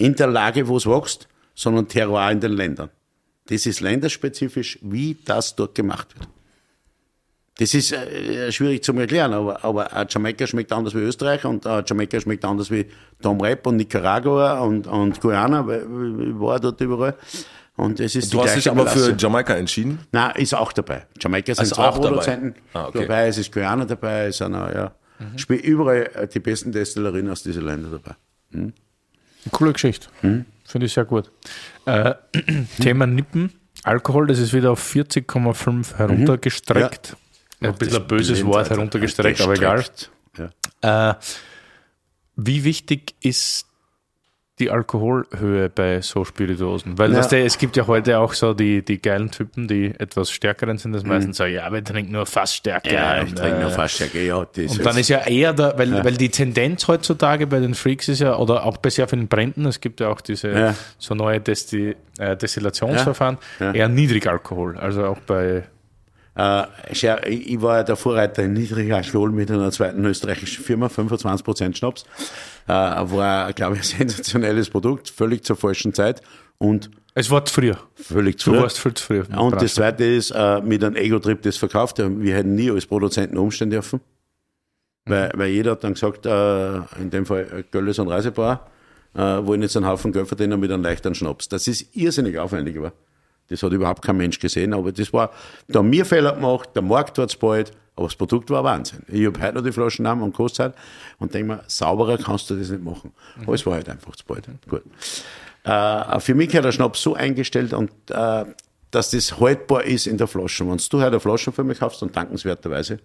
in 0.00 0.14
der 0.16 0.26
Lage, 0.28 0.66
wo 0.66 0.76
es 0.76 0.86
wächst, 0.86 1.28
sondern 1.54 1.86
Terroir 1.88 2.30
in 2.32 2.40
den 2.40 2.52
Ländern. 2.52 2.90
Das 3.48 3.66
ist 3.66 3.80
länderspezifisch, 3.80 4.78
wie 4.82 5.16
das 5.24 5.54
dort 5.56 5.74
gemacht 5.74 6.14
wird. 6.18 6.28
Das 7.58 7.74
ist 7.74 7.92
äh, 7.92 8.50
schwierig 8.50 8.82
zu 8.82 8.92
erklären, 8.94 9.34
aber, 9.34 9.62
aber 9.62 9.92
ein 9.92 10.06
Jamaika 10.08 10.46
schmeckt 10.46 10.72
anders 10.72 10.94
wie 10.94 11.00
Österreich 11.00 11.44
und 11.44 11.66
ein 11.66 11.84
Jamaika 11.86 12.18
schmeckt 12.18 12.44
anders 12.44 12.70
wie 12.70 12.86
Tom 13.20 13.38
Rep 13.40 13.66
und 13.66 13.76
Nicaragua 13.76 14.60
und, 14.60 14.86
und 14.86 15.20
Guyana, 15.20 15.66
weil 15.66 15.80
ich 15.82 16.40
war 16.40 16.58
dort 16.58 16.80
überall. 16.80 17.16
Und 17.76 18.00
es 18.00 18.14
ist 18.14 18.32
Du 18.32 18.40
hast 18.42 18.56
dich 18.56 18.70
aber 18.70 18.86
für. 18.86 19.14
Jamaika 19.18 19.54
entschieden? 19.54 19.98
Nein, 20.12 20.32
ist 20.36 20.54
auch 20.54 20.72
dabei. 20.72 21.06
Jamaika 21.20 21.54
sind 21.54 21.60
Also 21.60 21.74
zwei 21.74 21.88
auch 21.88 21.94
dabei. 21.98 22.08
Produzenten 22.08 22.54
Ah, 22.72 22.86
okay. 22.86 23.00
dabei, 23.02 23.28
es 23.28 23.36
ist 23.36 23.52
Guyana 23.52 23.84
dabei, 23.84 24.26
es 24.28 24.38
sind 24.38 24.54
auch, 24.54 24.72
ja. 24.72 24.94
Mhm. 25.18 25.54
Überall 25.56 26.10
äh, 26.14 26.26
die 26.28 26.40
besten 26.40 26.72
Destillerien 26.72 27.28
aus 27.28 27.42
diesen 27.42 27.64
Ländern 27.66 27.92
dabei. 27.92 28.14
Coole 29.50 29.72
Geschichte. 29.72 30.08
Hm? 30.20 30.44
Finde 30.64 30.86
ich 30.86 30.92
sehr 30.92 31.04
gut. 31.04 31.30
Äh, 31.86 32.14
Thema 32.80 33.06
Nippen. 33.06 33.52
Alkohol, 33.82 34.26
das 34.26 34.38
ist 34.38 34.52
wieder 34.52 34.72
auf 34.72 34.94
40,5 34.94 35.96
heruntergestreckt. 35.96 37.16
Ein 37.60 37.74
bisschen 37.74 38.02
ein 38.02 38.06
böses 38.06 38.44
Wort 38.44 38.70
heruntergestreckt, 38.70 39.40
aber 39.40 39.54
egal. 39.54 39.84
Ja. 40.82 41.10
Äh, 41.10 41.14
wie 42.36 42.64
wichtig 42.64 43.14
ist 43.20 43.66
die 44.60 44.70
Alkoholhöhe 44.70 45.68
bei 45.70 46.00
so 46.02 46.24
Spirituosen? 46.24 46.98
Weil 46.98 47.12
Ja. 47.12 47.18
weißt 47.18 47.32
du, 47.32 47.38
es 47.42 47.58
gibt 47.58 47.76
ja 47.76 47.86
heute 47.86 48.18
auch 48.18 48.32
so 48.34 48.54
die, 48.54 48.84
die 48.84 49.00
geilen 49.02 49.30
Typen, 49.30 49.66
die 49.66 49.86
etwas 49.98 50.30
stärkeren 50.30 50.78
sind, 50.78 50.92
das 50.92 51.02
meistens 51.04 51.38
sagen, 51.38 51.54
ja, 51.54 51.72
wir 51.72 51.82
trinken 51.82 52.12
nur 52.12 52.26
Fassstärke. 52.26 52.90
Mhm. 52.90 52.94
Ja, 52.94 53.22
ich 53.22 53.34
trinke 53.34 53.56
äh, 53.58 53.62
noch 53.64 53.72
Fassstärke, 53.72 54.24
ja. 54.24 54.36
Und 54.36 54.84
dann 54.84 54.96
ist 54.98 55.08
ja 55.08 55.26
eher 55.26 55.52
der, 55.52 55.76
weil, 55.78 55.90
Ja. 55.92 56.04
weil 56.04 56.16
die 56.16 56.28
Tendenz 56.28 56.86
heutzutage 56.86 57.46
bei 57.46 57.58
den 57.60 57.74
Freaks 57.74 58.08
ist 58.08 58.20
ja, 58.20 58.36
oder 58.36 58.64
auch 58.64 58.76
bei 58.76 58.90
sehr 58.90 59.08
vielen 59.08 59.26
Bränden, 59.28 59.64
es 59.66 59.80
gibt 59.80 60.00
ja 60.00 60.08
auch 60.08 60.20
diese 60.20 60.50
Ja. 60.50 60.74
so 60.98 61.14
neue 61.14 61.40
Desti, 61.40 61.96
äh, 62.18 62.36
Destillationsverfahren, 62.36 63.38
eher 63.72 63.88
Niedrigalkohol. 63.88 64.76
Also 64.76 65.04
auch 65.06 65.18
bei 65.20 65.64
ich 66.90 67.04
ich 67.04 67.60
war 67.62 67.78
ja 67.78 67.82
der 67.82 67.96
Vorreiter 67.96 68.42
in 68.44 68.52
Niedrigalkohol 68.54 69.30
mit 69.32 69.50
einer 69.50 69.70
zweiten 69.70 70.04
österreichischen 70.04 70.64
Firma, 70.64 70.86
25% 70.86 71.76
Schnaps. 71.76 72.04
Äh, 72.66 72.72
war, 72.72 73.52
glaube 73.52 73.76
ich, 73.76 73.80
ein 73.80 74.08
sensationelles 74.08 74.70
Produkt, 74.70 75.08
völlig 75.10 75.44
zur 75.44 75.56
falschen 75.56 75.92
Zeit 75.92 76.22
und 76.58 76.90
es 77.14 77.28
war 77.30 77.44
zu 77.44 77.52
früher. 77.54 77.76
völlig 77.96 78.38
zu 78.38 78.50
Du 78.50 78.56
früh. 78.56 78.62
warst 78.62 78.78
viel 78.78 78.94
zu 78.94 79.04
früh. 79.04 79.22
Und 79.36 79.60
das 79.60 79.74
zweite 79.74 80.04
ist, 80.04 80.30
äh, 80.30 80.60
mit 80.60 80.84
einem 80.84 80.94
Ego-Trip 80.94 81.42
das 81.42 81.56
verkauft. 81.56 81.98
Wir 81.98 82.34
hätten 82.36 82.54
nie 82.54 82.70
als 82.70 82.86
Produzenten 82.86 83.36
umstehen 83.36 83.70
dürfen. 83.70 84.00
Weil, 85.06 85.32
weil 85.34 85.48
jeder 85.50 85.72
hat 85.72 85.82
dann 85.82 85.94
gesagt, 85.94 86.26
äh, 86.26 86.76
in 87.00 87.10
dem 87.10 87.26
Fall 87.26 87.46
äh, 87.52 87.62
Gölles 87.70 87.98
und 87.98 88.08
Reisebauer, 88.08 88.64
äh, 89.14 89.18
wollen 89.18 89.62
jetzt 89.62 89.76
einen 89.76 89.86
Haufen 89.86 90.12
Geld 90.12 90.28
verdienen 90.28 90.60
mit 90.60 90.70
einem 90.70 90.84
leichteren 90.84 91.16
Schnaps. 91.16 91.48
Das 91.48 91.66
ist 91.66 91.96
irrsinnig 91.96 92.38
aufwendig. 92.38 92.76
Aber 92.78 92.92
das 93.50 93.62
hat 93.62 93.72
überhaupt 93.72 94.02
kein 94.02 94.16
Mensch 94.16 94.38
gesehen. 94.38 94.72
Aber 94.72 94.92
das 94.92 95.12
war, 95.12 95.30
da 95.68 95.80
haben 95.80 95.92
wir 95.92 96.04
Fehler 96.06 96.34
gemacht, 96.34 96.70
der 96.74 96.82
Markt 96.82 97.18
hat 97.18 97.30
es 97.30 97.36
bald, 97.36 97.72
aber 97.96 98.06
das 98.06 98.14
Produkt 98.14 98.48
war 98.50 98.64
Wahnsinn. 98.64 99.00
Ich 99.08 99.26
habe 99.26 99.40
heute 99.40 99.54
noch 99.56 99.62
die 99.62 99.72
Flaschen 99.72 100.04
genommen 100.04 100.22
und 100.22 100.34
kostet 100.34 100.74
und 101.18 101.34
denke 101.34 101.52
mir, 101.54 101.64
sauberer 101.66 102.16
kannst 102.16 102.48
du 102.48 102.54
das 102.54 102.70
nicht 102.70 102.82
machen. 102.82 103.12
Aber 103.42 103.54
es 103.54 103.66
war 103.66 103.74
halt 103.74 103.88
einfach 103.88 104.16
zu 104.16 104.24
bald. 104.24 104.48
Gut. 104.68 104.82
Äh, 105.64 106.20
für 106.20 106.34
mich 106.34 106.54
hat 106.56 106.64
der 106.64 106.72
Schnaps 106.72 107.02
so 107.02 107.14
eingestellt 107.14 107.74
und 107.74 107.90
äh, 108.08 108.44
dass 108.90 109.10
das 109.10 109.38
haltbar 109.38 109.84
ist 109.84 110.06
in 110.06 110.16
der 110.16 110.26
Flasche. 110.26 110.66
Wenn 110.66 110.78
du 110.78 110.98
heute 110.98 111.06
eine 111.08 111.20
Flasche 111.20 111.52
für 111.52 111.64
mich 111.64 111.78
kaufst, 111.80 112.00
dann 112.02 112.12
dankenswerterweise 112.12 112.98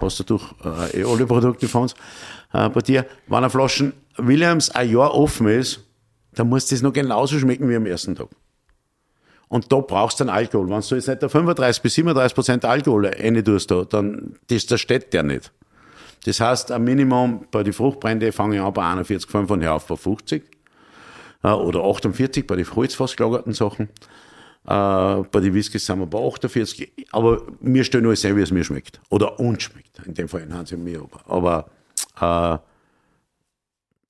hast 0.00 0.18
du 0.18 0.24
durch 0.24 0.44
äh, 0.64 1.02
eh 1.02 1.04
alle 1.04 1.26
Produkte 1.26 1.68
von 1.68 1.82
uns 1.82 1.94
äh, 2.52 2.68
bei 2.68 2.80
dir. 2.80 3.06
Wenn 3.26 3.38
eine 3.38 3.50
Flasche 3.50 3.92
Williams 4.16 4.70
ein 4.70 4.90
Jahr 4.90 5.14
offen 5.14 5.48
ist, 5.48 5.80
dann 6.34 6.48
muss 6.48 6.66
das 6.66 6.82
noch 6.82 6.92
genauso 6.92 7.38
schmecken 7.38 7.68
wie 7.68 7.76
am 7.76 7.86
ersten 7.86 8.16
Tag. 8.16 8.28
Und 9.48 9.70
da 9.72 9.80
brauchst 9.80 10.20
du 10.20 10.24
einen 10.24 10.30
Alkohol. 10.30 10.68
Wenn 10.68 10.80
du 10.80 10.94
jetzt 10.94 11.08
nicht 11.08 11.22
der 11.22 11.28
35 11.28 11.82
bis 11.82 11.94
37 11.94 12.34
Prozent 12.34 12.64
Alkohol 12.64 13.06
rein 13.06 13.44
tust, 13.44 13.70
da, 13.70 13.84
dann 13.84 14.36
das, 14.48 14.66
das 14.66 14.80
steht 14.80 15.12
der 15.12 15.22
nicht. 15.22 15.52
Das 16.24 16.40
heißt, 16.40 16.72
ein 16.72 16.84
Minimum 16.84 17.46
bei 17.50 17.62
den 17.62 17.72
Fruchtbrände 17.72 18.32
fange 18.32 18.56
ich 18.56 18.62
an 18.62 18.72
bei 18.72 18.82
41,5 18.82 19.52
und 19.52 19.62
hör 19.62 19.74
auf 19.74 19.86
bei 19.86 19.96
50 19.96 20.42
äh, 21.42 21.48
oder 21.48 21.84
48 21.84 22.46
bei 22.46 22.56
den 22.56 22.74
holzfass 22.74 23.16
gelagerten 23.16 23.52
Sachen. 23.52 23.90
Äh, 24.66 25.22
bei 25.30 25.40
den 25.40 25.52
Whiskys 25.52 25.84
sind 25.84 25.98
wir 25.98 26.06
bei 26.06 26.18
48. 26.18 26.92
Aber 27.12 27.42
wir 27.60 27.84
stellen 27.84 28.06
alles 28.06 28.24
ein, 28.24 28.36
wie 28.36 28.42
es 28.42 28.50
mir 28.50 28.64
schmeckt. 28.64 29.00
Oder 29.10 29.38
uns 29.38 29.64
schmeckt. 29.64 30.00
In 30.06 30.14
dem 30.14 30.28
Fall 30.28 30.48
Hans 30.50 30.72
und 30.72 30.82
mir. 30.82 31.06
Aber 31.26 31.70
äh, 32.20 32.58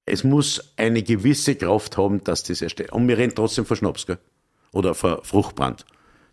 es 0.06 0.22
muss 0.22 0.72
eine 0.76 1.02
gewisse 1.02 1.56
Kraft 1.56 1.96
haben, 1.96 2.22
dass 2.22 2.44
das 2.44 2.62
ersteht. 2.62 2.92
Und 2.92 3.08
wir 3.08 3.18
reden 3.18 3.34
trotzdem 3.34 3.64
von 3.64 3.76
Schnaps, 3.76 4.06
gell? 4.06 4.18
Oder 4.74 4.94
Fruchtbrand. 4.94 5.84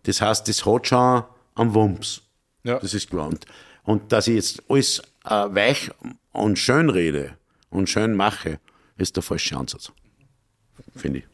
Das 0.04 0.20
heißt, 0.22 0.48
das 0.48 0.66
hat 0.66 0.88
schon 0.88 1.24
einen 1.56 1.74
Wumms. 1.74 2.22
Ja. 2.64 2.80
Das 2.80 2.94
ist 2.94 3.10
klar. 3.10 3.28
Und, 3.28 3.46
und 3.84 4.12
dass 4.12 4.28
ich 4.28 4.36
jetzt 4.36 4.64
alles 4.70 5.00
äh, 5.26 5.30
weich 5.30 5.92
und 6.34 6.58
schön 6.60 6.90
rede 6.90 7.38
und 7.70 7.90
schön 7.90 8.16
mache, 8.16 8.60
ist 8.98 9.16
der 9.16 9.24
falsche 9.24 9.56
Ansatz. 9.58 9.92
Finde 10.96 11.20
ich. 11.20 11.26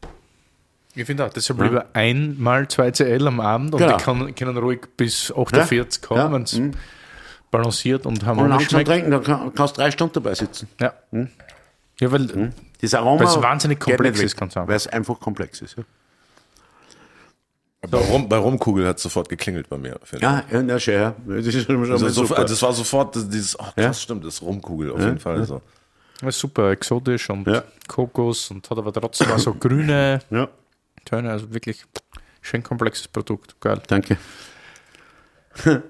Ich 0.96 1.06
finde 1.06 1.26
auch, 1.26 1.30
deshalb 1.30 1.62
lieber 1.62 1.86
einmal 1.94 2.68
2 2.68 2.92
CL 2.92 3.28
am 3.28 3.40
Abend 3.40 3.74
und 3.74 3.80
Genau. 3.80 3.98
die 3.98 4.04
kann, 4.04 4.36
können 4.36 4.58
ruhig 4.58 4.82
bis 4.98 5.32
48 5.32 6.02
kommen, 6.02 6.20
Ja. 6.22 6.32
wenn 6.32 6.42
es 6.44 6.60
balanciert 7.52 8.06
und 8.06 8.20
Und 8.20 8.26
harmonisch 8.26 8.50
langsam 8.50 8.70
schmeckt. 8.70 8.88
trinken, 8.90 9.12
dann 9.12 9.24
kann, 9.24 9.54
kannst 9.54 9.78
du 9.78 9.82
drei 9.82 9.92
Stunden 9.92 10.14
dabei 10.16 10.34
sitzen. 10.34 10.68
Ja. 10.82 10.94
ja, 12.00 12.12
weil 12.12 12.52
Das 12.82 12.94
Aroma 12.96 13.20
Weil 13.22 13.28
es 13.28 13.42
wahnsinnig 13.42 13.80
komplex 13.80 14.20
ist, 14.22 14.42
einfach. 14.42 14.68
Weil 14.68 14.76
es 14.76 14.88
einfach 14.88 15.20
komplex 15.20 15.62
ist. 15.62 15.78
Ja, 15.78 15.84
Bei, 17.90 18.00
Rum, 18.00 18.28
bei 18.28 18.38
Rumkugel 18.38 18.88
hat 18.88 19.00
sofort 19.00 19.30
geklingelt 19.30 19.70
bei 19.70 19.78
mir. 19.78 20.00
finde 20.04 20.18
ich. 20.26 20.32
ja, 20.32 20.44
ja 20.52 20.64
na, 20.64 20.80
schön. 20.80 20.96
Ja. 20.96 21.16
Also, 21.92 22.10
so, 22.10 22.26
das 22.26 22.62
war 22.62 22.74
sofort 22.74 23.16
das- 23.16 23.30
dieses, 23.30 23.58
oh 23.60 23.64
krass, 23.64 23.74
Ja. 23.78 23.94
stimmt, 23.94 24.26
das 24.26 24.42
Rumkugel 24.42 24.92
auf 24.92 25.00
jeden 25.00 25.20
Fall. 25.20 25.44
So. 25.46 25.62
super 26.32 26.72
exotisch 26.72 27.30
und 27.30 27.48
Ja. 27.48 27.64
Kokos 27.88 28.50
und 28.52 28.68
hat 28.70 28.78
aber 28.78 28.92
trotzdem 28.92 29.32
auch 29.32 29.40
so 29.40 29.54
grüne 29.54 30.20
ja, 30.32 30.48
Töne, 31.06 31.32
also 31.32 31.54
wirklich 31.54 31.86
schön 32.42 32.64
komplexes 32.64 33.08
Produkt. 33.08 33.56
Geil. 33.62 33.80
danke. 33.88 34.18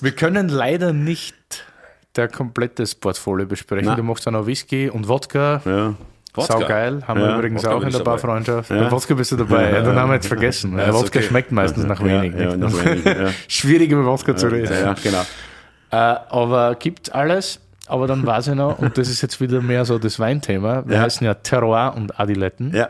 Wir 0.00 0.12
können 0.12 0.48
leider 0.48 0.92
nicht 0.92 1.34
der 2.16 2.28
komplettes 2.28 2.94
Portfolio 2.94 3.46
besprechen. 3.46 3.86
Nein. 3.86 3.96
Du 3.96 4.02
machst 4.02 4.26
auch 4.28 4.32
noch 4.32 4.46
Whisky 4.46 4.88
und 4.90 5.08
Wodka. 5.08 5.62
Ja. 5.64 5.94
Wodka. 6.34 6.60
Sau 6.60 6.66
geil, 6.66 7.02
haben 7.06 7.20
Ja, 7.20 7.28
wir 7.28 7.34
übrigens 7.36 7.62
Wodka 7.62 7.76
auch 7.76 7.82
in 7.82 7.90
der. 7.90 7.98
Barfreundschaft. 7.98 8.70
Ja. 8.70 8.84
Bei 8.84 8.90
Wodka 8.90 9.14
bist 9.14 9.32
du 9.32 9.36
dabei, 9.36 9.70
ja, 9.70 9.82
den 9.82 9.94
haben 9.96 10.08
wir 10.08 10.14
jetzt 10.14 10.28
vergessen. 10.28 10.78
Ja, 10.78 10.92
Wodka 10.94 11.18
okay. 11.18 11.22
schmeckt 11.22 11.52
meistens 11.52 11.84
nach 11.84 12.02
wenig. 12.02 12.34
Nach 12.34 12.72
wenig. 12.72 13.34
Schwierig 13.48 13.90
über 13.90 14.04
Wodka 14.06 14.34
zu 14.34 14.46
reden. 14.48 14.72
Ja, 14.72 14.94
genau. 14.94 15.22
Äh, 15.90 15.96
aber 16.30 16.74
gibt 16.76 17.14
alles. 17.14 17.60
Aber 17.86 18.06
dann 18.06 18.24
weiß 18.26 18.48
ich 18.48 18.54
noch, 18.54 18.78
und 18.78 18.96
das 18.96 19.08
ist 19.08 19.20
jetzt 19.20 19.40
wieder 19.40 19.60
mehr 19.60 19.84
so 19.84 19.98
das 19.98 20.18
Weinthema. 20.18 20.84
Wir 20.86 21.00
heißen 21.00 21.26
ja 21.26 21.34
Terroir 21.34 21.92
und 21.94 22.18
Adiletten. 22.18 22.74
Ja, 22.74 22.88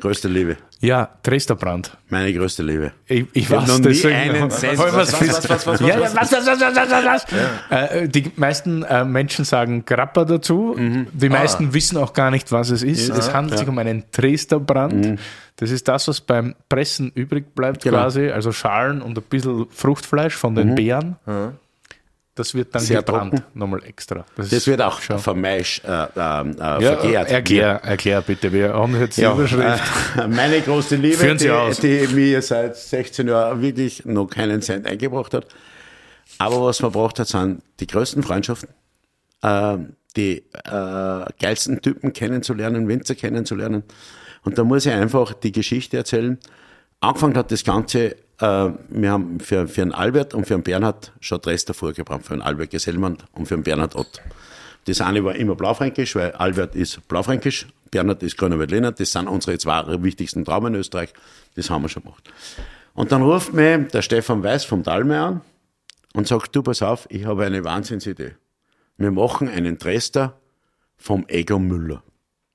größte 0.00 0.26
Liebe. 0.26 0.56
Ja, 0.82 1.10
Dresderbrand. 1.22 1.96
Meine 2.08 2.32
größte 2.32 2.62
Liebe. 2.62 2.92
Ich, 3.06 3.26
ich 3.34 3.50
hab 3.50 3.62
weiß, 3.62 3.68
noch 3.68 3.78
nie 3.90 4.12
einen 4.14 4.42
was, 4.50 4.60
Cent- 4.60 4.78
was, 4.78 4.94
was- 4.94 5.12
was, 5.12 5.28
was- 5.28 5.50
was- 5.50 5.66
was- 5.66 5.80
ja, 5.80 5.88
ja, 5.88 6.00
was, 6.00 6.14
was, 6.14 6.32
was, 6.32 6.46
was, 6.60 6.90
was, 6.90 7.26
was. 7.70 8.08
Die 8.10 8.32
meisten 8.36 8.82
äh, 8.84 9.04
Menschen 9.04 9.44
sagen 9.44 9.84
Grappa 9.84 10.24
dazu. 10.24 10.74
Die 11.12 11.28
meisten 11.28 11.74
wissen 11.74 11.98
auch 11.98 12.14
gar 12.14 12.30
nicht, 12.30 12.50
was 12.50 12.70
es 12.70 12.82
ist. 12.82 13.10
Es 13.10 13.32
handelt 13.34 13.58
sich 13.58 13.68
um 13.68 13.76
einen 13.78 14.04
Dresderbrand. 14.12 15.18
Das 15.56 15.70
ist 15.70 15.86
das, 15.88 16.08
was 16.08 16.22
beim 16.22 16.54
Pressen 16.70 17.12
übrig 17.14 17.54
bleibt 17.54 17.82
Genau. 17.82 17.98
quasi. 17.98 18.30
Also 18.30 18.50
Schalen 18.50 19.02
und 19.02 19.18
ein 19.18 19.24
bisschen 19.28 19.66
Fruchtfleisch 19.70 20.34
von 20.34 20.54
den 20.54 20.74
Beeren. 20.74 21.16
Das 22.40 22.54
wird 22.54 22.74
dann 22.74 22.82
Sehr 22.82 23.02
gebrannt, 23.02 23.34
trocken. 23.34 23.58
nochmal 23.58 23.84
extra. 23.84 24.24
Das 24.36 24.52
ist 24.52 24.66
wird 24.66 24.80
auch 24.82 25.00
schon- 25.00 25.18
vermeisch, 25.18 25.80
äh, 25.84 25.88
äh, 25.88 25.94
äh, 25.94 26.54
Ja, 26.58 26.80
verkehrt. 26.80 27.30
erklär, 27.30 27.68
erklär 27.84 28.20
bitte. 28.22 28.52
Wir 28.52 28.74
haben 28.74 28.98
jetzt 29.00 29.16
die 29.16 29.22
Ja, 29.22 29.32
Überschrift. 29.34 29.82
äh, 30.18 30.26
meine 30.28 30.60
große 30.60 30.96
Liebe, 30.96 31.36
die, 31.36 32.06
die 32.08 32.14
mir 32.14 32.42
seit 32.42 32.76
16 32.76 33.28
Jahren 33.28 33.60
wirklich 33.62 34.04
noch 34.04 34.26
keinen 34.26 34.62
Cent 34.62 34.86
eingebracht 34.86 35.34
hat. 35.34 35.46
Aber 36.38 36.64
was 36.64 36.80
man 36.80 36.92
braucht 36.92 37.18
hat, 37.18 37.28
sind 37.28 37.62
die 37.80 37.86
größten 37.86 38.22
Freundschaften, 38.22 38.70
äh, 39.42 39.76
die 40.16 40.38
äh, 40.64 41.24
geilsten 41.40 41.80
Typen 41.82 42.12
kennenzulernen, 42.12 42.88
Winzer 42.88 43.14
kennenzulernen. 43.14 43.82
Und 44.42 44.56
da 44.58 44.64
muss 44.64 44.86
ich 44.86 44.92
einfach 44.92 45.34
die 45.34 45.52
Geschichte 45.52 45.98
erzählen. 45.98 46.38
Angefangen 47.00 47.36
hat 47.36 47.50
das 47.52 47.62
Ganze, 47.64 48.16
wir 48.40 49.10
haben 49.10 49.38
für, 49.40 49.68
für 49.68 49.82
den 49.82 49.92
Albert 49.92 50.34
und 50.34 50.46
für 50.46 50.54
den 50.54 50.62
Bernhard 50.62 51.12
schon 51.20 51.40
Dresd 51.40 51.68
davor 51.68 51.92
für 51.94 52.02
den 52.02 52.42
Albert 52.42 52.70
Gesellmann 52.70 53.18
und 53.32 53.46
für 53.46 53.54
den 53.54 53.62
Bernhard 53.62 53.94
Ott. 53.96 54.20
Das 54.86 55.00
eine 55.00 55.22
war 55.24 55.34
immer 55.34 55.54
Blaufränkisch, 55.54 56.16
weil 56.16 56.32
Albert 56.32 56.74
ist 56.74 57.06
Blaufränkisch, 57.06 57.66
Bernhard 57.90 58.22
ist 58.22 58.38
Grüner 58.38 58.58
Veltliner. 58.58 58.92
Das 58.92 59.12
sind 59.12 59.28
unsere 59.28 59.58
zwei 59.58 59.84
wichtigsten 60.02 60.44
Trauben 60.44 60.68
in 60.68 60.76
Österreich. 60.76 61.12
Das 61.54 61.70
haben 61.70 61.82
wir 61.82 61.88
schon 61.88 62.02
gemacht. 62.02 62.30
Und 62.94 63.12
dann 63.12 63.22
ruft 63.22 63.52
mir 63.52 63.78
der 63.78 64.02
Stefan 64.02 64.42
Weiß 64.42 64.64
vom 64.64 64.82
Dalme 64.82 65.20
an 65.20 65.40
und 66.14 66.26
sagt, 66.26 66.54
du 66.56 66.62
pass 66.62 66.82
auf, 66.82 67.06
ich 67.10 67.24
habe 67.24 67.44
eine 67.44 67.64
Wahnsinnsidee. 67.64 68.34
Wir 68.96 69.10
machen 69.10 69.48
einen 69.48 69.78
Dresder 69.78 70.38
vom 70.96 71.24
Egon 71.28 71.66
Müller. 71.66 72.02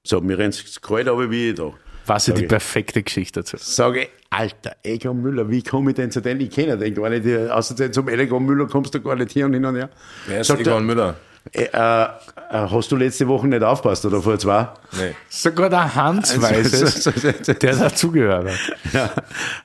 So, 0.04 0.22
mir 0.22 0.38
rennt 0.38 0.54
es 0.54 0.82
kalt, 0.82 1.08
aber 1.08 1.32
wie 1.32 1.50
ich 1.50 1.56
da. 1.56 1.74
Was 2.06 2.28
ist 2.28 2.38
die 2.38 2.46
perfekte 2.46 3.04
Geschichte 3.04 3.42
dazu? 3.42 3.58
Sage 3.60 4.04
ich, 4.04 4.10
Alter, 4.30 4.76
Egon 4.84 5.22
Müller, 5.22 5.50
wie 5.50 5.64
komme 5.64 5.92
ich 5.92 5.96
denn 5.96 6.12
zu 6.12 6.22
denen? 6.22 6.42
Ich 6.42 6.52
kenne 6.52 6.78
den 6.78 6.94
gar 6.94 7.10
nicht. 7.10 7.26
Außerdem 7.28 7.94
zum 7.94 8.10
Egon 8.10 8.46
Müller 8.46 8.68
kommst 8.68 8.94
du 8.94 9.02
gar 9.02 9.16
nicht 9.16 9.32
hier 9.32 9.46
und 9.46 9.54
hin 9.54 9.66
und 9.66 9.76
her. 9.76 9.90
Wer 10.28 10.42
ist 10.42 10.48
Sagt 10.48 10.62
er, 10.62 10.74
Egon 10.74 10.86
Müller? 10.86 11.16
Äh, 11.52 11.66
äh, 11.66 12.08
hast 12.50 12.92
du 12.92 12.96
letzte 12.96 13.28
Woche 13.28 13.48
nicht 13.48 13.62
aufpasst 13.62 14.04
oder 14.06 14.20
vor 14.22 14.38
zwei? 14.40 14.68
Nee. 14.98 15.16
Sogar 15.30 15.70
der 15.70 15.94
Hans 15.94 16.42
weiß 16.42 16.74
es, 16.74 17.04
der 17.60 17.76
dazugehört 17.76 18.48
hat. 18.50 19.14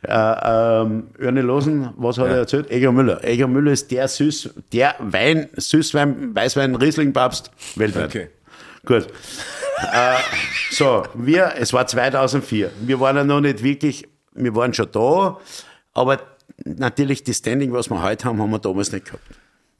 Ja, 0.06 0.80
äh, 0.82 0.82
ähm, 0.82 1.04
Örne 1.18 1.40
Losen, 1.40 1.90
was 1.96 2.18
hat 2.18 2.28
er 2.28 2.36
erzählt? 2.36 2.70
Egon 2.70 2.94
Müller. 2.94 3.24
Egon 3.24 3.52
Müller 3.52 3.72
ist 3.72 3.90
der 3.90 4.08
Süß, 4.08 4.50
der 4.72 4.94
Wein, 4.98 5.48
Süßwein, 5.56 6.34
Weißwein, 6.34 6.74
Riesling-Papst 6.74 7.50
weltweit. 7.76 8.04
Okay. 8.06 8.28
Gut. 8.84 9.06
äh, 9.92 10.16
so, 10.70 11.04
wir, 11.14 11.54
es 11.56 11.72
war 11.72 11.86
2004. 11.86 12.70
Wir 12.80 13.00
waren 13.00 13.16
ja 13.16 13.24
noch 13.24 13.40
nicht 13.40 13.62
wirklich, 13.62 14.08
wir 14.32 14.54
waren 14.54 14.72
schon 14.74 14.90
da, 14.92 15.38
aber 15.92 16.20
natürlich 16.64 17.24
das 17.24 17.38
Standing, 17.38 17.72
was 17.72 17.90
wir 17.90 18.02
heute 18.02 18.24
haben, 18.24 18.40
haben 18.40 18.50
wir 18.50 18.58
damals 18.58 18.92
nicht 18.92 19.06
gehabt. 19.06 19.22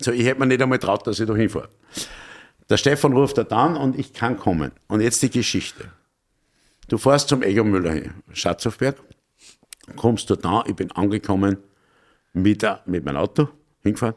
So, 0.01 0.13
ich 0.13 0.25
hätte 0.25 0.41
mir 0.41 0.47
nicht 0.47 0.63
einmal 0.63 0.79
traut, 0.79 1.07
dass 1.07 1.21
ich 1.21 1.27
da 1.27 1.35
hinfahre. 1.35 1.69
Der 2.69 2.77
Stefan 2.77 3.13
ruft 3.13 3.37
da 3.37 3.45
dann 3.45 3.77
und 3.77 3.99
ich 3.99 4.13
kann 4.13 4.39
kommen. 4.39 4.73
Und 4.89 5.01
jetzt 5.01 5.23
die 5.23 5.31
Geschichte. 5.31 5.91
Du 6.89 6.99
fährst 6.99 7.29
zum 7.29 7.43
Egon 7.43 7.71
Müller 7.71 7.93
hin, 7.93 8.15
Schatzhofberg, 8.33 8.97
kommst 9.97 10.31
dort 10.31 10.45
an, 10.45 10.65
ich 10.67 10.75
bin 10.75 10.91
angekommen 10.93 11.59
mit, 12.33 12.65
mit 12.87 13.05
meinem 13.05 13.17
Auto, 13.17 13.49
hingefahren. 13.83 14.15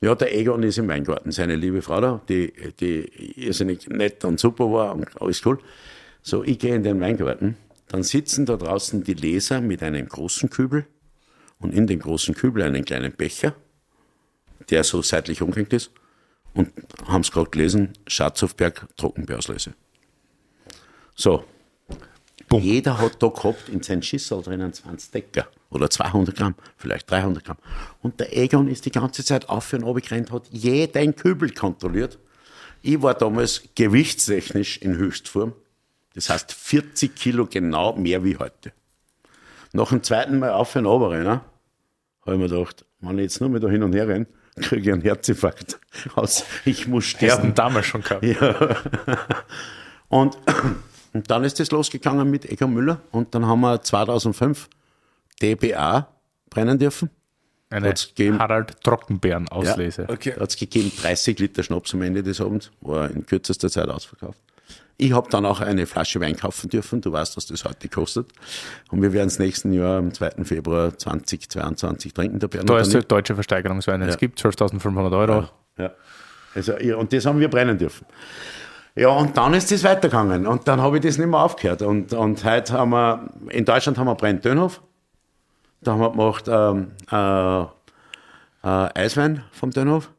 Ja, 0.00 0.14
der 0.14 0.36
Egon 0.36 0.62
ist 0.62 0.76
im 0.76 0.88
Weingarten, 0.88 1.32
seine 1.32 1.56
liebe 1.56 1.80
Frau 1.80 2.00
da, 2.00 2.20
die, 2.28 2.52
die 2.80 3.44
irrsinnig 3.46 3.88
nett 3.88 4.24
und 4.24 4.38
super 4.38 4.70
war 4.70 4.94
und 4.94 5.20
alles 5.20 5.44
cool. 5.46 5.58
So, 6.20 6.44
ich 6.44 6.58
gehe 6.58 6.74
in 6.74 6.82
den 6.82 7.00
Weingarten, 7.00 7.56
dann 7.88 8.02
sitzen 8.02 8.44
da 8.44 8.56
draußen 8.56 9.04
die 9.04 9.14
Leser 9.14 9.60
mit 9.60 9.82
einem 9.82 10.06
großen 10.06 10.50
Kübel 10.50 10.86
und 11.60 11.72
in 11.72 11.86
dem 11.86 12.00
großen 12.00 12.34
Kübel 12.34 12.62
einen 12.62 12.84
kleinen 12.84 13.12
Becher, 13.12 13.54
der 14.68 14.84
so 14.84 15.00
seitlich 15.00 15.40
umgehängt 15.40 15.72
ist 15.72 15.92
und 16.52 16.72
haben 17.06 17.22
es 17.22 17.32
gerade 17.32 17.48
gelesen, 17.48 17.94
Schatzhofberg 18.06 18.88
Trockenbeerauslese. 18.98 19.74
So, 21.14 21.44
jeder 22.52 22.98
hat 22.98 23.22
da 23.22 23.28
gehabt 23.28 23.70
in 23.70 23.82
seinen 23.82 24.02
Schüssel 24.02 24.42
drinnen 24.42 24.74
20 24.74 25.10
Decker 25.10 25.48
oder 25.70 25.90
200 25.90 26.34
Gramm, 26.36 26.54
vielleicht 26.76 27.10
300 27.10 27.44
Gramm. 27.44 27.56
Und 28.02 28.20
der 28.20 28.36
Egon 28.36 28.68
ist 28.68 28.86
die 28.86 28.90
ganze 28.90 29.24
Zeit 29.24 29.48
auf 29.48 29.72
und 29.72 29.82
runter 29.82 30.00
gerannt, 30.00 30.30
hat 30.30 30.48
jeden 30.50 31.16
Kübel 31.16 31.50
kontrolliert. 31.50 32.18
Ich 32.82 33.02
war 33.02 33.14
damals 33.14 33.62
gewichtstechnisch 33.74 34.78
in 34.78 34.96
Höchstform. 34.96 35.52
Das 36.14 36.30
heißt 36.30 36.52
40 36.52 37.14
Kilo 37.14 37.46
genau 37.46 37.94
mehr 37.96 38.24
wie 38.24 38.36
heute. 38.36 38.72
Nach 39.72 39.88
dem 39.90 40.02
zweiten 40.02 40.38
Mal 40.38 40.50
auf 40.50 40.74
und 40.76 40.86
runter 40.86 41.10
rennen, 41.10 41.26
habe 41.28 42.32
ich 42.32 42.38
mir 42.38 42.48
gedacht, 42.48 42.84
wenn 43.00 43.18
ich 43.18 43.24
jetzt 43.24 43.40
nur 43.40 43.50
mehr 43.50 43.60
da 43.60 43.68
hin 43.68 43.82
und 43.82 43.92
her 43.92 44.08
renne, 44.08 44.26
kriege 44.60 44.82
ich 44.82 44.92
einen 44.92 45.02
Herzinfarkt. 45.02 45.78
Aus, 46.14 46.44
ich 46.64 46.86
muss 46.88 47.04
Hast 47.04 47.10
sterben. 47.16 47.48
du 47.48 47.54
damals 47.54 47.86
schon 47.86 48.02
gehabt? 48.02 48.24
Und, 50.08 50.38
und 51.12 51.30
dann 51.30 51.44
ist 51.44 51.60
das 51.60 51.70
losgegangen 51.70 52.30
mit 52.30 52.46
Egon 52.46 52.72
Müller 52.72 53.00
und 53.10 53.34
dann 53.34 53.46
haben 53.46 53.60
wir 53.60 53.82
2005 53.82 54.68
DBA 55.42 56.08
brennen 56.50 56.78
dürfen. 56.78 57.10
Eine 57.68 57.92
gegeben. 57.92 58.38
Harald 58.38 58.80
Trockenbeeren 58.82 59.48
Auslese. 59.48 60.06
Okay. 60.08 60.34
Hat 60.38 60.50
es 60.50 60.56
gegeben 60.56 60.92
30 61.00 61.38
Liter 61.38 61.62
Schnaps 61.62 61.94
am 61.94 62.02
Ende 62.02 62.22
des 62.22 62.40
Abends, 62.40 62.70
war 62.80 63.10
in 63.10 63.26
kürzester 63.26 63.68
Zeit 63.68 63.88
ausverkauft. 63.88 64.38
Ich 64.98 65.12
habe 65.12 65.28
dann 65.30 65.44
auch 65.44 65.60
eine 65.60 65.86
Flasche 65.86 66.20
Wein 66.20 66.36
kaufen 66.36 66.70
dürfen. 66.70 67.02
Du 67.02 67.12
weißt, 67.12 67.36
was 67.36 67.46
das 67.46 67.64
heute 67.64 67.88
kostet. 67.88 68.32
Und 68.90 69.02
wir 69.02 69.12
werden 69.12 69.26
es 69.26 69.38
nächsten 69.38 69.72
Jahr 69.72 69.98
am 69.98 70.14
2. 70.14 70.44
Februar 70.44 70.96
2022 70.96 72.14
trinken. 72.14 72.38
Da 72.38 72.46
die 72.46 72.58
ich. 72.58 73.04
deutsche 73.04 73.34
Versteigerungswein. 73.34 74.00
Es 74.02 74.16
gibt 74.16 74.40
12.500 74.40 75.18
Euro. 75.18 75.48
Ja. 75.76 75.92
Also, 76.54 76.78
ja, 76.78 76.96
und 76.96 77.12
das 77.12 77.26
haben 77.26 77.38
wir 77.38 77.48
brennen 77.48 77.76
dürfen. 77.76 78.06
Ja, 78.94 79.08
und 79.08 79.36
dann 79.36 79.52
ist 79.52 79.70
das 79.70 79.84
weitergegangen. 79.84 80.46
Und 80.46 80.66
dann 80.66 80.80
habe 80.80 80.96
ich 80.96 81.02
das 81.02 81.18
nicht 81.18 81.28
mehr 81.28 81.40
aufgehört. 81.40 81.82
Und, 81.82 82.14
und 82.14 82.42
heute 82.44 82.72
haben 82.72 82.90
wir, 82.90 83.28
in 83.50 83.66
Deutschland 83.66 83.98
haben 83.98 84.06
wir 84.06 84.14
Brennt-Dönhof. 84.14 84.80
Da 85.80 85.92
haben 85.92 86.00
wir 86.00 86.10
gemacht 86.10 86.44
ähm, 86.48 86.92
äh, 87.10 87.62
äh, 88.66 88.88
Eiswein 88.94 89.42
vom 89.52 89.70
Dönhof. 89.70 90.10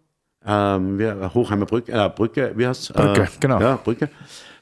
Ähm, 0.46 0.98
wir, 0.98 1.34
Hochheimer 1.34 1.66
Brücke, 1.66 1.92
äh, 1.92 2.10
Brücke, 2.10 2.54
wie 2.56 2.68
heißt 2.68 2.94
Brücke, 2.94 3.28
genau. 3.40 3.60
Ja, 3.60 3.76
Brücke. 3.76 4.10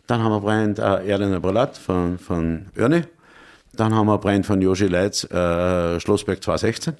Dann 0.08 0.22
haben 0.24 0.32
wir 0.32 0.42
brennt 0.42 0.80
äh, 0.80 1.06
Erdener 1.08 1.40
Brillat 1.40 1.78
von, 1.78 2.18
von 2.18 2.68
Örne. 2.78 3.08
Dann 3.74 3.94
haben 3.94 4.08
wir 4.08 4.18
brennt 4.18 4.46
von 4.46 4.62
Joshi 4.62 4.88
Leitz 4.88 5.26
äh, 5.26 6.00
Schlossberg 6.00 6.42
216. 6.44 6.96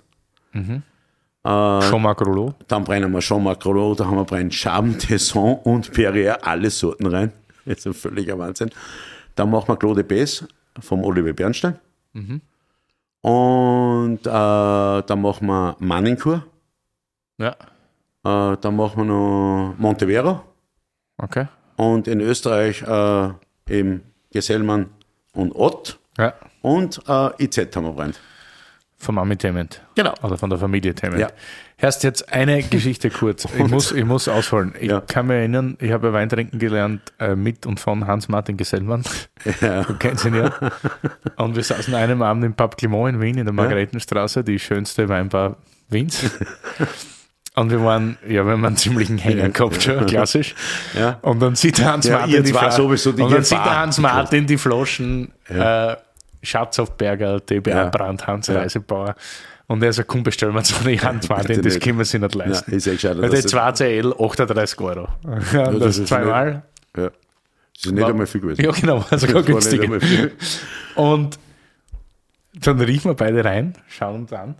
Jean-Marc 1.82 2.22
Rouleau. 2.22 2.56
Dann 2.68 2.84
brennen 2.84 3.12
wir 3.12 3.22
schon 3.22 3.44
Macrolo, 3.44 3.94
da 3.94 4.06
haben 4.06 4.18
wir 4.18 4.24
brennen 4.24 4.50
Cham, 4.50 4.98
Tesson 4.98 5.60
und 5.64 5.92
Perrier, 5.94 6.46
alle 6.46 6.70
Sorten 6.70 7.06
rein. 7.08 7.32
Das 7.66 7.80
ist 7.80 7.88
ein 7.88 7.94
völliger 7.96 8.38
Wahnsinn. 8.38 8.70
Dann 9.36 9.50
machen 9.50 9.68
wir 9.70 9.78
Claude 9.78 10.04
Bess 10.04 10.46
vom 10.80 11.04
Oliver 11.04 11.34
Bernstein. 11.34 11.80
Und 13.26 14.20
äh, 14.20 15.02
dann 15.02 15.22
machen 15.22 15.48
wir 15.48 15.76
Manninkur. 15.80 16.46
Ja. 17.40 17.54
Äh, 18.24 18.58
dann 18.62 18.76
machen 18.76 18.98
wir 18.98 19.06
noch 19.06 19.74
Montevero. 19.80 20.44
Okay. 21.18 21.48
Und 21.76 22.08
in 22.08 22.22
Österreich 22.22 22.84
äh, 22.84 23.30
eben 23.68 24.04
Gesellmann 24.32 24.92
und 25.34 25.56
Ott. 25.56 25.98
Ja. 26.20 26.36
Und 26.62 27.02
äh, 27.08 27.44
IZ 27.44 27.76
haben 27.76 27.86
wir 27.86 27.94
brennt. 27.94 28.20
Vom 29.06 29.18
Ami-Tement. 29.20 29.82
Genau. 29.96 30.14
Oder 30.24 30.38
von 30.38 30.50
der 30.50 30.58
Familie 30.60 30.94
Tement. 30.96 31.20
Ja. 31.22 31.28
Erst 31.78 32.04
jetzt 32.04 32.32
eine 32.34 32.64
Geschichte 32.64 33.10
kurz. 33.10 33.46
Ich 33.58 33.68
muss, 33.68 33.92
ich 33.92 34.04
muss 34.04 34.28
ausholen. 34.28 34.74
Ich 34.80 34.90
Ja. 34.90 35.02
kann 35.02 35.28
mich 35.28 35.36
erinnern, 35.36 35.78
ich 35.80 35.92
habe 35.92 36.12
Wein 36.12 36.28
trinken 36.28 36.58
gelernt 36.60 37.02
äh, 37.20 37.36
mit 37.36 37.66
und 37.66 37.80
von 37.80 38.08
Hans-Martin 38.08 38.58
Gesellmann. 38.58 39.04
Du 39.62 39.94
kennst 40.00 40.26
ihn 40.26 40.36
ja. 40.36 40.52
Und 41.38 41.56
wir 41.56 41.64
saßen 41.64 41.94
einem 41.94 42.22
Abend 42.22 42.44
im 42.46 42.54
Pub 42.56 42.78
Clement 42.78 43.10
in 43.16 43.22
Wien, 43.22 43.38
in 43.38 43.46
der 43.46 43.54
Margaretenstraße, 43.54 44.44
die 44.44 44.58
schönste 44.60 45.08
Weinbar 45.08 45.58
Wiens. 45.90 46.24
Und 47.56 47.72
wir 47.72 47.82
waren, 47.84 48.18
ja, 48.28 48.44
wir 48.46 48.52
haben 48.52 48.66
einen 48.66 48.76
ziemlichen 48.76 49.18
Hänger 49.18 49.48
gehabt, 49.50 49.82
schon, 49.82 50.06
klassisch. 50.08 50.56
Ja. 50.94 51.20
Und 51.22 51.40
dann 51.40 51.56
sieht 51.56 51.78
der 51.78 51.94
Hans 51.94 52.06
Ja, 52.06 52.26
die 52.28 52.44
zwei 52.44 52.60
Fla- 52.68 52.72
sowieso 52.72 53.12
die 53.14 53.22
Und 53.22 53.32
dann 53.32 53.40
Gefahr. 53.42 53.60
sieht 53.64 53.66
der 53.72 53.80
Hans 53.80 53.98
Martin 54.00 54.46
die 54.48 54.58
Flaschen 54.58 55.32
äh, 55.48 55.96
Schatzhofberger, 56.46 57.40
DBA 57.40 57.70
Ja. 57.70 57.90
Brand, 57.90 58.26
Hans 58.28 58.48
Ja. 58.48 58.56
Reisebauer. 58.60 59.16
Und 59.68 59.82
er 59.82 59.92
sagt, 59.94 60.08
komm, 60.08 60.22
bestellen 60.24 60.54
wir 60.54 60.60
uns 60.60 60.80
eine 60.86 61.02
Hand 61.02 61.28
Martin, 61.28 61.48
Bitte 61.48 61.62
das 61.64 61.74
nicht. 61.76 61.84
können 61.84 61.98
wir 61.98 62.06
sich 62.06 62.22
nicht 62.22 62.36
leisten. 62.36 62.70
Ja, 62.72 62.78
ist 62.78 62.86
eh 62.88 62.92
gescheiter, 62.92 63.22
Weil 63.22 63.30
die 63.32 63.36
das- 63.38 63.46
2 63.48 63.72
CL 63.72 64.14
38 64.20 64.80
Euro. 64.82 65.08
Ja, 65.54 65.72
das 65.72 65.80
das 65.80 65.98
ist 65.98 66.08
zweimal. 66.08 66.64
Ja. 66.96 67.10
Das 67.10 67.86
ist 67.86 67.92
nicht 67.92 68.04
einmal 68.06 68.28
viel 68.28 68.42
gewesen. 68.42 68.62
Ja, 68.64 68.72
genau, 68.72 68.98
also 69.10 69.10
Das 69.10 69.22
gar 69.26 69.34
war 69.36 69.42
nicht 69.42 69.48
günstiger. 69.48 70.30
Und 70.96 71.40
dann 72.54 72.80
riefen 72.80 73.12
wir 73.12 73.16
beide 73.16 73.44
rein, 73.44 73.76
schauen 73.88 74.22
uns 74.22 74.34
an. 74.34 74.56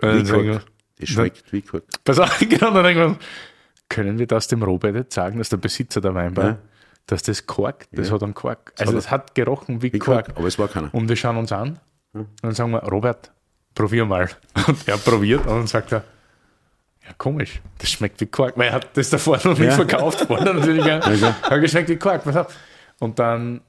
Wie 0.00 0.24
Kork. 0.24 0.64
Das 0.98 1.08
schmeckt 1.08 1.52
wie 1.52 1.62
Kork. 1.62 1.84
Pass 2.04 2.18
auf, 2.18 2.38
genau, 2.48 2.70
dann 2.72 2.84
denken 2.84 3.00
wir, 3.00 3.16
können 3.88 4.18
wir 4.18 4.26
das 4.26 4.48
dem 4.48 4.62
Robert 4.62 4.94
jetzt 4.96 5.14
sagen, 5.14 5.38
dass 5.38 5.48
der 5.48 5.56
Besitzer 5.58 6.00
der 6.00 6.14
Weinbar, 6.14 6.44
Ja. 6.44 6.58
Dass 7.06 7.22
das 7.22 7.46
Kork, 7.46 7.86
das 7.92 8.10
hat 8.10 8.22
einen 8.22 8.34
Kork. 8.34 8.72
Also 8.78 8.96
es 8.96 9.10
hat 9.10 9.34
gerochen 9.34 9.82
wie, 9.82 9.92
Wie 9.92 9.98
Kork. 9.98 10.26
Kork, 10.26 10.38
aber 10.38 10.48
es 10.48 10.58
war 10.58 10.68
keiner. 10.68 10.92
Und 10.94 11.08
wir 11.08 11.16
schauen 11.16 11.36
uns 11.36 11.52
an 11.52 11.78
und 12.12 12.28
dann 12.42 12.54
sagen 12.54 12.70
wir, 12.70 12.78
Robert, 12.84 13.32
probier 13.74 14.04
mal. 14.04 14.30
Und 14.68 14.86
er 14.88 14.96
probiert 14.98 15.40
und 15.46 15.48
dann 15.48 15.66
sagt 15.66 15.92
er, 15.92 16.04
Ja, 17.04 17.10
komisch. 17.18 17.60
Das 17.78 17.90
schmeckt 17.90 18.20
wie 18.20 18.26
Quark. 18.26 18.56
Weil 18.56 18.68
er 18.68 18.74
hat 18.74 18.96
das 18.96 19.10
davor 19.10 19.38
noch 19.44 19.58
nicht 19.58 19.72
verkauft 19.72 20.28
worden. 20.30 20.58
Natürlich. 20.58 20.84
Ja. 20.86 21.00
Hat 21.42 21.60
geschmeckt 21.60 21.88
wie 21.90 21.98
auf. 22.08 22.56
Und 23.00 23.18
dann 23.18 23.60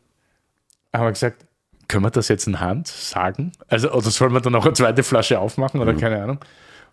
haben 0.93 1.05
wir 1.05 1.11
gesagt, 1.11 1.45
können 1.87 2.05
wir 2.05 2.11
das 2.11 2.27
jetzt 2.27 2.47
in 2.47 2.59
Hand 2.59 2.87
sagen? 2.87 3.51
Also, 3.67 3.91
oder 3.91 4.09
sollen 4.11 4.33
wir 4.33 4.41
dann 4.41 4.53
noch 4.53 4.65
eine 4.65 4.73
zweite 4.73 5.03
Flasche 5.03 5.39
aufmachen 5.39 5.81
oder 5.81 5.93
keine 5.93 6.21
Ahnung? 6.21 6.39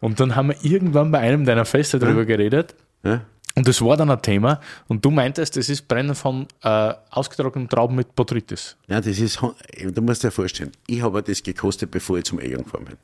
Und 0.01 0.19
dann 0.19 0.35
haben 0.35 0.49
wir 0.49 0.57
irgendwann 0.65 1.11
bei 1.13 1.21
einem 1.21 1.45
deiner 1.45 1.65
Feste 1.65 1.99
darüber 1.99 2.25
geredet. 2.25 2.75
Ja. 3.05 3.21
Und 3.55 3.69
das 3.69 3.83
war 3.83 3.97
dann 3.97 4.11
ein 4.11 4.23
Thema. 4.23 4.61
Und 4.89 5.05
du 5.05 5.11
meintest, 5.11 5.57
das 5.57 5.69
ist 5.69 5.87
Brennen 5.89 6.15
von 6.15 6.47
äh, 6.63 6.95
ausgetrockneten 7.11 7.69
Trauben 7.69 7.97
mit 7.97 8.15
Botrytis. 8.15 8.77
Ja, 8.89 9.01
das 9.01 9.19
ist, 9.19 9.41
du 9.41 10.03
musst 10.03 10.25
dir 10.25 10.31
vorstellen, 10.31 10.73
ich 10.87 11.03
habe 11.03 11.23
das 11.23 11.43
gekostet, 11.43 11.91
bevor 11.91 12.19
ich 12.19 12.25
zum 12.25 12.41
Egon 12.41 12.65
gefahren 12.65 12.87
bin. 12.87 12.97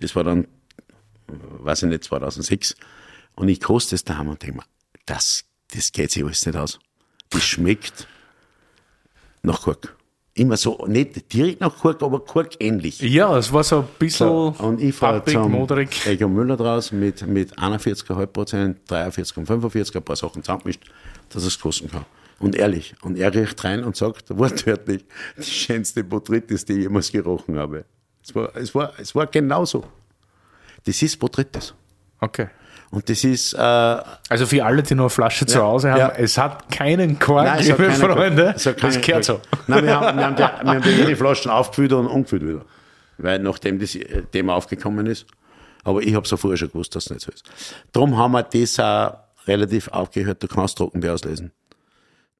Das 0.00 0.16
war 0.16 0.24
dann, 0.24 0.46
weiß 1.26 1.82
ich 1.82 1.88
nicht, 1.90 2.04
2006. 2.04 2.76
Und 3.34 3.48
ich 3.48 3.60
koste 3.60 3.94
es 3.94 4.04
daheim 4.04 4.28
und 4.28 4.42
denke 4.42 4.58
mir, 4.58 4.64
das, 5.06 5.44
das 5.74 5.92
geht 5.92 6.10
sich 6.10 6.24
alles 6.24 6.44
nicht 6.46 6.56
aus. 6.56 6.78
Das 7.28 7.44
schmeckt 7.44 8.06
nach 9.42 9.62
Kork. 9.62 9.96
Immer 10.40 10.56
so, 10.56 10.86
nicht 10.88 11.30
direkt 11.34 11.60
nach 11.60 11.76
Kork, 11.76 12.02
aber 12.02 12.20
Kork 12.20 12.54
ähnlich. 12.60 12.98
Ja, 13.02 13.36
es 13.36 13.52
war 13.52 13.62
so 13.62 13.80
ein 13.80 13.88
bisschen 13.98 14.26
So, 14.26 14.54
und 14.58 14.80
ich 14.80 14.94
fahre 14.94 15.22
zum 15.22 15.52
moderig. 15.52 15.90
Egon 16.06 16.32
Müller 16.32 16.56
draus 16.56 16.92
mit, 16.92 17.26
mit 17.26 17.58
41,5 17.58 18.26
Prozent, 18.26 18.78
43 18.88 19.36
und 19.36 19.44
45, 19.44 19.96
ein 19.96 20.02
paar 20.02 20.16
Sachen 20.16 20.42
zusammengemischt, 20.42 20.90
dass 21.28 21.44
es 21.44 21.60
kosten 21.60 21.90
kann. 21.90 22.06
Und 22.38 22.56
ehrlich, 22.56 22.94
und 23.02 23.18
er 23.18 23.34
riecht 23.34 23.62
rein 23.64 23.84
und 23.84 23.96
sagt 23.96 24.30
wortwörtlich, 24.38 25.04
die 25.36 25.42
schönste 25.42 26.02
Botrytis, 26.04 26.64
die 26.64 26.72
ich 26.72 26.82
jemals 26.84 27.12
gerochen 27.12 27.58
habe. 27.58 27.84
Es 28.24 28.34
war, 28.34 28.56
es 28.56 28.74
war, 28.74 28.94
es 28.98 29.14
war 29.14 29.26
genauso. 29.26 29.84
Das 30.86 31.02
ist 31.02 31.18
Botrytis. 31.18 31.74
Okay. 32.18 32.48
Und 32.90 33.08
das 33.08 33.22
ist, 33.22 33.54
äh, 33.54 33.58
Also 33.58 34.46
für 34.46 34.64
alle, 34.64 34.82
die 34.82 34.94
noch 34.96 35.04
eine 35.04 35.10
Flasche 35.10 35.46
zu 35.46 35.62
Hause 35.62 35.90
haben, 35.92 35.98
ja. 36.00 36.08
es 36.16 36.36
hat 36.36 36.70
keinen 36.72 37.18
Kork, 37.20 37.44
Nein, 37.44 37.62
liebe 37.62 37.76
keine- 37.76 37.94
Freunde. 37.94 38.54
keine- 38.58 38.76
das 38.80 39.00
gehört 39.00 39.24
so. 39.24 39.40
Nein, 39.68 39.84
wir 39.86 40.00
haben, 40.00 40.18
wir 40.18 40.24
haben, 40.26 40.34
die, 40.36 40.42
wir 40.64 40.70
haben 40.74 40.82
die 40.82 40.88
jede 40.90 41.14
Flaschen 41.16 41.50
aufgefüllt 41.52 41.92
und 41.92 42.06
umgefüllt 42.08 42.42
wieder. 42.42 42.64
Weil 43.18 43.38
nachdem 43.38 43.78
das 43.78 43.94
äh, 43.94 44.22
Thema 44.32 44.54
aufgekommen 44.54 45.06
ist. 45.06 45.26
Aber 45.84 46.00
ich 46.02 46.14
habe 46.14 46.24
es 46.24 46.30
ja 46.30 46.36
vorher 46.36 46.56
schon 46.58 46.68
gewusst, 46.72 46.94
dass 46.96 47.04
es 47.04 47.10
nicht 47.10 47.22
so 47.22 47.30
ist. 47.32 47.44
Darum 47.92 48.16
haben 48.18 48.32
wir 48.32 48.42
das 48.42 48.78
auch 48.80 49.18
relativ 49.46 49.88
aufgehört, 49.88 50.42
du 50.42 50.48
kannst 50.48 50.76
Trockenbier 50.78 51.14
auslesen. 51.14 51.52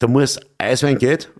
Da 0.00 0.08
muss 0.08 0.40
Eiswein 0.58 0.98
geht, 0.98 1.30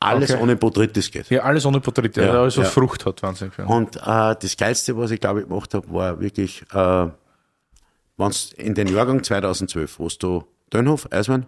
alles 0.00 0.30
Okay. 0.30 0.42
ohne 0.42 0.56
Botrytis 0.56 1.10
geht. 1.10 1.28
Ja, 1.30 1.42
alles 1.42 1.66
ohne 1.66 1.80
Botrytis, 1.80 2.24
Ja, 2.24 2.42
was 2.44 2.56
ja. 2.56 2.64
Frucht 2.64 3.04
hat, 3.06 3.22
wahnsinnig. 3.22 3.54
viel. 3.54 3.64
Und 3.66 3.96
äh, 3.96 4.00
das 4.40 4.56
Geilste, 4.56 4.96
was 4.96 5.10
ich 5.10 5.20
glaube 5.20 5.40
ich 5.42 5.48
gemacht 5.48 5.74
habe, 5.74 5.86
war 5.92 6.18
wirklich, 6.20 6.62
äh, 6.72 7.06
wenn's 8.16 8.52
in 8.52 8.74
den 8.74 8.88
Jahrgang 8.88 9.22
2012, 9.22 9.98
wo 9.98 10.08
du 10.08 10.44
Dönhof, 10.72 11.08
Eiswein 11.10 11.46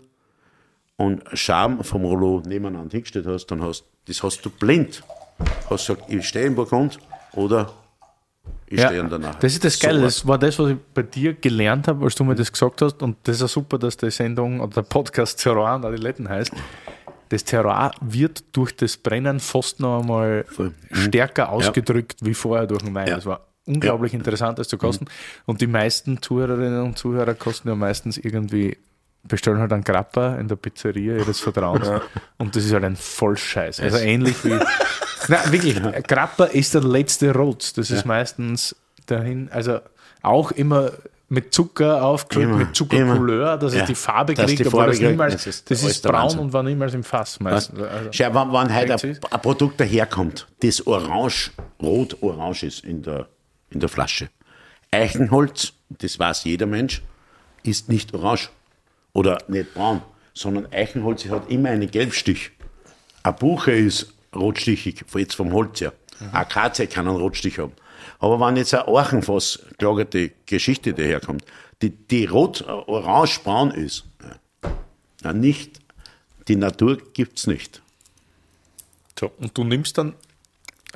und 0.96 1.22
Scham 1.34 1.84
vom 1.84 2.04
Rollo 2.04 2.42
nebeneinander 2.46 2.92
hingestellt 2.92 3.26
hast, 3.26 3.46
dann 3.46 3.62
hast 3.62 3.84
das 4.06 4.22
hast 4.22 4.44
du 4.44 4.50
blind. 4.50 5.02
Hast 5.68 5.86
gesagt, 5.86 6.04
ich 6.08 6.26
stehe 6.26 6.46
im 6.46 6.54
Burgund 6.54 6.98
oder 7.32 7.72
ich 8.66 8.80
stehe 8.80 9.00
in 9.00 9.08
der 9.08 9.18
Nacht. 9.18 9.42
Das 9.42 9.52
ist 9.52 9.64
das 9.64 9.78
Geile. 9.78 10.02
Das 10.02 10.26
war 10.26 10.38
das, 10.38 10.58
was 10.58 10.70
ich 10.70 10.76
bei 10.94 11.02
dir 11.02 11.34
gelernt 11.34 11.88
habe, 11.88 12.04
als 12.04 12.14
du 12.14 12.24
mir 12.24 12.34
das 12.34 12.50
gesagt 12.50 12.82
hast. 12.82 13.02
Und 13.02 13.16
das 13.24 13.36
ist 13.36 13.42
ja 13.42 13.48
super, 13.48 13.78
dass 13.78 13.96
die 13.96 14.10
Sendung 14.10 14.60
oder 14.60 14.74
der 14.74 14.82
Podcast 14.82 15.40
Terroir 15.40 15.74
und 15.74 15.84
Adiletten 15.84 16.28
heißt. 16.28 16.52
Das 17.28 17.44
Terroir 17.44 17.90
wird 18.00 18.44
durch 18.52 18.74
das 18.76 18.96
Brennen 18.96 19.40
fast 19.40 19.80
noch 19.80 20.00
einmal 20.00 20.44
Voll. 20.48 20.72
stärker 20.92 21.50
ausgedrückt 21.50 22.20
wie 22.22 22.34
vorher 22.34 22.66
durch 22.66 22.82
den 22.82 22.94
Wein. 22.94 23.08
Ja. 23.08 23.16
Das 23.16 23.26
war 23.26 23.46
unglaublich 23.66 24.14
interessant, 24.14 24.58
das 24.58 24.68
zu 24.68 24.78
kosten. 24.78 25.06
Und 25.44 25.60
die 25.60 25.66
meisten 25.66 26.22
Zuhörerinnen 26.22 26.82
und 26.82 26.96
Zuhörer 26.98 27.34
kosten 27.34 27.68
ja 27.68 27.74
meistens 27.74 28.16
irgendwie, 28.18 28.76
bestellen 29.24 29.58
halt 29.58 29.72
einen 29.72 29.84
Grappa 29.84 30.36
in 30.36 30.48
der 30.48 30.56
Pizzeria 30.56 31.16
ihres 31.16 31.40
Vertrauens. 31.40 31.88
Und 32.38 32.54
das 32.54 32.64
ist 32.64 32.72
halt 32.72 32.84
ein 32.84 32.94
Vollscheiß. 32.96 33.80
Also 33.80 33.96
ähnlich 33.98 34.44
wie. 34.44 34.50
Nein, 35.28 35.40
wirklich. 35.50 35.82
Grappa 36.06 36.44
ist 36.44 36.74
der 36.74 36.82
letzte 36.84 37.34
Rotz. 37.34 37.72
Das 37.72 37.90
ist 37.90 38.04
meistens 38.04 38.76
dahin, 39.06 39.48
also 39.50 39.80
auch 40.22 40.52
immer 40.52 40.92
mit 41.28 41.52
Zucker 41.52 42.04
aufgefüllt, 42.04 42.56
mit 42.56 42.76
Zuckercouleur, 42.76 43.56
dass 43.56 43.74
Ja, 43.74 43.80
es 43.80 43.88
die 43.88 43.94
Farbe 43.96 44.34
dass 44.34 44.46
kriegt, 44.46 44.60
die 44.60 44.66
obwohl 44.66 44.80
Farbe 44.82 44.92
das 44.92 45.00
niemals, 45.00 45.32
das 45.32 45.44
das 45.44 45.54
ist 45.54 45.70
ist, 45.70 45.82
alles 45.84 46.02
der 46.02 46.08
braun 46.10 46.22
Wahnsinn. 46.22 46.38
und 46.40 46.52
war 46.52 46.62
niemals 46.62 46.94
im 46.94 47.02
Fass 47.02 47.40
meistens. 47.40 47.80
Also, 47.80 48.10
Schau, 48.12 48.24
wenn, 48.26 48.52
wenn 48.52 48.76
heute 48.76 48.94
ein, 48.94 49.18
ein 49.30 49.40
Produkt 49.42 49.80
daherkommt, 49.80 50.46
das 50.62 50.86
orange, 50.86 51.50
rot-orange 51.82 52.62
ist 52.66 52.84
in 52.84 53.02
der, 53.02 53.26
in 53.70 53.80
der 53.80 53.88
Flasche. 53.88 54.28
Eichenholz, 54.90 55.72
das 55.88 56.18
weiß 56.18 56.44
jeder 56.44 56.66
Mensch, 56.66 57.02
ist 57.62 57.88
nicht 57.88 58.14
orange 58.14 58.50
oder 59.12 59.38
nicht 59.48 59.74
braun, 59.74 60.02
sondern 60.34 60.72
Eichenholz 60.72 61.26
hat 61.26 61.50
immer 61.50 61.70
einen 61.70 61.90
Gelbstich. 61.90 62.52
Eine 63.22 63.34
Buche 63.34 63.72
ist 63.72 64.12
rotstichig, 64.34 65.04
jetzt 65.14 65.34
vom 65.34 65.52
Holz 65.52 65.80
her. 65.80 65.92
Akazie 66.32 66.86
kann 66.86 67.08
einen 67.08 67.16
Rotstich 67.16 67.58
haben. 67.58 67.72
Aber 68.18 68.40
wenn 68.40 68.56
jetzt 68.56 68.74
ein 68.74 68.82
Orchenfass 68.82 69.60
gelagerte 69.78 70.32
Geschichte 70.46 70.94
daherkommt, 70.94 71.44
die, 71.82 71.90
die 71.90 72.24
rot-orange-braun 72.24 73.70
ist, 73.72 74.04
ja, 75.22 75.32
nicht, 75.32 75.80
die 76.48 76.56
Natur 76.56 76.98
gibt's 77.12 77.46
nicht. 77.46 77.82
So, 79.18 79.30
und 79.38 79.56
du 79.56 79.64
nimmst 79.64 79.98
dann 79.98 80.14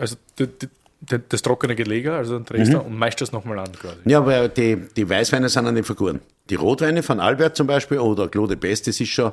also 0.01 0.17
die, 0.39 0.47
die, 0.47 0.69
das 1.01 1.43
trockene 1.43 1.75
Gelege, 1.75 2.13
also 2.13 2.39
den 2.39 2.45
Dresdner, 2.45 2.85
und 2.85 2.97
meißt 2.99 3.21
das 3.21 3.33
nochmal 3.33 3.59
an 3.59 3.73
quasi. 3.73 3.97
Ja, 4.05 4.25
weil 4.25 4.49
die, 4.51 4.77
die 4.97 5.09
Weißweine 5.09 5.49
sind 5.49 5.65
ja 5.65 5.73
nicht 5.73 5.87
vergoren. 5.87 6.21
Die 6.51 6.57
Rotweine 6.57 7.03
von 7.03 7.21
Albert 7.21 7.57
zum 7.57 7.67
Beispiel 7.67 7.99
oder 7.99 8.29
Claude 8.29 8.57
Best, 8.57 8.87
das 8.87 9.01
ist 9.01 9.09
schon 9.09 9.33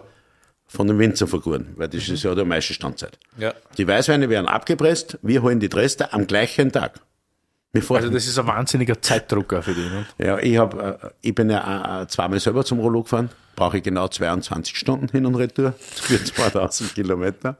von 0.67 0.87
dem 0.87 0.99
Winzer 0.99 1.27
vergoren, 1.27 1.67
weil 1.75 1.87
das 1.87 2.07
ist 2.09 2.23
ja 2.23 2.35
der 2.35 2.45
meiste 2.45 2.73
Standzeit. 2.73 3.17
Ja. 3.37 3.53
Die 3.77 3.87
Weißweine 3.87 4.29
werden 4.29 4.47
abgepresst, 4.47 5.17
wir 5.21 5.41
holen 5.41 5.59
die 5.59 5.69
Dresdner 5.69 6.13
am 6.13 6.27
gleichen 6.27 6.71
Tag. 6.71 6.99
Also 7.73 8.09
das 8.09 8.25
ist 8.27 8.39
ein 8.39 8.47
wahnsinniger 8.47 8.99
Zeitdrucker 9.01 9.61
für 9.61 9.73
dich. 9.73 9.89
Ne? 9.91 10.05
ja, 10.17 10.39
ich, 10.39 10.57
hab, 10.57 10.73
äh, 10.81 11.09
ich 11.21 11.35
bin 11.35 11.49
ja 11.49 12.01
äh, 12.01 12.07
zweimal 12.07 12.39
selber 12.39 12.65
zum 12.65 12.79
Rollo 12.79 13.03
gefahren, 13.03 13.29
brauche 13.57 13.77
ich 13.77 13.83
genau 13.83 14.07
22 14.07 14.77
Stunden 14.77 15.09
hin 15.09 15.25
und 15.25 15.35
retour 15.35 15.73
für 15.79 16.23
2000 16.23 16.95
Kilometer. 16.95 17.57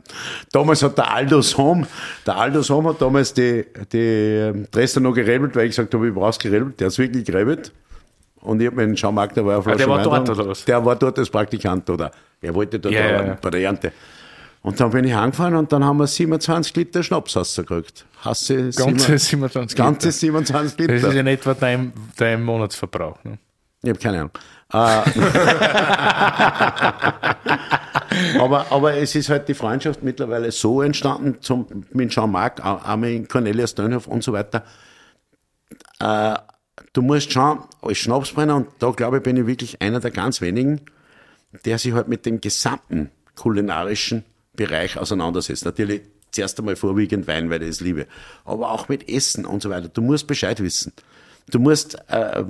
Damals 0.54 0.82
hat 0.84 0.98
der 0.98 1.12
Aldous 1.12 1.58
Home, 1.58 1.86
der 2.26 2.38
Aldous 2.38 2.70
Home 2.70 2.90
hat 2.90 3.02
damals 3.02 3.34
die, 3.34 3.66
die 3.92 3.98
ähm, 3.98 4.68
Dresdner 4.72 5.02
noch 5.02 5.14
gerebelt, 5.14 5.56
weil 5.58 5.66
ich 5.66 5.72
gesagt 5.72 5.94
habe, 5.94 6.08
ich 6.08 6.14
brauch's 6.14 6.40
gerebelt. 6.40 6.80
Der 6.80 6.88
hat's 6.88 6.98
wirklich 6.98 7.26
gerebelt. 7.26 7.74
Und 8.42 8.62
ich 8.62 8.68
habe 8.68 8.78
mir 8.78 8.86
den 8.86 8.96
Schaumarkt, 8.96 9.36
der 9.36 9.46
war 9.46 9.58
auf 9.58 9.68
Ah, 9.68 9.76
der 9.76 9.90
war 9.90 10.02
dort, 10.02 10.30
oder 10.30 10.48
was? 10.48 10.64
Der 10.64 10.86
war 10.86 10.96
dort 10.96 11.18
als 11.20 11.30
Praktikant, 11.30 11.90
oder? 11.90 12.12
Er 12.40 12.54
wollte 12.54 12.80
dort 12.80 12.94
ja, 12.94 13.04
arbeiten 13.04 13.28
ja. 13.30 13.38
bei 13.42 13.50
der 13.50 13.62
Ernte. 13.62 13.92
Und 14.62 14.80
dann 14.80 14.92
bin 14.92 15.04
ich 15.06 15.16
angefahren 15.16 15.56
und 15.56 15.72
dann 15.72 15.84
haben 15.84 15.98
wir 15.98 16.08
27 16.08 16.76
Liter 16.76 17.02
Schnaps 17.02 17.36
rausgekriegt. 17.36 18.06
Hasse 18.24 18.70
Ganze 18.70 19.18
27 19.18 19.76
Ganze 19.76 20.08
Liter. 20.08 20.20
27 20.20 20.78
Liter. 20.78 20.94
Das 20.94 21.04
ist 21.04 21.16
in 21.16 21.28
etwa 21.28 21.54
dein, 21.56 21.94
dein 22.18 22.44
Monatsverbrauch. 22.44 23.24
Ne? 23.24 23.40
Ich 23.82 23.90
habe 23.90 24.00
keine 24.00 24.18
Ahnung. 24.20 24.32
Äh, 24.74 24.76
aber, 28.40 28.72
aber 28.72 28.96
es 28.96 29.16
ist 29.16 29.30
halt 29.30 29.48
die 29.48 29.54
Freundschaft 29.54 30.04
mittlerweile 30.04 30.52
so 30.52 30.82
entstanden 30.82 31.38
zum, 31.42 31.86
mit 31.92 32.10
Jean-Marc, 32.10 32.66
auch 32.66 32.96
mit 32.98 33.30
Cornelius 33.30 33.76
Dönhoff 33.76 34.08
und 34.08 34.24
so 34.24 34.34
weiter. 34.34 34.64
Äh, 36.00 36.36
du 36.94 37.02
musst 37.02 37.32
schon 37.32 37.60
als 37.82 37.98
Schnapsbrenner, 37.98 38.56
und 38.56 38.68
da 38.80 38.92
glaube 38.92 39.18
ich, 39.18 39.24
bin 39.24 39.38
ich 39.38 39.48
wirklich 39.48 39.82
einer 39.82 40.00
der 40.00 40.12
ganz 40.12 40.42
wenigen, 40.42 40.82
der 41.66 41.78
sich 41.78 41.94
halt 41.94 42.08
mit 42.08 42.26
dem 42.26 42.42
gesamten 42.42 43.10
kulinarischen 43.36 44.26
Bereich 44.54 44.98
auseinandersetzt. 44.98 45.66
Natürlich 45.66 46.02
zuerst 46.32 46.60
einmal 46.60 46.76
vorwiegend 46.76 47.28
Wein, 47.28 47.50
weil 47.50 47.64
ich 47.64 47.70
es 47.70 47.80
liebe, 47.80 48.08
aber 48.44 48.72
auch 48.72 48.90
mit 48.90 49.08
Essen 49.10 49.46
und 49.46 49.62
so 49.62 49.70
weiter. 49.70 49.88
Du 49.88 50.02
musst 50.02 50.28
Bescheid 50.28 50.62
wissen. 50.62 50.94
Du 51.50 51.60
musst, 51.60 51.98
äh, 52.10 52.44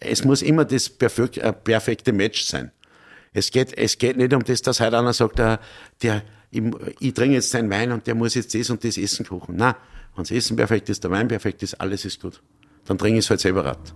es 0.00 0.24
muss 0.24 0.42
immer 0.42 0.64
das 0.64 0.88
perfek 0.88 1.38
äh, 1.38 1.52
perfekte 1.52 2.12
Match 2.12 2.44
sein. 2.44 2.70
Es 3.32 3.50
geht, 3.50 3.76
es 3.76 3.98
geht 3.98 4.16
nicht 4.16 4.32
um 4.32 4.44
das, 4.44 4.62
dass 4.62 4.80
heute 4.80 4.96
einer 4.98 5.12
sagt, 5.12 5.40
äh, 5.40 5.58
der, 6.02 6.22
ich, 6.52 6.62
ich 7.00 7.14
trinke 7.14 7.34
jetzt 7.34 7.50
seinen 7.50 7.68
Wein 7.68 7.90
und 7.90 8.06
der 8.06 8.14
muss 8.14 8.34
jetzt 8.34 8.54
das 8.54 8.70
und 8.70 8.84
das 8.84 8.96
Essen 8.96 9.26
kochen. 9.26 9.56
Nein, 9.56 9.74
wenn 10.14 10.22
das 10.22 10.30
Essen 10.30 10.56
perfekt 10.56 10.88
ist, 10.88 11.02
der 11.02 11.10
Wein 11.10 11.26
perfekt 11.26 11.64
ist, 11.64 11.74
alles 11.80 12.04
ist 12.04 12.22
gut. 12.22 12.40
Dann 12.84 12.96
trinke 12.96 13.18
ich 13.18 13.24
es 13.24 13.30
halt 13.30 13.40
selber 13.40 13.64
rat. 13.64 13.94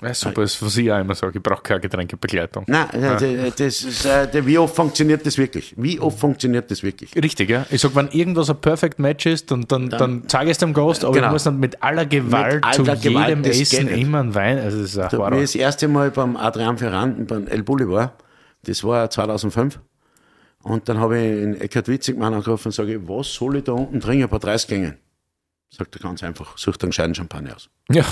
Ja, 0.00 0.14
super, 0.14 0.42
das 0.42 0.54
ist, 0.54 0.62
was 0.62 0.76
ich 0.76 0.92
auch 0.92 1.00
immer 1.00 1.14
sage, 1.14 1.38
ich 1.38 1.42
brauche 1.42 1.62
keine 1.62 1.80
Getränkebegleitung. 1.80 2.64
Nein, 2.68 2.88
äh, 3.02 3.50
das 3.50 3.82
ist, 3.82 4.04
äh, 4.06 4.46
wie 4.46 4.56
oft 4.58 4.74
funktioniert 4.76 5.26
das 5.26 5.36
wirklich? 5.38 5.74
Wie 5.76 5.98
oft 5.98 6.18
funktioniert 6.18 6.70
das 6.70 6.82
wirklich? 6.82 7.14
Richtig, 7.16 7.50
ja. 7.50 7.66
Ich 7.70 7.80
sag, 7.80 7.94
wenn 7.96 8.08
irgendwas 8.08 8.48
ein 8.48 8.60
Perfect 8.60 8.98
Match 8.98 9.26
ist, 9.26 9.50
dann, 9.50 9.66
dann, 9.66 9.90
dann, 9.90 10.22
zeige 10.28 10.46
ich 10.46 10.50
es 10.52 10.58
dem 10.58 10.72
Gast, 10.72 11.04
aber 11.04 11.14
Genau. 11.14 11.26
ich 11.26 11.32
muss 11.32 11.44
dann 11.44 11.58
mit 11.58 11.82
aller 11.82 12.06
Gewalt 12.06 12.64
Mit 12.64 12.74
zu 12.74 12.82
aller 12.82 12.96
Gewalt, 12.96 13.28
jedem 13.28 13.44
Essen 13.44 13.88
immer 13.88 14.20
einen 14.20 14.34
Wein. 14.34 14.58
Also 14.58 14.80
das 14.82 14.90
ist 14.90 14.98
auch 14.98 15.08
Da, 15.08 15.30
das 15.30 15.54
erste 15.54 15.88
Mal 15.88 16.10
beim 16.10 16.36
Adrian 16.36 16.78
Ferrand, 16.78 17.26
beim 17.26 17.46
El 17.48 17.62
Boulevard, 17.64 18.12
das 18.64 18.84
war 18.84 19.10
2005, 19.10 19.80
und 20.62 20.88
dann 20.88 20.98
habe 20.98 21.18
ich 21.18 21.42
in 21.42 21.60
Eckhard 21.60 21.88
Witzigmann 21.88 22.34
angerufen 22.34 22.68
und 22.68 22.72
sage, 22.72 23.08
was 23.08 23.32
soll 23.32 23.56
ich 23.56 23.64
da 23.64 23.72
unten 23.72 24.00
trinken 24.00 24.28
bei 24.28 24.38
30 24.38 24.68
Gängen? 24.68 24.98
Sagt 25.70 25.96
er 25.96 26.00
ganz 26.02 26.22
einfach, 26.22 26.56
such 26.56 26.76
dir 26.76 26.84
einen 26.84 26.90
gescheiten 26.90 27.14
Champagner 27.14 27.56
aus. 27.56 27.68
Ja, 27.90 28.04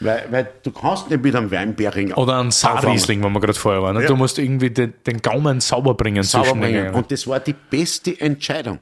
Weil, 0.00 0.26
weil 0.30 0.50
du 0.62 0.72
kannst 0.72 1.10
nicht 1.10 1.22
mit 1.22 1.34
einem 1.36 1.50
Weinbäring 1.50 2.12
Oder 2.14 2.40
ein 2.40 2.50
Saarriesling, 2.50 3.22
wenn 3.22 3.32
wir 3.32 3.40
gerade 3.40 3.54
vorher 3.54 3.82
waren. 3.82 3.96
ne? 3.96 4.02
Ja. 4.02 4.08
Du 4.08 4.16
musst 4.16 4.38
irgendwie 4.38 4.70
den, 4.70 4.94
den 5.06 5.22
Gaumen 5.22 5.60
sauber 5.60 5.94
bringen 5.94 6.22
sauber 6.22 6.54
bringen. 6.54 6.92
Und 6.94 7.10
das 7.10 7.26
war 7.26 7.40
die 7.40 7.52
beste 7.52 8.20
Entscheidung. 8.20 8.80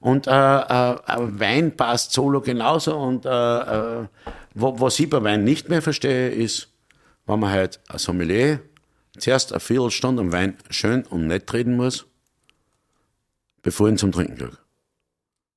Und 0.00 0.26
äh, 0.26 0.30
äh, 0.30 0.96
ein 1.06 1.40
Wein 1.40 1.76
passt 1.76 2.12
solo 2.12 2.40
genauso. 2.40 2.96
Und 2.96 3.26
äh, 3.26 3.28
äh, 3.28 4.06
wo, 4.54 4.78
was 4.80 4.98
ich 4.98 5.08
bei 5.08 5.22
Wein 5.22 5.44
nicht 5.44 5.68
mehr 5.68 5.82
verstehe, 5.82 6.30
ist, 6.30 6.68
wenn 7.26 7.40
man 7.40 7.50
halt 7.50 7.80
ein 7.88 7.98
Sommelier 7.98 8.60
zuerst 9.18 9.52
eine 9.52 9.60
Viertelstunde 9.60 10.22
am 10.22 10.32
Wein 10.32 10.56
schön 10.70 11.04
und 11.04 11.26
nett 11.26 11.52
reden 11.52 11.76
muss, 11.76 12.06
bevor 13.62 13.88
ich 13.88 13.94
ihn 13.94 13.98
zum 13.98 14.12
Trinken 14.12 14.36
kriege. 14.36 14.58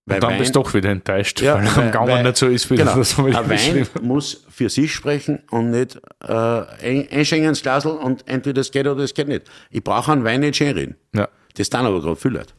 Weil 0.10 0.16
Und 0.18 0.24
dann 0.24 0.32
Wein- 0.32 0.40
bist 0.40 0.56
du 0.56 0.62
doch 0.64 0.74
wieder 0.74 0.90
enttäuscht, 0.90 1.40
ja, 1.42 1.56
weil 1.56 1.68
am 1.86 1.92
Gaumen 1.92 2.10
weil- 2.12 2.24
nicht 2.24 2.38
so 2.38 2.48
ist, 2.48 2.70
wie 2.72 2.76
genau, 2.78 2.96
das 2.98 3.18
was 3.18 3.36
Ein 3.36 3.50
Wein 3.50 3.88
muss 4.02 4.44
für 4.50 4.70
sich 4.70 4.94
sprechen 4.94 5.44
und 5.52 5.70
nicht 5.72 5.98
äh, 6.22 6.32
ein- 6.34 7.08
einschenken 7.12 7.50
ins 7.50 7.62
Glasl 7.62 7.90
und 7.90 8.28
entweder 8.28 8.60
es 8.62 8.72
geht 8.72 8.88
oder 8.88 9.04
es 9.04 9.14
geht 9.14 9.28
nicht. 9.28 9.44
Ich 9.70 9.84
brauche 9.84 10.12
einen 10.12 10.24
Wein 10.24 10.40
nicht 10.42 10.56
schön 10.58 10.74
reden. 10.76 10.96
Ja, 11.16 11.28
Das 11.56 11.70
dann 11.70 11.86
aber 11.86 12.02
gerade 12.02 12.16
viel 12.16 12.32
Leute. 12.32 12.54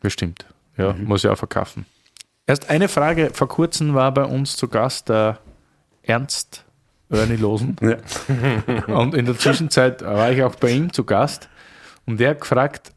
bestimmt. 0.00 0.44
Ja, 0.76 0.92
Mhm. 0.92 1.04
muss 1.04 1.24
ich 1.24 1.30
auch 1.30 1.38
verkaufen. 1.38 1.86
Erst 2.46 2.68
eine 2.70 2.88
Frage. 2.88 3.30
Vor 3.32 3.48
kurzem 3.48 3.94
war 3.94 4.12
bei 4.12 4.24
uns 4.24 4.56
zu 4.56 4.68
Gast 4.68 5.08
der 5.08 5.38
Ernst 6.02 6.64
Ernie 7.10 7.36
Losen. 7.36 7.76
Ja. 7.80 7.96
Und 8.94 9.14
in 9.14 9.26
der 9.26 9.38
Zwischenzeit 9.38 10.02
war 10.02 10.30
ich 10.32 10.42
auch 10.42 10.54
bei 10.56 10.70
ihm 10.70 10.92
zu 10.92 11.04
Gast 11.04 11.48
und 12.04 12.18
der 12.20 12.30
hat 12.30 12.40
gefragt, 12.40 12.92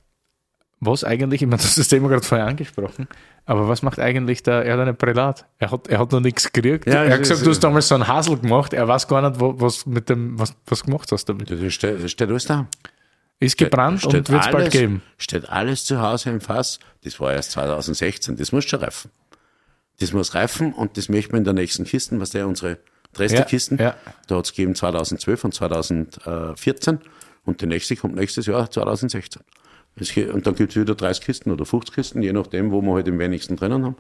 was 0.79 1.03
eigentlich, 1.03 1.41
ich 1.41 1.47
meine, 1.47 1.57
das 1.61 1.65
ist 1.71 1.77
das 1.77 1.87
Thema 1.89 2.09
gerade 2.09 2.23
vorher 2.23 2.47
angesprochen, 2.47 3.07
aber 3.49 3.67
was 3.67 3.81
macht 3.81 3.97
eigentlich 3.97 4.43
der 4.43 4.63
Erdene 4.63 4.93
Prälat? 4.93 5.47
Er 5.57 5.71
hat, 5.71 5.87
er 5.87 5.97
hat 5.97 6.11
noch 6.11 6.19
nichts 6.19 6.51
gekriegt. 6.53 6.85
Ja, 6.85 7.03
er 7.03 7.13
hat 7.13 7.21
gesagt, 7.21 7.43
du 7.43 7.49
hast 7.49 7.61
damals 7.61 7.87
so 7.87 7.95
einen 7.95 8.07
Hasel 8.07 8.37
gemacht, 8.37 8.73
er 8.73 8.87
weiß 8.87 9.07
gar 9.07 9.27
nicht, 9.27 9.41
was 9.41 9.87
mit 9.87 10.07
dem, 10.07 10.37
was, 10.37 10.53
was 10.67 10.83
gemacht 10.83 11.11
hast 11.11 11.25
damit. 11.25 11.49
Das 11.49 11.73
steht, 11.73 12.03
das 12.03 12.11
steht 12.11 12.29
alles 12.29 12.45
da. 12.45 12.67
Ist 13.39 13.57
gebrannt 13.57 14.05
und 14.05 14.29
wird 14.29 14.29
es 14.29 14.51
bald 14.51 14.69
geben. 14.69 15.01
Steht 15.17 15.49
alles 15.49 15.83
zu 15.83 15.99
Hause 15.99 16.29
im 16.29 16.41
Fass. 16.41 16.77
Das 17.03 17.19
war 17.19 17.33
erst 17.33 17.51
2016. 17.53 18.35
Das 18.35 18.51
muss 18.51 18.65
schon 18.65 18.81
reifen. 18.81 19.09
Das 19.99 20.13
muss 20.13 20.35
reifen 20.35 20.71
und 20.71 20.95
das 20.97 21.09
möchten 21.09 21.31
wir 21.31 21.39
in 21.39 21.43
der 21.43 21.53
nächsten 21.53 21.85
Kisten, 21.85 22.19
was 22.19 22.29
der 22.29 22.47
unsere 22.47 22.77
Dresdner-Kisten, 23.13 23.79
Ja, 23.79 23.83
ja. 23.85 23.95
da 24.27 24.35
hat 24.35 24.45
es 24.45 24.51
gegeben 24.51 24.75
2012 24.75 25.43
und 25.43 25.53
2014 25.55 26.99
und 27.45 27.61
die 27.61 27.65
nächste 27.65 27.95
kommt 27.95 28.13
nächstes 28.13 28.45
Jahr 28.45 28.69
2016. 28.69 29.41
Es 29.99 30.15
Und 30.15 30.47
dann 30.47 30.55
gibt 30.55 30.71
es 30.71 30.81
wieder 30.81 30.95
30 30.95 31.23
Kisten 31.25 31.51
oder 31.51 31.65
50 31.65 31.93
Kisten, 31.93 32.21
je 32.21 32.31
nachdem, 32.33 32.71
wo 32.71 32.81
wir 32.81 32.93
halt 32.95 33.07
am 33.07 33.19
wenigsten 33.19 33.55
drinnen 33.55 33.83
haben. 33.85 33.95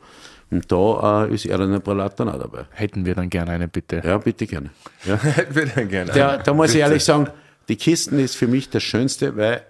Und 0.51 0.71
da 0.71 1.25
äh, 1.25 1.33
ist 1.33 1.45
Erdener 1.45 1.79
Pralat 1.79 2.19
dann 2.19 2.29
auch 2.29 2.39
dabei. 2.39 2.65
Hätten 2.71 3.05
wir 3.05 3.15
dann 3.15 3.29
gerne 3.29 3.51
eine, 3.51 3.67
bitte. 3.67 4.01
Ja, 4.03 4.17
bitte 4.17 4.47
gerne. 4.47 4.71
Ja. 5.05 5.15
Hätten 5.21 5.55
wir 5.55 5.65
dann 5.67 5.89
gerne. 5.89 6.11
Da, 6.11 6.37
da 6.37 6.53
muss 6.53 6.73
ich 6.73 6.79
ehrlich 6.79 7.03
sagen, 7.03 7.27
die 7.67 7.75
Kisten 7.75 8.17
ist 8.19 8.35
für 8.35 8.47
mich 8.47 8.69
das 8.69 8.81
Schönste, 8.83 9.35
weil 9.37 9.61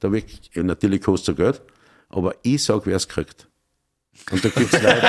da 0.00 0.10
wirklich, 0.10 0.50
natürlich 0.54 1.02
kostet 1.02 1.38
es 1.38 1.44
Geld, 1.44 1.62
aber 2.08 2.34
ich 2.42 2.62
sag, 2.64 2.82
wer 2.86 2.96
es 2.96 3.06
kriegt. 3.08 3.46
Und 4.30 4.44
da 4.44 4.48
gibt's 4.48 4.72
Leute. 4.82 5.02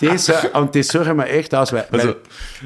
das, 0.00 0.28
und 0.54 0.74
das 0.74 0.88
suche 0.88 1.10
ich 1.10 1.14
mir 1.16 1.28
echt 1.28 1.54
aus, 1.54 1.72
weil, 1.72 1.86
Also- 1.92 2.16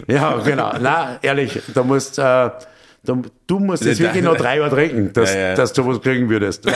weil 0.07 0.17
ja, 0.17 0.39
genau. 0.39 0.73
Nein, 0.79 1.19
ehrlich, 1.23 1.61
da 1.75 1.83
musst, 1.83 2.19
äh, 2.19 2.51
da, 3.05 3.17
du 3.47 3.59
musst 3.61 3.85
jetzt 3.85 3.99
Ja, 4.01 4.07
wirklich 4.07 4.23
noch 4.25 4.37
drei 4.37 4.59
Jahre 4.59 4.71
trinken, 4.71 5.13
dass, 5.13 5.33
Ja, 5.33 5.41
ja. 5.41 5.55
dass 5.55 5.73
du 5.73 5.87
was 5.87 6.01
kriegen 6.03 6.29
würdest. 6.29 6.65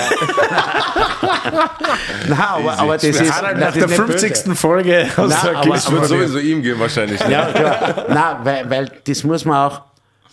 Nein, 2.29 2.39
aber, 2.39 2.79
aber 2.79 2.95
das 2.95 3.05
ist, 3.05 3.33
Harald, 3.33 3.59
nach 3.59 3.73
der 3.73 3.85
ist 3.85 3.91
nicht 3.91 4.07
böse. 4.07 4.19
50. 4.29 4.57
Folge 4.59 5.07
aus 5.17 5.31
Nein, 5.31 5.39
der 5.45 5.57
aber- 5.59 5.77
Ich 5.77 5.91
würde 5.91 6.07
sowieso 6.07 6.39
ihm 6.39 6.63
gehen 6.63 6.79
wahrscheinlich. 6.79 7.21
Ja, 7.29 7.47
klar. 7.47 8.07
Nein, 8.09 8.37
weil, 8.45 8.71
weil 8.71 8.91
das 9.05 9.25
muss 9.25 9.45
man 9.45 9.71
auch, 9.71 9.83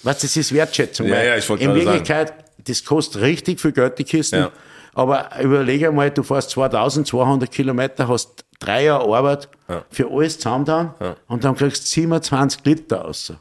was 0.04 0.20
das 0.20 0.36
ist 0.38 0.54
Wertschätzung. 0.54 1.08
Ja, 1.08 1.22
ja, 1.24 1.36
ich 1.38 1.50
wollte 1.50 1.64
In 1.64 1.72
gerade 1.72 1.84
sagen. 1.86 1.96
Wirklichkeit, 1.98 2.34
das 2.68 2.86
kostet 2.86 3.22
richtig 3.22 3.60
viel 3.60 3.72
Geld, 3.72 3.98
die 4.00 4.04
Kisten. 4.04 4.36
Ja. 4.40 4.50
Aber 4.94 5.30
überlege 5.42 5.92
mal, 5.92 6.10
du 6.12 6.24
fährst 6.24 6.52
2200 6.52 7.50
Kilometer, 7.52 8.08
hast 8.08 8.46
drei 8.60 8.86
Jahre 8.86 9.16
Arbeit 9.16 9.48
für 9.92 10.10
alles 10.12 10.38
zusammen 10.38 10.66
dann 10.66 10.94
und 11.28 11.44
dann 11.44 11.56
kriegst 11.56 11.84
du 11.84 11.88
27 12.02 12.62
Liter 12.66 13.02
raus. 13.02 13.34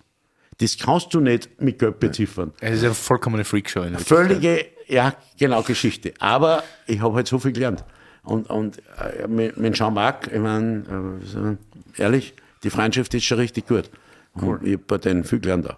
Das 0.59 0.77
kannst 0.77 1.15
du 1.15 1.21
nicht 1.21 1.61
mit 1.61 1.79
Geld 1.79 2.01
beziffern. 2.01 2.53
Es 2.61 2.79
ist 2.79 2.85
eine 2.85 2.95
vollkommene 2.95 3.45
Freakshow. 3.45 3.83
in. 3.83 3.97
Völlige, 3.99 4.67
ja, 4.89 5.15
genau, 5.39 5.63
Geschichte. 5.63 6.13
Aber 6.19 6.63
ich 6.87 7.01
habe 7.01 7.15
halt 7.15 7.29
so 7.29 7.39
viel 7.39 7.53
gelernt. 7.53 7.85
Und, 8.25 8.51
und 8.51 8.83
äh, 8.99 9.27
mit, 9.29 9.57
mit 9.57 9.75
Jean-Marc, 9.75 10.31
ich 10.33 10.41
meine, 10.41 11.57
äh, 11.97 12.03
ehrlich, 12.03 12.35
die 12.65 12.71
Freundschaft 12.71 13.15
ist 13.15 13.25
schon 13.25 13.39
richtig 13.39 13.67
gut. 13.69 13.89
Und 14.35 14.63
ich 14.67 14.75
habe 14.75 14.83
bei 14.87 14.99
denen 14.99 15.25
viel 15.25 15.41
gelernt 15.41 15.67
da. 15.67 15.77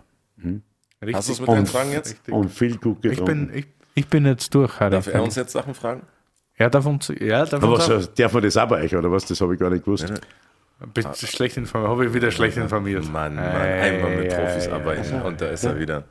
Hast 1.12 1.28
du 1.28 1.32
es 1.32 1.40
mit 1.40 1.48
Und- 1.48 1.56
deinen 1.56 1.66
Fragen 1.66 1.92
jetzt? 1.92 2.16
Und 2.30 2.50
viel 2.50 2.76
gut 2.78 3.04
Ich 3.04 3.10
getrunken. 3.12 3.48
bin, 3.48 3.58
ich, 3.58 3.66
ich 3.94 4.06
bin 4.08 4.24
jetzt 4.26 4.54
durch, 4.54 4.80
Harry. 4.80 4.90
Darf 4.92 5.06
er 5.06 5.22
uns 5.22 5.34
jetzt 5.36 5.52
Sachen 5.52 5.74
fragen? 5.74 6.02
Er 6.54 6.68
darf 6.70 6.84
uns, 6.86 7.08
ja, 7.20 7.44
darf 7.46 7.62
Aber 7.62 7.74
auch, 7.78 8.06
darf 8.06 8.32
man 8.32 8.42
das 8.42 8.56
auch 8.56 8.68
bei 8.68 8.82
euch, 8.84 8.94
oder 8.94 9.10
was? 9.10 9.24
Das 9.26 9.40
habe 9.40 9.54
ich 9.54 9.60
gar 9.60 9.70
nicht 9.70 9.84
gewusst. 9.84 10.12
Bist 10.94 11.22
du 11.22 11.26
schlecht 11.26 11.56
informiert, 11.56 11.90
habe 11.90 12.06
ich 12.06 12.14
wieder 12.14 12.30
schlecht 12.30 12.56
informiert. 12.56 13.04
Mann, 13.10 13.34
Mann, 13.34 13.44
Ei, 13.44 13.80
einmal 13.82 14.16
mit 14.16 14.28
Profis 14.30 14.66
ei, 14.68 14.72
arbeiten 14.72 15.22
und 15.22 15.40
da 15.40 15.48
ist 15.48 15.64
er 15.64 15.78
wieder. 15.78 16.04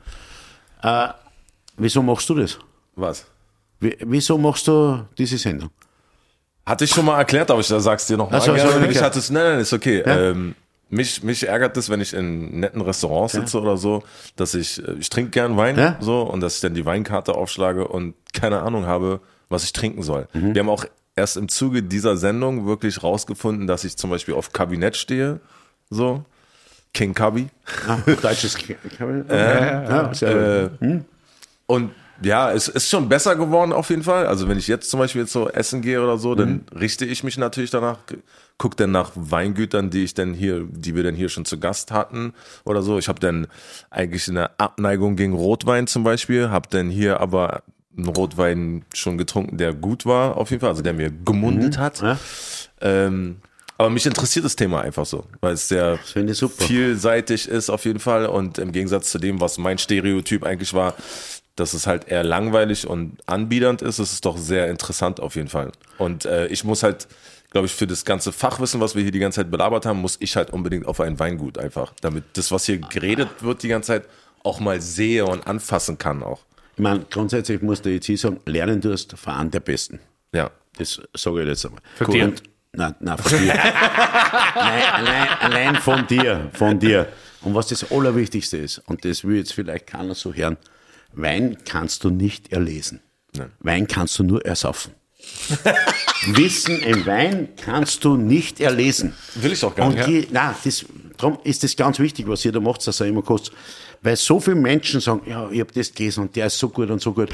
Äh, 0.84 1.08
wieso 1.78 2.04
machst 2.04 2.30
du 2.30 2.36
das? 2.36 2.60
Was? 2.96 3.26
Wie, 3.80 3.98
wieso 4.02 4.38
machst 4.38 4.68
du 4.68 5.06
diese 5.18 5.38
Sendung? 5.38 5.72
Hatte 6.66 6.84
ich 6.84 6.92
schon 6.92 7.06
mal 7.06 7.18
erklärt, 7.18 7.50
aber 7.50 7.62
ich 7.62 7.68
sag's 7.68 8.06
dir 8.06 8.18
noch 8.18 8.30
mal 8.30 8.38
Ach 8.38 8.44
so, 8.44 8.54
gerne. 8.54 8.72
so, 8.72 8.90
Ich 8.90 9.02
hatte 9.02 9.18
es, 9.20 9.30
nein, 9.32 9.44
nein, 9.44 9.60
ist 9.60 9.74
okay. 9.74 10.04
Ja? 10.06 10.30
Ähm, 10.30 10.54
mich, 10.90 11.24
mich 11.24 11.48
ärgert 11.48 11.76
es, 11.78 11.90
wenn 11.90 12.02
ich 12.02 12.14
in 12.14 12.60
netten 12.60 12.82
Restaurants 12.82 13.34
sitze 13.34 13.60
oder 13.60 13.78
so, 13.78 14.04
dass 14.36 14.54
ich, 14.54 14.86
äh, 14.88 14.94
ich 15.00 15.10
trinke 15.10 15.32
gern 15.32 15.58
Wein, 15.58 15.78
Ja? 15.78 15.98
so, 16.00 16.22
und 16.22 16.42
dass 16.42 16.56
ich 16.56 16.62
dann 16.62 16.74
die 16.76 16.86
Weinkarte 16.86 17.34
aufschlage 17.34 17.88
und 17.88 18.14
keine 18.34 18.62
Ahnung 18.62 18.86
habe, 18.86 19.20
was 19.50 19.64
ich 19.64 19.74
trinken 19.74 20.04
soll. 20.04 20.28
Mhm. 20.34 20.54
Wir 20.54 20.62
haben 20.62 20.70
auch 20.70 20.86
erst 21.20 21.38
im 21.38 21.50
Zuge 21.50 21.84
dieser 21.84 22.18
Sendung 22.18 22.66
wirklich 22.66 23.04
rausgefunden, 23.04 23.68
dass 23.68 23.84
ich 23.84 23.98
zum 23.98 24.10
Beispiel 24.10 24.34
auf 24.34 24.52
Kabinett 24.52 24.98
stehe, 24.98 25.40
so. 25.90 26.24
King 26.94 27.14
Kabi. 27.14 27.50
Deutsches 28.22 28.58
gut. 28.58 28.78
Äh, 29.30 31.00
Und 31.68 31.92
ja, 32.22 32.52
es 32.52 32.68
ist 32.68 32.90
schon 32.90 33.08
besser 33.08 33.36
geworden 33.36 33.72
auf 33.72 33.90
jeden 33.90 34.04
Fall. 34.04 34.26
Also 34.28 34.50
wenn 34.50 34.58
ich 34.58 34.68
jetzt 34.68 34.90
zum 34.90 35.00
Beispiel 35.00 35.22
jetzt 35.22 35.32
so 35.32 35.48
essen 35.50 35.82
gehe 35.82 36.02
oder 36.04 36.18
so, 36.18 36.36
dann 36.36 36.66
richte 36.78 37.06
ich 37.06 37.24
mich 37.24 37.38
natürlich 37.38 37.70
danach, 37.70 38.00
guck 38.58 38.76
dann 38.76 38.92
nach 38.92 39.12
Weingütern, 39.16 39.90
die 39.90 40.04
ich 40.04 40.16
dann 40.16 40.34
hier, 40.34 40.66
die 40.70 40.96
wir 40.96 41.04
dann 41.04 41.16
hier 41.16 41.30
schon 41.30 41.46
zu 41.46 41.60
Gast 41.60 41.92
hatten 41.92 42.34
oder 42.66 42.82
so. 42.82 42.98
Ich 42.98 43.08
habe 43.08 43.20
dann 43.20 43.48
eigentlich 43.90 44.28
eine 44.28 44.60
Abneigung 44.60 45.16
gegen 45.16 45.34
Rotwein 45.34 45.88
zum 45.88 46.04
Beispiel, 46.04 46.50
habe 46.50 46.68
dann 46.70 46.90
hier 46.90 47.22
aber 47.22 47.62
einen 48.00 48.16
Rotwein 48.16 48.86
schon 48.94 49.18
getrunken, 49.18 49.58
der 49.58 49.74
gut 49.74 50.06
war 50.06 50.38
auf 50.38 50.50
jeden 50.50 50.62
Fall, 50.62 50.70
also 50.70 50.82
der 50.82 50.94
mir 50.94 51.12
gemundet 51.12 51.78
hat. 51.78 52.02
Ja. 52.02 52.18
Ähm, 52.82 53.38
aber 53.78 53.90
mich 53.90 54.06
interessiert 54.06 54.44
das 54.44 54.58
Thema 54.58 54.82
einfach 54.82 55.06
so, 55.06 55.26
weil 55.40 55.54
es 55.54 55.70
sehr 55.70 55.98
vielseitig 55.98 57.48
ist 57.48 57.70
auf 57.70 57.86
jeden 57.86 58.00
Fall 58.00 58.26
und 58.26 58.58
im 58.58 58.74
Gegensatz 58.74 59.10
zu 59.10 59.20
dem, 59.20 59.40
was 59.40 59.58
mein 59.58 59.78
Stereotyp 59.78 60.44
eigentlich 60.44 60.74
war, 60.74 60.96
dass 61.56 61.74
es 61.74 61.88
halt 61.88 62.10
eher 62.10 62.26
langweilig 62.26 62.88
und 62.88 63.18
anbiedernd 63.26 63.82
ist, 63.82 64.00
ist 64.00 64.12
es 64.12 64.22
doch 64.22 64.38
sehr 64.38 64.70
interessant 64.70 65.22
auf 65.22 65.36
jeden 65.36 65.48
Fall. 65.48 65.72
Und 65.98 66.26
äh, 66.26 66.48
ich 66.48 66.66
muss 66.66 66.84
halt, 66.84 67.08
glaube 67.52 67.68
ich, 67.68 67.74
für 67.74 67.88
das 67.88 68.04
ganze 68.04 68.34
Fachwissen, 68.34 68.82
was 68.82 68.96
wir 68.96 69.04
hier 69.04 69.12
die 69.12 69.20
ganze 69.20 69.38
Zeit 69.38 69.52
belabert 69.52 69.86
haben, 69.86 70.02
muss 70.02 70.18
ich 70.20 70.36
halt 70.36 70.52
unbedingt 70.52 70.86
auf 70.86 71.00
ein 71.00 71.18
Weingut 71.18 71.58
einfach, 71.58 71.94
damit 72.02 72.26
das, 72.34 72.52
was 72.52 72.66
hier 72.66 72.80
geredet 72.80 73.30
wird 73.42 73.64
die 73.64 73.70
ganze 73.70 73.88
Zeit, 73.88 74.06
auch 74.44 74.60
mal 74.60 74.82
sehe 74.82 75.26
und 75.26 75.48
anfassen 75.48 75.98
kann 75.98 76.24
auch. 76.24 76.42
Ich 76.80 76.84
meine, 76.84 77.06
grundsätzlich 77.10 77.62
musst 77.62 77.86
du 77.86 77.90
jetzt 77.90 78.06
hier 78.06 78.18
sagen, 78.18 78.40
lernen 78.46 78.80
tust 78.80 79.14
einem 79.28 79.52
der 79.52 79.60
Besten. 79.60 80.00
Ja. 80.34 80.50
Das 80.78 81.02
sage 81.14 81.42
ich 81.42 81.48
jetzt 81.50 81.66
einmal. 81.66 81.82
Von 81.98 82.10
dir? 82.10 82.24
Und, 82.24 82.44
nein, 82.72 82.96
nein, 83.02 83.18
von 83.18 83.38
dir. 83.38 83.54
nein, 84.56 84.94
allein, 84.94 85.28
allein 85.42 85.76
von 85.76 86.08
dir, 86.08 86.50
von 86.54 86.80
dir. 86.80 87.10
Und 87.42 87.54
was 87.54 87.68
das 87.68 87.92
Allerwichtigste 87.92 88.56
ist, 88.56 88.78
und 88.88 89.04
das 89.04 89.26
will 89.26 89.36
jetzt 89.36 89.52
vielleicht 89.52 89.88
keiner 89.88 90.16
so 90.16 90.34
hören, 90.34 90.56
Wein 91.12 91.58
kannst 91.66 92.06
du 92.06 92.12
nicht 92.12 92.54
erlesen. 92.54 93.02
Nein. 93.34 93.52
Wein 93.60 93.86
kannst 93.86 94.18
du 94.18 94.24
nur 94.24 94.46
ersaufen. 94.46 94.94
Wissen 96.28 96.80
im 96.80 97.06
Wein 97.06 97.50
kannst 97.58 98.06
du 98.06 98.16
nicht 98.16 98.62
erlesen. 98.62 99.14
Will 99.36 99.52
ich 99.52 99.66
auch 99.66 99.76
gar 99.76 99.88
Und 99.88 99.96
nicht. 99.96 100.08
die, 100.08 100.28
nein, 100.32 100.56
das, 100.64 100.86
darum 101.18 101.40
ist 101.44 101.62
das 101.62 101.76
ganz 101.76 102.00
wichtig, 102.00 102.26
was 102.30 102.46
ihr 102.46 102.54
da 102.54 102.62
macht, 102.62 102.88
dass 102.88 103.02
er 103.02 103.08
immer 103.08 103.22
kurz. 103.22 103.52
Weil 104.02 104.16
so 104.16 104.40
viele 104.40 104.56
Menschen 104.56 105.02
sagen, 105.02 105.22
ja, 105.26 105.50
ich 105.52 105.60
habe 105.60 105.74
das 105.74 105.94
gelesen 105.94 106.22
und 106.22 106.36
der 106.36 106.48
ist 106.48 106.58
so 106.58 106.70
gut 106.70 106.90
und 106.90 107.02
so 107.02 107.12
gut. 107.14 107.30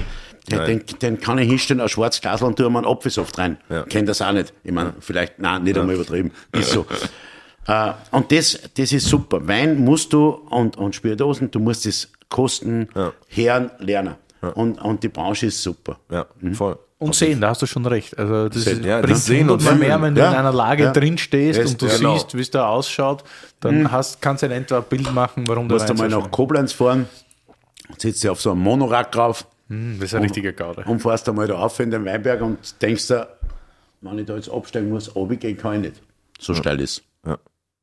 Der, 0.50 0.66
den, 0.66 0.84
den 1.02 1.20
kann 1.20 1.38
ich 1.38 1.48
hinstellen, 1.48 1.82
ein 1.82 1.90
schwarzes 1.90 2.22
Glas 2.22 2.42
und 2.42 2.58
tue 2.58 2.70
mal 2.70 2.80
einen 2.80 2.88
Apfelsaft 2.88 3.38
rein. 3.38 3.58
Ja. 3.70 3.84
Kennt 3.84 4.10
das 4.10 4.22
auch 4.22 4.32
nicht. 4.32 4.54
Ich 4.64 4.72
meine, 4.72 4.94
vielleicht, 5.00 5.40
nein, 5.40 5.64
nicht 5.64 5.78
einmal 5.78 5.96
übertrieben. 5.96 6.32
Ist 6.52 6.72
so. 6.72 6.86
Äh, 7.68 7.94
und 8.12 8.32
das, 8.32 8.60
das 8.78 8.92
ist 8.92 9.08
super. 9.08 9.48
Wein 9.48 9.84
musst 9.84 10.14
du 10.14 10.28
und, 10.30 10.78
und 10.78 10.94
Spiritosen, 10.94 11.50
du 11.50 11.60
musst 11.60 11.88
es 11.88 12.12
kosten, 12.30 12.88
Ja. 12.96 13.12
hören, 13.28 13.72
lernen. 13.80 14.16
Und, 14.54 14.80
und 14.80 15.02
die 15.02 15.08
Branche 15.10 15.48
ist 15.48 15.64
super. 15.64 15.98
Ja, 16.12 16.28
voll. 16.54 16.78
Und 16.98 17.14
sehen, 17.14 17.42
da 17.42 17.50
hast 17.50 17.62
du 17.62 17.66
schon 17.66 17.86
recht. 17.86 18.18
Also 18.18 18.48
das 18.48 18.64
Sehen, 18.64 18.80
ist, 18.80 18.86
ja, 18.86 19.02
bringt 19.02 19.18
Sehen 19.18 19.50
und 19.50 19.60
hundertmal 19.60 19.76
mehr, 19.76 19.90
Fühlen. 19.90 20.02
wenn 20.04 20.16
du 20.16 20.22
Ja, 20.22 20.32
in 20.32 20.38
einer 20.38 20.54
Lage 20.54 20.84
ja. 20.86 20.92
drin 20.94 21.18
stehst 21.18 21.60
und 21.60 21.82
du 21.82 21.88
genau. 21.88 22.14
siehst, 22.18 22.36
wie 22.38 22.42
es 22.42 22.52
da 22.52 22.68
ausschaut, 22.70 23.24
dann 23.60 23.92
hast, 23.92 24.22
kannst 24.22 24.44
du 24.44 24.48
ein 24.54 24.66
Bild 24.90 25.14
machen, 25.14 25.44
warum 25.48 25.68
Du 25.68 25.78
so 25.78 25.86
einmal 25.86 26.10
schön 26.10 26.20
nach 26.20 26.32
Koblenz 26.32 26.72
fahren, 26.72 27.08
sitzt 27.98 28.24
du 28.24 28.32
auf 28.32 28.40
so 28.42 28.52
einem 28.52 28.62
Monorack 28.62 29.12
drauf 29.12 29.46
Hm, 29.68 29.98
Das 30.00 30.10
ist 30.10 30.16
ein 30.16 30.22
richtiger 30.22 30.54
Gaude. 30.54 30.84
und 30.86 31.02
fährst 31.02 31.28
einmal 31.28 31.48
da 31.48 31.56
auf 31.56 31.80
in 31.80 31.90
den 31.90 32.06
Weinberg 32.06 32.40
und 32.42 32.82
denkst 32.82 33.08
dir, 33.08 33.28
wenn 34.02 34.20
ich 34.20 34.26
da 34.28 34.36
jetzt 34.36 34.50
absteigen 34.50 34.90
muss, 34.90 35.16
runtergehen 35.16 35.58
kann 35.58 35.76
ich 35.84 35.90
nicht. 35.92 36.02
So 36.40 36.54
steil 36.54 36.80
ist. 36.80 37.02
Ja. 37.26 37.38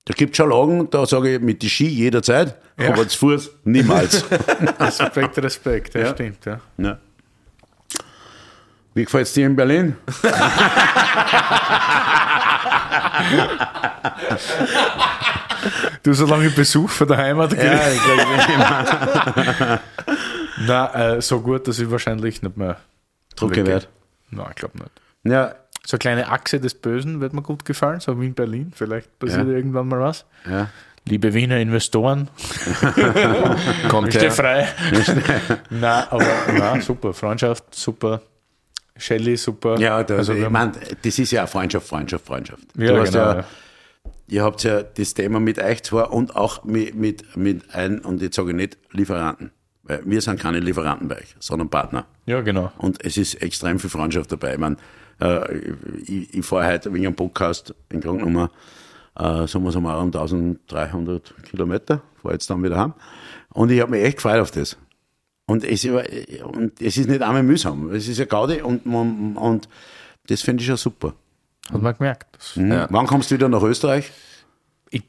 Da 0.04 0.14
gibt 0.14 0.36
schon 0.36 0.50
Lagen, 0.50 0.88
da 0.90 1.04
sage 1.06 1.34
ich 1.34 1.40
mit 1.40 1.60
die 1.60 1.68
Ski 1.68 1.88
jederzeit, 1.88 2.56
aber 2.76 3.06
zu 3.08 3.18
Fuß 3.18 3.50
niemals. 3.64 4.24
Respekt, 4.80 5.38
Respekt, 5.38 5.94
ja, 5.94 6.10
stimmt. 6.12 6.38
Ja. 6.44 6.60
Ja. 8.94 9.00
Wie 9.00 9.04
gefällt 9.04 9.26
es 9.26 9.32
dir 9.32 9.46
in 9.46 9.56
Berlin? 9.56 9.96
Du 16.02 16.12
so 16.12 16.26
lange 16.26 16.50
Besuch 16.50 16.90
von 16.90 17.06
der 17.06 17.18
Heimat 17.18 17.50
gekriegt? 17.50 17.80
ich 17.94 18.02
glaube, 18.02 19.80
Nein, 20.66 20.94
äh, 20.94 21.22
so 21.22 21.40
gut, 21.40 21.68
dass 21.68 21.78
ich 21.78 21.90
wahrscheinlich 21.90 22.42
nicht 22.42 22.56
mehr 22.56 22.76
Drucke 23.36 23.64
wert. 23.66 23.88
Nein, 24.30 24.46
ich 24.50 24.56
glaube 24.56 24.78
nicht. 24.78 24.90
Ja, 25.24 25.54
So 25.86 25.94
eine 25.94 25.98
kleine 26.00 26.28
Achse 26.28 26.58
des 26.60 26.74
Bösen 26.74 27.20
wird 27.20 27.32
mir 27.32 27.42
gut 27.42 27.64
gefallen, 27.64 28.00
so 28.00 28.20
wie 28.20 28.26
in 28.26 28.34
Berlin. 28.34 28.72
Vielleicht 28.74 29.16
passiert 29.18 29.46
Ja. 29.46 29.54
irgendwann 29.54 29.88
mal 29.88 30.00
was. 30.00 30.24
ja. 30.48 30.68
Liebe 31.04 31.34
Wiener 31.34 31.56
Investoren, 31.58 32.28
Kommt 33.88 34.14
her. 34.14 34.30
frei. 34.30 34.68
Nein, 35.68 36.04
aber 36.10 36.24
na, 36.56 36.80
super. 36.80 37.12
Freundschaft, 37.12 37.74
super. 37.74 38.22
Shelly, 39.02 39.36
super. 39.36 39.78
Ja, 39.78 40.02
da, 40.04 40.16
also, 40.16 40.32
ich 40.32 40.44
haben- 40.44 40.52
mein, 40.52 40.72
das 41.02 41.18
ist 41.18 41.30
ja 41.32 41.46
Freundschaft, 41.46 41.86
Freundschaft, 41.86 42.24
Freundschaft. 42.26 42.62
Ja, 42.76 42.96
du 42.96 43.02
genau, 43.04 43.18
ja, 43.18 43.34
ja. 43.36 43.44
ihr 44.28 44.42
habt 44.44 44.62
ja 44.64 44.82
das 44.82 45.14
Thema 45.14 45.40
mit 45.40 45.58
euch 45.58 45.82
zwar 45.82 46.12
und 46.12 46.36
auch 46.36 46.64
mit, 46.64 46.94
mit, 46.94 47.36
mit 47.36 47.74
ein, 47.74 47.98
und 48.00 48.22
jetzt 48.22 48.36
sage 48.36 48.50
ich 48.50 48.56
nicht 48.56 48.78
Lieferanten, 48.92 49.50
weil 49.82 50.02
wir 50.04 50.20
sind 50.20 50.38
keine 50.40 50.60
Lieferanten 50.60 51.08
bei 51.08 51.16
euch, 51.16 51.34
sondern 51.40 51.68
Partner. 51.68 52.06
ja, 52.26 52.40
genau. 52.40 52.70
Und 52.78 53.04
es 53.04 53.16
ist 53.16 53.34
extrem 53.42 53.78
viel 53.78 53.90
Freundschaft 53.90 54.30
dabei. 54.30 54.52
Ich, 54.52 54.58
mein, 54.58 54.76
äh, 55.20 55.58
ich, 56.06 56.34
ich 56.34 56.46
fahre 56.46 56.66
heute 56.72 56.92
wegen 56.94 57.06
einem 57.06 57.16
Podcast 57.16 57.74
in 57.90 58.00
Grundnummer, 58.00 58.50
äh, 59.18 59.46
sagen 59.46 59.64
wir 59.64 59.72
so 59.72 59.80
mal, 59.80 59.98
um 59.98 60.06
1300 60.06 61.34
Kilometer, 61.50 62.02
fahre 62.22 62.34
jetzt 62.34 62.48
dann 62.48 62.62
wieder 62.62 62.78
heim. 62.78 62.94
Und 63.50 63.70
ich 63.70 63.80
habe 63.80 63.90
mich 63.90 64.02
echt 64.04 64.16
gefreut 64.18 64.40
auf 64.40 64.50
das. 64.50 64.76
Und 65.46 65.64
es, 65.64 65.84
und 65.84 66.80
es 66.80 66.96
ist 66.96 67.08
nicht 67.08 67.20
einmal 67.22 67.42
mühsam. 67.42 67.90
Es 67.92 68.08
ist 68.08 68.18
ja 68.18 68.24
Gaudi 68.24 68.62
und, 68.62 68.86
man- 68.86 69.36
und 69.36 69.68
das 70.28 70.42
finde 70.42 70.60
ich 70.62 70.66
schon 70.68 70.76
super. 70.76 71.14
Hat 71.72 71.82
man 71.82 71.94
gemerkt. 71.96 72.38
Mhm. 72.56 72.72
Ja. 72.72 72.86
Wann 72.90 73.06
kommst 73.06 73.30
du 73.30 73.34
wieder 73.34 73.48
nach 73.48 73.62
Österreich? 73.62 74.10
Ich 74.94 75.04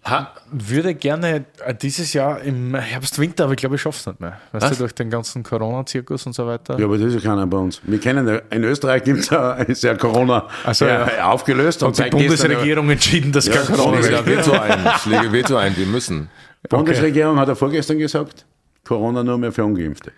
würde 0.52 0.96
gerne 0.96 1.44
äh, 1.66 1.76
dieses 1.76 2.14
Jahr 2.14 2.40
im 2.42 2.74
Herbst, 2.74 3.20
Winter, 3.20 3.44
aber 3.44 3.54
ich 3.54 3.58
glaube, 3.58 3.76
ich 3.76 3.82
schaffe 3.82 3.98
es 4.00 4.06
nicht 4.06 4.22
mehr. 4.22 4.40
Weißt 4.54 4.64
Was? 4.64 4.72
du, 4.72 4.78
durch 4.78 4.94
den 4.96 5.10
ganzen 5.10 5.44
Corona-Zirkus 5.44 6.26
und 6.26 6.32
so 6.34 6.48
weiter. 6.48 6.80
Ja, 6.80 6.86
aber 6.86 6.98
das 6.98 7.08
ist 7.14 7.22
ja 7.22 7.30
keiner 7.30 7.46
bei 7.48 7.58
uns. 7.58 7.82
Wir 7.84 8.00
kennen 8.00 8.26
ja, 8.26 8.36
in 8.50 8.64
Österreich 8.64 9.04
gibt's 9.04 9.30
ja, 9.30 9.54
ist 9.56 9.84
ja 9.84 9.96
Corona 9.96 10.48
Ach 10.64 10.74
so, 10.74 10.86
äh, 10.86 11.18
ja. 11.18 11.26
aufgelöst. 11.30 11.82
Hat 11.82 11.90
die 11.92 11.96
seit 11.96 12.12
gestern- 12.12 12.28
Bundesregierung 12.52 12.90
entschieden, 12.92 13.34
dass 13.34 13.50
kein 13.50 13.66
Corona 13.66 14.00
Ich 14.00 14.10
mehr 14.10 14.22
lege 14.22 14.38
Veto 14.38 14.52
ein. 14.54 14.80
Ich 14.96 15.06
lege 15.06 15.32
Veto 15.34 15.58
ein. 15.58 15.76
Wir 15.76 15.86
müssen. 15.86 16.30
Die 16.64 16.68
Bundesregierung 16.70 17.38
hat 17.38 17.50
ja 17.50 17.56
vorgestern 17.56 17.98
gesagt, 17.98 18.46
Corona 18.86 19.22
nur 19.22 19.38
mehr 19.38 19.52
für 19.52 19.66
Ungeimpfte. 19.66 20.14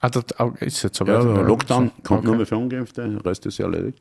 Ah, 0.00 0.08
das 0.10 0.24
ah, 0.38 0.50
ist 0.60 0.82
jetzt 0.82 0.96
so 0.96 1.04
Ja. 1.04 1.18
Lockdown 1.20 1.90
kommt 2.04 2.20
Okay. 2.20 2.26
nur 2.26 2.36
mehr 2.36 2.46
für 2.46 2.56
Ungeimpfte, 2.56 3.08
der 3.08 3.24
Rest 3.24 3.46
ist 3.46 3.58
ja 3.58 3.66
erledigt. 3.66 4.00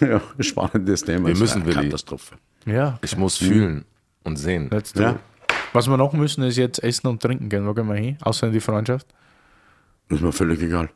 ja, 0.00 0.20
spannendes 0.40 1.02
Thema. 1.02 1.26
Wir 1.26 1.34
Ist 1.34 1.40
müssen, 1.40 1.62
eine 1.62 1.66
Willi. 1.74 1.84
Katastrophe. 1.88 2.34
Ja, 2.66 2.98
Ich 3.02 3.16
muss 3.16 3.36
fühlen 3.36 3.84
und 4.24 4.36
sehen. 4.36 4.70
Ja, 4.96 5.16
Was 5.72 5.88
wir 5.88 5.96
noch 5.96 6.12
müssen, 6.12 6.42
ist 6.44 6.56
jetzt 6.56 6.82
essen 6.82 7.06
und 7.06 7.22
trinken 7.22 7.48
gehen. 7.48 7.66
Wo 7.66 7.74
gehen 7.74 7.88
wir 7.88 7.94
hin? 7.94 8.16
Außer 8.22 8.46
in 8.48 8.52
die 8.52 8.60
Freundschaft. 8.60 9.06
ist 10.08 10.20
mir 10.20 10.32
völlig 10.32 10.60
egal. 10.62 10.90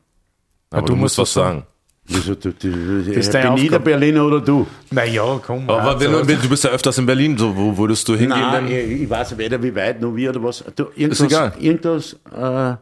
Aber 0.71 0.83
du 0.83 0.95
du 0.95 0.97
musst 0.97 1.19
musst 1.19 1.37
was 1.37 1.45
was 1.45 1.47
sagen. 1.51 1.67
Wieso, 2.07 2.35
du, 2.35 2.53
du, 2.53 2.71
du, 2.71 3.11
ist 3.13 3.35
ich 3.35 3.41
bin 3.41 3.51
Aufgabe. 3.51 3.81
Berliner 3.85 4.27
oder 4.27 4.41
du. 4.41 4.67
Naja, 4.91 5.41
komm. 5.47 5.71
Aber 5.71 5.99
wenn 5.99 6.13
du, 6.13 6.37
du 6.37 6.49
bist 6.51 6.65
ja 6.65 6.71
öfters 6.71 6.99
in 6.99 7.07
Berlin, 7.07 7.39
so, 7.39 7.57
wo 7.57 7.77
würdest 7.79 8.07
du 8.09 8.13
hingehen? 8.15 8.41
Nein, 8.41 8.67
ich, 8.69 9.03
ich 9.03 9.09
weiß 9.11 9.39
weder 9.39 9.63
wie 9.63 9.75
weit, 9.75 10.01
noch 10.03 10.15
wie 10.15 10.29
oder 10.29 10.43
was. 10.43 10.63
Du, 10.77 10.89
irgendwas, 10.97 11.21
egal. 11.23 11.55
Irgendwas 11.59 12.13
äh, 12.31 12.75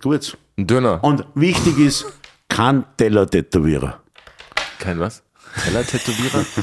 Gutes. 0.00 0.36
Ein 0.56 0.66
Döner. 0.66 1.02
Und 1.02 1.24
wichtig 1.34 1.78
ist, 1.78 2.06
kein 2.48 2.84
Teller-Tätowierer. 2.96 4.00
Kein 4.78 4.98
was? 5.00 5.22
Teller-Tätowierer? 5.64 6.44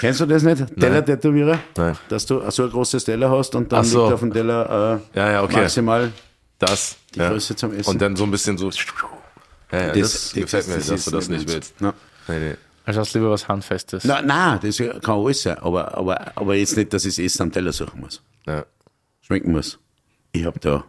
Kennst 0.00 0.20
du 0.20 0.26
das 0.26 0.42
nicht? 0.42 0.64
Teller-Tätowierer? 0.78 1.58
Nein. 1.76 1.96
Dass 2.08 2.24
du 2.26 2.48
so 2.50 2.64
ein 2.64 2.70
großes 2.70 3.04
Teller 3.04 3.30
hast 3.30 3.54
und 3.54 3.70
dann 3.70 3.80
Ach 3.80 3.84
so. 3.84 4.02
liegt 4.04 4.14
auf 4.14 4.20
dem 4.20 4.32
Teller 4.32 5.00
äh, 5.14 5.18
Ja, 5.18 5.30
ja, 5.32 5.42
okay. 5.42 5.56
maximal 5.60 6.10
Das. 6.58 6.96
die 7.14 7.18
Größe 7.20 7.54
zum 7.56 7.72
Essen. 7.74 7.90
Und 7.90 8.00
dann 8.02 8.16
so 8.16 8.24
ein 8.24 8.30
bisschen 8.30 8.56
so. 8.56 8.70
Ja, 9.70 9.78
ja, 9.78 9.86
das, 9.92 9.94
Das- 10.00 10.32
gefällt 10.32 10.52
das- 10.64 10.68
mir, 10.68 10.76
das 10.76 10.86
dass 10.86 11.04
du 11.04 11.10
das 11.10 11.28
nicht 11.28 11.48
willst. 11.48 11.74
Ja. 11.80 11.92
Nee, 12.28 12.38
nee. 12.38 12.54
Also 12.86 13.00
hast 13.00 13.14
du 13.14 13.18
lieber 13.18 13.30
was 13.30 13.46
Handfestes. 13.46 14.04
Nein, 14.04 14.26
nein, 14.26 14.58
das 14.62 14.78
kann 14.78 15.14
alles 15.16 15.42
sein, 15.42 15.58
aber, 15.58 15.96
aber, 15.96 16.32
aber 16.34 16.54
jetzt 16.54 16.76
nicht, 16.76 16.92
dass 16.92 17.04
ich 17.04 17.18
Essen 17.18 17.42
am 17.42 17.52
Teller 17.52 17.72
suchen 17.72 18.00
muss. 18.00 18.22
Ja. 18.46 18.64
Schmecken 19.30 19.52
muss. 19.52 19.78
Ich 20.32 20.44
hab 20.44 20.60
da. 20.60 20.82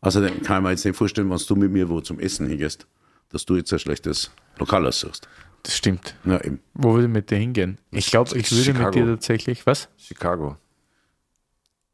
Außerdem 0.00 0.42
kann 0.42 0.58
ich 0.58 0.62
mir 0.62 0.70
jetzt 0.70 0.84
nicht 0.86 0.96
vorstellen, 0.96 1.28
wenn 1.28 1.36
du 1.36 1.56
mit 1.56 1.70
mir 1.70 1.90
wo 1.90 2.00
zum 2.00 2.18
Essen 2.18 2.48
hingehst, 2.48 2.86
dass 3.28 3.44
du 3.44 3.56
jetzt 3.56 3.70
ein 3.70 3.78
schlechtes 3.78 4.30
Lokal 4.58 4.86
aussuchst. 4.86 5.28
Das 5.62 5.76
stimmt. 5.76 6.16
Ja, 6.24 6.42
eben. 6.42 6.60
Wo 6.72 6.94
würde 6.94 7.04
ich 7.04 7.12
mit 7.12 7.30
dir 7.30 7.36
hingehen? 7.36 7.76
Ich 7.90 8.06
glaube, 8.06 8.30
ich 8.38 8.50
würde 8.50 8.64
Chicago. 8.64 8.86
mit 8.86 8.94
dir 8.94 9.06
tatsächlich. 9.12 9.66
Was? 9.66 9.90
Chicago. 9.98 10.56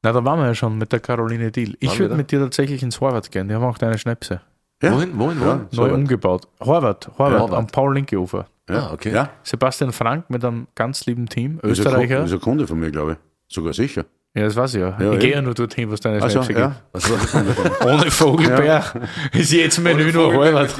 Na, 0.02 0.12
da 0.12 0.24
waren 0.24 0.38
wir 0.38 0.46
ja 0.46 0.54
schon 0.54 0.78
mit 0.78 0.92
der 0.92 1.00
Caroline 1.00 1.50
Deal. 1.50 1.76
Ich 1.80 1.98
würde 1.98 2.14
mit 2.14 2.30
dir 2.30 2.38
tatsächlich 2.38 2.84
ins 2.84 3.00
Horvath 3.00 3.32
gehen. 3.32 3.48
Die 3.48 3.54
haben 3.54 3.64
auch 3.64 3.78
deine 3.78 3.98
Schnäpse. 3.98 4.42
Ja. 4.80 4.92
Wohin? 4.92 5.18
Wohin? 5.18 5.40
Wohin? 5.40 5.66
So 5.72 5.82
Neu 5.82 5.88
was. 5.88 5.96
umgebaut. 5.96 6.48
Horvath, 6.60 7.08
Horvath, 7.18 7.40
Horvath. 7.40 7.58
am 7.58 7.66
Paul-Linke-Ufer. 7.66 8.46
Ja. 8.68 8.86
Ah, 8.86 8.92
okay. 8.92 9.12
Ja, 9.12 9.30
Sebastian 9.42 9.90
Frank 9.90 10.30
mit 10.30 10.44
einem 10.44 10.68
ganz 10.76 11.06
lieben 11.06 11.28
Team, 11.28 11.58
Österreicher. 11.64 12.22
Ist 12.22 12.32
ein 12.32 12.40
Kunde 12.40 12.68
von 12.68 12.78
mir, 12.78 12.92
glaube 12.92 13.12
ich. 13.14 13.18
Sogar 13.52 13.72
sicher. 13.72 14.04
Ja, 14.32 14.44
das 14.44 14.54
weiß 14.54 14.74
ich 14.74 14.80
ja. 14.80 14.90
Ja, 14.90 14.96
ich 14.98 15.12
ja. 15.14 15.16
gehe 15.18 15.32
ja 15.32 15.42
nur 15.42 15.54
dorthin, 15.54 15.90
was 15.90 15.98
deine 15.98 16.22
Also, 16.22 16.40
Schnäpse 16.44 16.60
ja. 16.60 16.76
gibt. 16.92 17.84
Ohne 17.84 18.10
Vogelbär 18.12 18.84
ist 19.32 19.50
jetzt 19.52 19.80
Menü 19.80 20.12
nur 20.12 20.32
Horvath. 20.32 20.78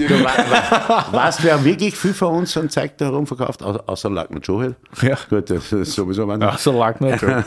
Weißt 1.13 1.41
du, 1.41 1.45
wer 1.45 1.65
wirklich 1.65 1.97
viel 1.97 2.15
von 2.15 2.37
uns 2.37 2.57
an 2.57 2.71
Zeug 2.71 2.97
da 2.99 3.07
herumverkauft, 3.07 3.63
au- 3.65 3.83
außer 3.87 4.09
Lackner 4.09 4.39
Joel? 4.41 4.77
Ja. 5.03 5.17
Gut, 5.29 5.51
das 5.51 5.73
ist 5.73 5.93
sowieso 5.95 6.27
mein. 6.27 6.39
Lag 6.41 7.01
nicht. 7.01 7.19
schon. 7.19 7.45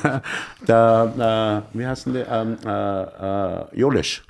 Der, 0.68 1.64
äh, 1.74 1.78
wie 1.78 1.88
heißt 1.88 2.06
denn 2.08 2.14
der? 2.16 2.28
Ähm, 2.30 2.58
äh, 2.66 3.62
äh, 3.62 3.80
Jolesch. 3.80 4.24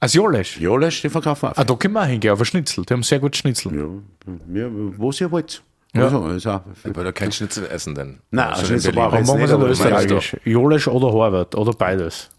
Als 0.00 0.14
Jolesch. 0.14 0.58
Jolesch, 0.58 1.02
die 1.02 1.08
verkaufen 1.08 1.50
auch. 1.50 1.56
Ah, 1.56 1.62
da 1.62 1.74
können 1.74 1.94
wir 1.94 2.02
auch 2.02 2.06
hingehen, 2.06 2.32
auf 2.32 2.40
ein 2.40 2.44
Schnitzel. 2.46 2.84
Die 2.84 2.92
haben 2.94 3.02
sehr 3.04 3.20
gut 3.20 3.36
Schnitzel. 3.36 3.72
Ja, 3.76 4.60
ja, 4.62 4.66
wo 4.96 5.12
ihr 5.12 5.30
wollt. 5.30 5.62
Ja. 5.94 6.04
Also, 6.04 6.28
ist 6.28 6.46
auch, 6.46 6.60
ich 6.84 6.94
wollte 6.96 7.12
kein 7.12 7.32
Schnitzel 7.32 7.66
essen, 7.66 7.94
denn. 7.94 8.20
Nein, 8.30 8.54
schon 8.56 8.64
Schnitzel 8.66 8.90
in 8.90 8.94
Berlin. 8.94 9.10
brauche 9.10 9.20
ich 9.20 9.26
wir 9.26 9.34
es 9.34 9.40
nicht, 9.40 9.50
aber 9.52 9.62
aber 9.64 9.70
österreichisch. 9.70 10.36
Jolesch 10.44 10.88
oder 10.88 11.08
Horvath 11.12 11.54
oder 11.56 11.72
beides. 11.72 12.30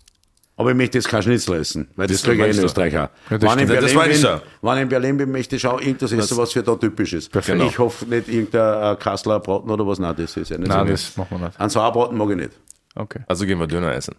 aber 0.55 0.71
ich 0.71 0.77
möchte 0.77 0.97
jetzt 0.99 1.09
kein 1.09 1.21
Schnitzel 1.23 1.55
essen, 1.59 1.89
weil 1.97 2.07
das, 2.07 2.17
Das 2.21 2.23
kriege 2.29 2.35
ich 2.35 2.39
in 2.39 2.45
meinst 2.47 2.59
du. 2.61 2.65
Österreich 2.65 2.93
auch. 2.97 3.09
Ja, 3.29 3.37
das 3.37 3.41
wenn, 3.41 3.67
ich 3.67 3.75
in 3.75 3.81
das 3.81 4.21
ja. 4.21 4.41
wenn 4.61 4.75
ich 4.77 4.81
in 4.83 4.89
Berlin 4.89 5.17
bin, 5.17 5.31
möchte 5.31 5.55
ich 5.57 5.65
auch 5.67 5.81
irgendwas 5.81 6.11
essen, 6.13 6.37
was 6.37 6.53
für 6.53 6.63
da 6.63 6.75
typisch 6.75 7.13
ist. 7.13 7.29
Perfekt. 7.31 7.61
Ich 7.63 7.77
hoffe 7.79 8.05
nicht 8.05 8.29
irgendein 8.29 8.93
äh, 8.93 8.95
Kassler 8.97 9.39
Braten 9.41 9.69
oder 9.69 9.85
was, 9.85 9.99
nein, 9.99 10.15
das 10.17 10.37
ist 10.37 10.49
ja 10.49 10.57
nicht 10.57 10.69
Nein, 10.69 10.85
so. 10.87 10.91
das 10.93 11.17
machen 11.17 11.39
wir 11.39 11.47
nicht. 11.47 11.59
Ein 11.59 11.69
Sauerbraten 11.69 12.17
mag 12.17 12.29
ich 12.29 12.35
nicht. 12.37 12.51
Okay. 12.95 13.21
Also 13.27 13.45
gehen 13.45 13.59
wir 13.59 13.67
Döner 13.67 13.93
essen. 13.93 14.15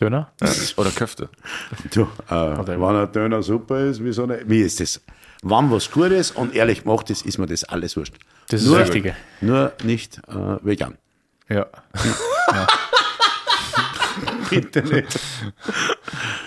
Döner? 0.00 0.32
Ja. 0.42 0.48
Oder 0.76 0.90
Köfte. 0.90 1.28
Du, 1.94 2.02
äh, 2.02 2.66
wenn 2.66 2.82
ein 2.82 3.12
Döner 3.12 3.42
super 3.42 3.78
ist, 3.80 4.02
wieso 4.02 4.26
nicht? 4.26 4.48
Wie 4.48 4.62
ist 4.62 4.80
das? 4.80 5.00
Wenn 5.42 5.70
was 5.70 5.90
gut 5.90 6.10
ist 6.12 6.30
und 6.36 6.54
ehrlich 6.54 6.84
gemacht 6.84 7.10
ist, 7.10 7.26
ist 7.26 7.36
mir 7.38 7.46
das 7.46 7.64
alles 7.64 7.96
wurscht. 7.96 8.14
Das 8.48 8.60
ist 8.62 8.66
nur, 8.66 8.78
das 8.78 8.88
Richtige. 8.88 9.16
Nur 9.40 9.72
nicht 9.82 10.18
äh, 10.28 10.56
vegan. 10.62 10.98
Ja. 11.48 11.66
Bitte 14.50 14.82
nicht. 14.82 15.18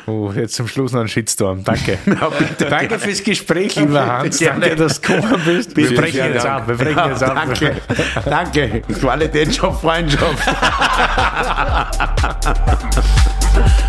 Oh, 0.06 0.32
jetzt 0.36 0.54
zum 0.56 0.68
Schluss 0.68 0.92
noch 0.92 1.02
ein 1.02 1.08
Shitstorm. 1.08 1.64
Danke. 1.64 1.98
Danke 2.60 3.00
fürs 3.00 3.24
Gespräch, 3.24 3.76
lieber 3.76 4.06
Hans. 4.06 4.38
Danke, 4.38 4.76
dass 4.76 5.02
du 5.02 5.14
gekommen 5.14 5.42
bist. 5.44 5.76
Wir 5.76 5.96
brechen 5.96 6.34
jetzt 6.34 6.46
Dank. 6.46 6.62
ab. 6.62 6.68
Wir 6.68 6.76
brechen 6.76 7.10
jetzt 7.10 7.24
ab. 7.24 7.34
Danke. 7.36 7.82
Danke. 8.26 8.82
Qualität, 9.00 9.56
Job, 9.56 9.82
Freundschaft. 9.82 10.48